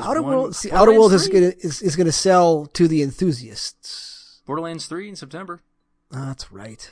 Outer 0.00 0.22
one- 0.22 0.32
Worlds, 0.32 0.58
see, 0.58 0.70
Outer 0.70 0.92
Worlds 0.92 1.14
is 1.14 1.28
gonna 1.28 1.52
is, 1.58 1.82
is 1.82 1.96
gonna 1.96 2.12
sell 2.12 2.66
to 2.66 2.86
the 2.86 3.02
enthusiasts. 3.02 4.40
Borderlands 4.46 4.86
three 4.86 5.08
in 5.08 5.16
September. 5.16 5.60
Ah, 6.12 6.26
that's 6.26 6.52
right. 6.52 6.90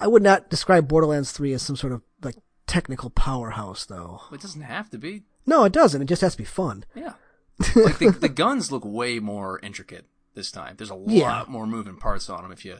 I 0.00 0.06
would 0.08 0.22
not 0.22 0.48
describe 0.50 0.88
Borderlands 0.88 1.30
Three 1.30 1.52
as 1.52 1.62
some 1.62 1.76
sort 1.76 1.92
of 1.92 2.02
technical 2.66 3.10
powerhouse, 3.10 3.84
though. 3.84 4.22
It 4.32 4.40
doesn't 4.40 4.62
have 4.62 4.90
to 4.90 4.98
be. 4.98 5.22
No, 5.46 5.64
it 5.64 5.72
doesn't. 5.72 6.02
It 6.02 6.06
just 6.06 6.22
has 6.22 6.32
to 6.32 6.38
be 6.38 6.44
fun. 6.44 6.84
Yeah. 6.94 7.14
like 7.76 7.98
the, 7.98 8.10
the 8.10 8.28
guns 8.28 8.72
look 8.72 8.84
way 8.84 9.18
more 9.18 9.58
intricate 9.62 10.06
this 10.34 10.50
time. 10.50 10.74
There's 10.78 10.90
a 10.90 10.94
lot 10.94 11.10
Yeah. 11.10 11.44
more 11.48 11.66
moving 11.66 11.96
parts 11.96 12.28
on 12.30 12.42
them 12.42 12.52
if 12.52 12.64
you 12.64 12.78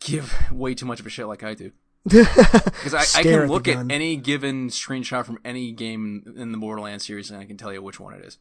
give 0.00 0.34
way 0.50 0.74
too 0.74 0.86
much 0.86 1.00
of 1.00 1.06
a 1.06 1.10
shit 1.10 1.26
like 1.26 1.42
I 1.42 1.54
do. 1.54 1.72
Because 2.10 2.94
I, 2.94 3.20
I 3.20 3.22
can 3.22 3.46
look 3.48 3.68
at 3.68 3.74
gun. 3.74 3.90
any 3.90 4.16
given 4.16 4.68
screenshot 4.70 5.26
from 5.26 5.38
any 5.44 5.70
game 5.72 6.34
in 6.36 6.50
the 6.52 6.58
Borderlands 6.58 7.06
series 7.06 7.30
and 7.30 7.38
I 7.38 7.44
can 7.44 7.58
tell 7.58 7.72
you 7.72 7.82
which 7.82 8.00
one 8.00 8.14
it 8.14 8.24
is, 8.24 8.38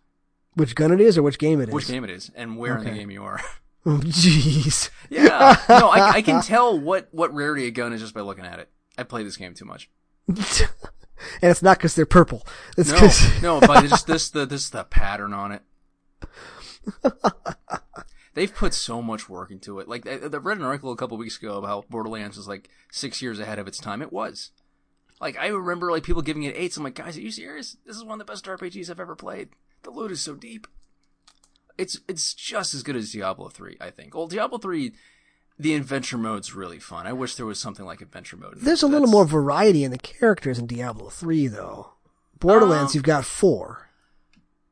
Which 0.56 0.76
gun 0.76 0.92
it 0.94 1.02
is 1.02 1.18
or 1.18 1.24
which 1.24 1.38
game 1.38 1.60
it 1.60 1.68
is? 1.68 1.76
which 1.76 1.88
game 1.90 2.06
it 2.06 2.10
is, 2.10 2.32
and 2.36 2.58
where 2.58 2.78
in 2.78 2.86
the 2.86 2.92
game 2.92 3.12
you 3.12 3.24
are. 3.24 3.42
Oh, 3.86 3.92
Jeez. 4.04 4.90
yeah. 5.10 5.56
No, 5.70 5.88
I, 5.88 6.16
I 6.16 6.22
can 6.22 6.42
tell 6.42 6.78
what, 6.78 7.08
what 7.12 7.34
rarity 7.34 7.66
a 7.66 7.72
gun 7.72 7.94
is 7.94 8.02
just 8.02 8.14
by 8.14 8.20
looking 8.20 8.46
at 8.46 8.60
it. 8.60 8.70
I 8.98 9.04
play 9.04 9.24
this 9.24 9.38
game 9.38 9.54
too 9.54 9.64
much. 9.64 9.90
and 11.42 11.52
it's 11.52 11.62
not 11.62 11.78
because 11.78 11.96
they're 11.96 12.06
purple. 12.06 12.46
It's 12.78 12.90
No, 12.90 12.96
because 12.96 13.42
no, 13.42 13.60
but 13.60 13.86
just 13.88 14.08
this 14.08 14.30
the 14.30 14.46
this 14.46 14.70
the 14.70 14.84
pattern 14.84 15.34
on 15.34 15.52
it. 15.52 15.62
They've 18.36 18.54
put 18.54 18.74
so 18.74 19.02
much 19.02 19.28
work 19.28 19.52
into 19.52 19.80
it. 19.80 19.88
Like 19.88 20.08
I, 20.08 20.14
I 20.14 20.38
read 20.38 20.58
an 20.58 20.64
article 20.64 20.92
a 20.92 20.96
couple 20.96 21.18
weeks 21.18 21.38
ago 21.38 21.58
about 21.58 21.68
how 21.68 21.84
Borderlands 21.90 22.38
was 22.38 22.48
like 22.48 22.70
six 22.92 23.22
years 23.22 23.40
ahead 23.40 23.60
of 23.60 23.68
its 23.68 23.80
time. 23.80 24.02
It 24.02 24.14
was. 24.14 24.52
Like 25.20 25.38
I 25.38 25.48
remember 25.48 25.92
like 25.92 26.04
people 26.04 26.22
giving 26.22 26.44
it 26.44 26.56
eights. 26.56 26.78
I'm 26.78 26.84
like, 26.84 26.96
guys, 26.96 27.18
are 27.18 27.22
you 27.22 27.32
serious? 27.32 27.76
This 27.86 27.96
is 27.98 28.04
one 28.04 28.20
of 28.22 28.26
the 28.26 28.32
best 28.32 28.46
RPGs 28.46 28.90
I've 28.90 29.00
ever 29.00 29.16
played. 29.16 29.50
The 29.84 29.92
loot 29.92 30.12
is 30.12 30.22
so 30.22 30.36
deep. 30.36 30.68
It's 31.78 32.00
it's 32.08 32.34
just 32.34 32.74
as 32.74 32.84
good 32.84 32.96
as 32.96 33.12
Diablo 33.12 33.50
three, 33.50 33.78
I 33.82 33.90
think. 33.90 34.14
Well, 34.14 34.28
Diablo 34.28 34.58
three, 34.58 34.94
the 35.60 35.76
adventure 35.76 36.18
mode's 36.18 36.56
really 36.56 36.80
fun. 36.80 37.06
I 37.06 37.14
wish 37.14 37.36
there 37.36 37.46
was 37.46 37.60
something 37.60 37.86
like 37.86 38.02
adventure 38.02 38.38
mode. 38.38 38.56
there's 38.58 38.82
a 38.84 38.88
little 38.88 39.08
more 39.10 39.26
variety 39.26 39.84
in 39.84 39.92
the 39.92 39.98
characters 39.98 40.58
in 40.58 40.66
Diablo 40.68 41.10
Three, 41.10 41.48
though. 41.48 41.92
Borderlands, 42.40 42.94
Um, 42.94 42.98
you've 42.98 43.04
got 43.04 43.26
four 43.26 43.90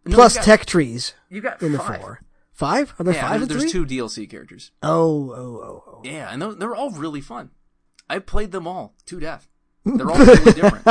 No, 0.05 0.15
plus 0.15 0.35
got, 0.35 0.43
tech 0.45 0.65
trees 0.65 1.13
You 1.29 1.41
got 1.41 1.61
in 1.61 1.73
the 1.73 1.79
five. 1.79 1.99
four. 2.01 2.21
Five? 2.53 2.93
Are 2.97 3.03
there 3.03 3.13
Yeah, 3.13 3.27
five 3.29 3.39
there- 3.41 3.47
there's 3.59 3.71
three? 3.71 3.85
two 3.85 3.85
DLC 3.85 4.25
characters. 4.29 4.71
Oh, 4.81 5.31
oh, 5.31 5.61
oh, 5.61 5.83
oh. 5.97 6.01
Yeah, 6.03 6.29
and 6.31 6.41
they're, 6.41 6.53
they're 6.53 6.75
all 6.75 6.89
really 6.91 7.21
fun. 7.21 7.51
I 8.09 8.19
played 8.19 8.51
them 8.51 8.65
all 8.65 8.95
to 9.07 9.19
death. 9.19 9.47
They're 9.85 10.09
all 10.09 10.17
really 10.25 10.53
different. 10.53 10.87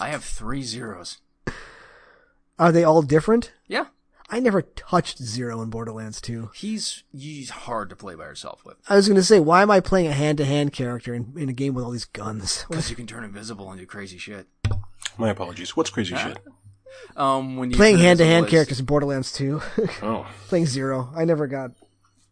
I 0.00 0.08
have 0.08 0.24
three 0.24 0.62
zeros. 0.62 1.18
Are 2.58 2.72
they 2.72 2.84
all 2.84 3.02
different? 3.02 3.52
Yeah, 3.68 3.86
I 4.30 4.40
never 4.40 4.62
touched 4.62 5.18
Zero 5.22 5.60
in 5.62 5.70
Borderlands 5.70 6.20
2. 6.20 6.50
he's 6.54 7.04
he's 7.12 7.50
hard 7.50 7.90
to 7.90 7.96
play 7.96 8.14
by 8.14 8.24
yourself 8.24 8.64
with 8.64 8.76
I 8.88 8.96
was 8.96 9.06
going 9.06 9.16
to 9.16 9.22
say, 9.22 9.38
why 9.40 9.62
am 9.62 9.70
I 9.70 9.80
playing 9.80 10.06
a 10.06 10.12
hand-to-hand 10.12 10.72
character 10.72 11.14
in, 11.14 11.34
in 11.36 11.48
a 11.48 11.52
game 11.52 11.74
with 11.74 11.84
all 11.84 11.90
these 11.90 12.06
guns? 12.06 12.64
because 12.70 12.88
you 12.90 12.96
can 12.96 13.06
turn 13.06 13.22
invisible 13.24 13.70
and 13.70 13.78
do 13.78 13.86
crazy 13.86 14.18
shit. 14.18 14.46
My 15.18 15.30
apologies. 15.30 15.76
What's 15.76 15.90
crazy 15.90 16.14
Huh? 16.14 16.28
shit? 16.28 16.38
Um, 17.16 17.56
when 17.56 17.70
you 17.70 17.76
playing 17.76 17.98
hand-to-hand 17.98 18.48
characters 18.48 18.80
in 18.80 18.86
Borderlands 18.86 19.32
2. 19.32 19.60
Oh, 20.02 20.26
playing 20.48 20.66
Zero. 20.66 21.10
I 21.14 21.24
never 21.24 21.46
got, 21.46 21.72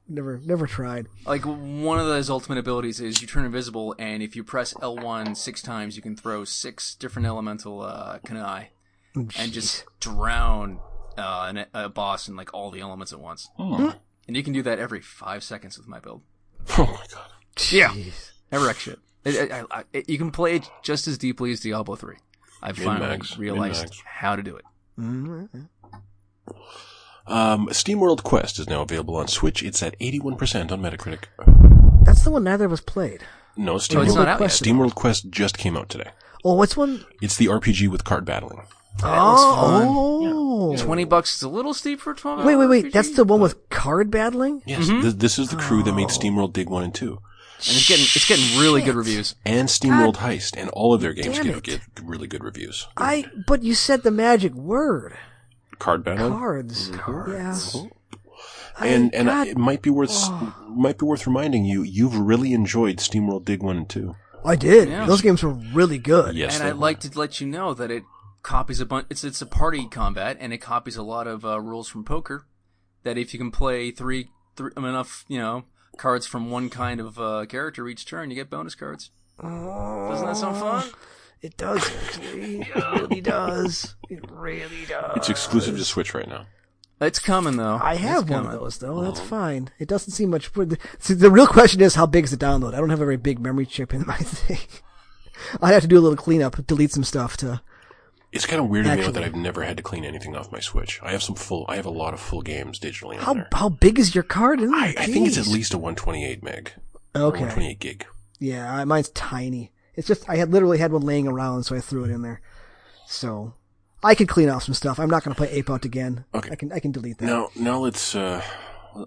never, 0.08 0.40
never 0.44 0.66
tried. 0.66 1.08
like 1.26 1.42
one 1.44 1.98
of 1.98 2.06
those 2.06 2.30
ultimate 2.30 2.58
abilities 2.58 3.00
is 3.00 3.20
you 3.20 3.26
turn 3.28 3.44
invisible, 3.44 3.94
and 3.98 4.22
if 4.22 4.34
you 4.36 4.42
press 4.44 4.72
L1 4.74 5.36
six 5.36 5.62
times, 5.62 5.96
you 5.96 6.02
can 6.02 6.16
throw 6.16 6.44
six 6.44 6.94
different 6.94 7.26
elemental 7.26 7.82
uh, 7.82 8.18
kunai 8.20 8.68
and 9.14 9.52
just 9.52 9.84
drown 10.00 10.78
uh, 11.18 11.46
an, 11.48 11.66
a 11.74 11.88
boss 11.88 12.28
and 12.28 12.36
like 12.36 12.52
all 12.54 12.70
the 12.70 12.80
elements 12.80 13.12
at 13.12 13.20
once. 13.20 13.48
oh. 13.58 13.94
And 14.28 14.36
you 14.36 14.42
can 14.44 14.52
do 14.52 14.62
that 14.62 14.78
every 14.78 15.00
five 15.00 15.42
seconds 15.42 15.76
with 15.76 15.88
my 15.88 15.98
build. 15.98 16.22
oh 16.78 16.84
my 16.86 17.04
god. 17.12 17.26
Yeah. 17.70 17.88
Jeez. 17.88 18.30
Never 18.52 18.66
wreck 18.66 18.76
shit. 18.78 18.98
It, 19.24 19.50
I, 19.52 19.64
I, 19.70 19.84
it, 19.92 20.08
you 20.08 20.16
can 20.18 20.30
play 20.30 20.54
it 20.56 20.70
just 20.82 21.08
as 21.08 21.18
deeply 21.18 21.50
as 21.52 21.60
Diablo 21.60 21.96
3. 21.96 22.14
I've 22.62 22.76
finally 22.78 23.00
Min-max, 23.08 23.36
realized 23.38 23.80
min-max. 23.82 24.02
how 24.04 24.36
to 24.36 24.42
do 24.42 24.56
it. 24.56 24.64
Um, 27.26 27.68
SteamWorld 27.68 28.22
Quest 28.22 28.58
is 28.58 28.68
now 28.68 28.82
available 28.82 29.16
on 29.16 29.28
Switch. 29.28 29.62
It's 29.62 29.82
at 29.82 29.98
81% 30.00 30.72
on 30.72 30.80
Metacritic. 30.80 31.24
That's 32.04 32.22
the 32.22 32.30
one 32.30 32.44
neither 32.44 32.64
of 32.66 32.72
us 32.72 32.80
played. 32.80 33.22
No, 33.56 33.72
Oh, 33.72 33.76
it's 33.76 33.88
SteamWorld, 33.88 34.14
not 34.14 34.28
out 34.28 34.32
yet. 34.32 34.36
Quest. 34.38 34.62
SteamWorld 34.62 34.94
Quest 34.94 35.30
just 35.30 35.58
came 35.58 35.76
out 35.76 35.88
today. 35.88 36.10
Oh, 36.44 36.54
what's 36.54 36.76
one? 36.76 37.04
It's 37.20 37.36
the 37.36 37.46
RPG 37.46 37.88
with 37.88 38.04
card 38.04 38.24
battling. 38.24 38.62
That 39.00 39.18
looks 39.24 39.42
fun. 39.42 39.88
Oh, 39.88 40.76
20 40.76 41.04
bucks 41.04 41.34
is 41.36 41.42
a 41.42 41.48
little 41.48 41.74
steep 41.74 42.00
for 42.00 42.12
a 42.12 42.14
12 42.16 42.44
Wait, 42.44 42.56
wait, 42.56 42.66
wait. 42.68 42.92
That's 42.92 43.10
the 43.12 43.24
one 43.24 43.40
with 43.40 43.68
card 43.68 44.10
battling? 44.10 44.62
Yes, 44.66 44.88
Mm-hmm. 44.88 45.00
th- 45.02 45.14
this 45.14 45.38
is 45.38 45.48
the 45.50 45.56
crew 45.56 45.82
that 45.82 45.92
made 45.94 46.04
Oh. 46.04 46.06
SteamWorld 46.08 46.52
Dig 46.52 46.68
1 46.68 46.82
and 46.84 46.94
2. 46.94 47.08
And 47.12 47.18
it's 47.76 47.88
getting, 47.88 48.04
it's 48.04 48.26
getting 48.28 48.60
really 48.60 48.82
good 48.82 48.94
reviews. 48.94 49.34
And 49.44 49.68
SteamWorld 49.68 50.16
Heist, 50.16 50.56
and 50.56 50.68
all 50.70 50.94
of 50.94 51.00
their 51.00 51.12
games 51.12 51.38
get, 51.38 51.62
get 51.62 51.80
really 52.02 52.26
good 52.26 52.42
reviews. 52.44 52.88
I, 52.96 53.26
but 53.46 53.62
you 53.62 53.74
said 53.74 54.02
the 54.02 54.10
magic 54.10 54.52
word. 54.54 55.16
Card 55.78 56.04
battling? 56.04 56.32
Cards. 56.32 56.90
Yeah. 57.28 57.56
and 58.80 59.14
and 59.14 59.28
God- 59.28 59.46
it 59.48 59.58
might 59.58 59.82
be 59.82 59.90
worth 59.90 60.28
might 60.68 60.98
be 60.98 61.04
worth 61.06 61.26
reminding 61.26 61.64
you 61.64 61.82
you've 61.82 62.16
really 62.18 62.52
enjoyed 62.52 62.96
SteamWorld 62.98 63.44
Dig 63.44 63.62
1 63.62 63.76
and 63.76 63.88
2. 63.88 64.14
I 64.44 64.56
did. 64.56 64.88
Yeah. 64.88 65.06
Those 65.06 65.20
games 65.22 65.42
were 65.42 65.52
really 65.72 65.98
good. 65.98 66.34
Yes, 66.34 66.58
and 66.58 66.68
I'd 66.68 66.76
like 66.76 66.98
to 67.00 67.18
let 67.18 67.40
you 67.40 67.46
know 67.46 67.74
that 67.74 67.90
it 67.92 68.02
copies 68.42 68.80
a 68.80 68.86
bunch, 68.86 69.06
it's, 69.10 69.24
it's 69.24 69.42
a 69.42 69.46
party 69.46 69.86
combat, 69.88 70.36
and 70.40 70.52
it 70.52 70.58
copies 70.58 70.96
a 70.96 71.02
lot 71.02 71.26
of 71.26 71.44
uh, 71.44 71.60
rules 71.60 71.88
from 71.88 72.04
poker. 72.04 72.46
That 73.04 73.18
if 73.18 73.32
you 73.32 73.38
can 73.38 73.50
play 73.50 73.90
three, 73.90 74.28
three 74.56 74.70
enough, 74.76 75.24
you 75.28 75.38
know, 75.38 75.64
cards 75.96 76.26
from 76.26 76.50
one 76.50 76.70
kind 76.70 77.00
of 77.00 77.18
uh, 77.18 77.46
character 77.46 77.88
each 77.88 78.06
turn, 78.06 78.30
you 78.30 78.36
get 78.36 78.50
bonus 78.50 78.74
cards. 78.74 79.10
Doesn't 79.40 80.26
that 80.26 80.36
sound 80.36 80.56
fun? 80.56 80.88
It 81.40 81.56
does, 81.56 81.84
actually. 82.06 82.60
It 82.60 82.74
really 82.76 83.20
does. 83.20 83.96
It 84.08 84.30
really 84.30 84.84
does. 84.88 85.16
It's 85.16 85.28
exclusive 85.28 85.76
to 85.76 85.84
Switch 85.84 86.14
right 86.14 86.28
now. 86.28 86.46
It's 87.00 87.18
coming 87.18 87.56
though. 87.56 87.80
I 87.82 87.94
It's 87.94 88.02
have 88.02 88.30
one 88.30 88.46
of 88.46 88.52
those 88.52 88.78
though. 88.78 89.02
That's 89.02 89.18
fine. 89.18 89.70
It 89.80 89.88
doesn't 89.88 90.12
seem 90.12 90.30
much. 90.30 90.50
See, 91.00 91.14
the 91.14 91.32
real 91.32 91.48
question 91.48 91.80
is 91.80 91.96
how 91.96 92.06
big 92.06 92.22
is 92.22 92.30
the 92.30 92.36
download? 92.36 92.74
I 92.74 92.78
don't 92.78 92.90
have 92.90 93.00
a 93.00 93.04
very 93.04 93.16
big 93.16 93.40
memory 93.40 93.66
chip 93.66 93.92
in 93.92 94.06
my 94.06 94.16
thing. 94.18 94.58
I'd 95.60 95.72
have 95.72 95.82
to 95.82 95.88
do 95.88 95.98
a 95.98 96.00
little 96.00 96.16
cleanup, 96.16 96.64
delete 96.68 96.92
some 96.92 97.02
stuff 97.02 97.36
to. 97.38 97.60
It's 98.32 98.46
kind 98.46 98.60
of 98.62 98.68
weird 98.68 98.86
to 98.86 98.96
me 98.96 99.10
that 99.10 99.22
I've 99.22 99.34
never 99.36 99.62
had 99.62 99.76
to 99.76 99.82
clean 99.82 100.04
anything 100.06 100.34
off 100.34 100.50
my 100.50 100.60
Switch. 100.60 100.98
I 101.02 101.12
have 101.12 101.22
some 101.22 101.34
full, 101.36 101.66
I 101.68 101.76
have 101.76 101.84
a 101.84 101.90
lot 101.90 102.14
of 102.14 102.20
full 102.20 102.40
games 102.40 102.80
digitally 102.80 103.16
on 103.18 103.22
How 103.22 103.34
there. 103.34 103.48
how 103.52 103.68
big 103.68 103.98
is 103.98 104.14
your 104.14 104.24
card? 104.24 104.60
I, 104.62 104.94
I 104.98 105.06
think 105.06 105.26
it's 105.28 105.36
at 105.36 105.46
least 105.46 105.74
a 105.74 105.78
128 105.78 106.42
meg. 106.42 106.72
Okay. 107.14 107.40
128 107.40 107.78
gig. 107.78 108.06
Yeah, 108.38 108.82
mine's 108.84 109.10
tiny. 109.10 109.70
It's 109.94 110.08
just 110.08 110.28
I 110.28 110.36
had 110.36 110.50
literally 110.50 110.78
had 110.78 110.92
one 110.92 111.02
laying 111.02 111.28
around, 111.28 111.64
so 111.64 111.76
I 111.76 111.80
threw 111.80 112.04
it 112.04 112.10
in 112.10 112.22
there. 112.22 112.40
So 113.06 113.52
I 114.02 114.14
could 114.14 114.28
clean 114.28 114.48
off 114.48 114.62
some 114.64 114.74
stuff. 114.74 114.98
I'm 114.98 115.10
not 115.10 115.22
going 115.22 115.34
to 115.34 115.38
play 115.38 115.50
Ape 115.50 115.68
Out 115.68 115.84
again. 115.84 116.24
Okay. 116.34 116.50
I 116.50 116.54
can 116.54 116.72
I 116.72 116.80
can 116.80 116.90
delete 116.90 117.18
that. 117.18 117.26
Now, 117.26 117.50
now 117.54 117.78
let's 117.78 118.14
uh, 118.14 118.42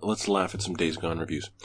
let's 0.04 0.28
laugh 0.28 0.54
at 0.54 0.62
some 0.62 0.76
Days 0.76 0.98
Gone 0.98 1.20
reviews. 1.20 1.50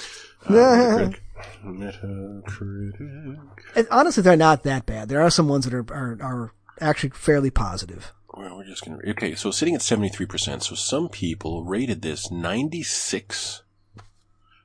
Uh, 0.46 0.52
Metacritic. 0.54 1.16
Metacritic. 1.62 3.38
And 3.76 3.86
honestly, 3.90 4.22
they're 4.22 4.36
not 4.36 4.62
that 4.62 4.86
bad. 4.86 5.11
There 5.11 5.20
are 5.20 5.28
some 5.30 5.48
ones 5.48 5.66
that 5.66 5.74
are 5.74 5.84
are, 5.92 6.18
are 6.22 6.52
actually 6.81 7.11
fairly 7.11 7.51
positive. 7.51 8.12
Well, 8.33 8.57
we're 8.57 8.64
just 8.64 8.85
gonna. 8.85 8.99
Okay, 9.09 9.35
so 9.35 9.51
sitting 9.51 9.74
at 9.74 9.83
seventy 9.83 10.09
three 10.09 10.26
percent. 10.26 10.62
So 10.62 10.74
some 10.74 11.09
people 11.09 11.64
rated 11.64 12.03
this 12.03 12.31
ninety 12.31 12.83
six, 12.83 13.62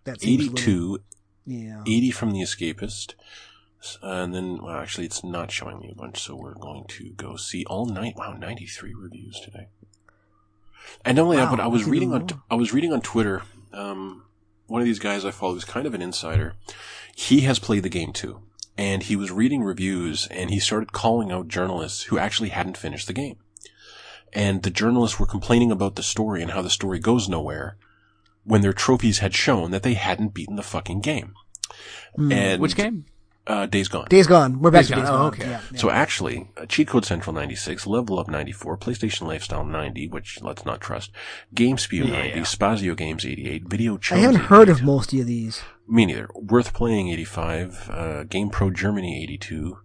That 0.05 0.21
seems 0.21 0.23
a 0.23 0.33
eighty 0.33 0.43
little- 0.49 0.57
two, 0.57 1.03
Yeah. 1.45 1.81
80 1.85 2.11
from 2.11 2.31
The 2.31 2.41
Escapist. 2.41 3.13
And 4.01 4.33
then, 4.33 4.57
well, 4.63 4.75
actually, 4.77 5.05
it's 5.05 5.23
not 5.23 5.51
showing 5.51 5.79
me 5.79 5.89
a 5.91 5.95
bunch, 5.95 6.19
so 6.19 6.35
we're 6.35 6.55
going 6.55 6.85
to 6.87 7.11
go 7.11 7.35
see 7.35 7.65
all 7.65 7.85
night. 7.85 8.15
Wow, 8.17 8.33
93 8.33 8.95
reviews 8.95 9.39
today. 9.43 9.67
And 11.03 11.17
not 11.17 11.23
only 11.23 11.37
that, 11.37 11.51
but 11.51 11.59
I 11.59 11.67
was 11.67 11.85
reading 11.85 12.11
on. 12.13 12.27
I 12.49 12.55
was 12.55 12.73
reading 12.73 12.91
on 12.93 13.01
Twitter, 13.01 13.43
um, 13.73 14.23
one 14.67 14.81
of 14.81 14.85
these 14.85 14.97
guys 14.99 15.23
I 15.25 15.29
follow 15.31 15.55
is 15.55 15.65
kind 15.65 15.85
of 15.85 15.93
an 15.93 16.01
insider. 16.01 16.55
He 17.15 17.41
has 17.41 17.59
played 17.59 17.83
the 17.83 17.89
game 17.89 18.11
too. 18.11 18.41
And 18.77 19.03
he 19.03 19.15
was 19.15 19.31
reading 19.31 19.63
reviews 19.63 20.27
and 20.27 20.49
he 20.49 20.59
started 20.59 20.91
calling 20.91 21.31
out 21.31 21.47
journalists 21.47 22.03
who 22.03 22.17
actually 22.17 22.49
hadn't 22.49 22.77
finished 22.77 23.07
the 23.07 23.13
game. 23.13 23.37
And 24.33 24.63
the 24.63 24.69
journalists 24.69 25.19
were 25.19 25.25
complaining 25.25 25.71
about 25.71 25.95
the 25.95 26.03
story 26.03 26.41
and 26.41 26.51
how 26.51 26.61
the 26.61 26.69
story 26.69 26.99
goes 26.99 27.29
nowhere 27.29 27.77
when 28.43 28.61
their 28.61 28.73
trophies 28.73 29.19
had 29.19 29.33
shown 29.33 29.71
that 29.71 29.83
they 29.83 29.93
hadn't 29.93 30.33
beaten 30.33 30.57
the 30.57 30.63
fucking 30.63 31.01
game. 31.01 31.33
Hmm. 32.15 32.31
And 32.31 32.61
Which 32.61 32.75
game? 32.75 33.05
Uh, 33.47 33.67
Days 33.67 33.87
Gone. 33.87 34.07
Days 34.09 34.25
Gone. 34.25 34.59
We're 34.59 34.71
back 34.71 34.81
Days 34.81 34.89
to 34.89 34.95
Gone. 34.95 35.03
Days 35.03 35.11
Oh, 35.13 35.25
okay. 35.27 35.43
Yeah, 35.43 35.61
yeah. 35.71 35.77
So 35.77 35.91
actually, 35.91 36.49
uh, 36.57 36.65
Cheat 36.65 36.87
Code 36.87 37.05
Central 37.05 37.31
96, 37.33 37.85
Level 37.85 38.17
Up 38.17 38.27
94, 38.27 38.77
PlayStation 38.77 39.27
Lifestyle 39.27 39.63
90, 39.63 40.07
which 40.07 40.41
let's 40.41 40.65
not 40.65 40.81
trust, 40.81 41.11
GameSpew 41.53 42.09
90, 42.09 42.39
Spazio 42.41 42.97
Games 42.97 43.23
88, 43.23 43.65
Video 43.67 43.99
I 44.11 44.15
haven't 44.17 44.35
heard 44.37 44.67
of 44.69 44.81
most 44.81 45.13
of 45.13 45.27
these. 45.27 45.61
Me 45.87 46.07
neither. 46.07 46.27
Worth 46.33 46.73
Playing 46.73 47.09
85, 47.09 47.89
uh, 47.91 48.23
Game 48.23 48.49
Pro 48.49 48.71
Germany 48.71 49.21
82. 49.23 49.77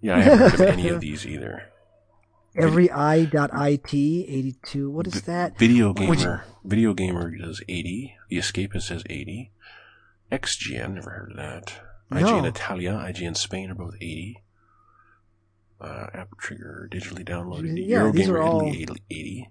Yeah, 0.00 0.16
I 0.16 0.20
haven't 0.20 0.50
heard 0.50 0.60
of 0.60 0.66
any 0.78 0.88
of 0.88 1.00
these 1.00 1.26
either. 1.26 1.64
Everyeye.it 2.56 3.92
82. 3.92 4.90
What 4.90 5.06
is 5.08 5.22
that? 5.22 5.58
Video 5.58 5.92
Which- 5.92 6.20
Gamer, 6.20 6.44
Video 6.64 6.94
Gamer 6.94 7.30
does 7.36 7.60
80. 7.68 8.14
The 8.28 8.36
Escapist 8.38 8.82
says 8.82 9.02
80. 9.10 9.50
XGN, 10.30 10.94
never 10.94 11.10
heard 11.10 11.30
of 11.32 11.36
that. 11.38 11.80
IGN 12.10 12.42
No. 12.42 12.44
Italia, 12.44 12.92
IGN 12.92 13.36
Spain 13.36 13.70
are 13.70 13.74
both 13.74 13.94
80. 13.96 14.42
Uh, 15.80 16.06
App 16.12 16.36
Trigger 16.38 16.88
digitally 16.92 17.24
downloaded. 17.26 17.86
Yeah, 17.86 18.00
Eurogamer 18.00 18.30
are 18.34 18.42
all- 18.42 18.72
Italy 18.74 19.00
80. 19.10 19.48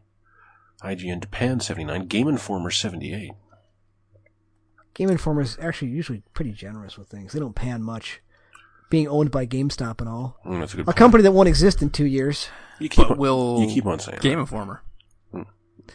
IGN 0.84 1.22
Japan 1.22 1.60
79. 1.60 2.06
Game 2.08 2.28
Informer 2.28 2.70
78. 2.72 3.32
Game 4.94 5.10
Informer 5.10 5.42
is 5.42 5.58
actually 5.62 5.90
usually 5.92 6.24
pretty 6.34 6.52
generous 6.52 6.98
with 6.98 7.08
things. 7.08 7.34
They 7.34 7.40
don't 7.40 7.56
pan 7.56 7.82
much. 7.82 8.22
Being 8.90 9.08
owned 9.08 9.30
by 9.32 9.46
GameStop 9.46 10.00
and 10.02 10.10
all. 10.10 10.40
Mm, 10.46 10.60
that's 10.60 10.74
a 10.74 10.78
good 10.78 10.82
A 10.84 10.86
point. 10.86 10.98
company 10.98 11.24
that 11.24 11.32
won't 11.32 11.48
exist 11.48 11.82
in 11.82 11.90
two 11.92 12.06
years. 12.08 12.50
You 12.80 12.90
keep, 12.90 13.08
But 13.08 13.12
on, 13.12 13.18
will 13.20 13.62
you 13.62 13.68
keep 13.68 13.86
on 13.86 14.00
saying 14.00 14.18
Game 14.22 14.40
Informer? 14.40 14.82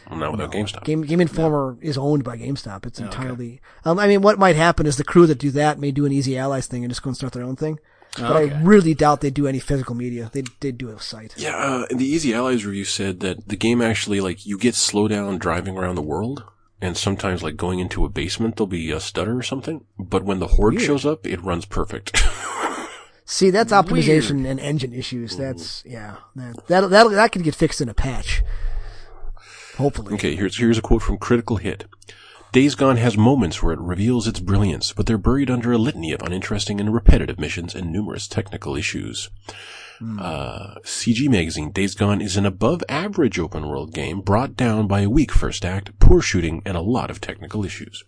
Well, 0.09 0.19
not 0.19 0.31
without 0.31 0.51
GameStop. 0.51 0.83
Game 0.83 1.01
Game 1.03 1.21
Informer 1.21 1.77
is 1.81 1.97
owned 1.97 2.23
by 2.23 2.37
GameStop. 2.37 2.85
It's 2.85 2.99
okay. 2.99 3.07
entirely. 3.07 3.61
Um, 3.83 3.99
I 3.99 4.07
mean, 4.07 4.21
what 4.21 4.39
might 4.39 4.55
happen 4.55 4.85
is 4.85 4.97
the 4.97 5.03
crew 5.03 5.25
that 5.27 5.39
do 5.39 5.51
that 5.51 5.79
may 5.79 5.91
do 5.91 6.05
an 6.05 6.11
Easy 6.11 6.37
Allies 6.37 6.67
thing 6.67 6.83
and 6.83 6.91
just 6.91 7.01
go 7.03 7.09
and 7.09 7.17
start 7.17 7.33
their 7.33 7.43
own 7.43 7.55
thing. 7.55 7.79
But 8.17 8.31
Okay. 8.31 8.53
I 8.55 8.61
really 8.61 8.93
doubt 8.93 9.19
they 9.21 9.29
do 9.29 9.45
any 9.45 9.59
physical 9.59 9.93
media. 9.93 10.29
They 10.31 10.43
they 10.61 10.71
do 10.71 10.89
a 10.89 10.99
site. 11.01 11.33
Yeah, 11.37 11.55
uh, 11.57 11.85
the 11.89 12.05
Easy 12.05 12.33
Allies 12.33 12.65
review 12.65 12.85
said 12.85 13.19
that 13.21 13.47
the 13.49 13.57
game 13.57 13.81
actually, 13.81 14.21
like, 14.21 14.45
you 14.45 14.57
get 14.57 14.75
slow 14.75 15.07
down 15.09 15.37
driving 15.37 15.77
around 15.77 15.95
the 15.95 16.01
world, 16.01 16.43
and 16.79 16.95
sometimes, 16.95 17.43
like, 17.43 17.57
going 17.57 17.79
into 17.79 18.05
a 18.05 18.09
basement, 18.09 18.55
there'll 18.55 18.67
be 18.67 18.89
a 18.91 19.01
stutter 19.01 19.37
or 19.37 19.43
something. 19.43 19.83
But 19.99 20.23
when 20.23 20.39
the 20.39 20.47
horde 20.47 20.75
Weird. 20.75 20.85
shows 20.85 21.05
up, 21.05 21.27
it 21.27 21.41
runs 21.43 21.65
perfect. 21.65 22.23
See, 23.25 23.49
that's 23.49 23.73
optimization 23.73 24.45
and 24.47 24.59
engine 24.59 24.93
issues. 24.93 25.35
That's 25.35 25.83
yeah. 25.85 26.17
That 26.35 26.67
that 26.67 26.89
that 26.91 27.09
that 27.09 27.31
could 27.31 27.43
get 27.43 27.55
fixed 27.55 27.81
in 27.81 27.89
a 27.89 27.93
patch. 27.93 28.43
Hopefully. 29.77 30.13
okay, 30.15 30.35
here's 30.35 30.57
here's 30.57 30.77
a 30.77 30.81
quote 30.81 31.01
from 31.01 31.17
Critical 31.17 31.57
Hit. 31.57 31.85
Days 32.51 32.75
Gone 32.75 32.97
has 32.97 33.17
moments 33.17 33.61
where 33.61 33.73
it 33.73 33.79
reveals 33.79 34.27
its 34.27 34.39
brilliance, 34.39 34.93
but 34.93 35.05
they're 35.05 35.17
buried 35.17 35.49
under 35.49 35.73
a 35.73 35.77
litany 35.77 36.13
of 36.13 36.21
uninteresting 36.21 36.79
and 36.79 36.93
repetitive 36.93 37.37
missions 37.37 37.75
and 37.75 37.91
numerous 37.91 38.27
technical 38.27 38.77
issues. 38.77 39.29
Uh, 40.19 40.75
CG 40.83 41.29
Magazine, 41.29 41.71
Days 41.71 41.95
Gone 41.95 42.21
is 42.21 42.37
an 42.37 42.45
above 42.45 42.83
average 42.89 43.39
open 43.39 43.67
world 43.67 43.93
game 43.93 44.21
brought 44.21 44.55
down 44.55 44.87
by 44.87 45.01
a 45.01 45.09
weak 45.09 45.31
first 45.31 45.63
act, 45.63 45.97
poor 45.99 46.21
shooting, 46.21 46.61
and 46.65 46.75
a 46.75 46.81
lot 46.81 47.09
of 47.09 47.21
technical 47.21 47.63
issues. 47.65 48.03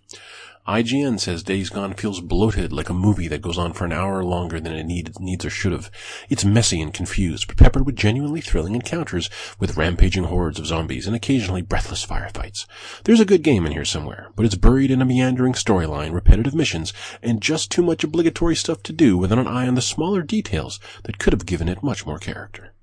IGN 0.68 1.18
says 1.18 1.44
Days 1.44 1.70
Gone 1.70 1.94
feels 1.94 2.20
bloated 2.20 2.74
like 2.74 2.90
a 2.90 2.94
movie 2.94 3.30
that 3.30 3.42
goes 3.42 3.58
on 3.58 3.72
for 3.72 3.86
an 3.86 3.94
hour 3.94 4.22
longer 4.22 4.60
than 4.60 4.74
it 4.74 4.84
need, 4.84 5.18
needs 5.18 5.46
or 5.46 5.50
should 5.50 5.72
have. 5.72 5.90
It's 6.30 6.44
messy 6.44 6.82
and 6.82 6.94
confused, 6.94 7.48
but 7.48 7.56
peppered 7.56 7.86
with 7.86 7.96
genuinely 7.96 8.42
thrilling 8.42 8.76
encounters 8.76 9.30
with 9.60 9.78
rampaging 9.78 10.26
hordes 10.26 10.60
of 10.60 10.68
zombies 10.68 11.08
and 11.08 11.16
occasionally 11.16 11.62
breathless 11.62 12.06
firefights. 12.06 12.66
There's 13.06 13.22
a 13.22 13.26
good 13.26 13.44
game 13.44 13.66
in 13.66 13.72
here 13.72 13.86
somewhere, 13.86 14.32
but 14.36 14.46
it's 14.46 14.56
buried 14.56 14.92
in 14.92 15.02
a 15.02 15.06
meandering 15.06 15.54
storyline, 15.54 16.12
repetitive 16.12 16.54
missions, 16.54 16.92
and 17.24 17.42
just 17.42 17.72
too 17.72 17.82
much 17.82 18.04
obligatory 18.04 18.56
stuff 18.58 18.84
to 18.84 18.94
do 18.94 19.18
without 19.18 19.40
an 19.40 19.48
eye 19.48 19.68
on 19.68 19.76
the 19.76 19.82
smaller 19.82 20.22
details 20.22 20.82
that 21.04 21.18
could 21.18 21.32
have 21.32 21.46
given 21.46 21.70
it 21.70 21.82
much 21.82 22.06
more 22.06 22.20
character. 22.20 22.74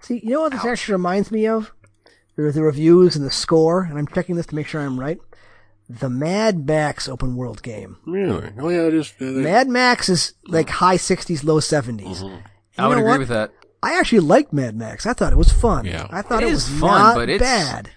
See, 0.00 0.20
you 0.24 0.30
know 0.30 0.40
what 0.40 0.52
this 0.52 0.64
actually 0.64 0.94
reminds 0.94 1.30
me 1.30 1.46
of? 1.46 1.72
There 2.36 2.46
are 2.46 2.52
the 2.52 2.62
reviews 2.62 3.16
and 3.16 3.26
the 3.26 3.30
score, 3.30 3.82
and 3.82 3.98
I'm 3.98 4.06
checking 4.06 4.36
this 4.36 4.46
to 4.46 4.54
make 4.54 4.66
sure 4.66 4.80
I'm 4.80 4.98
right. 4.98 5.18
The 6.00 6.08
Mad 6.10 6.66
Max 6.66 7.08
open 7.08 7.36
world 7.36 7.62
game. 7.62 7.96
Really? 8.06 8.50
Oh 8.58 8.68
yeah, 8.68 8.88
just 8.90 9.20
uh, 9.20 9.24
Mad 9.24 9.68
Max 9.68 10.08
is 10.08 10.34
like 10.46 10.68
high 10.68 10.96
60s, 10.96 11.44
low 11.44 11.58
70s. 11.60 12.22
And 12.22 12.42
I 12.78 12.88
would 12.88 12.98
agree 12.98 13.10
what? 13.10 13.18
with 13.20 13.28
that. 13.28 13.52
I 13.82 13.98
actually 13.98 14.20
liked 14.20 14.52
Mad 14.52 14.76
Max. 14.76 15.06
I 15.06 15.12
thought 15.12 15.32
it 15.32 15.36
was 15.38 15.52
fun. 15.52 15.84
Yeah. 15.84 16.06
I 16.10 16.22
thought 16.22 16.42
It 16.42 16.46
it, 16.48 16.52
is 16.52 16.70
was 16.70 16.80
fun, 16.80 17.00
not 17.02 17.14
but 17.16 17.28
it's- 17.28 17.40
bad. 17.40 17.90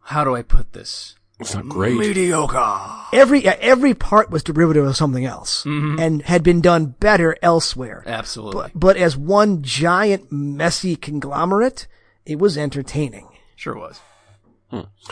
How 0.00 0.24
do 0.24 0.34
I 0.34 0.42
put 0.42 0.72
this? 0.72 1.14
it's 1.38 1.54
not 1.54 1.68
great. 1.68 1.96
Mediocre. 1.96 2.90
Every 3.12 3.46
uh, 3.48 3.54
every 3.60 3.94
part 3.94 4.30
was 4.30 4.42
derivative 4.44 4.86
of 4.86 4.96
something 4.96 5.24
else 5.24 5.64
Mm-hmm. 5.64 5.98
and 5.98 6.22
had 6.22 6.42
been 6.42 6.60
done 6.60 6.86
better 7.00 7.36
elsewhere. 7.42 8.02
Absolutely. 8.06 8.62
But, 8.74 8.78
but 8.78 8.96
as 8.96 9.16
one 9.16 9.62
giant 9.62 10.30
messy 10.32 10.94
conglomerate, 10.96 11.86
it 12.26 12.38
was 12.38 12.56
entertaining. 12.58 13.28
Sure 13.56 13.76
was. 13.76 14.00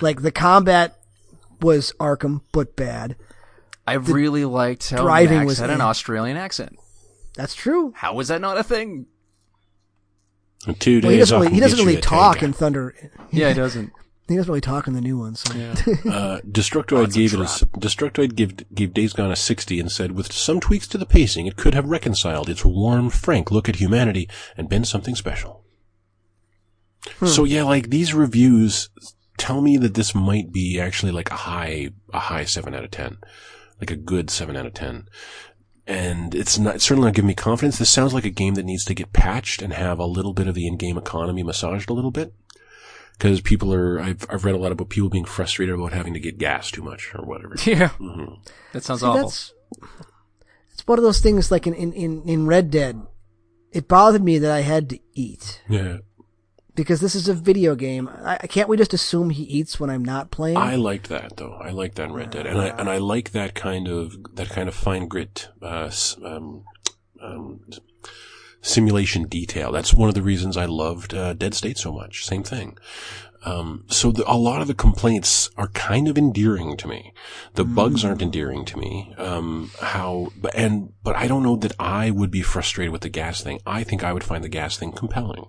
Like 0.01 0.23
the 0.23 0.31
combat 0.33 0.97
was 1.63 1.93
Arkham, 2.01 2.41
but 2.53 2.77
bad. 2.77 3.17
I 3.87 3.95
really 3.95 4.45
liked 4.45 4.91
how 4.91 5.03
driving 5.03 5.39
Max 5.39 5.47
was 5.47 5.59
had 5.59 5.71
an. 5.71 5.81
Australian 5.81 6.37
accent. 6.37 6.77
That's 7.35 7.55
true. 7.55 7.93
How 7.97 8.15
was 8.15 8.29
that 8.29 8.41
not 8.41 8.59
a 8.59 8.63
thing? 8.63 9.07
In 10.67 10.75
two 10.75 11.01
Well, 11.01 11.11
he 11.11 11.17
days 11.17 11.31
doesn't 11.31 11.37
off 11.37 11.43
really, 11.43 11.55
he 11.55 11.61
doesn't 11.61 11.79
really 11.87 12.01
talk 12.01 12.43
in 12.43 12.53
Thunder. 12.53 12.95
Yeah, 13.33 13.49
it 13.49 13.55
doesn't. 13.55 13.93
He 14.29 14.37
doesn't 14.37 14.49
really 14.49 14.61
talk 14.61 14.87
in 14.87 14.93
the 14.93 15.01
new 15.01 15.19
ones. 15.19 15.41
So. 15.41 15.53
Uh, 16.09 16.41
Destructoid 16.43 17.13
gave 17.13 17.35
it 17.35 17.41
a, 17.41 17.43
s- 17.43 17.65
Destructoid 17.77 18.37
gave, 18.37 18.73
gave 18.73 18.95
Days 18.95 19.13
Gone 19.13 19.33
a 19.33 19.35
60 19.35 19.81
and 19.81 19.91
said, 19.91 20.13
with 20.13 20.31
some 20.33 20.61
tweaks 20.61 20.87
to 20.87 20.99
the 20.99 21.05
pacing, 21.05 21.47
it 21.49 21.57
could 21.57 21.75
have 21.75 21.87
reconciled 21.89 22.49
its 22.49 22.65
warm, 22.65 23.11
frank 23.11 23.51
look 23.51 23.69
at 23.69 23.77
humanity 23.77 24.29
and 24.57 24.69
been 24.69 24.85
something 24.85 25.17
special. 25.17 25.65
So 27.27 27.43
yeah, 27.43 27.65
like 27.65 27.91
these 27.91 28.15
reviews 28.15 28.91
tell 29.41 29.61
me 29.61 29.77
that 29.79 29.95
this 29.95 30.15
might 30.15 30.53
be 30.53 30.79
actually 30.79 31.11
like 31.13 31.31
a 31.31 31.35
high, 31.37 31.91
a 32.13 32.19
high 32.21 32.45
7 32.45 32.75
out 32.75 32.85
of 32.85 32.91
10. 32.91 33.19
Like 33.81 33.91
a 33.91 33.97
good 33.97 34.31
7 34.31 34.57
out 34.57 34.67
of 34.67 34.75
10. 34.75 35.09
And 35.87 36.35
it's 36.35 36.59
not, 36.59 36.77
it's 36.77 36.85
certainly 36.85 37.09
not 37.09 37.15
giving 37.15 37.29
me 37.29 37.35
confidence. 37.35 37.79
This 37.79 37.91
sounds 37.91 38.15
like 38.15 38.25
a 38.25 38.31
game 38.31 38.55
that 38.55 38.65
needs 38.67 38.85
to 38.85 38.95
get 38.95 39.13
patched 39.13 39.63
and 39.63 39.73
have 39.73 39.99
a 39.99 40.05
little 40.07 40.33
bit 40.35 40.47
of 40.47 40.55
the 40.55 40.67
in-game 40.67 40.97
economy 40.99 41.43
massaged 41.43 41.91
a 41.91 41.95
little 41.95 42.11
bit 42.13 42.33
because 43.15 43.41
people 43.41 43.73
are 43.75 43.99
I've 44.01 44.25
I've 44.31 44.45
read 44.45 44.55
a 44.55 44.59
lot 44.59 44.73
about 44.73 44.89
people 44.91 45.09
being 45.09 45.25
frustrated 45.25 45.75
about 45.75 45.93
having 45.93 46.15
to 46.15 46.21
get 46.21 46.39
gas 46.39 46.71
too 46.71 46.83
much 46.83 47.13
or 47.15 47.25
whatever. 47.25 47.57
Yeah. 47.67 47.89
hmm 47.89 48.35
That 48.73 48.85
sounds 48.85 49.01
See, 49.01 49.07
awful. 49.07 49.23
that's 49.23 49.53
it's 50.73 50.87
one 50.87 50.99
of 50.99 51.03
those 51.05 51.21
things 51.21 51.51
like 51.51 51.67
in, 51.67 51.75
in, 51.75 51.93
in, 51.93 52.23
in 52.29 52.47
Red 52.47 52.71
Dead. 52.71 53.01
It 53.73 53.89
bothered 53.89 54.23
me 54.23 54.39
that 54.39 54.51
I 54.51 54.61
had 54.61 54.89
to 54.91 54.99
eat 55.15 55.61
Yeah, 55.69 55.99
because 56.75 57.01
this 57.01 57.15
is 57.15 57.29
a 57.29 57.35
video 57.35 57.75
game. 57.75 58.09
I, 58.09 58.37
can't 58.47 58.69
we 58.69 58.77
just 58.77 58.95
assume 58.95 59.31
he 59.31 59.43
eats 59.45 59.79
when 59.79 59.91
I'm 59.91 60.05
not 60.05 60.31
playing? 60.31 60.57
I 60.57 60.77
liked 60.77 61.09
that 61.09 61.37
though. 61.37 61.55
I 61.55 61.71
liked 61.71 61.97
that 61.97 62.05
in 62.05 62.13
Red 62.13 62.31
Dead, 62.31 62.47
and 62.47 62.61
I 62.61 62.69
and 62.69 62.89
I 62.89 62.99
like 62.99 63.33
that 63.33 63.55
kind 63.55 63.89
of 63.89 64.17
that 64.35 64.51
kind 64.51 64.69
of 64.69 64.75
fine 64.75 65.09
grit, 65.09 65.49
uh, 65.63 65.91
um, 66.25 66.65
um, 67.21 67.61
simulation 68.63 69.27
detail. 69.27 69.73
That's 69.73 69.95
one 69.95 70.09
of 70.09 70.15
the 70.15 70.23
reasons 70.23 70.57
I 70.57 70.67
loved 70.67 71.15
uh, 71.15 71.35
Dead 71.35 71.55
State 71.55 71.79
so 71.79 71.93
much. 71.93 72.25
Same 72.25 72.43
thing. 72.43 72.77
Um, 73.45 73.85
so 73.89 74.13
the, 74.13 74.31
a 74.31 74.37
lot 74.37 74.61
of 74.61 74.69
the 74.69 74.75
complaints 74.75 75.49
are 75.57 75.69
kind 75.69 76.09
of 76.09 76.19
endearing 76.19 76.77
to 76.77 76.89
me. 76.89 77.15
The 77.55 77.65
bugs 77.65 78.05
aren't 78.05 78.21
endearing 78.21 78.67
to 78.67 78.77
me. 78.79 79.15
Um, 79.17 79.71
how, 79.81 80.29
but, 80.37 80.55
and, 80.55 80.93
but 81.03 81.17
I 81.17 81.27
don't 81.27 81.43
know 81.43 81.57
that 81.57 81.73
I 81.79 82.11
would 82.11 82.31
be 82.31 82.43
frustrated 82.43 82.93
with 82.93 83.01
the 83.01 83.09
gas 83.09 83.41
thing. 83.41 83.61
I 83.65 83.83
think 83.83 84.05
I 84.05 84.13
would 84.13 84.25
find 84.25 84.45
the 84.45 84.51
gas 84.51 84.77
thing 84.77 84.93
compelling. 84.93 85.47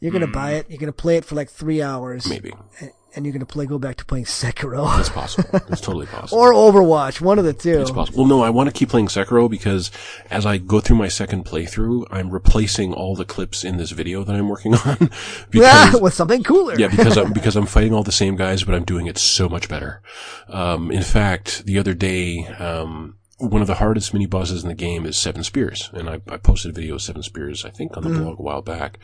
You're 0.00 0.12
gonna 0.12 0.26
buy 0.28 0.52
it. 0.52 0.66
You're 0.70 0.78
gonna 0.78 0.92
play 0.92 1.16
it 1.16 1.24
for 1.24 1.34
like 1.34 1.50
three 1.50 1.82
hours. 1.82 2.28
Maybe. 2.28 2.52
a- 2.82 2.90
and 3.16 3.24
you're 3.24 3.32
gonna 3.32 3.46
play 3.46 3.64
go 3.66 3.78
back 3.78 3.96
to 3.96 4.04
playing 4.04 4.26
Sekiro 4.26 4.84
That's 4.96 5.08
possible. 5.08 5.48
That's 5.52 5.80
totally 5.80 6.06
possible. 6.06 6.38
or 6.40 6.52
Overwatch. 6.52 7.20
One 7.22 7.38
of 7.38 7.44
the 7.46 7.54
two. 7.54 7.80
It's 7.80 7.90
possible. 7.90 8.18
Well, 8.18 8.28
no, 8.28 8.42
I 8.42 8.50
want 8.50 8.68
to 8.68 8.72
keep 8.72 8.90
playing 8.90 9.06
Sekiro 9.08 9.50
because 9.50 9.90
as 10.30 10.44
I 10.46 10.58
go 10.58 10.78
through 10.78 10.98
my 10.98 11.08
second 11.08 11.44
playthrough, 11.46 12.04
I'm 12.12 12.30
replacing 12.30 12.92
all 12.92 13.16
the 13.16 13.24
clips 13.24 13.64
in 13.64 13.76
this 13.78 13.90
video 13.92 14.22
that 14.24 14.36
I'm 14.36 14.48
working 14.48 14.74
on. 14.86 15.10
Yeah, 15.52 15.96
with 15.96 16.14
something 16.14 16.44
cooler. 16.44 16.78
yeah, 16.78 16.88
because 16.88 17.16
I'm, 17.16 17.32
because 17.32 17.56
I'm 17.56 17.66
fighting 17.66 17.92
all 17.94 18.04
the 18.04 18.12
same 18.12 18.36
guys, 18.36 18.62
but 18.62 18.74
I'm 18.74 18.84
doing 18.84 19.06
it 19.06 19.18
so 19.18 19.48
much 19.48 19.68
better. 19.68 20.02
Um, 20.48 20.92
in 20.92 21.02
fact, 21.02 21.64
the 21.64 21.78
other 21.78 21.94
day, 21.94 22.46
um, 22.46 23.16
one 23.38 23.60
of 23.60 23.68
the 23.68 23.76
hardest 23.76 24.12
mini 24.12 24.26
bosses 24.26 24.62
in 24.62 24.68
the 24.68 24.74
game 24.74 25.06
is 25.06 25.16
Seven 25.16 25.44
Spears. 25.44 25.90
And 25.92 26.10
I, 26.10 26.20
I 26.28 26.36
posted 26.36 26.72
a 26.72 26.74
video 26.74 26.96
of 26.96 27.02
Seven 27.02 27.22
Spears, 27.22 27.64
I 27.64 27.70
think, 27.70 27.96
on 27.96 28.02
the 28.02 28.10
mm. 28.10 28.22
blog 28.22 28.38
a 28.38 28.42
while 28.42 28.62
back. 28.62 28.98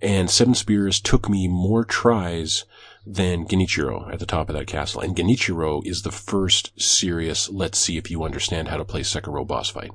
And 0.00 0.30
Seven 0.30 0.54
Spears 0.54 1.00
took 1.00 1.28
me 1.28 1.48
more 1.48 1.84
tries 1.84 2.64
than 3.04 3.46
Genichiro 3.46 4.12
at 4.12 4.20
the 4.20 4.26
top 4.26 4.48
of 4.48 4.56
that 4.56 4.68
castle. 4.68 5.00
And 5.00 5.16
Genichiro 5.16 5.84
is 5.84 6.02
the 6.02 6.12
first 6.12 6.80
serious, 6.80 7.48
let's 7.50 7.78
see 7.78 7.96
if 7.96 8.10
you 8.10 8.22
understand 8.22 8.68
how 8.68 8.76
to 8.76 8.84
play 8.84 9.02
Sekiro 9.02 9.46
boss 9.46 9.68
fight. 9.68 9.90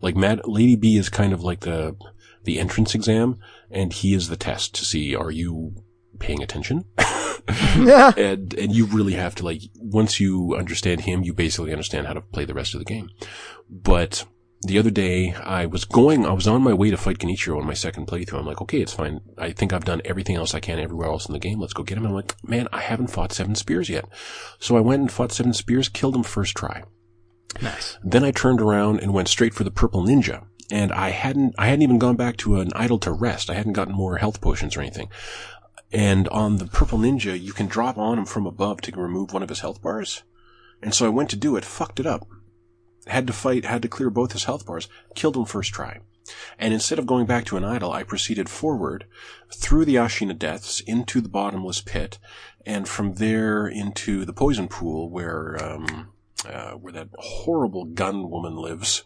Like 0.00 0.16
Mad, 0.16 0.40
Lady 0.44 0.76
B 0.76 0.96
is 0.96 1.08
kind 1.08 1.32
of 1.32 1.42
like 1.42 1.60
the, 1.60 1.96
the 2.44 2.58
entrance 2.60 2.94
exam, 2.94 3.38
and 3.70 3.92
he 3.92 4.14
is 4.14 4.28
the 4.28 4.36
test 4.36 4.74
to 4.76 4.84
see, 4.84 5.14
are 5.14 5.30
you 5.30 5.74
paying 6.18 6.42
attention? 6.42 6.84
Yeah. 7.76 8.12
and 8.16 8.54
and 8.54 8.72
you 8.72 8.86
really 8.86 9.14
have 9.14 9.34
to 9.36 9.44
like 9.44 9.62
once 9.78 10.20
you 10.20 10.54
understand 10.56 11.02
him, 11.02 11.22
you 11.22 11.34
basically 11.34 11.72
understand 11.72 12.06
how 12.06 12.14
to 12.14 12.20
play 12.20 12.44
the 12.44 12.54
rest 12.54 12.74
of 12.74 12.78
the 12.78 12.84
game. 12.84 13.10
But 13.68 14.24
the 14.66 14.78
other 14.78 14.90
day, 14.90 15.34
I 15.34 15.66
was 15.66 15.84
going, 15.84 16.24
I 16.24 16.32
was 16.32 16.48
on 16.48 16.62
my 16.62 16.72
way 16.72 16.90
to 16.90 16.96
fight 16.96 17.18
Genichiro 17.18 17.58
on 17.58 17.66
my 17.66 17.74
second 17.74 18.06
playthrough. 18.06 18.38
I'm 18.38 18.46
like, 18.46 18.62
okay, 18.62 18.80
it's 18.80 18.94
fine. 18.94 19.20
I 19.36 19.52
think 19.52 19.72
I've 19.72 19.84
done 19.84 20.00
everything 20.06 20.36
else 20.36 20.54
I 20.54 20.60
can 20.60 20.78
everywhere 20.78 21.08
else 21.08 21.26
in 21.26 21.34
the 21.34 21.38
game. 21.38 21.60
Let's 21.60 21.74
go 21.74 21.82
get 21.82 21.98
him. 21.98 22.04
And 22.04 22.12
I'm 22.12 22.16
like, 22.16 22.34
man, 22.42 22.68
I 22.72 22.80
haven't 22.80 23.08
fought 23.08 23.32
Seven 23.32 23.54
Spears 23.54 23.90
yet. 23.90 24.06
So 24.58 24.76
I 24.76 24.80
went 24.80 25.00
and 25.02 25.12
fought 25.12 25.32
Seven 25.32 25.52
Spears, 25.52 25.88
killed 25.90 26.16
him 26.16 26.22
first 26.22 26.56
try. 26.56 26.82
Nice. 27.60 27.98
Then 28.02 28.24
I 28.24 28.30
turned 28.30 28.60
around 28.60 29.00
and 29.00 29.12
went 29.12 29.28
straight 29.28 29.52
for 29.54 29.64
the 29.64 29.70
purple 29.70 30.02
ninja. 30.02 30.46
And 30.70 30.92
I 30.92 31.10
hadn't, 31.10 31.54
I 31.58 31.66
hadn't 31.66 31.82
even 31.82 31.98
gone 31.98 32.16
back 32.16 32.38
to 32.38 32.58
an 32.60 32.70
idol 32.74 32.98
to 33.00 33.12
rest. 33.12 33.50
I 33.50 33.54
hadn't 33.54 33.74
gotten 33.74 33.94
more 33.94 34.16
health 34.16 34.40
potions 34.40 34.76
or 34.76 34.80
anything. 34.80 35.10
And 35.94 36.28
on 36.30 36.56
the 36.56 36.66
purple 36.66 36.98
ninja, 36.98 37.40
you 37.40 37.52
can 37.52 37.68
drop 37.68 37.96
on 37.96 38.18
him 38.18 38.24
from 38.24 38.46
above 38.46 38.80
to 38.80 39.00
remove 39.00 39.32
one 39.32 39.44
of 39.44 39.48
his 39.48 39.60
health 39.60 39.80
bars. 39.80 40.24
And 40.82 40.92
so 40.92 41.06
I 41.06 41.10
went 41.10 41.30
to 41.30 41.36
do 41.36 41.54
it, 41.54 41.64
fucked 41.64 42.00
it 42.00 42.06
up. 42.06 42.26
Had 43.06 43.28
to 43.28 43.32
fight, 43.32 43.64
had 43.64 43.82
to 43.82 43.88
clear 43.88 44.10
both 44.10 44.32
his 44.32 44.44
health 44.44 44.66
bars, 44.66 44.88
killed 45.14 45.36
him 45.36 45.44
first 45.44 45.72
try. 45.72 46.00
And 46.58 46.74
instead 46.74 46.98
of 46.98 47.06
going 47.06 47.26
back 47.26 47.44
to 47.46 47.56
an 47.56 47.64
idol, 47.64 47.92
I 47.92 48.02
proceeded 48.02 48.48
forward 48.48 49.04
through 49.52 49.84
the 49.84 49.94
Ashina 49.94 50.36
Depths 50.36 50.80
into 50.80 51.20
the 51.20 51.28
bottomless 51.28 51.80
pit, 51.80 52.18
and 52.66 52.88
from 52.88 53.14
there 53.14 53.66
into 53.66 54.24
the 54.24 54.32
poison 54.32 54.66
pool 54.66 55.10
where, 55.10 55.62
um, 55.62 56.08
uh, 56.46 56.72
where 56.72 56.92
that 56.92 57.08
horrible 57.14 57.84
gun 57.84 58.30
woman 58.30 58.56
lives. 58.56 59.04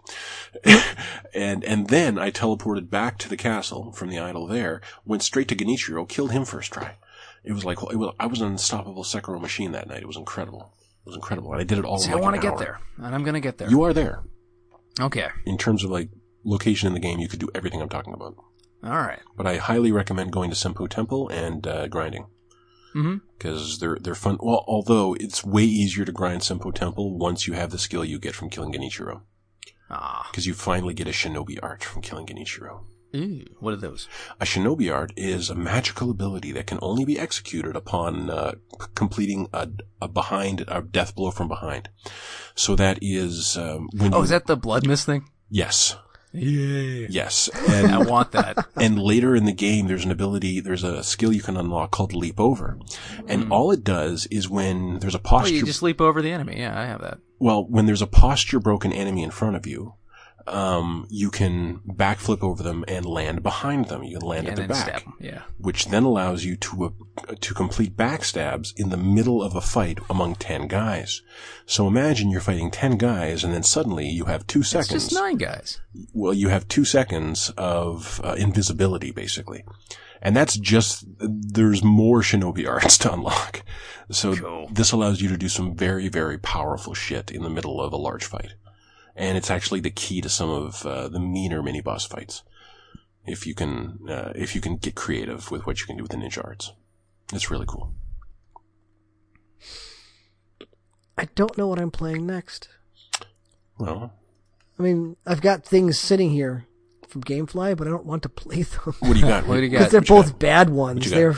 and, 1.34 1.64
and 1.64 1.88
then 1.88 2.18
I 2.18 2.30
teleported 2.30 2.90
back 2.90 3.18
to 3.18 3.28
the 3.28 3.36
castle 3.36 3.92
from 3.92 4.08
the 4.10 4.18
idol 4.18 4.46
there, 4.46 4.80
went 5.04 5.22
straight 5.22 5.48
to 5.48 5.56
Genichiro, 5.56 6.08
killed 6.08 6.32
him 6.32 6.44
first 6.44 6.72
try. 6.72 6.96
It 7.44 7.52
was 7.52 7.64
like, 7.64 7.78
it 7.82 7.96
was, 7.96 8.14
I 8.18 8.26
was 8.26 8.40
an 8.40 8.48
unstoppable 8.48 9.04
Sekiro 9.04 9.40
machine 9.40 9.72
that 9.72 9.88
night. 9.88 10.02
It 10.02 10.06
was 10.06 10.16
incredible. 10.16 10.72
It 11.06 11.10
was 11.10 11.16
incredible. 11.16 11.52
And 11.52 11.60
I 11.60 11.64
did 11.64 11.78
it 11.78 11.84
all 11.84 11.98
See, 11.98 12.10
in 12.10 12.18
I 12.18 12.20
want 12.20 12.36
to 12.36 12.42
get 12.42 12.58
there, 12.58 12.80
and 12.98 13.14
I'm 13.14 13.24
gonna 13.24 13.40
get 13.40 13.56
there. 13.56 13.70
You 13.70 13.82
are 13.82 13.94
there. 13.94 14.22
okay. 15.00 15.28
In 15.46 15.56
terms 15.56 15.84
of 15.84 15.90
like 15.90 16.10
location 16.44 16.86
in 16.86 16.92
the 16.94 17.00
game, 17.00 17.18
you 17.18 17.28
could 17.28 17.38
do 17.38 17.48
everything 17.54 17.80
I'm 17.80 17.88
talking 17.88 18.12
about. 18.12 18.34
All 18.84 18.90
right. 18.90 19.20
But 19.36 19.46
I 19.46 19.56
highly 19.56 19.90
recommend 19.92 20.32
going 20.32 20.50
to 20.50 20.56
Senpou 20.56 20.88
Temple 20.88 21.28
and 21.30 21.66
uh, 21.66 21.88
grinding. 21.88 22.26
Mm-hmm. 22.94 23.16
Because 23.36 23.78
they're 23.78 23.98
they're 24.00 24.14
fun. 24.14 24.38
Well, 24.40 24.64
although 24.66 25.14
it's 25.14 25.44
way 25.44 25.64
easier 25.64 26.04
to 26.04 26.12
grind 26.12 26.40
Senpou 26.42 26.74
Temple 26.74 27.16
once 27.18 27.46
you 27.46 27.52
have 27.54 27.70
the 27.70 27.78
skill 27.78 28.04
you 28.04 28.18
get 28.18 28.34
from 28.34 28.50
killing 28.50 28.72
Genichiro. 28.72 29.22
Ah. 29.90 30.26
Because 30.30 30.46
you 30.46 30.54
finally 30.54 30.94
get 30.94 31.06
a 31.06 31.10
Shinobi 31.12 31.58
art 31.62 31.82
from 31.84 32.02
killing 32.02 32.26
Genichiro. 32.26 32.84
Ooh, 33.16 33.42
what 33.60 33.72
are 33.72 33.76
those? 33.78 34.06
A 34.38 34.44
Shinobi 34.44 34.92
art 34.94 35.12
is 35.16 35.48
a 35.48 35.54
magical 35.54 36.10
ability 36.10 36.52
that 36.52 36.66
can 36.66 36.78
only 36.82 37.06
be 37.06 37.18
executed 37.18 37.74
upon 37.74 38.28
uh, 38.28 38.52
p- 38.78 38.86
completing 38.94 39.48
a, 39.54 39.66
a 40.02 40.08
behind 40.08 40.62
a 40.68 40.82
death 40.82 41.14
blow 41.14 41.30
from 41.30 41.48
behind. 41.48 41.88
So 42.54 42.76
that 42.76 42.98
is 43.00 43.56
um, 43.56 43.88
when 43.96 44.12
Oh, 44.12 44.18
you, 44.18 44.24
is 44.24 44.28
that 44.30 44.46
the 44.46 44.56
blood 44.58 44.86
mist 44.86 45.06
thing? 45.06 45.24
yes, 45.48 45.96
Yeah. 46.32 47.06
yes, 47.08 47.48
And 47.68 47.86
I 47.94 48.02
want 48.02 48.32
that. 48.32 48.66
and 48.76 48.98
later 49.00 49.34
in 49.34 49.44
the 49.46 49.52
game, 49.52 49.86
there's 49.88 50.04
an 50.04 50.10
ability, 50.10 50.60
there's 50.60 50.84
a 50.84 51.02
skill 51.02 51.32
you 51.32 51.40
can 51.42 51.56
unlock 51.56 51.90
called 51.90 52.12
Leap 52.14 52.38
Over, 52.38 52.78
and 53.26 53.44
hmm. 53.44 53.52
all 53.52 53.70
it 53.70 53.82
does 53.82 54.26
is 54.30 54.48
when 54.48 54.98
there's 54.98 55.14
a 55.14 55.18
Oh, 55.18 55.22
posture 55.22 55.54
you 55.54 55.64
just 55.64 55.82
leap 55.82 56.00
over 56.00 56.20
the 56.22 56.30
enemy. 56.30 56.58
Yeah, 56.58 56.78
I 56.78 56.84
have 56.86 57.00
that. 57.00 57.18
well, 57.38 57.64
when 57.64 57.86
there's 57.86 58.02
a 58.02 58.06
posture 58.06 58.60
broken 58.60 58.92
enemy 58.92 59.22
in 59.22 59.30
front 59.30 59.56
of 59.56 59.66
you, 59.66 59.94
um, 60.54 61.06
you 61.10 61.30
can 61.30 61.78
backflip 61.86 62.42
over 62.42 62.62
them 62.62 62.84
and 62.88 63.04
land 63.06 63.42
behind 63.42 63.86
them. 63.88 64.02
You 64.02 64.18
can 64.18 64.28
land 64.28 64.44
Yeah, 64.44 64.50
at 64.50 64.56
their 64.56 64.68
back. 64.68 65.04
Yeah. 65.20 65.42
which 65.58 65.86
then 65.86 66.04
allows 66.04 66.44
you 66.44 66.56
to 66.56 66.84
uh, 67.28 67.34
to 67.40 67.54
complete 67.54 67.96
backstabs 67.96 68.72
in 68.76 68.90
the 68.90 68.96
middle 68.96 69.42
of 69.42 69.54
a 69.54 69.60
fight 69.60 69.98
among 70.10 70.34
ten 70.36 70.66
guys. 70.68 71.22
So 71.66 71.86
imagine 71.86 72.30
you're 72.30 72.40
fighting 72.40 72.70
ten 72.70 72.96
guys, 72.96 73.44
and 73.44 73.52
then 73.52 73.62
suddenly 73.62 74.08
you 74.08 74.24
have 74.26 74.46
two 74.46 74.60
It's 74.60 74.70
seconds. 74.70 75.04
just 75.08 75.12
nine 75.14 75.36
guys. 75.36 75.80
well, 76.14 76.34
you 76.34 76.48
have 76.48 76.66
two 76.68 76.84
seconds 76.84 77.50
of 77.56 78.20
uh, 78.24 78.34
invisibility, 78.38 79.10
basically. 79.10 79.64
And 80.20 80.34
that's 80.34 80.56
just, 80.58 81.04
there's 81.20 81.84
more 81.84 82.22
shinobi 82.22 82.68
arts 82.74 82.98
to 82.98 83.12
unlock. 83.12 83.62
So 84.10 84.34
Cool. 84.34 84.68
this 84.72 84.90
allows 84.90 85.20
you 85.20 85.28
to 85.28 85.36
do 85.36 85.48
some 85.48 85.76
very, 85.76 86.08
very 86.08 86.38
powerful 86.38 86.92
shit 86.92 87.30
in 87.30 87.44
the 87.44 87.50
middle 87.50 87.80
of 87.80 87.92
a 87.92 87.96
large 87.96 88.24
fight. 88.24 88.54
And 89.18 89.36
it's 89.36 89.50
actually 89.50 89.80
the 89.80 89.90
key 89.90 90.20
to 90.20 90.28
some 90.28 90.48
of 90.48 90.86
uh, 90.86 91.08
the 91.08 91.18
meaner 91.18 91.60
mini 91.60 91.80
boss 91.80 92.06
fights. 92.06 92.44
If 93.26 93.46
you 93.46 93.54
can, 93.54 93.98
uh, 94.08 94.32
if 94.36 94.54
you 94.54 94.60
can 94.60 94.76
get 94.76 94.94
creative 94.94 95.50
with 95.50 95.66
what 95.66 95.80
you 95.80 95.86
can 95.86 95.96
do 95.96 96.04
with 96.04 96.12
the 96.12 96.16
ninja 96.18 96.42
arts. 96.42 96.72
It's 97.32 97.50
really 97.50 97.66
cool. 97.66 97.92
I 101.18 101.24
don't 101.34 101.58
know 101.58 101.66
what 101.66 101.80
I'm 101.80 101.90
playing 101.90 102.26
next. 102.26 102.68
Well, 103.76 104.12
I 104.78 104.82
mean, 104.82 105.16
I've 105.26 105.40
got 105.40 105.64
things 105.64 105.98
sitting 105.98 106.30
here 106.30 106.66
from 107.08 107.24
GameFly, 107.24 107.76
but 107.76 107.88
I 107.88 107.90
don't 107.90 108.06
want 108.06 108.22
to 108.22 108.28
play 108.28 108.62
them. 108.62 108.94
what 109.00 109.14
do 109.14 109.18
you 109.18 109.26
got? 109.26 109.46
What 109.46 109.56
do 109.56 109.62
you 109.62 109.68
got? 109.68 109.78
because 109.78 109.92
they're 109.92 110.00
both 110.00 110.30
got? 110.32 110.38
bad 110.38 110.70
ones. 110.70 111.10
They're 111.10 111.34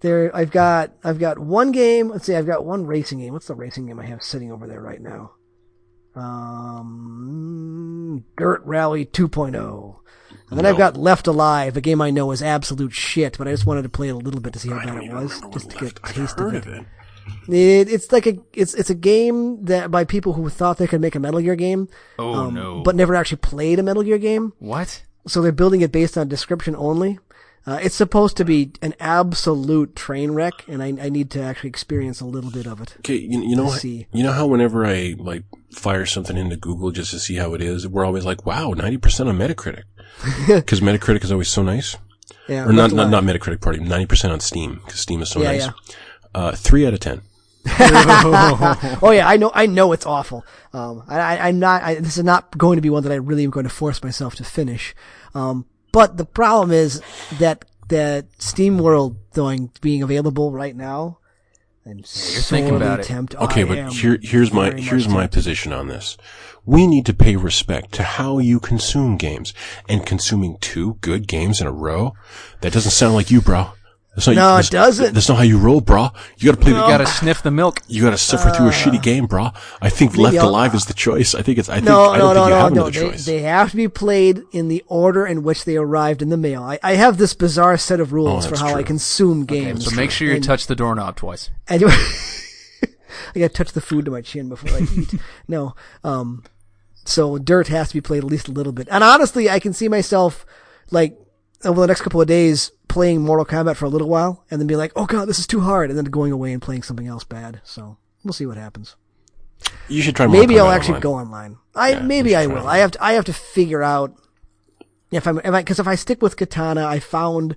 they're 0.00 0.34
I've 0.34 0.52
got 0.52 0.92
I've 1.02 1.18
got 1.18 1.38
one 1.38 1.72
game. 1.72 2.08
Let's 2.08 2.26
see, 2.26 2.36
I've 2.36 2.46
got 2.46 2.64
one 2.64 2.86
racing 2.86 3.18
game. 3.18 3.32
What's 3.32 3.48
the 3.48 3.54
racing 3.54 3.86
game 3.86 3.98
I 3.98 4.06
have 4.06 4.22
sitting 4.22 4.52
over 4.52 4.66
there 4.66 4.80
right 4.80 5.00
now? 5.00 5.32
Um, 6.16 8.24
Dirt 8.36 8.62
Rally 8.64 9.06
2.0. 9.06 9.96
And 10.48 10.58
then 10.58 10.66
I've 10.66 10.78
got 10.78 10.96
Left 10.96 11.26
Alive, 11.26 11.76
a 11.76 11.80
game 11.80 12.00
I 12.00 12.10
know 12.10 12.30
is 12.30 12.40
absolute 12.42 12.92
shit, 12.92 13.36
but 13.38 13.48
I 13.48 13.50
just 13.50 13.66
wanted 13.66 13.82
to 13.82 13.88
play 13.88 14.08
it 14.08 14.12
a 14.12 14.16
little 14.16 14.40
bit 14.40 14.52
to 14.52 14.58
see 14.60 14.68
how 14.70 14.78
bad 14.84 15.02
it 15.02 15.12
was, 15.12 15.40
just 15.52 15.70
to 15.70 15.76
get 15.78 15.98
a 16.04 16.12
taste 16.12 16.38
of 16.38 16.54
it. 16.54 16.66
of 16.66 16.72
it. 16.72 16.86
It, 17.48 17.88
it's 17.92 18.12
like 18.12 18.26
a 18.28 18.38
it's 18.52 18.72
it's 18.74 18.88
a 18.90 18.94
game 18.94 19.64
that 19.64 19.90
by 19.90 20.04
people 20.04 20.34
who 20.34 20.48
thought 20.48 20.78
they 20.78 20.86
could 20.86 21.00
make 21.00 21.16
a 21.16 21.20
Metal 21.20 21.40
Gear 21.40 21.56
game, 21.56 21.88
Oh 22.20 22.34
um, 22.34 22.54
no. 22.54 22.82
but 22.84 22.94
never 22.94 23.16
actually 23.16 23.38
played 23.38 23.80
a 23.80 23.82
Metal 23.82 24.04
Gear 24.04 24.18
game. 24.18 24.52
what? 24.60 25.02
So 25.26 25.42
they're 25.42 25.50
building 25.50 25.80
it 25.80 25.90
based 25.90 26.16
on 26.16 26.28
description 26.28 26.76
only. 26.76 27.18
Uh, 27.66 27.80
it's 27.82 27.96
supposed 27.96 28.36
to 28.36 28.44
be 28.44 28.70
an 28.80 28.94
absolute 29.00 29.96
train 29.96 30.30
wreck, 30.30 30.64
and 30.68 30.80
I, 30.82 30.86
I 31.00 31.08
need 31.08 31.30
to 31.32 31.42
actually 31.42 31.70
experience 31.70 32.20
a 32.20 32.24
little 32.24 32.52
bit 32.52 32.64
of 32.66 32.80
it. 32.80 32.94
Okay, 32.98 33.16
you, 33.16 33.42
you 33.42 33.56
know, 33.56 33.70
see. 33.70 34.06
you 34.12 34.22
know 34.22 34.30
how 34.30 34.46
whenever 34.46 34.86
I 34.86 35.16
like 35.18 35.42
fire 35.72 36.06
something 36.06 36.36
into 36.36 36.56
Google 36.56 36.92
just 36.92 37.10
to 37.10 37.18
see 37.18 37.34
how 37.34 37.54
it 37.54 37.60
is, 37.62 37.88
we're 37.88 38.04
always 38.04 38.24
like, 38.24 38.46
"Wow, 38.46 38.70
ninety 38.70 38.98
percent 38.98 39.28
on 39.28 39.36
Metacritic," 39.36 39.82
because 40.46 40.80
Metacritic 40.80 41.24
is 41.24 41.32
always 41.32 41.48
so 41.48 41.64
nice. 41.64 41.96
Yeah, 42.48 42.66
Or 42.68 42.72
not, 42.72 42.92
not, 42.92 43.10
not 43.10 43.24
Metacritic, 43.24 43.60
party, 43.60 43.80
ninety 43.80 44.06
percent 44.06 44.32
on 44.32 44.38
Steam 44.38 44.80
because 44.84 45.00
Steam 45.00 45.20
is 45.22 45.30
so 45.30 45.42
Yeah, 45.42 45.50
nice. 45.52 45.66
yeah. 45.66 45.72
Uh, 46.34 46.52
three 46.52 46.86
out 46.86 46.94
of 46.94 47.00
ten. 47.00 47.22
oh 47.80 49.10
yeah, 49.12 49.26
I 49.28 49.36
know, 49.38 49.50
I 49.52 49.66
know 49.66 49.90
it's 49.90 50.06
awful. 50.06 50.44
Um, 50.72 51.02
I, 51.08 51.18
I, 51.18 51.48
I'm 51.48 51.58
not. 51.58 51.82
I, 51.82 51.94
this 51.96 52.16
is 52.16 52.22
not 52.22 52.56
going 52.56 52.76
to 52.76 52.80
be 52.80 52.90
one 52.90 53.02
that 53.02 53.10
I 53.10 53.16
really 53.16 53.42
am 53.42 53.50
going 53.50 53.64
to 53.64 53.70
force 53.70 54.02
myself 54.04 54.36
to 54.36 54.44
finish. 54.44 54.94
Um, 55.34 55.66
but 55.96 56.18
the 56.18 56.26
problem 56.26 56.72
is 56.72 57.00
that 57.38 57.64
that 57.88 58.26
Steam 58.38 58.76
World 58.76 59.16
going 59.32 59.70
being 59.80 60.02
available 60.02 60.52
right 60.52 60.76
now. 60.76 61.20
I'm 61.86 61.96
you're 61.96 62.04
thinking 62.04 62.76
about 62.76 63.00
it. 63.00 63.06
Tempted. 63.06 63.42
Okay, 63.44 63.62
I 63.62 63.64
but 63.64 63.92
here, 63.94 64.18
here's 64.20 64.52
my 64.52 64.72
here's 64.72 65.08
my 65.08 65.22
tempted. 65.22 65.32
position 65.38 65.72
on 65.72 65.88
this. 65.88 66.18
We 66.66 66.86
need 66.86 67.06
to 67.06 67.14
pay 67.14 67.36
respect 67.36 67.92
to 67.92 68.02
how 68.02 68.36
you 68.36 68.60
consume 68.60 69.16
games, 69.16 69.54
and 69.88 70.04
consuming 70.04 70.58
two 70.60 70.98
good 71.00 71.26
games 71.26 71.62
in 71.62 71.66
a 71.66 71.72
row. 71.72 72.12
That 72.60 72.74
doesn't 72.74 72.90
sound 72.90 73.14
like 73.14 73.30
you, 73.30 73.40
bro. 73.40 73.70
That's 74.16 74.26
not, 74.28 74.34
No, 74.36 74.42
it 74.56 74.62
that's- 74.64 74.70
doesn't. 74.70 75.12
That's 75.14 75.28
not 75.28 75.36
how 75.36 75.42
you 75.44 75.58
roll, 75.58 75.82
brah. 75.82 76.10
You 76.38 76.50
gotta 76.50 76.60
play 76.62 76.72
the, 76.72 76.78
You 76.78 76.84
gotta 76.88 77.06
sniff 77.06 77.42
the 77.42 77.50
milk. 77.50 77.80
you 77.86 78.02
gotta 78.02 78.16
suffer 78.16 78.48
through 78.50 78.68
a 78.68 78.70
shitty 78.72 79.02
game, 79.02 79.28
brah. 79.28 79.54
I 79.82 79.90
think 79.90 80.16
Left 80.16 80.36
I'll- 80.38 80.48
Alive 80.48 80.74
is 80.74 80.86
the 80.86 80.94
choice. 80.94 81.34
I 81.34 81.42
think 81.42 81.58
it's, 81.58 81.68
I 81.68 81.74
think, 81.74 81.84
No, 81.84 82.10
I 82.10 82.16
no, 82.18 82.32
don't 82.32 82.34
no, 82.34 82.40
think 82.40 82.46
you 82.46 82.50
no, 82.50 82.56
have 82.62 82.72
no. 82.72 82.80
another 82.86 82.90
They, 82.90 83.10
choice. 83.10 83.26
they 83.26 83.38
have 83.40 83.70
to 83.72 83.76
be 83.76 83.88
played 83.88 84.40
in 84.52 84.68
the 84.68 84.82
order 84.88 85.26
in 85.26 85.42
which 85.42 85.66
they 85.66 85.76
arrived 85.76 86.22
in 86.22 86.30
the 86.30 86.38
mail. 86.38 86.62
I, 86.62 86.78
I 86.82 86.94
have 86.94 87.18
this 87.18 87.34
bizarre 87.34 87.76
set 87.76 88.00
of 88.00 88.14
rules 88.14 88.46
Oh, 88.46 88.48
for 88.48 88.54
that's 88.56 88.62
how 88.62 88.74
I 88.74 88.82
consume 88.82 89.44
games. 89.44 89.84
So 89.84 89.94
make 89.94 90.10
sure 90.10 90.26
you 90.28 90.34
And- 90.36 90.42
touch 90.44 90.66
the 90.66 90.74
doorknob 90.74 91.16
twice. 91.16 91.50
I 91.68 91.76
do. 91.76 91.88
I 93.34 93.38
gotta 93.38 93.48
touch 93.52 93.72
the 93.72 93.80
food 93.80 94.04
to 94.06 94.10
my 94.10 94.20
chin 94.22 94.48
before 94.48 94.70
I 94.78 94.86
eat. 94.96 95.14
no. 95.48 95.74
Um, 96.04 96.42
so 97.04 97.38
dirt 97.38 97.68
has 97.68 97.88
to 97.88 97.94
be 97.94 98.00
played 98.00 98.18
at 98.18 98.30
least 98.30 98.48
a 98.48 98.52
little 98.52 98.72
bit. 98.72 98.88
And 98.90 99.04
honestly, 99.04 99.50
I 99.50 99.58
can 99.58 99.72
see 99.72 99.88
myself, 99.88 100.46
like, 100.90 101.18
over 101.64 101.80
the 101.80 101.86
next 101.86 102.02
couple 102.02 102.20
of 102.20 102.26
days, 102.26 102.70
playing 102.96 103.20
Mortal 103.20 103.44
Kombat 103.44 103.76
for 103.76 103.84
a 103.84 103.90
little 103.90 104.08
while, 104.08 104.42
and 104.50 104.58
then 104.58 104.66
be 104.66 104.74
like, 104.76 104.90
oh 104.96 105.04
god, 105.04 105.28
this 105.28 105.38
is 105.38 105.46
too 105.46 105.60
hard, 105.60 105.90
and 105.90 105.98
then 105.98 106.06
going 106.06 106.32
away 106.32 106.52
and 106.54 106.62
playing 106.62 106.82
something 106.82 107.06
else 107.06 107.24
bad. 107.24 107.60
So, 107.62 107.98
we'll 108.24 108.32
see 108.32 108.46
what 108.46 108.56
happens. 108.56 108.96
you 109.88 110.00
should 110.00 110.16
try 110.16 110.26
Mortal 110.26 110.40
Maybe 110.42 110.58
I'll 110.58 110.70
actually 110.70 110.94
Online. 110.94 111.02
go 111.02 111.14
online. 111.14 111.56
I, 111.74 111.90
Yeah, 111.90 112.00
maybe 112.00 112.34
I 112.34 112.46
will. 112.46 112.66
I 112.66 112.78
have 112.78 112.92
to, 112.92 113.04
I 113.04 113.12
have 113.12 113.26
to 113.26 113.34
figure 113.34 113.82
out 113.82 114.14
if 115.10 115.26
I'm, 115.26 115.38
if 115.40 115.52
I, 115.52 115.62
cause 115.62 115.78
if 115.78 115.86
I 115.86 115.94
stick 115.94 116.22
with 116.22 116.36
Kitana, 116.36 116.86
I 116.86 116.98
found, 117.00 117.54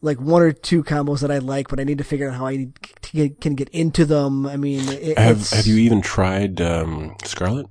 like 0.00 0.20
one 0.20 0.42
or 0.42 0.52
two 0.52 0.84
combos 0.84 1.20
that 1.22 1.30
I 1.32 1.38
like, 1.38 1.68
but 1.68 1.80
I 1.80 1.84
need 1.84 1.98
to 1.98 2.04
figure 2.04 2.28
out 2.28 2.36
how 2.36 2.46
I 2.46 2.56
need 2.56 2.74
to 3.02 3.12
get, 3.12 3.40
can 3.40 3.54
get 3.56 3.68
into 3.70 4.04
them. 4.04 4.46
I 4.46 4.56
mean, 4.56 4.86
it, 4.88 5.18
Have, 5.18 5.36
it's- 5.36 5.52
have 5.52 5.66
you 5.66 5.78
even 5.78 6.00
tried, 6.00 6.60
um, 6.60 7.16
Skarlet? 7.24 7.68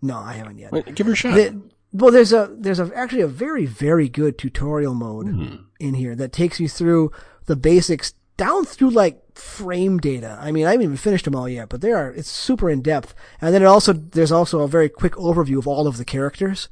No, 0.00 0.16
I 0.16 0.32
haven't 0.32 0.56
yet. 0.58 0.72
Wait, 0.72 0.94
Give 0.94 1.06
her 1.06 1.12
a 1.12 1.16
shot. 1.16 1.34
The- 1.34 1.60
well, 1.92 2.12
there's 2.12 2.32
a 2.32 2.50
there's 2.58 2.80
a 2.80 2.90
actually 2.94 3.22
a 3.22 3.26
very 3.28 3.66
very 3.66 4.08
good 4.08 4.38
tutorial 4.38 4.94
mode 4.94 5.28
Hmm. 5.28 5.54
in 5.80 5.94
here 5.94 6.14
that 6.16 6.32
takes 6.32 6.60
you 6.60 6.68
through 6.68 7.10
the 7.46 7.56
basics 7.56 8.14
down 8.36 8.64
through 8.64 8.90
like 8.90 9.20
frame 9.34 9.98
data. 9.98 10.38
I 10.40 10.52
mean, 10.52 10.66
I 10.66 10.72
haven't 10.72 10.84
even 10.84 10.96
finished 10.96 11.24
them 11.24 11.34
all 11.34 11.48
yet, 11.48 11.68
but 11.68 11.80
they 11.80 11.92
are 11.92 12.10
it's 12.10 12.30
super 12.30 12.68
in 12.70 12.82
depth. 12.82 13.14
And 13.40 13.54
then 13.54 13.62
it 13.62 13.66
also 13.66 13.92
there's 13.92 14.32
also 14.32 14.60
a 14.60 14.68
very 14.68 14.88
quick 14.88 15.14
overview 15.14 15.58
of 15.58 15.66
all 15.66 15.86
of 15.86 15.96
the 15.96 16.04
characters 16.04 16.68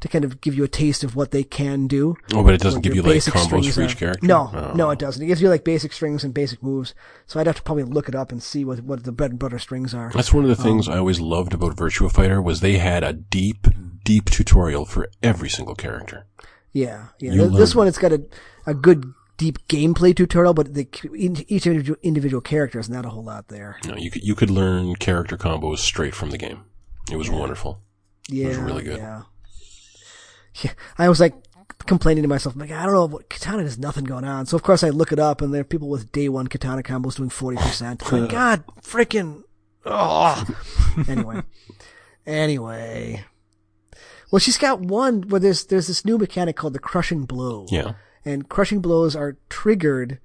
to 0.00 0.08
kind 0.08 0.24
of 0.24 0.40
give 0.40 0.54
you 0.54 0.64
a 0.64 0.68
taste 0.68 1.04
of 1.04 1.14
what 1.16 1.30
they 1.30 1.42
can 1.44 1.86
do. 1.86 2.16
oh, 2.34 2.42
but 2.42 2.54
it 2.54 2.60
doesn't 2.60 2.80
give 2.80 2.94
you 2.94 3.02
like 3.02 3.18
combos 3.22 3.72
for 3.74 3.82
each 3.82 3.96
character? 3.96 4.26
No, 4.26 4.50
Oh. 4.52 4.72
no, 4.74 4.90
it 4.90 4.98
doesn't. 4.98 5.22
It 5.22 5.26
gives 5.26 5.42
you 5.42 5.48
like 5.48 5.64
basic 5.64 5.92
strings 5.92 6.24
and 6.24 6.32
basic 6.34 6.62
moves. 6.62 6.94
So 7.26 7.38
I'd 7.38 7.46
have 7.46 7.56
to 7.56 7.62
probably 7.62 7.84
look 7.84 8.08
it 8.08 8.14
up 8.14 8.32
and 8.32 8.42
see 8.42 8.64
what 8.64 8.80
what 8.84 9.04
the 9.04 9.12
bread 9.12 9.30
and 9.30 9.38
butter 9.38 9.58
strings 9.58 9.94
are. 9.94 10.10
That's 10.14 10.32
one 10.32 10.44
of 10.44 10.50
the 10.56 10.62
Um, 10.62 10.68
things 10.68 10.88
I 10.88 10.98
always 10.98 11.20
loved 11.20 11.54
about 11.54 11.76
Virtua 11.76 12.10
Fighter 12.10 12.40
was 12.42 12.60
they 12.60 12.78
had 12.78 13.04
a 13.04 13.12
deep, 13.12 13.66
deep 14.04 14.30
tutorial 14.30 14.84
for 14.84 15.08
every 15.22 15.48
single 15.48 15.74
character. 15.74 16.26
Yeah, 16.72 17.08
yeah. 17.18 17.32
You 17.32 17.48
This 17.50 17.74
learn- 17.74 17.78
one, 17.80 17.88
it's 17.88 17.98
got 17.98 18.12
a, 18.12 18.22
a 18.66 18.74
good 18.74 19.12
deep 19.36 19.58
gameplay 19.68 20.14
tutorial, 20.14 20.52
but 20.54 20.74
the, 20.74 20.86
each 21.16 21.66
individual, 21.66 21.98
individual 22.02 22.40
character 22.42 22.78
is 22.78 22.88
not 22.90 23.06
a 23.06 23.08
whole 23.10 23.24
lot 23.24 23.48
there. 23.48 23.78
Know, 23.86 23.96
you 23.96 24.10
could, 24.10 24.22
you 24.22 24.34
could 24.34 24.50
learn 24.50 24.94
character 24.96 25.36
combos 25.38 25.78
straight 25.78 26.14
from 26.14 26.30
the 26.30 26.38
game. 26.38 26.64
It 27.10 27.16
was 27.16 27.30
wonderful. 27.30 27.80
Yeah, 28.28 28.48
was 28.48 28.58
really 28.58 28.84
good. 28.84 28.98
Yeah. 28.98 29.22
Yeah. 30.62 30.72
I 30.98 31.08
was 31.08 31.20
like 31.20 31.34
complaining 31.86 32.22
to 32.22 32.28
myself, 32.28 32.54
I'm 32.54 32.60
like, 32.60 32.70
I 32.70 32.84
don't 32.84 32.94
know, 32.94 33.06
what 33.06 33.30
Kitana 33.30 33.62
has 33.62 33.78
nothing 33.78 34.04
going 34.04 34.24
on. 34.24 34.46
So 34.46 34.56
of 34.56 34.62
course 34.62 34.84
I 34.84 34.90
look 34.90 35.12
it 35.12 35.18
up, 35.18 35.40
and 35.40 35.52
there 35.52 35.62
are 35.62 35.64
people 35.64 35.88
with 35.88 36.12
day 36.12 36.28
one 36.28 36.48
Kitana 36.48 36.82
combos 36.82 37.16
doing 37.16 37.30
forty 37.30 37.56
percent. 37.56 38.10
Like, 38.12 38.30
God, 38.30 38.64
freaking, 38.82 39.42
oh. 39.84 40.46
anyway, 41.08 41.42
anyway. 42.26 43.24
Well, 44.30 44.38
she's 44.38 44.58
got 44.58 44.80
one 44.80 45.22
where 45.22 45.40
there's 45.40 45.64
there's 45.66 45.88
this 45.88 46.04
new 46.04 46.18
mechanic 46.18 46.56
called 46.56 46.74
the 46.74 46.78
crushing 46.78 47.24
blow. 47.24 47.66
Yeah. 47.70 47.94
and 48.24 48.48
crushing 48.48 48.80
blows 48.80 49.16
are 49.16 49.38
triggered 49.48 50.20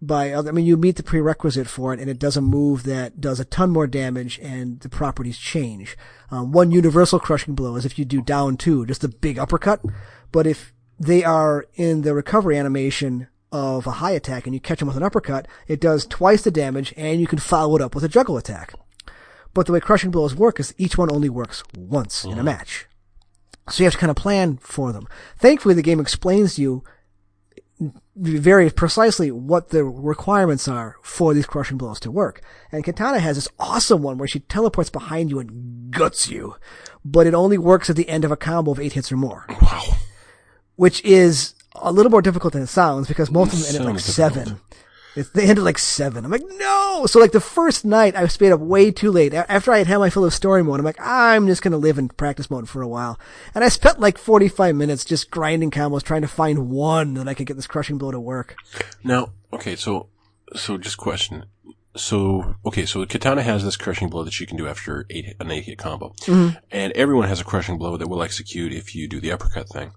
by 0.00 0.32
other, 0.32 0.50
I 0.50 0.52
mean, 0.52 0.66
you 0.66 0.76
meet 0.76 0.96
the 0.96 1.02
prerequisite 1.02 1.68
for 1.68 1.94
it 1.94 2.00
and 2.00 2.10
it 2.10 2.18
does 2.18 2.36
a 2.36 2.42
move 2.42 2.82
that 2.84 3.20
does 3.20 3.40
a 3.40 3.44
ton 3.44 3.70
more 3.70 3.86
damage 3.86 4.38
and 4.40 4.80
the 4.80 4.88
properties 4.88 5.38
change. 5.38 5.96
Um, 6.30 6.52
one 6.52 6.70
universal 6.70 7.18
crushing 7.18 7.54
blow 7.54 7.76
is 7.76 7.84
if 7.84 7.98
you 7.98 8.04
do 8.04 8.20
down 8.20 8.56
two, 8.56 8.84
just 8.86 9.04
a 9.04 9.08
big 9.08 9.38
uppercut. 9.38 9.80
But 10.32 10.46
if 10.46 10.72
they 10.98 11.24
are 11.24 11.66
in 11.74 12.02
the 12.02 12.14
recovery 12.14 12.58
animation 12.58 13.28
of 13.50 13.86
a 13.86 13.92
high 13.92 14.10
attack 14.10 14.46
and 14.46 14.54
you 14.54 14.60
catch 14.60 14.80
them 14.80 14.88
with 14.88 14.96
an 14.96 15.02
uppercut, 15.02 15.46
it 15.68 15.80
does 15.80 16.06
twice 16.06 16.42
the 16.42 16.50
damage 16.50 16.92
and 16.96 17.20
you 17.20 17.26
can 17.26 17.38
follow 17.38 17.76
it 17.76 17.82
up 17.82 17.94
with 17.94 18.04
a 18.04 18.08
juggle 18.08 18.36
attack. 18.36 18.74
But 19.54 19.66
the 19.66 19.72
way 19.72 19.80
crushing 19.80 20.10
blows 20.10 20.34
work 20.34 20.58
is 20.58 20.74
each 20.76 20.98
one 20.98 21.10
only 21.10 21.28
works 21.28 21.62
once 21.76 22.24
in 22.24 22.38
a 22.38 22.42
match. 22.42 22.86
So 23.70 23.82
you 23.82 23.84
have 23.86 23.94
to 23.94 23.98
kind 23.98 24.10
of 24.10 24.16
plan 24.16 24.58
for 24.58 24.92
them. 24.92 25.08
Thankfully, 25.38 25.74
the 25.74 25.82
game 25.82 26.00
explains 26.00 26.56
to 26.56 26.62
you 26.62 26.84
very 28.16 28.70
precisely 28.70 29.30
what 29.30 29.70
the 29.70 29.84
requirements 29.84 30.68
are 30.68 30.96
for 31.02 31.34
these 31.34 31.46
crushing 31.46 31.76
blows 31.78 31.98
to 32.00 32.10
work. 32.10 32.40
And 32.70 32.84
Kitana 32.84 33.18
has 33.20 33.36
this 33.36 33.48
awesome 33.58 34.02
one 34.02 34.18
where 34.18 34.28
she 34.28 34.40
teleports 34.40 34.90
behind 34.90 35.30
you 35.30 35.38
and 35.40 35.90
guts 35.90 36.28
you, 36.28 36.56
but 37.04 37.26
it 37.26 37.34
only 37.34 37.58
works 37.58 37.90
at 37.90 37.96
the 37.96 38.08
end 38.08 38.24
of 38.24 38.30
a 38.32 38.36
combo 38.36 38.70
of 38.72 38.80
eight 38.80 38.92
hits 38.92 39.10
or 39.10 39.16
more, 39.16 39.46
Wow. 39.60 39.82
which 40.76 41.02
is 41.04 41.54
a 41.76 41.90
little 41.92 42.10
more 42.10 42.22
difficult 42.22 42.52
than 42.52 42.62
it 42.62 42.68
sounds 42.68 43.08
because 43.08 43.30
most 43.30 43.52
of 43.52 43.58
them 43.58 43.68
end 43.68 43.76
at 43.76 43.92
like 43.92 44.00
Sounds 44.00 44.14
seven. 44.14 44.60
It's, 45.16 45.30
they 45.30 45.48
ended 45.48 45.64
like 45.64 45.78
seven. 45.78 46.24
I'm 46.24 46.30
like, 46.30 46.44
no! 46.46 47.06
So 47.06 47.20
like 47.20 47.32
the 47.32 47.40
first 47.40 47.84
night, 47.84 48.16
I 48.16 48.26
stayed 48.26 48.52
up 48.52 48.60
way 48.60 48.90
too 48.90 49.10
late. 49.10 49.32
After 49.34 49.72
I 49.72 49.78
had 49.78 49.86
had 49.86 49.98
my 49.98 50.10
fill 50.10 50.24
of 50.24 50.34
story 50.34 50.62
mode, 50.64 50.80
I'm 50.80 50.84
like, 50.84 51.00
I'm 51.00 51.46
just 51.46 51.62
gonna 51.62 51.76
live 51.76 51.98
in 51.98 52.08
practice 52.08 52.50
mode 52.50 52.68
for 52.68 52.82
a 52.82 52.88
while. 52.88 53.18
And 53.54 53.62
I 53.62 53.68
spent 53.68 54.00
like 54.00 54.18
45 54.18 54.74
minutes 54.74 55.04
just 55.04 55.30
grinding 55.30 55.70
combos, 55.70 56.02
trying 56.02 56.22
to 56.22 56.28
find 56.28 56.70
one 56.70 57.14
that 57.14 57.28
I 57.28 57.34
could 57.34 57.46
get 57.46 57.54
this 57.56 57.66
crushing 57.66 57.98
blow 57.98 58.10
to 58.10 58.20
work. 58.20 58.56
Now, 59.02 59.32
okay, 59.52 59.76
so, 59.76 60.08
so 60.54 60.78
just 60.78 60.96
question. 60.96 61.46
So, 61.96 62.56
okay, 62.66 62.86
so 62.86 63.04
Kitana 63.06 63.42
has 63.42 63.62
this 63.62 63.76
crushing 63.76 64.08
blow 64.08 64.24
that 64.24 64.32
she 64.32 64.46
can 64.46 64.56
do 64.56 64.66
after 64.66 65.06
eight, 65.10 65.36
an 65.38 65.50
eight 65.52 65.64
hit 65.64 65.78
combo. 65.78 66.12
Mm-hmm. 66.22 66.56
And 66.72 66.92
everyone 66.94 67.28
has 67.28 67.40
a 67.40 67.44
crushing 67.44 67.78
blow 67.78 67.96
that 67.96 68.08
will 68.08 68.22
execute 68.22 68.72
if 68.72 68.96
you 68.96 69.06
do 69.06 69.20
the 69.20 69.30
uppercut 69.30 69.68
thing. 69.68 69.92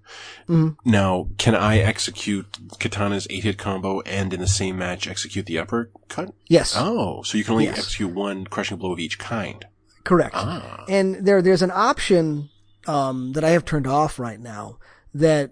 Mm-hmm. 0.48 0.90
Now, 0.90 1.30
can 1.40 1.56
I 1.56 1.80
execute 1.80 2.52
Kitana's 2.80 3.26
eight 3.32 3.44
hit 3.44 3.58
combo 3.58 4.02
and 4.02 4.32
in 4.32 4.40
the 4.40 4.48
same 4.48 4.78
match 4.78 5.08
execute 5.08 5.48
the 5.48 5.58
uppercut? 5.58 6.34
Yes. 6.48 6.76
Oh, 6.78 7.24
so 7.24 7.38
you 7.38 7.44
can 7.44 7.54
only 7.54 7.66
Yes. 7.66 7.80
execute 7.80 8.14
one 8.14 8.46
crushing 8.46 8.78
blow 8.78 8.92
of 8.94 9.00
each 9.00 9.18
kind. 9.18 9.66
Correct. 10.04 10.36
Ah. 10.38 10.86
And 10.88 11.26
there, 11.26 11.42
there's 11.42 11.64
an 11.64 11.72
option 11.74 12.50
um, 12.86 13.34
that 13.34 13.44
I 13.44 13.50
have 13.50 13.66
turned 13.66 13.88
off 13.88 14.20
right 14.20 14.40
now 14.40 14.78
that 15.16 15.52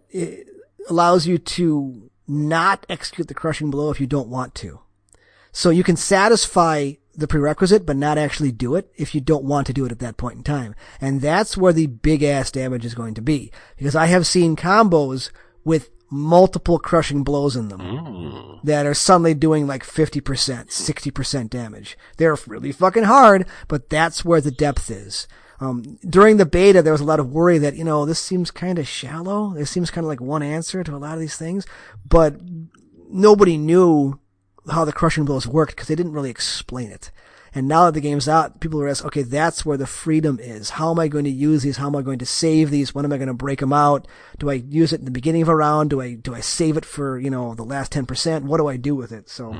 allows 0.89 1.25
you 1.25 1.39
to 1.39 2.11
not 2.27 2.85
execute 2.87 3.27
the 3.27 3.33
crushing 3.33 3.71
blow 3.71 3.89
if 3.89 3.99
you 3.99 4.07
don't 4.07 4.29
want 4.29 4.53
to. 4.55 4.79
So 5.55 5.69
you 5.69 5.85
can 5.85 5.95
satisfy 5.95 6.95
the 7.15 7.29
prerequisite, 7.29 7.85
but 7.85 7.95
not 7.95 8.17
actually 8.17 8.51
do 8.51 8.75
it 8.75 8.91
if 8.97 9.15
you 9.15 9.21
don't 9.21 9.45
want 9.45 9.67
to 9.67 9.73
do 9.73 9.85
it 9.85 9.91
at 9.93 9.99
that 9.99 10.17
point 10.17 10.35
in 10.35 10.43
time. 10.43 10.75
And 10.99 11.21
that's 11.21 11.55
where 11.55 11.71
the 11.71 11.87
big 11.87 12.23
ass 12.23 12.51
damage 12.51 12.83
is 12.83 12.93
going 12.93 13.13
to 13.13 13.21
be. 13.21 13.53
Because 13.77 13.95
I 13.95 14.07
have 14.07 14.27
seen 14.27 14.57
combos 14.57 15.31
with 15.63 15.91
multiple 16.11 16.77
crushing 16.77 17.23
blows 17.23 17.55
in 17.55 17.69
them 17.69 17.79
Mm. 17.79 18.63
that 18.65 18.85
are 18.85 18.93
suddenly 18.93 19.33
doing 19.33 19.65
like 19.65 19.85
50%, 19.85 20.69
60% 20.69 21.49
damage. 21.49 21.97
They're 22.17 22.37
really 22.47 22.73
fucking 22.73 23.05
hard, 23.05 23.45
but 23.69 23.89
that's 23.89 24.25
where 24.25 24.41
the 24.41 24.51
depth 24.51 24.91
is. 24.91 25.25
Um, 25.61 25.97
during 26.07 26.35
the 26.35 26.45
beta, 26.45 26.81
there 26.81 26.91
was 26.91 27.01
a 27.01 27.05
lot 27.05 27.21
of 27.21 27.31
worry 27.31 27.59
that, 27.59 27.77
you 27.77 27.85
know, 27.85 28.05
this 28.05 28.19
seems 28.19 28.51
kind 28.51 28.77
of 28.77 28.89
shallow. 28.89 29.53
This 29.53 29.71
seems 29.71 29.89
kind 29.89 30.03
of 30.03 30.09
like 30.09 30.19
one 30.19 30.43
answer 30.43 30.83
to 30.83 30.93
a 30.93 30.97
lot 30.97 31.13
of 31.13 31.21
these 31.21 31.37
things, 31.37 31.65
but 32.07 32.35
nobody 33.09 33.57
knew 33.57 34.19
how 34.69 34.85
the 34.85 34.93
crushing 34.93 35.25
blows 35.25 35.47
worked 35.47 35.73
because 35.75 35.87
they 35.87 35.95
didn't 35.95 36.13
really 36.13 36.29
explain 36.29 36.91
it. 36.91 37.11
And 37.53 37.69
now 37.69 37.85
that 37.85 37.93
the 37.93 38.01
game's 38.01 38.27
out, 38.27 38.59
people 38.59 38.81
are 38.81 38.87
asking, 38.87 39.07
okay, 39.07 39.21
that's 39.21 39.65
where 39.65 39.77
the 39.77 39.87
freedom 39.87 40.39
is. 40.41 40.71
How 40.71 40.91
am 40.91 40.99
I 40.99 41.07
going 41.07 41.23
to 41.23 41.31
use 41.31 41.63
these? 41.63 41.77
How 41.77 41.87
am 41.87 41.95
I 41.95 42.01
going 42.01 42.19
to 42.19 42.25
save 42.25 42.69
these? 42.69 42.93
When 42.93 43.05
am 43.05 43.13
I 43.13 43.17
going 43.17 43.29
to 43.29 43.33
break 43.33 43.61
them 43.61 43.71
out? 43.71 44.09
Do 44.39 44.49
I 44.49 44.55
use 44.55 44.91
it 44.91 44.99
in 44.99 45.05
the 45.05 45.11
beginning 45.11 45.41
of 45.41 45.47
a 45.47 45.55
round? 45.55 45.89
Do 45.89 46.01
I, 46.01 46.15
do 46.15 46.35
I 46.35 46.41
save 46.41 46.75
it 46.75 46.83
for, 46.83 47.17
you 47.17 47.29
know, 47.29 47.55
the 47.55 47.63
last 47.63 47.93
10%? 47.93 48.43
What 48.43 48.57
do 48.57 48.67
I 48.67 48.75
do 48.75 48.93
with 48.93 49.13
it? 49.13 49.29
So, 49.29 49.55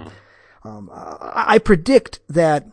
um, 0.65 0.89
I, 0.91 1.45
I 1.53 1.57
predict 1.59 2.19
that 2.27 2.67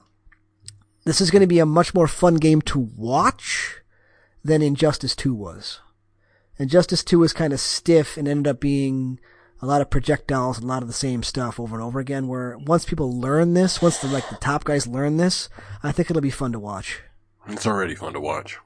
this 1.05 1.21
is 1.21 1.31
going 1.31 1.41
to 1.41 1.47
be 1.47 1.61
a 1.61 1.67
much 1.67 1.95
more 1.95 2.09
fun 2.09 2.37
game 2.37 2.61
to 2.63 2.79
watch 2.97 3.81
than 4.43 4.61
Injustice 4.61 5.15
2 5.15 5.33
was. 5.33 5.81
Injustice 6.59 7.05
2 7.05 7.21
was 7.21 7.33
kind 7.33 7.53
of 7.53 7.61
stiff 7.61 8.17
and 8.17 8.27
ended 8.27 8.49
up 8.49 8.61
being 8.61 9.21
a 9.63 9.67
lot 9.67 9.81
of 9.81 9.89
projectiles 9.91 10.59
and 10.59 10.65
a 10.65 10.69
lot 10.69 10.83
of 10.83 10.89
the 10.89 10.93
same 10.95 11.23
stuff 11.23 11.59
over 11.61 11.75
and 11.77 11.85
over 11.85 12.01
again. 12.01 12.27
Where 12.29 12.59
once 12.59 12.85
people 12.85 13.19
learn 13.19 13.55
this, 13.55 13.81
once 13.81 13.99
the 13.99 14.09
like 14.09 14.29
the 14.29 14.37
top 14.37 14.65
guys 14.65 14.87
learn 14.87 15.17
this, 15.17 15.49
I 15.83 15.93
think 15.93 16.11
it'll 16.11 16.21
be 16.21 16.31
fun 16.31 16.53
to 16.53 16.59
watch. 16.59 17.01
It's 17.49 17.67
already 17.67 17.95
fun 17.95 18.13
to 18.15 18.21
watch. 18.21 18.59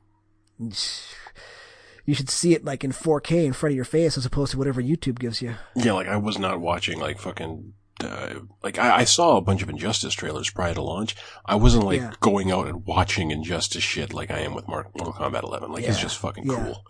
You 2.05 2.14
should 2.14 2.31
see 2.31 2.55
it 2.55 2.64
like 2.64 2.85
in 2.85 2.93
4K 2.93 3.44
in 3.44 3.52
front 3.52 3.73
of 3.73 3.77
your 3.77 3.85
face 3.85 4.16
as 4.16 4.24
opposed 4.24 4.52
to 4.52 4.59
whatever 4.59 4.81
YouTube 4.81 5.18
gives 5.18 5.43
you. 5.43 5.56
Yeah, 5.74 5.93
like 5.93 6.06
I 6.06 6.16
was 6.16 6.39
not 6.39 6.60
watching 6.60 6.98
like 7.01 7.18
fucking. 7.18 7.73
Uh, 8.05 8.40
like 8.62 8.78
I, 8.78 8.98
I 8.98 9.05
saw 9.05 9.39
a 9.39 9.40
bunch 9.40 9.62
of 9.62 9.70
Injustice 9.70 10.12
trailers 10.12 10.51
prior 10.51 10.74
to 10.74 10.82
launch. 10.82 11.16
I 11.47 11.55
wasn't 11.55 11.85
like 11.85 12.01
Yeah. 12.01 12.12
going 12.20 12.52
out 12.52 12.66
and 12.68 12.85
watching 12.85 13.31
Injustice 13.31 13.82
shit 13.82 14.12
like 14.12 14.31
I 14.31 14.40
am 14.40 14.55
with 14.55 14.68
Mar- 14.68 14.90
Mortal 14.94 15.14
Kombat 15.14 15.43
11. 15.44 15.73
Like 15.73 15.85
it's 15.85 15.98
just 15.98 16.18
fucking 16.18 16.44
Yeah. 16.47 16.56
cool. 16.62 16.85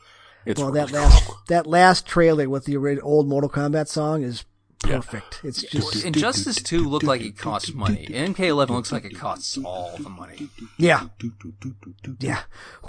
It's 0.46 0.60
Well, 0.60 0.70
really 0.70 0.86
that 0.86 0.92
last 0.92 1.24
cool. 1.26 1.36
that 1.48 1.66
last 1.66 2.06
trailer 2.06 2.48
with 2.48 2.64
the 2.64 2.76
old 3.00 3.28
Mortal 3.28 3.50
Kombat 3.50 3.88
song 3.88 4.22
is 4.22 4.44
perfect. 4.80 5.40
It's 5.42 5.62
just 5.62 6.04
Injustice 6.04 6.62
2 6.62 6.88
looked 6.88 7.04
like 7.04 7.20
it 7.20 7.36
cost 7.36 7.74
money. 7.74 8.06
MK11 8.08 8.68
looks 8.70 8.92
like 8.92 9.04
it 9.04 9.16
costs 9.18 9.58
all 9.64 9.96
the 9.98 10.08
money. 10.08 10.48
yeah, 10.78 11.08
yeah. 12.20 12.42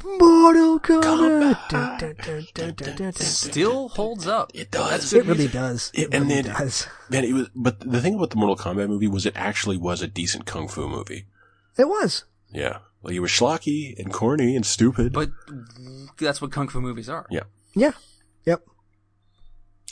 Mortal 0.03 0.79
Kombat. 0.79 3.17
Still 3.21 3.89
holds 3.89 4.27
up. 4.27 4.51
It 4.53 4.71
does. 4.71 5.13
It 5.13 5.25
really 5.25 5.47
does. 5.47 5.91
It- 5.93 6.01
It 6.01 6.13
and 6.13 6.27
really 6.29 6.41
then- 6.43 6.53
does. 6.55 6.87
Man, 7.09 7.23
it 7.23 7.33
was. 7.33 7.49
But 7.55 7.79
the 7.79 8.01
thing 8.01 8.15
about 8.15 8.29
the 8.29 8.35
Mortal 8.37 8.55
Kombat 8.57 8.87
movie 8.87 9.07
was 9.07 9.25
it 9.25 9.33
actually 9.35 9.77
was 9.77 10.01
a 10.01 10.07
decent 10.07 10.45
kung 10.45 10.67
fu 10.67 10.87
movie. 10.87 11.25
It 11.77 11.87
was. 11.87 12.23
Yeah, 12.51 12.79
like 13.03 13.13
you 13.13 13.21
were 13.21 13.27
schlocky 13.27 13.97
and 13.97 14.11
corny 14.11 14.55
and 14.55 14.65
stupid. 14.65 15.13
But 15.13 15.29
that's 16.19 16.41
what 16.41 16.51
kung 16.51 16.67
fu 16.67 16.81
movies 16.81 17.09
are. 17.09 17.25
yeah. 17.29 17.43
Yeah. 17.73 17.91
Yep. 18.45 18.63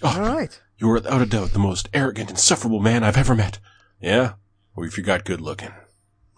Oh, 0.01 0.15
All 0.21 0.33
right. 0.35 0.59
You 0.77 0.89
are 0.89 0.93
without 0.95 1.21
a 1.21 1.25
doubt 1.25 1.51
the 1.51 1.59
most 1.59 1.87
arrogant, 1.93 2.29
insufferable 2.29 2.79
man 2.79 3.03
I've 3.03 3.17
ever 3.17 3.35
met. 3.35 3.59
Yeah? 4.01 4.33
Or 4.75 4.85
if 4.85 4.97
you 4.97 5.03
got 5.03 5.23
good 5.23 5.39
looking. 5.41 5.71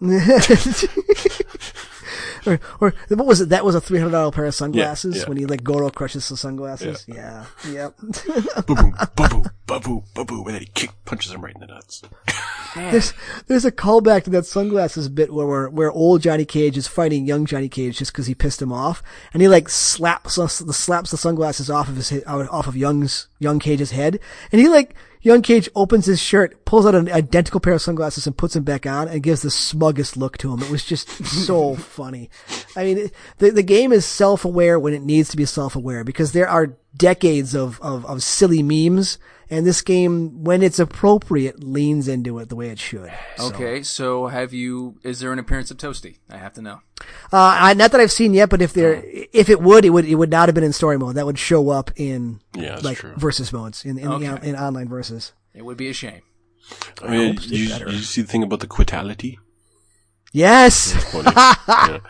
or, 2.48 2.60
or 2.80 2.94
what 3.08 3.26
was 3.26 3.40
it? 3.40 3.48
That 3.50 3.64
was 3.64 3.74
a 3.74 3.80
three 3.80 3.98
hundred 3.98 4.12
dollar 4.12 4.30
pair 4.30 4.46
of 4.46 4.54
sunglasses 4.54 5.18
yeah. 5.18 5.24
when 5.28 5.36
he 5.36 5.46
like 5.46 5.62
Goro 5.62 5.90
crushes 5.90 6.28
the 6.28 6.36
sunglasses. 6.36 7.04
Yeah. 7.06 7.46
Yep. 7.68 7.94
Boo-boo, 8.66 8.92
boo-boo, 9.16 9.44
boo-boo, 9.66 10.04
boo-boo. 10.14 10.44
And 10.44 10.54
then 10.54 10.60
he 10.60 10.66
kick, 10.66 10.90
punches 11.04 11.32
him 11.32 11.42
right 11.42 11.54
in 11.54 11.60
the 11.60 11.66
nuts. 11.66 12.02
there's 12.74 13.12
there's 13.46 13.64
a 13.64 13.72
callback 13.72 14.24
to 14.24 14.30
that 14.30 14.46
sunglasses 14.46 15.08
bit 15.08 15.32
where 15.32 15.46
where, 15.46 15.68
where 15.68 15.92
old 15.92 16.22
Johnny 16.22 16.44
Cage 16.44 16.76
is 16.76 16.86
fighting 16.86 17.26
young 17.26 17.46
Johnny 17.46 17.68
Cage 17.68 17.98
just 17.98 18.12
because 18.12 18.26
he 18.26 18.34
pissed 18.34 18.62
him 18.62 18.72
off, 18.72 19.02
and 19.32 19.42
he 19.42 19.48
like 19.48 19.68
slaps 19.68 20.36
the 20.36 20.48
slaps 20.48 21.10
the 21.10 21.16
sunglasses 21.16 21.70
off 21.70 21.88
of 21.88 21.96
his 21.96 22.10
head, 22.10 22.24
off 22.26 22.66
of 22.66 22.76
young's 22.76 23.28
young 23.38 23.58
Cage's 23.58 23.90
head, 23.90 24.20
and 24.52 24.60
he 24.60 24.68
like 24.68 24.94
young 25.20 25.42
Cage 25.42 25.68
opens 25.74 26.06
his 26.06 26.20
shirt, 26.20 26.64
pulls 26.64 26.86
out 26.86 26.94
an 26.94 27.10
identical 27.10 27.60
pair 27.60 27.74
of 27.74 27.82
sunglasses, 27.82 28.26
and 28.26 28.36
puts 28.36 28.54
them 28.54 28.64
back 28.64 28.86
on, 28.86 29.08
and 29.08 29.22
gives 29.22 29.42
the 29.42 29.50
smuggest 29.50 30.16
look 30.16 30.38
to 30.38 30.52
him. 30.52 30.62
It 30.62 30.70
was 30.70 30.84
just 30.84 31.08
so 31.24 31.74
funny. 31.74 32.30
I 32.76 32.84
mean, 32.84 33.10
the 33.38 33.50
the 33.50 33.62
game 33.62 33.92
is 33.92 34.04
self 34.04 34.44
aware 34.44 34.78
when 34.78 34.94
it 34.94 35.02
needs 35.02 35.28
to 35.30 35.36
be 35.36 35.44
self 35.44 35.76
aware 35.76 36.04
because 36.04 36.32
there 36.32 36.48
are 36.48 36.76
decades 36.96 37.54
of, 37.54 37.80
of 37.80 38.04
of 38.06 38.22
silly 38.22 38.62
memes. 38.62 39.18
And 39.50 39.64
this 39.66 39.80
game, 39.80 40.44
when 40.44 40.62
it's 40.62 40.78
appropriate, 40.78 41.64
leans 41.64 42.06
into 42.06 42.38
it 42.38 42.50
the 42.50 42.56
way 42.56 42.68
it 42.68 42.78
should. 42.78 43.10
Okay, 43.40 43.82
so 43.82 44.26
have 44.26 44.52
you? 44.52 44.98
Is 45.02 45.20
there 45.20 45.32
an 45.32 45.38
appearance 45.38 45.70
of 45.70 45.78
Toasty? 45.78 46.18
I 46.30 46.36
have 46.36 46.52
to 46.54 46.62
know. 46.62 46.80
Uh, 47.32 47.56
I, 47.58 47.72
not 47.74 47.92
that 47.92 48.00
I've 48.00 48.12
seen 48.12 48.34
yet, 48.34 48.50
but 48.50 48.60
if 48.60 48.74
there, 48.74 49.02
if 49.32 49.48
it 49.48 49.62
would, 49.62 49.84
it 49.86 49.90
would, 49.90 50.04
it 50.04 50.16
would 50.16 50.30
not 50.30 50.48
have 50.48 50.54
been 50.54 50.64
in 50.64 50.72
story 50.74 50.98
mode. 50.98 51.14
That 51.14 51.24
would 51.26 51.38
show 51.38 51.70
up 51.70 51.90
in 51.96 52.40
Yeah, 52.54 52.78
like 52.82 52.98
true. 52.98 53.14
versus 53.16 53.52
modes 53.52 53.84
in 53.86 53.98
in, 53.98 54.08
Okay. 54.08 54.48
in 54.48 54.54
online 54.56 54.88
versus. 54.88 55.32
It 55.54 55.64
would 55.64 55.76
be 55.78 55.88
a 55.88 55.92
shame. 55.94 56.20
I 57.02 57.08
mean, 57.08 57.32
hope 57.36 57.42
did 57.44 57.50
you, 57.52 57.68
did 57.68 57.92
you 57.92 57.98
see 58.00 58.20
the 58.20 58.28
thing 58.28 58.42
about 58.42 58.60
the 58.60 58.66
quitality? 58.66 59.38
Yes. 60.32 60.94
Yeah. 61.68 62.00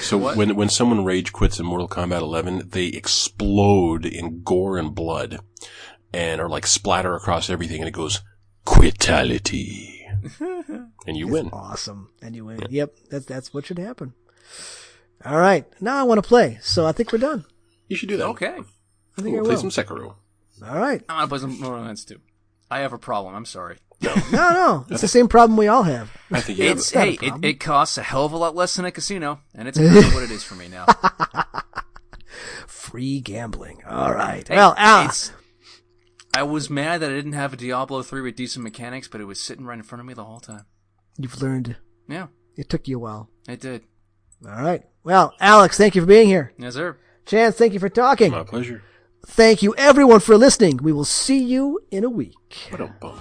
So 0.00 0.16
What? 0.18 0.36
when 0.36 0.56
when 0.56 0.68
someone 0.70 1.04
rage 1.04 1.32
quits 1.32 1.58
in 1.58 1.66
Mortal 1.66 1.88
Kombat 1.88 2.20
11, 2.20 2.68
they 2.70 2.86
explode 2.86 4.06
in 4.06 4.42
gore 4.42 4.78
and 4.78 4.94
blood, 4.94 5.40
and 6.16 6.40
are 6.40 6.48
like 6.48 6.66
splatter 6.66 7.14
across 7.14 7.50
everything, 7.50 7.80
and 7.80 7.88
it 7.88 7.92
goes 7.92 8.22
quitality, 8.64 10.06
and 10.40 11.16
you 11.16 11.28
win. 11.28 11.50
awesome. 11.52 12.10
And 12.22 12.34
you 12.34 12.44
win. 12.44 12.60
Yep. 12.70 12.94
That's 13.10 13.26
that's 13.26 13.52
what 13.54 13.66
should 13.66 13.78
happen. 13.78 14.14
All 15.24 15.38
right. 15.38 15.64
Now 15.80 15.98
I 15.98 16.02
want 16.04 16.22
to 16.22 16.26
play. 16.28 16.58
So 16.62 16.86
I 16.86 16.92
think 16.92 17.12
we're 17.12 17.18
done. 17.18 17.44
You 17.88 17.96
should 17.96 18.08
do 18.08 18.16
that. 18.16 18.26
Okay, 18.28 18.48
I 19.18 19.22
think 19.22 19.34
We'll 19.36 19.40
I 19.44 19.54
play 19.54 19.54
will. 19.62 19.70
some 19.70 19.84
Sekiro. 19.84 20.14
All 20.66 20.78
right. 20.78 21.02
I'm 21.08 21.16
gonna 21.16 21.28
play 21.28 21.38
some 21.38 21.60
Mortal 21.60 21.84
Kombat 21.84 22.06
2. 22.06 22.20
I 22.70 22.80
have 22.80 22.92
a 22.92 22.98
problem. 22.98 23.34
I'm 23.34 23.44
sorry. 23.44 23.76
No, 24.02 24.14
no. 24.32 24.86
It's 24.90 25.00
the 25.02 25.08
same 25.08 25.28
problem 25.28 25.56
we 25.56 25.68
all 25.68 25.84
have. 25.84 26.10
I 26.30 26.40
think 26.40 26.58
you 26.58 26.68
have 26.68 26.78
It's 26.78 26.92
it. 26.92 26.96
a 26.96 27.00
hey, 27.00 27.18
it, 27.22 27.44
it 27.44 27.60
costs 27.60 27.96
a 27.98 28.02
hell 28.02 28.24
of 28.24 28.32
a 28.32 28.36
lot 28.36 28.54
less 28.56 28.74
than 28.74 28.84
a 28.84 28.90
casino, 28.90 29.40
and 29.54 29.68
it's 29.68 29.78
what 29.78 30.22
it 30.22 30.30
is 30.30 30.42
for 30.42 30.54
me 30.54 30.68
now. 30.68 30.86
Free 32.66 33.20
gambling. 33.20 33.82
All 33.88 34.12
right. 34.12 34.46
Hey, 34.46 34.56
well, 34.56 34.74
ah, 34.76 35.04
it's- 35.04 35.32
I 36.36 36.42
was 36.42 36.68
mad 36.68 37.00
that 37.00 37.10
I 37.10 37.14
didn't 37.14 37.32
have 37.32 37.54
a 37.54 37.56
Diablo 37.56 38.02
3 38.02 38.20
with 38.20 38.36
decent 38.36 38.62
mechanics, 38.62 39.08
but 39.08 39.22
it 39.22 39.24
was 39.24 39.40
sitting 39.40 39.64
right 39.64 39.78
in 39.78 39.82
front 39.82 40.00
of 40.00 40.06
me 40.06 40.12
the 40.12 40.24
whole 40.24 40.40
time. 40.40 40.66
you've 41.16 41.40
learned. 41.40 41.76
Yeah, 42.08 42.26
It 42.56 42.68
took 42.68 42.86
you 42.86 42.96
a 42.98 43.00
while. 43.00 43.30
it 43.48 43.58
did. 43.60 43.84
All 44.44 44.50
right. 44.62 44.82
Well, 45.02 45.32
Alex, 45.40 45.78
thank 45.78 45.94
you 45.94 46.02
for 46.02 46.06
being 46.06 46.28
here. 46.28 46.52
Yes, 46.58 46.74
sir. 46.74 46.98
Chance, 47.24 47.56
thank 47.56 47.72
you 47.72 47.80
for 47.80 47.88
talking. 47.88 48.32
My 48.32 48.44
pleasure. 48.44 48.82
Thank 49.26 49.62
you 49.62 49.74
everyone 49.78 50.20
for 50.20 50.36
listening. 50.36 50.76
We 50.76 50.92
will 50.92 51.06
see 51.06 51.38
you 51.42 51.80
in 51.90 52.04
a 52.04 52.10
week. 52.10 52.68
Ba-dum-bum. 52.70 53.18